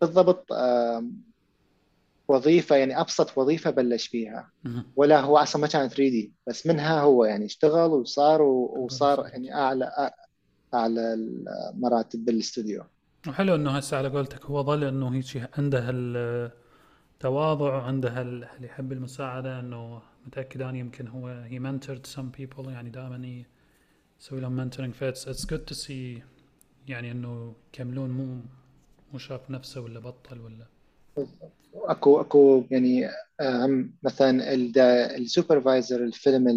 بالضبط 0.00 0.46
وظيفة 2.28 2.76
يعني 2.76 3.00
أبسط 3.00 3.38
وظيفة 3.38 3.70
بلش 3.70 4.06
فيها. 4.06 4.50
ولا 4.96 5.20
هو 5.20 5.36
أصلا 5.38 5.62
ما 5.62 5.68
كان 5.68 5.88
3D 5.88 6.32
بس 6.46 6.66
منها 6.66 7.00
هو 7.00 7.24
يعني 7.24 7.44
اشتغل 7.44 7.90
وصار 7.90 8.42
وصار 8.42 9.26
يعني 9.26 9.54
أعلى 9.54 10.10
أعلى 10.74 11.14
المراتب 11.14 12.24
بالاستوديو 12.24 12.82
وحلو 13.28 13.54
إنه 13.54 13.70
هسه 13.70 13.96
على 13.96 14.08
قولتك 14.08 14.44
هو 14.44 14.62
ظل 14.62 14.84
إنه 14.84 15.08
هيك 15.08 15.50
عنده 15.58 15.90
التواضع 17.14 17.76
وعنده 17.76 18.22
اللي 18.22 18.48
يحب 18.60 18.92
المساعدة 18.92 19.60
إنه 19.60 20.02
متأكد 20.26 20.62
اني 20.62 20.78
يمكن 20.78 21.08
هو 21.08 21.28
هي 21.28 21.58
mentored 21.58 22.06
some 22.06 22.30
people 22.30 22.72
يعني 22.72 22.90
دائما 22.90 23.44
يسوي 24.24 24.40
لهم 24.40 24.52
mentoring 24.52 24.94
that's 24.94 25.28
it's 25.28 25.46
good 25.46 25.60
to 25.60 25.74
see 25.74 26.22
يعني 26.88 27.10
إنه 27.10 27.54
يكملون 27.74 28.10
مو 28.10 28.40
مو 29.12 29.18
شاف 29.18 29.50
نفسه 29.50 29.80
ولا 29.80 30.00
بطل 30.00 30.40
ولا. 30.40 30.66
اكو 31.74 32.20
أكو 32.20 32.64
يعني 32.70 33.08
هم 33.40 33.94
مثلا 34.02 34.54
ال 35.16 35.24
supervisor 35.24 36.04
الفيلم 36.04 36.48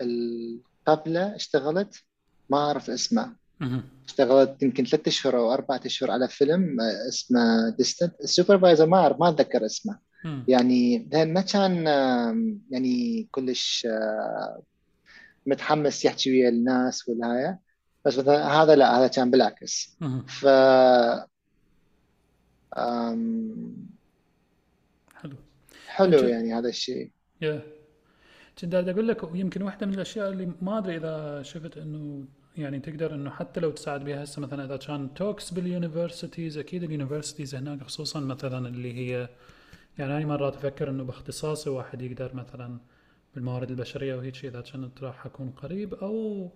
اللي 0.00 0.60
قبله 0.86 1.36
اشتغلت 1.36 2.04
ما 2.50 2.58
أعرف 2.58 2.90
اسمه. 2.90 3.36
اشتغلت 4.06 4.62
يمكن 4.62 4.84
ثلاثة 4.84 5.08
أشهر 5.08 5.38
أو 5.38 5.52
أربعة 5.52 5.80
أشهر 5.86 6.10
على 6.10 6.28
فيلم 6.28 6.80
اسمه 7.08 7.70
ديستنت 7.70 8.20
ال 8.20 8.26
supervisor 8.26 8.86
ما 8.86 8.96
اعرف 8.96 9.20
ما 9.20 9.28
أتذكر 9.28 9.66
اسمه. 9.66 9.98
يعني 10.48 11.08
ما 11.14 11.40
كان 11.40 11.86
يعني 12.70 13.28
كلش 13.30 13.86
آه، 13.90 14.62
متحمس 15.46 16.04
يحكي 16.04 16.30
ويا 16.30 16.48
الناس 16.48 17.08
والهاي. 17.08 17.56
بس 18.04 18.18
مثلا 18.18 18.62
هذا 18.62 18.76
لا 18.76 18.98
هذا 18.98 19.06
كان 19.06 19.30
بالعكس. 19.30 19.96
ف 20.26 20.46
آم، 22.76 23.76
حلو. 25.14 25.36
حلو 25.88 26.18
أنت- 26.18 26.24
يعني 26.24 26.54
هذا 26.54 26.68
الشيء. 26.68 27.10
Yeah. 27.40 27.62
كنت 28.60 28.74
أقول 28.74 29.08
لك 29.08 29.22
يمكن 29.34 29.62
واحدة 29.62 29.86
من 29.86 29.94
الأشياء 29.94 30.30
اللي 30.30 30.52
ما 30.62 30.78
أدري 30.78 30.96
إذا 30.96 31.42
شفت 31.42 31.78
إنه 31.78 32.24
يعني 32.56 32.80
تقدر 32.80 33.14
إنه 33.14 33.30
حتى 33.30 33.60
لو 33.60 33.70
تساعد 33.70 34.04
بها 34.04 34.24
هسه 34.24 34.42
مثلا 34.42 34.64
إذا 34.64 34.76
كان 34.76 35.14
talks 35.14 35.50
بال 35.50 35.65
universities 35.65 36.58
أكيد 36.58 36.82
ال 36.82 36.88
universities 36.88 37.54
هناك 37.54 37.82
خصوصا 37.82 38.20
مثلا 38.20 38.68
اللي 38.68 38.92
هي 38.94 39.28
يعني 39.98 40.16
أنا 40.16 40.26
مرات 40.26 40.54
أفكر 40.54 40.90
إنه 40.90 41.04
باختصاصي 41.04 41.70
واحد 41.70 42.02
يقدر 42.02 42.34
مثلا 42.34 42.78
بالموارد 43.34 43.70
البشرية 43.70 44.14
وهيك 44.14 44.44
إذا 44.44 44.60
كنت 44.60 45.02
راح 45.02 45.26
أكون 45.26 45.50
قريب 45.50 45.94
أو 45.94 46.48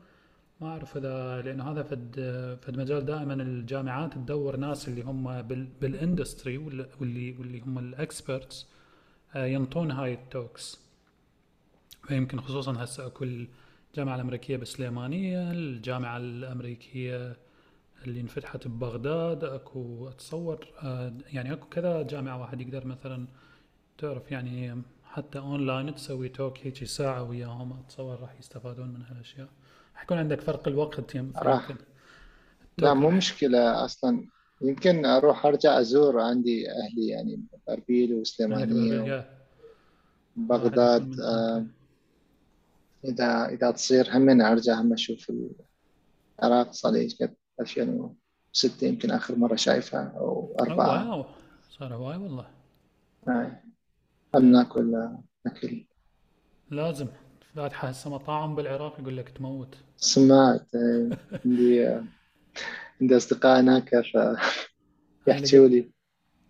ما 0.61 0.69
أعرف 0.69 0.97
إذا 0.97 1.43
لأنه 1.43 1.71
هذا 1.73 1.83
فد 1.83 2.15
فد 2.63 2.77
مجال 2.77 3.05
دائما 3.05 3.35
الجامعات 3.35 4.15
تدور 4.15 4.57
ناس 4.57 4.89
اللي 4.89 5.03
هم 5.03 5.43
بال 5.43 5.65
بال 5.81 5.97
industry 5.97 6.59
واللي 6.59 7.33
واللي 7.39 7.61
هم 7.61 7.79
ال 7.79 7.90
experts 7.90 8.67
ينطون 9.37 9.91
هاي 9.91 10.15
ال 10.15 10.25
talks. 10.25 10.85
فيمكن 12.09 12.41
خصوصا 12.41 12.85
هسه 12.85 13.07
أكو 13.07 13.25
الجامعة 13.25 14.15
الأمريكية 14.15 14.57
بالسليمانية 14.57 15.51
الجامعة 15.51 16.17
الأمريكية 16.17 17.37
اللي 18.05 18.21
انفتحت 18.21 18.69
ببغداد 18.69 19.45
أكو 19.45 20.09
أتصور 20.09 20.67
آه، 20.83 21.13
يعني 21.33 21.53
أكو 21.53 21.69
كذا 21.69 22.03
جامعة 22.03 22.41
واحد 22.41 22.61
يقدر 22.61 22.87
مثلا 22.87 23.27
تعرف 23.99 24.33
يعني 24.33 24.83
حتى 25.15 25.39
أونلاين 25.39 25.95
تسوي 25.95 26.29
talk 26.29 26.59
هيك 26.59 26.85
ساعة 26.85 27.23
وياهم 27.23 27.73
أتصور 27.73 28.21
راح 28.21 28.39
يستفادون 28.39 28.89
من 28.89 29.03
هالأشياء. 29.03 29.49
حيكون 29.95 30.19
عندك 30.19 30.41
فرق 30.41 30.69
الوقت 30.69 31.15
يم 31.15 31.33
راح. 31.37 31.73
لا 32.79 32.95
مو 32.95 33.07
راح 33.09 33.17
مشكلة 33.17 33.85
أصلا. 33.85 34.29
يمكن 34.63 35.05
أروح 35.05 35.47
أرجع 35.47 35.81
أزور 35.81 36.21
عندي 36.21 36.71
أهلي 36.71 37.09
يعني 37.09 37.33
يكون 37.33 38.65
وبغداد 40.37 41.03
من 41.03 41.21
آه، 41.23 41.57
okay 41.57 41.69
إذا 43.05 43.47
إذا 43.47 43.71
تصير 43.71 44.17
هم 44.17 44.41
أرجع 44.41 44.81
هم 44.81 44.93
أشوف 44.93 45.33
العراق 46.43 46.73
صار 46.73 46.93
لي 46.93 47.09
قد 47.21 47.35
2006 47.61 48.87
يمكن 48.87 49.11
آخر 49.11 49.37
مرة 49.37 49.57
شايفها 49.57 50.13
أو 50.17 50.57
اوه 50.61 50.61
أربعة 50.61 51.11
wow. 51.11 51.25
صار 51.71 51.95
هواي 51.95 52.17
والله. 52.17 52.47
هاي. 53.29 53.64
هم 54.35 54.45
ناكل 54.53 54.95
أكل. 55.47 55.87
لازم. 56.71 57.09
فاتحة 57.55 57.89
هسه 57.89 58.11
مطاعم 58.11 58.55
بالعراق 58.55 59.01
يقول 59.01 59.17
لك 59.17 59.29
تموت. 59.29 59.77
سمعت. 59.97 60.75
آه، 60.75 61.11
عندي 61.45 61.89
آه، 61.89 62.05
عندي 63.01 63.17
أصدقاء 63.17 63.61
هناك 63.61 63.91
فيحكوا 63.91 64.37
لقيت 65.29 65.55
لي. 65.55 65.93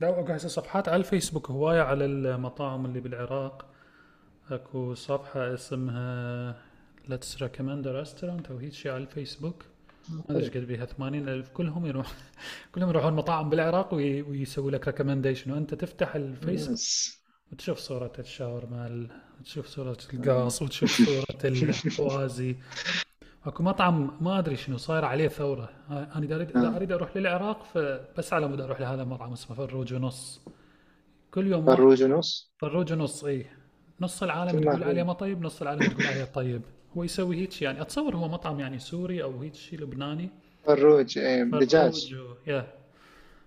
لا 0.00 0.20
اكو 0.20 0.32
هسه 0.32 0.48
صفحات 0.48 0.88
على 0.88 0.96
الفيسبوك 0.96 1.50
هواية 1.50 1.80
على 1.80 2.04
المطاعم 2.04 2.86
اللي 2.86 3.00
بالعراق. 3.00 3.66
أكو 4.50 4.94
صفحة 4.94 5.54
اسمها 5.54 6.56
Let's 7.08 7.36
recommend 7.40 7.86
a 7.86 7.92
restaurant 8.04 8.50
أو 8.50 8.58
هيك 8.58 8.72
شيء 8.72 8.92
على 8.92 9.02
الفيسبوك. 9.02 9.64
ما 10.08 10.24
أدري 10.30 10.38
إيش 10.38 10.50
قد 10.50 10.56
بيها 10.58 10.84
80 10.84 11.28
ألف. 11.28 11.48
كلهم 11.50 11.86
يروح 11.86 12.12
كلهم 12.74 12.88
يروحون 12.90 13.12
مطاعم 13.14 13.50
بالعراق 13.50 13.94
وي... 13.94 14.22
ويسوي 14.22 14.72
لك 14.72 14.88
recommendation 14.88 15.50
وأنت 15.52 15.74
تفتح 15.74 16.14
الفيسبوك. 16.16 16.78
وتشوف 17.54 17.78
صورة 17.78 18.12
الشاورما 18.18 18.86
ال- 18.86 19.08
وتشوف 19.40 19.66
صورة 19.66 19.96
القص 20.14 20.62
وتشوف 20.62 20.90
صورة 21.06 21.40
الفوازي. 21.44 22.56
أكو 23.46 23.62
مطعم 23.62 24.10
ما 24.20 24.38
أدري 24.38 24.56
شنو 24.56 24.76
صاير 24.76 25.04
عليه 25.04 25.28
ثورة. 25.28 25.68
أنا 25.90 26.18
إذا 26.24 26.34
اريد 26.36 26.56
إذا 26.56 26.66
آه. 26.68 26.76
أريد 26.76 26.92
أروح 26.92 27.16
للعراق 27.16 27.64
فبس 27.64 28.32
على 28.32 28.48
مود 28.48 28.60
أروح 28.60 28.80
لهذا 28.80 29.02
المطعم 29.02 29.32
اسمه 29.32 29.56
فروج 29.56 29.94
ونص. 29.94 30.40
كل 31.30 31.46
يوم 31.46 31.66
فروج 31.66 32.02
ونص؟ 32.02 32.52
فروج 32.58 32.92
ونص 32.92 33.24
إي. 33.24 33.46
نص 34.00 34.22
العالم 34.22 34.60
تقول 34.62 34.82
عليه 34.84 35.02
ما 35.02 35.12
طيب 35.12 35.42
نص 35.42 35.62
العالم 35.62 35.86
تقول 35.86 36.06
عليه 36.06 36.24
طيب. 36.24 36.62
هو 36.96 37.04
يسوي 37.04 37.36
هيك 37.36 37.62
يعني 37.62 37.80
أتصور 37.80 38.16
هو 38.16 38.28
مطعم 38.28 38.60
يعني 38.60 38.78
سوري 38.78 39.22
أو 39.22 39.40
هيك 39.40 39.54
شيء 39.54 39.80
لبناني. 39.80 40.28
فروج 40.66 41.18
فروج 41.50 41.64
دجاج 41.64 42.14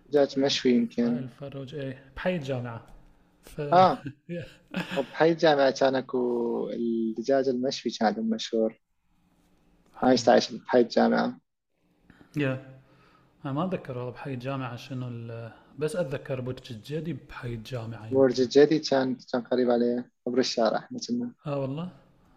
دجاج 0.09 0.39
مشوي 0.39 0.71
يمكن. 0.71 1.17
الفروج 1.17 1.75
إيه 1.75 2.03
بحي 2.15 2.35
الجامعة. 2.35 2.96
ف 3.47 3.61
آه. 3.61 4.03
يا 4.29 4.45
وبحي 4.97 5.31
الجامعة 5.31 5.71
كان 5.71 5.95
أكو 5.95 6.69
الدجاج 6.69 7.47
المشوي 7.47 7.91
كان 7.91 8.29
مشهور. 8.29 8.79
عايش 9.95 10.29
عايش 10.29 10.51
بحي 10.51 10.79
الجامعة. 10.79 11.39
يا 12.37 12.79
أنا 13.45 13.53
ما 13.53 13.65
أتذكر 13.65 13.97
والله 13.97 14.11
بحي 14.11 14.33
الجامعة 14.33 14.75
شنو 14.75 15.07
ال... 15.07 15.51
بس 15.79 15.95
أتذكر 15.95 16.41
برج 16.41 16.71
الجدي 16.71 17.13
بحي 17.13 17.53
الجامعة. 17.53 18.13
برج 18.13 18.41
يمكن 18.41 18.41
الجدي 18.41 18.79
كان 18.79 19.17
كان 19.33 19.41
قريب 19.41 19.69
عليه. 19.71 20.11
عبر 20.27 20.39
الشارع 20.39 20.77
إحنا 20.77 20.99
كنا. 21.07 21.31
آه 21.45 21.59
والله. 21.59 21.89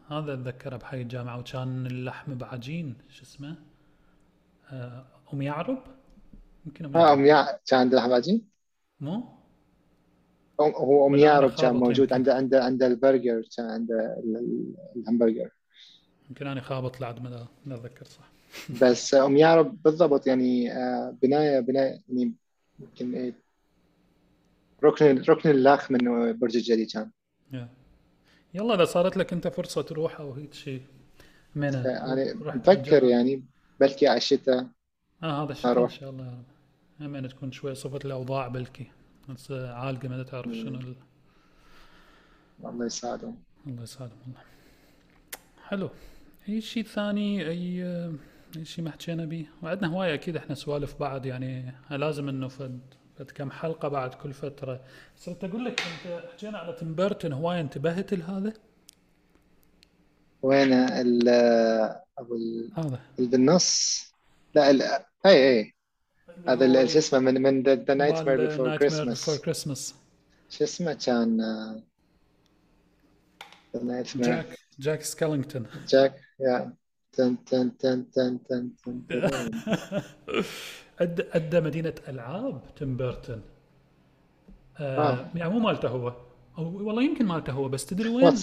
هذا 0.08 0.34
أتذكره 0.34 0.76
بحي 0.76 1.02
الجامعة. 1.02 1.38
وكان 1.38 1.86
اللحم 1.86 2.34
بعجين 2.34 2.96
شو 3.08 3.22
اسمه؟ 3.22 3.56
آه، 4.72 5.06
أم 5.34 5.42
يعرب؟ 5.42 5.82
يمكن 6.66 6.84
أم 6.84 6.96
آه 6.96 7.00
يعرب. 7.00 7.18
أم 7.18 7.26
يع 7.26 7.56
كان 7.66 7.80
عنده 7.80 7.98
لحم 7.98 8.12
مو؟ 9.00 9.20
أم- 9.20 9.39
هو 10.64 11.14
يعرب 11.14 11.50
كان 11.50 11.74
موجود 11.74 12.12
عنده 12.12 12.34
عنده 12.34 12.64
عنده 12.64 12.86
البرجر 12.86 13.42
كان 13.56 13.70
عنده 13.70 13.94
ال- 14.24 14.36
ال- 14.36 14.74
الهمبرجر. 14.96 15.50
يمكن 16.30 16.46
أنا 16.46 16.60
خابط 16.60 17.00
لعد 17.00 17.22
ما 17.22 17.46
ما 17.66 17.74
أتذكر 17.74 18.04
صح. 18.04 18.30
بس 18.82 19.14
أم 19.14 19.36
يعرب 19.36 19.82
بالضبط 19.82 20.26
يعني 20.26 20.72
آه، 20.72 21.16
بناية 21.22 21.60
بناية 21.60 22.00
يعني 22.08 22.32
يمكن 22.80 23.14
إيه، 23.14 23.34
ركن 24.84 25.22
ركن 25.28 25.50
اللاخ 25.50 25.90
من 25.90 26.32
برج 26.38 26.56
الجدي 26.56 26.86
كان. 26.86 27.10
يلا 28.54 28.74
إذا 28.74 28.84
صارت 28.84 29.16
لك 29.16 29.32
أنت 29.32 29.48
فرصة 29.48 29.82
تروح 29.82 30.20
أو 30.20 30.32
هيك 30.32 30.54
شيء 30.54 30.82
منى 31.54 31.76
يعني 31.76 32.32
ورحت 32.32 32.56
مفكر 32.56 32.94
هالجو 32.96 33.08
يعني 33.08 33.44
بلكي 33.80 34.08
على 34.08 34.16
الشتاء. 34.16 34.66
آه 35.22 35.44
هذا 35.44 35.52
الشتاء 35.52 35.84
إن 35.84 35.88
شاء 35.88 36.10
الله. 36.10 36.24
يا 36.24 36.30
رب 36.30 36.44
هم 37.00 37.14
أن 37.14 37.28
تكون 37.28 37.52
شوي 37.52 37.74
صفت 37.74 38.04
الأوضاع 38.04 38.48
بلكي. 38.48 38.90
بس 39.34 39.50
عالقة 39.52 40.08
ما 40.08 40.22
تعرف 40.22 40.52
شنو 40.52 40.78
ال... 40.80 40.94
الله 42.64 42.86
يساعده 42.86 43.32
الله 43.66 43.82
يسعدهم 43.82 44.18
والله. 44.26 44.40
حلو. 45.68 45.90
أي 46.48 46.60
شيء 46.60 46.84
ثاني؟ 46.84 47.48
أي 47.48 47.84
أي 48.56 48.64
شيء 48.64 48.84
ما 48.84 48.90
حكينا 48.90 49.24
به؟ 49.24 49.46
وعندنا 49.62 49.88
هواية 49.88 50.14
أكيد 50.14 50.36
إحنا 50.36 50.54
سوالف 50.54 51.00
بعد 51.00 51.26
يعني 51.26 51.72
لازم 51.90 52.28
إنه 52.28 52.48
فد 52.48 52.80
فد 53.18 53.30
كم 53.30 53.50
حلقة 53.50 53.88
بعد 53.88 54.14
كل 54.14 54.32
بس 55.16 55.28
انت 55.28 55.44
أقول 55.44 55.64
لك 55.64 55.80
أنت 55.80 56.24
حكينا 56.32 56.58
على 56.58 56.72
تيم 56.72 56.94
بيرتون 56.94 57.32
هواية 57.32 57.60
انتبهت 57.60 58.14
لهذا؟ 58.14 58.52
وين 60.42 60.72
ال 60.72 61.28
أبو 62.18 62.34
ال- 62.36 62.70
هذا. 62.76 63.00
اللي 63.18 63.30
بالنص 63.30 64.00
لا 64.54 64.70
ال... 64.70 64.82
أي 65.26 65.58
أي. 65.58 65.72
هذا 66.48 66.82
هو 66.82 66.86
شو 66.86 66.98
اسمه 66.98 67.18
من 67.18 67.42
من 67.42 67.62
The 67.62 67.94
Nightmare 67.94 68.36
Before 68.36 68.68
mare 68.68 68.78
Before 68.78 68.86
Christmas 69.06 69.40
Christmas 69.40 69.94
شو 70.50 70.64
اسمه 70.64 70.92
كان 70.92 71.40
The 73.76 73.82
Nightmare 73.82 74.26
Jack 74.26 74.58
Jack 74.78 75.02
Skellington 75.02 75.66
Jack 75.88 76.20
yeah. 76.40 76.80
تن 77.12 77.44
تن 77.44 77.76
تن 77.76 78.10
تن 78.10 78.44
تن 78.44 78.76
تن. 78.76 79.10
أدى 81.36 81.60
مدينة 81.60 81.94
ألعاب 82.08 82.74
تيم 82.76 82.96
بيرتون. 82.96 83.42
يعني 84.80 85.50
مو 85.50 85.58
مالته 85.58 85.88
هو. 85.88 86.16
والله 86.58 87.02
يمكن 87.02 87.26
مالته 87.26 87.52
هو 87.52 87.68
بس 87.68 87.86
تدري 87.86 88.08
وين؟ 88.08 88.36
it's 88.36 88.42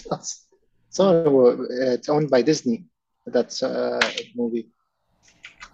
owned 2.09 2.29
by 2.29 2.41
Disney. 2.41 2.83
That's 3.27 3.63
uh, 3.63 3.99
movie. 4.35 4.65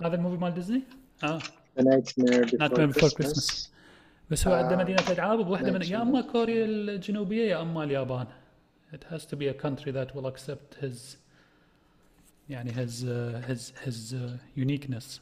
هذا 0.01 0.15
ال 0.15 0.19
movie 0.19 0.37
مال 0.37 0.53
ديزني؟ 0.53 0.83
آه. 1.23 1.39
The 1.77 1.83
Nightmare 1.83 2.55
نايت 2.59 2.73
Before 2.73 2.79
مير 2.79 2.85
بيفور 2.85 3.09
كريسمس 3.09 3.73
بس 4.31 4.47
هو 4.47 4.53
عنده 4.53 4.75
uh, 4.75 4.79
مدينة 4.79 5.11
ألعاب 5.11 5.39
بواحدة 5.39 5.71
من 5.71 5.81
يا 5.81 5.99
Nightmare. 5.99 6.31
كوريا 6.31 6.65
الجنوبية 6.65 7.49
يا 7.49 7.61
أما 7.61 7.83
اليابان. 7.83 8.27
It 8.93 9.03
has 9.13 9.25
to 9.25 9.35
be 9.35 9.47
a 9.47 9.53
country 9.53 9.91
that 9.91 10.15
will 10.15 10.27
accept 10.27 10.75
his 10.81 11.17
يعني 12.49 12.71
his 12.73 13.03
uh, 13.03 13.41
his 13.47 13.73
his 13.85 14.13
uh, 14.13 14.37
uniqueness. 14.55 15.19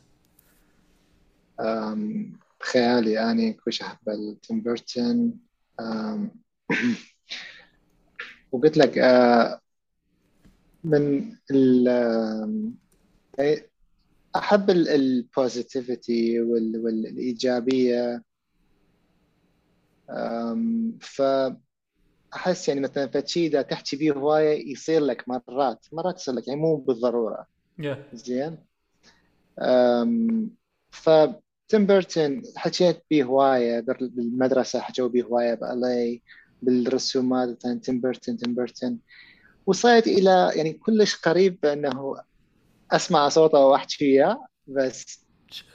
um, 1.60 2.40
خيالي 2.64 3.12
يعني 3.12 3.54
كلش 3.54 3.82
أحب 3.82 4.38
تيم 4.44 4.62
بيرتون. 4.62 5.34
وقلت 8.52 8.78
لك 8.78 8.98
آه، 8.98 9.60
من 10.84 11.36
ال 11.52 11.88
أحب 14.36 14.70
ال 14.70 14.85
positivity 14.85 16.42
والإيجابية 16.42 18.24
آم، 20.10 20.98
فأحس 21.02 22.68
يعني 22.68 22.80
مثلا 22.82 23.08
فشي 23.08 23.46
إذا 23.48 23.62
تحكي 23.62 23.98
فيه 23.98 24.12
هواية 24.12 24.72
يصير 24.72 25.02
لك 25.02 25.30
مرات 25.30 25.86
مرات 25.92 26.20
يصير 26.20 26.34
لك 26.34 26.48
يعني 26.48 26.60
مو 26.60 26.76
بالضرورة. 26.76 27.46
Yeah. 27.82 27.98
زين؟ 28.14 28.58
أم، 29.62 30.50
فتيم 30.92 31.86
بيرتون 31.86 32.42
حكيت 32.56 33.04
به 33.12 33.24
هواية 33.24 33.80
بال- 33.80 34.10
بالمدرسة 34.10 34.80
حكوا 34.80 35.08
به 35.08 35.24
هواية 35.24 35.54
بألي 35.54 36.22
بالرسومات 36.62 37.50
مثلا 37.50 37.80
تيم 37.80 38.02
بيرتون 38.02 38.38
تيم 38.38 38.56
بيرتون 38.56 39.00
وصلت 39.66 40.08
إلى 40.08 40.52
يعني 40.56 40.74
كلش 40.74 41.16
قريب 41.16 41.60
بأنه 41.64 42.16
أسمع 42.92 43.30
صوته 43.30 43.60
وأحكي 43.60 44.06
وياه 44.06 44.48
بس 44.68 45.26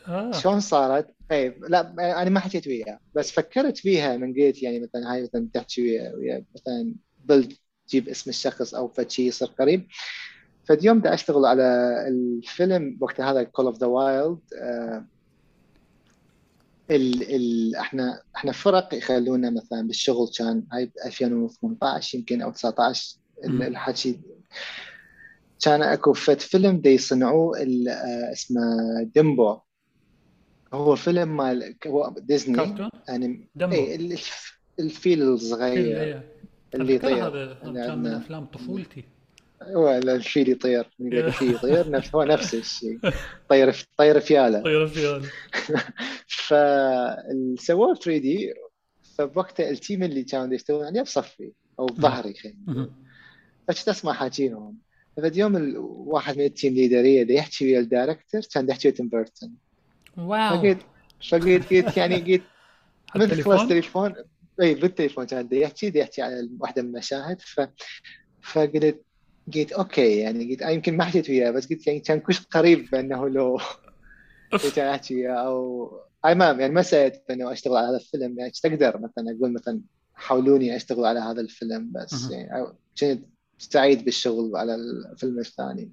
آه 0.09 0.32
شلون 0.32 0.60
صارت؟ 0.60 1.06
اي 1.32 1.48
لا 1.68 1.94
أنا 2.22 2.30
ما 2.30 2.40
حكيت 2.40 2.66
وياه 2.66 2.98
بس 3.14 3.30
فكرت 3.30 3.78
فيها 3.78 4.16
من 4.16 4.34
قلت 4.34 4.62
يعني 4.62 4.80
مثلا 4.80 5.12
هاي 5.12 5.22
مثلا 5.22 5.48
تحكي 5.52 5.82
ويا 5.82 6.12
ويا 6.16 6.44
مثلا 6.55 6.94
بل 7.24 7.56
تجيب 7.88 8.09
اسم 8.09 8.30
الشخص 8.30 8.74
أو 8.74 8.88
فشي 8.88 9.26
يصير 9.26 9.48
قريب 9.48 9.86
فاليوم 10.64 11.01
دا 11.01 11.14
أشتغل 11.14 11.47
على 11.47 11.62
الفيلم 12.09 12.98
وقت 13.01 13.20
هذا 13.20 13.43
Call 13.43 13.66
of 13.66 13.78
the 13.78 13.86
Wild 13.86 14.39
ال 16.90 17.34
ال 17.34 17.76
إحنا 17.76 18.22
إحنا 18.36 18.52
فرق 18.52 18.94
يخلونا 18.94 19.51
مثلا 19.51 19.82
بالشغل 19.86 20.28
كان 20.38 20.66
هاي 20.72 20.86
ب 20.86 20.93
2018 21.06 22.18
يمكن 22.18 22.43
أو 22.43 22.51
19 22.51 23.18
ال- 23.44 23.51
مم. 23.51 23.62
الحكي 23.62 24.20
كان 25.65 25.83
أكو 25.83 26.12
فد 26.12 26.40
فيلم 26.41 26.77
دي 26.81 26.89
يصنعوه 26.91 27.59
آه، 27.59 28.33
اسمه 28.33 28.61
ديمبو. 29.15 29.59
هو 30.74 30.97
فيلم 30.97 31.37
مال 31.37 31.74
هو 31.87 32.15
ديزني 32.19 32.57
كرتون؟ 32.57 32.91
يعني 33.09 33.49
اي 33.62 33.95
ال- 33.95 34.12
الف- 34.12 34.61
الفيل 34.81 34.91
فيل 35.19 35.23
الصغير 35.23 36.03
إيه. 36.03 36.33
اللي 36.74 36.95
يطير. 36.95 37.27
هذا 37.27 37.55
كان 37.62 37.99
من 37.99 38.07
أفلام 38.07 38.45
طفولتي. 38.47 39.05
هو 39.62 39.91
الفيل 39.91 40.49
يطير. 40.49 40.91
yeah. 41.01 41.27
الفيل 41.27 41.55
يطير 41.55 41.91
نفس 41.91 42.15
هو 42.15 42.23
نفس 42.23 42.55
الشيء. 42.55 42.99
طير 43.49 43.74
طير 43.97 44.20
فياله 44.20 44.62
طير 44.62 44.87
فيال 44.87 45.24
فسووه 46.28 47.95
3D. 47.94 48.55
فبوقتها 49.19 49.70
ال 49.70 49.77
team 49.77 50.02
اللي 50.03 50.23
كانوا 50.24 50.55
يشتغلون 50.55 50.85
عليه 50.85 51.03
بصفي 51.03 51.53
أو 51.78 51.87
بظهري 51.87 52.35
خلينا. 52.35 52.91
فكنت 53.69 53.89
أسمع 53.89 54.12
حاكيهم 54.12 54.78
فد 55.16 55.36
يوم 55.36 55.74
واحد 56.06 56.38
من 56.38 56.44
التيم 56.44 56.74
ليدرية 56.74 57.22
دا 57.22 57.34
يحكي 57.34 57.64
ويا 57.64 57.80
ال 57.81 57.87
director 57.87 58.40
كان 58.55 58.66
دا 58.66 58.72
يحكي 58.72 58.88
ويا 58.88 58.97
تيم 58.97 59.09
بيرتون. 59.09 59.55
wow. 60.16 60.59
فقلت 60.59 60.78
فقلت 61.30 61.72
قلت 61.72 61.97
يعني 61.97 62.16
قلت 62.16 62.43
من 63.16 63.28
خلص 63.28 63.60
التليفون 63.60 63.68
تليفون 63.68 64.14
إي 64.62 64.74
بالتليفون 64.74 65.24
كان 65.24 65.48
دا 65.48 65.56
يحكي 65.56 65.90
دا 65.90 66.01
يحكي 66.01 66.22
على 66.22 66.51
واحدة 66.60 66.82
من 66.82 66.88
المشاهد. 66.88 67.40
ف 67.40 67.60
فقلت 68.43 69.02
قلت 69.55 69.72
أوكي 69.72 70.18
يعني 70.18 70.55
قلت 70.55 70.62
يمكن 70.62 70.97
ما 70.97 71.05
حكيت 71.05 71.30
وياه 71.30 71.51
بس 71.51 71.66
قلت 71.66 71.86
يعني 71.86 72.01
كان 72.01 72.20
كش 72.20 72.40
قريب 72.40 72.90
بأنه 72.90 73.28
لو 73.28 73.60
كنت 74.62 74.78
احكي 74.78 75.14
وياه 75.14 75.32
أو 75.32 75.90
أي 76.26 76.34
ما 76.34 76.51
يعني 76.51 76.72
ما 76.72 76.82
سألت 76.82 77.30
انه 77.30 77.52
أشتغل 77.52 77.76
على 77.76 77.86
هذا 77.88 77.97
الفيلم 77.97 78.38
يعني 78.38 78.51
تقدر 78.51 78.98
مثلا 78.98 79.36
أقول 79.38 79.52
مثلا 79.52 79.80
حاولوني 80.14 80.76
أشتغل 80.76 81.05
على 81.05 81.20
هذا 81.20 81.40
الفيلم 81.40 81.93
بس. 81.93 82.30
يعني 82.30 82.66
كنت 83.01 83.20
سعيد 83.59 84.05
بالشغل 84.05 84.57
على 84.57 84.74
الفيلم 84.74 85.39
الثاني. 85.39 85.91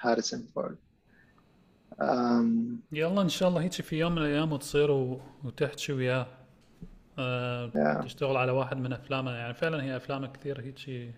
هاريسون 0.00 0.46
فورد 0.54 0.76
يلا 2.92 3.22
إن 3.22 3.28
شاء 3.28 3.48
الله 3.48 3.60
هيك 3.62 3.72
في 3.72 3.96
يوم 3.96 4.12
من 4.12 4.18
الأيام 4.18 4.52
وتصير. 4.52 4.90
وتحكي 5.44 5.92
وياه 5.92 6.26
آه... 7.18 7.70
yeah. 7.74 8.02
تشتغل 8.04 8.36
على 8.36 8.52
واحد 8.52 8.76
من 8.76 8.92
أفلامه 8.92 9.30
يعني 9.30 9.54
فعلا 9.54 9.82
هي 9.82 9.96
افلامه 9.96 10.26
كثير 10.26 10.60
هيك 10.60 11.14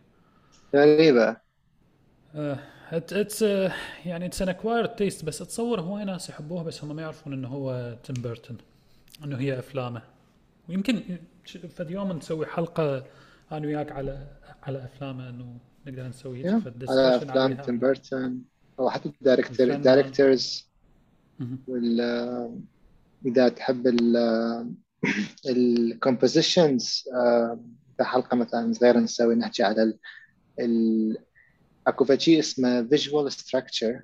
غريبة 0.74 1.36
it's 2.92 3.12
it's 3.12 3.42
يعني 4.06 4.26
it's 4.26 4.42
an 4.42 4.48
acquired 4.48 4.88
taste 4.88 5.24
بس 5.24 5.42
اتصور 5.42 5.80
هواي 5.80 6.04
ناس 6.04 6.28
يحبوها 6.28 6.62
بس 6.62 6.84
هم 6.84 6.96
ما 6.96 7.02
يعرفون 7.02 7.32
إنه 7.32 7.48
هو 7.48 7.96
تيم 8.02 8.22
بيرتون 8.22 8.58
إنه 9.24 9.36
هي 9.36 9.58
أفلامه 9.58 10.02
ويمكن 10.68 11.18
فد 11.76 11.90
يوم 11.90 12.12
نسوي 12.12 12.46
حلقة 12.46 13.04
أنا 13.52 13.66
وياك 13.66 13.92
على 13.92 14.26
على 14.62 14.84
أفلامه 14.84 15.28
إنه 15.28 15.56
نقدر 15.86 16.08
نسوي. 16.08 16.60
فد 16.60 16.84
على 16.90 17.16
أفلام. 17.16 17.54
تيم 17.62 17.78
بيرتون 17.78 18.44
أو 18.78 18.90
حتى 18.90 19.08
ال 19.08 19.14
director. 19.14 19.66
ال 19.70 19.80
directors 19.80 20.68
مهم. 21.38 21.58
وال 21.68 22.00
إذا 23.26 23.48
تحب 23.48 23.86
ال 23.86 24.16
ال 25.48 25.60
compositions 25.60 27.04
في 27.96 28.04
حلقة 28.04 28.36
مثلا 28.36 28.72
صغيرة 28.72 28.98
نسوي 28.98 29.34
نحكي 29.34 29.62
على 29.62 29.82
ال 29.82 29.98
ال 30.60 31.16
أكو 31.86 32.16
شيء 32.16 32.38
اسمه 32.38 32.82
visual 32.82 33.32
structure. 33.32 34.00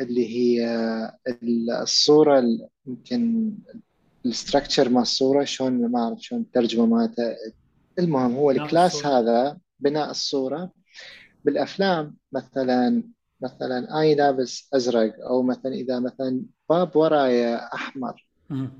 اللي 0.00 0.26
هي 0.36 0.64
ال- 1.28 1.70
الصورة 1.70 2.38
ال- 2.38 2.68
يمكن 2.86 3.52
ال 4.26 4.32
structure 4.32 4.88
مال 4.88 5.02
الصورة 5.02 5.44
شلون 5.44 5.90
ما 5.90 6.04
أعرف 6.04 6.22
شلون 6.22 6.40
الترجمة 6.40 6.86
مالته 6.86 7.22
المهم 7.98 8.34
هو 8.34 8.50
الكلاس. 8.50 9.06
هذا 9.06 9.58
بناء 9.80 10.10
الصورة 10.10 10.70
بالأفلام 11.44 12.16
مثلا 12.32 13.02
مثلا 13.40 14.00
أي 14.00 14.14
لابس 14.14 14.68
أزرق 14.74 15.14
أو 15.26 15.42
مثلا 15.42 15.72
إذا 15.72 16.00
مثلا 16.00 16.42
باب 16.70 16.96
ورايا 16.96 17.74
أحمر 17.74 18.26
مهم. 18.50 18.70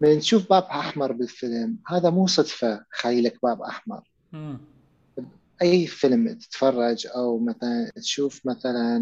من 0.00 0.08
نشوف 0.08 0.50
باب 0.50 0.62
أحمر 0.62 1.12
بالفيلم 1.12 1.78
هذا 1.86 2.10
مو 2.10 2.26
صدفة 2.26 2.84
خليلك 2.90 3.38
باب 3.42 3.62
أحمر. 3.62 4.10
أي 5.62 5.86
فيلم 5.86 6.38
تتفرج 6.38 7.06
أو 7.06 7.38
مثلا 7.38 7.90
تشوف 7.96 8.46
مثلا 8.46 8.96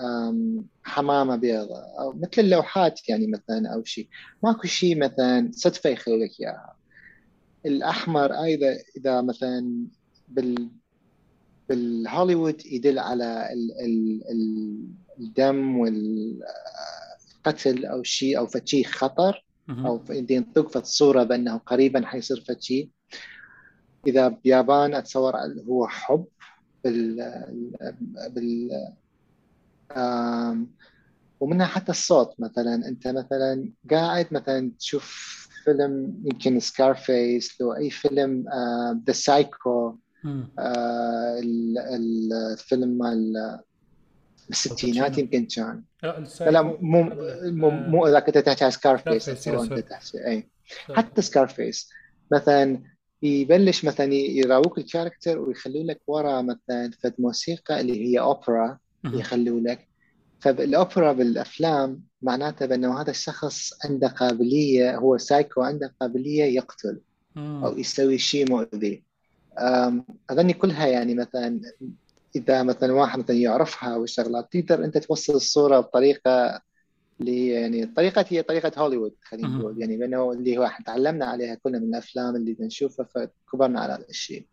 أم، 0.00 0.66
حمامة 0.84 1.36
بيضاء 1.36 2.00
أو 2.00 2.12
مثل 2.12 2.30
اللوحات 2.38 3.08
يعني 3.08 3.26
مثلا 3.26 3.74
أو 3.74 3.84
شيء 3.84 4.08
ماكو 4.42 4.66
شيء 4.66 4.98
مثلا 4.98 5.50
صدفة 5.52 5.90
يخلي 5.90 6.24
لك 6.24 6.40
إياها 6.40 6.76
الأحمر 7.66 8.32
أيضا 8.32 8.76
إذا 8.96 9.20
مثلا 9.20 9.86
بال 10.28 10.68
بالهوليوود 11.68 12.66
يدل 12.66 12.98
على 12.98 13.52
ال 13.52 13.80
ال 13.80 14.22
ال 14.30 14.78
الدم 15.20 15.78
والقتل 15.78 16.46
أو 17.86 18.02
شيء 18.02 18.38
أو 18.38 18.46
فشي 18.46 18.84
خطر. 18.84 19.44
أو 19.86 20.04
ينطق 20.10 20.68
فد 20.68 20.84
صورة 20.84 21.22
بأنه 21.22 21.56
قريبا 21.56 22.06
حيصير 22.06 22.44
فشي 22.48 22.90
إذا 24.06 24.28
بيابان 24.28 24.94
أتصور 24.94 25.36
هو 25.68 25.88
حب 25.88 26.26
بال 26.84 27.16
بال 28.30 28.70
ومنها 31.40 31.66
حتى 31.66 31.92
الصوت 31.92 32.34
مثلا 32.38 32.74
أنت 32.74 33.08
مثلا 33.08 33.72
قاعد 33.90 34.26
مثلا 34.30 34.72
تشوف 34.78 35.34
فيلم 35.64 36.22
يمكن 36.24 36.60
Scarface 36.60 37.60
لو 37.60 37.74
أي 37.74 37.90
فيلم 37.90 38.44
ذا 39.06 39.12
سايكو 39.12 39.98
مم. 40.24 40.50
الفيلم 41.42 42.98
مال 42.98 43.32
بالستينات 44.48 45.18
الباتشينو. 45.18 45.66
يمكن 45.68 45.84
كان 46.00 46.52
لا 46.52 46.62
مو. 46.62 46.78
مو 46.80 47.10
آه، 47.68 47.88
مو 47.88 48.08
ذاك 48.08 48.26
انت 48.26 48.38
تحكي 48.38 48.64
على 48.64 48.72
Scarface 48.72 49.48
أي. 50.14 50.48
حتى 50.94 51.22
Scarface 51.22 51.90
مثلا 52.32 52.82
يبلش 53.22 53.84
مثلا 53.84 54.14
يراوك 54.14 54.78
ال 54.78 54.84
character 54.84 55.38
ويخلوا 55.38 55.84
لك 55.84 56.00
ورا 56.06 56.42
مثلا 56.42 56.90
فد 57.00 57.14
موسيقى 57.18 57.80
اللي 57.80 58.06
هي 58.06 58.20
اوبرا. 58.20 58.78
يخلوا 59.04 59.60
لك 59.60 59.88
فالأوبرا 60.44 61.12
بالأفلام 61.12 62.02
معناته 62.22 62.66
بأنه 62.66 63.00
هذا 63.00 63.10
الشخص 63.10 63.70
عنده 63.84 64.08
قابلية 64.08 64.96
هو 64.96 65.18
سايكو 65.18 65.62
عنده 65.62 65.94
قابلية 66.00 66.44
يقتل. 66.44 67.00
أو 67.36 67.78
يسوي 67.78 68.18
شيء 68.18 68.50
مؤذي 68.50 69.04
أظني 70.30 70.52
كلها 70.52 70.86
يعني 70.86 71.14
مثلا 71.14 71.60
إذا 72.36 72.62
مثلا 72.62 72.92
واحد 72.92 73.18
مثلا 73.18 73.36
يعرفها 73.36 73.96
والشغلات 73.96 74.52
تقدر 74.52 74.84
أنت 74.84 74.98
توصل 74.98 75.34
الصورة 75.34 75.80
بطريقة 75.80 76.60
اللي 77.20 77.48
يعني 77.48 77.86
طريقة 77.86 78.24
هي 78.28 78.42
طريقة 78.42 78.72
هوليوود 78.78 79.14
خلينا. 79.22 79.48
نقول 79.48 79.80
يعني 79.80 79.96
لأنه 79.96 80.32
اللي 80.32 80.58
هو 80.58 80.64
إحنا 80.64 80.84
تعلمنا 80.84 81.26
عليها 81.26 81.54
كلنا 81.54 81.78
من 81.78 81.88
الأفلام 81.88 82.36
اللي 82.36 82.56
نشوفها 82.60 83.06
فكبرنا 83.06 83.80
على 83.80 83.92
هذا 83.92 84.06
الشيء 84.10 84.46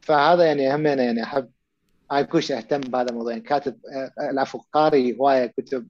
فهذا 0.00 0.44
يعني 0.44 0.74
هم 0.74 0.86
أنا 0.86 1.02
يعني 1.02 1.22
أحب 1.22 1.50
أنا 2.12 2.22
كلش 2.22 2.52
أهتم 2.52 2.80
بهذا 2.80 3.10
الموضوع. 3.10 3.32
يعني 3.32 3.44
كاتب 3.44 3.78
آه، 3.92 4.30
العفو 4.30 4.60
قاري 4.72 5.18
هواية 5.18 5.46
كتب 5.46 5.88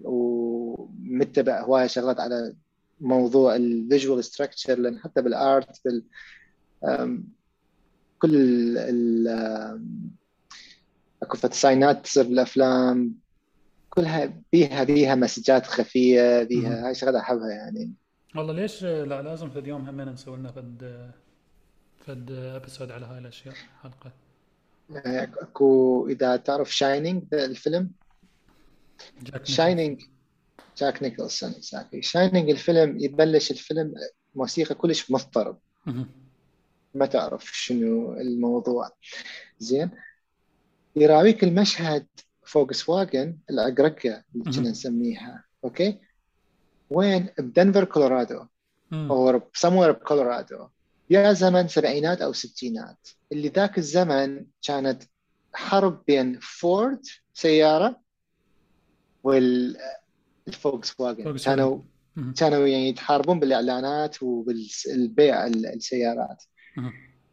ومتبع 0.00 1.60
هواية 1.62 1.86
شغلات 1.86 2.20
على 2.20 2.54
موضوع 3.00 3.56
ال 3.56 3.66
visual 3.66 4.24
structure 4.24 4.78
لأن 4.78 5.00
حتى 5.00 5.22
بال 5.22 5.45
art 5.45 5.80
بال 5.84 6.04
كل 8.18 8.36
ال 8.78 9.28
أكو 11.22 11.36
sign 11.36 11.90
ات 11.90 12.04
تصير 12.04 12.24
بالافلام 12.24 13.14
كلها 13.90 14.42
بيها 14.52 14.84
بيها 14.84 15.14
message 15.14 15.60
ات 15.60 15.66
خفية 15.66 16.42
بيها 16.42 16.86
هاي 16.86 16.94
شغلة 16.94 17.18
أحبها 17.18 17.48
يعني. 17.48 17.92
والله 18.36 18.52
ليش؟ 18.52 18.84
لا 18.84 19.22
لازم 19.22 19.50
في 19.50 19.58
اليوم 19.58 19.88
همين 19.88 20.08
نسوي 20.08 20.36
لنا 20.36 20.52
فد 20.52 21.10
فد 22.06 22.30
episode 22.30 22.90
على 22.90 23.06
هاي 23.06 23.18
الأشياء 23.18 23.54
حلقة. 23.82 24.12
اكو 24.90 26.06
اذا 26.08 26.36
تعرف 26.36 26.74
Shining 26.74 27.22
الفيلم؟ 27.32 27.90
Shining 29.42 30.02
جاك 30.76 31.02
نيكلسون 31.02 31.50
exactly 31.50 32.02
Shining 32.02 32.50
الفيلم 32.50 32.98
يبلش 33.00 33.50
الفيلم 33.50 33.94
موسيقى 34.34 34.74
كلش 34.74 35.10
مضطرب. 35.10 35.58
ما 36.94 37.06
تعرف 37.06 37.44
شنو 37.52 38.12
الموضوع. 38.12 38.90
زين. 39.58 39.90
يراويك 40.96 41.44
المشهد 41.44 42.06
فوكس 42.42 42.88
واجن 42.88 43.38
العقرقة 43.50 44.22
اللي 44.34 44.44
كنا 44.44 44.70
نسميها. 44.70 45.44
okay؟ 45.64 46.00
وين؟ 46.90 47.28
بدنفر 47.38 47.84
كولورادو. 47.84 48.46
أو 48.92 49.40
سموير 49.54 49.92
بكولورادو. 49.92 50.68
yeah 51.10 51.32
زمن 51.32 51.68
سبعينات 51.68 52.22
أو 52.22 52.32
ستينات 52.32 53.08
اللي 53.32 53.48
ذاك 53.48 53.78
الزمن 53.78 54.46
كانت 54.62 55.02
حرب 55.52 56.04
بين 56.06 56.38
فورد 56.42 57.00
سيارة 57.34 58.00
والفوكس 59.22 61.00
واجن 61.00 61.36
كانوا 61.36 61.78
كانوا 62.36 62.66
يعني 62.66 62.88
يتحاربون 62.88 63.40
بالإعلانات 63.40 64.22
وبالبيع 64.22 65.46
السيارات. 65.46 66.42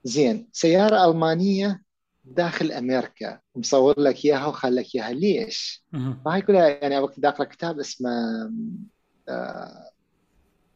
زين 0.04 0.50
سيارة 0.54 1.12
ألمانية 1.12 1.82
داخل 2.26 2.72
أمريكا 2.72 3.40
مصور 3.56 4.00
لك 4.00 4.26
إياها 4.26 4.46
وخلى 4.46 4.82
لك 4.82 4.96
إياها. 4.96 5.14
ليش؟ 5.14 5.86
فهاي 6.26 6.42
كلها 6.42 6.68
يعني 6.70 7.00
وقت 7.00 7.20
داخل 7.20 7.44
كتاب 7.44 7.80
اسمه 7.80 8.12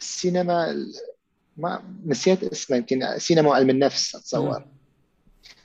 السينما 0.02 0.86
ما 1.57 1.84
نسيت 2.06 2.44
اسمه 2.44 2.77
يمكن 2.77 3.18
سينما 3.18 3.53
علم 3.53 3.69
النفس 3.69 4.15
اتصور. 4.15 4.65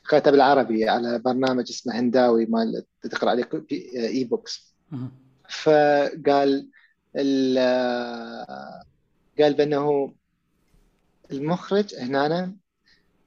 كتب 0.08 0.32
بالعربي 0.32 0.88
على 0.88 1.18
برنامج 1.18 1.64
اسمه 1.70 2.00
هنداوي 2.00 2.46
مال 2.46 2.84
تقرأ 3.02 3.30
عليه 3.30 3.48
اي 3.96 4.24
بوكس 4.24 4.74
فقال 5.48 6.68
قال 9.38 9.54
بأنه 9.54 10.14
المخرج 11.32 11.94
هنا 11.94 12.56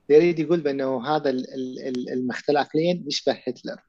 يريد 0.10 0.40
يقول 0.40 0.62
بأنه 0.62 1.08
هذا 1.08 1.30
المختل 2.14 2.58
عقليا 2.58 3.04
يشبه 3.08 3.32
هتلر. 3.48 3.82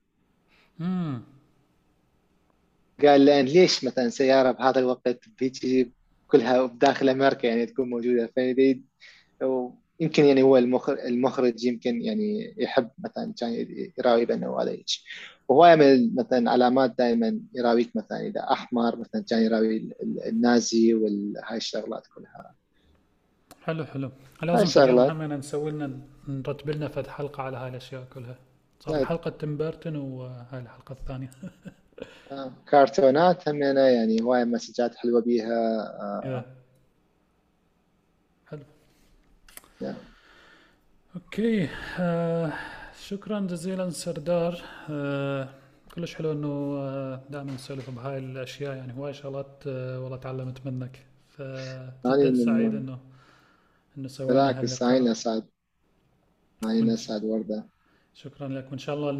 قال 3.03 3.25
لأن 3.25 3.45
ليش 3.45 3.85
مثلا 3.85 4.09
سيارة 4.09 4.51
بهذا 4.53 4.79
الوقت 4.79 5.21
بيجي 5.39 5.93
كلها 6.37 6.67
بداخل 6.67 7.09
أمريكا 7.09 7.47
يعني 7.47 7.67
تكون 7.67 7.91
موجودة. 7.91 8.31
فيريد 8.35 8.85
يمكن 10.01 10.25
يعني 10.25 10.43
هو 10.43 10.57
المخرج, 10.57 10.99
المخرج 10.99 11.65
يمكن 11.65 12.03
يعني 12.03 12.55
يحب 12.59 12.91
مثلا 12.99 13.35
كان 13.41 13.67
يراوي 13.99 14.25
بانه 14.25 14.63
هذا 14.63 14.71
هيك 14.71 14.87
وهواية 15.49 15.75
من 15.75 16.15
مثلا 16.15 16.51
علامات 16.51 16.95
دائما 16.99 17.41
يراويك 17.55 17.97
مثلا 17.97 18.27
إذا 18.27 18.41
أحمر 18.41 18.97
مثلا 18.97 19.25
كان 19.31 19.43
يراوي 19.43 19.91
النازي 20.27 20.95
وهاي 20.95 21.57
الشغلات 21.57 22.07
كلها. 22.15 22.55
حلو 23.63 23.85
حلو. 23.85 24.11
لازم 24.43 25.33
نسوي 25.33 25.71
لنا 25.71 26.01
نرتب 26.29 26.71
لنا 26.71 26.89
فد 26.89 27.07
حلقة 27.07 27.43
على 27.43 27.57
هاي 27.57 27.69
الأشياء 27.69 28.05
كلها. 28.15 28.39
صار. 28.81 29.05
حلقة 29.05 29.31
تيم 29.31 29.57
بيرتون 29.57 29.97
وهاي 29.97 30.61
الحلقة 30.61 30.93
الثانية. 30.93 31.31
كرتونات 32.71 33.49
هم 33.49 33.63
يعني 33.63 34.23
هواية 34.23 34.45
message 34.45 34.88
ات 34.88 34.95
حلوة 34.95 35.21
بيها. 35.21 36.61
حلو. 38.47 38.63
yeah. 39.83 39.95
okay. 41.17 41.69
آه 41.99 42.53
شكرا 43.01 43.41
جزيلا 43.41 43.91
سردار. 43.91 44.63
آه 44.91 45.49
كلش 45.95 46.15
حلو 46.15 46.33
إنه 46.33 46.77
آه، 46.79 47.21
دائما 47.31 47.53
نسولف 47.53 47.91
بهاي 47.91 48.19
الأشياء. 48.19 48.77
يعني 48.77 48.93
هواي 48.99 49.13
شغلات 49.15 49.67
والله 49.67 50.17
تعلمت 50.17 50.67
منك. 50.67 51.07
ف 51.29 51.43
سعيد 52.03 52.49
إنه 52.49 52.99
إنه 53.99 54.09
سوينا 54.09 54.33
بالعكس 54.33 54.83
عين 54.83 55.09
اسعد 55.09 55.45
عين 56.65 56.91
اسعد 56.91 57.25
وردة. 57.25 57.65
شكرا 58.15 58.49
لك. 58.49 58.67
وإن 58.71 58.79
شاء 58.79 58.97
الله 58.97 59.13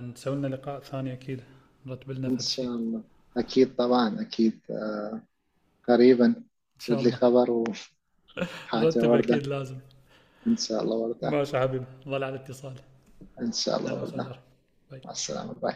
نسوي 0.00 0.36
لنا 0.36 0.46
لقاء 0.46 0.80
ثاني 0.80 1.12
أكيد. 1.12 1.40
نرتب 1.88 2.10
لنا 2.10 2.28
إن 2.28 2.38
شاء 2.38 2.66
الله. 2.66 3.02
أكيد 3.36 3.76
طبعا 3.76 4.20
أكيد. 4.20 4.60
آه 4.70 5.20
قريبا 5.88 6.26
إن 6.26 6.44
شاء 6.78 6.98
الله. 6.98 7.10
خبر 7.10 7.50
و 7.50 7.64
حاجة 8.70 8.84
ورده 9.08 9.34
أكيد 9.34 9.46
لازم. 9.46 9.78
إن 10.46 10.56
شاء 10.56 10.82
الله 10.82 10.96
ورده 10.96 11.30
ماشي 11.30 11.58
حبيبي. 11.58 11.84
ظل 12.04 12.24
على 12.24 12.36
اتصال 12.36 12.74
إن 13.40 13.52
شاء 13.52 13.78
الله 13.80 13.94
ورده 14.02 14.40
مع 15.04 15.10
السلامة. 15.10 15.52
باي. 15.52 15.74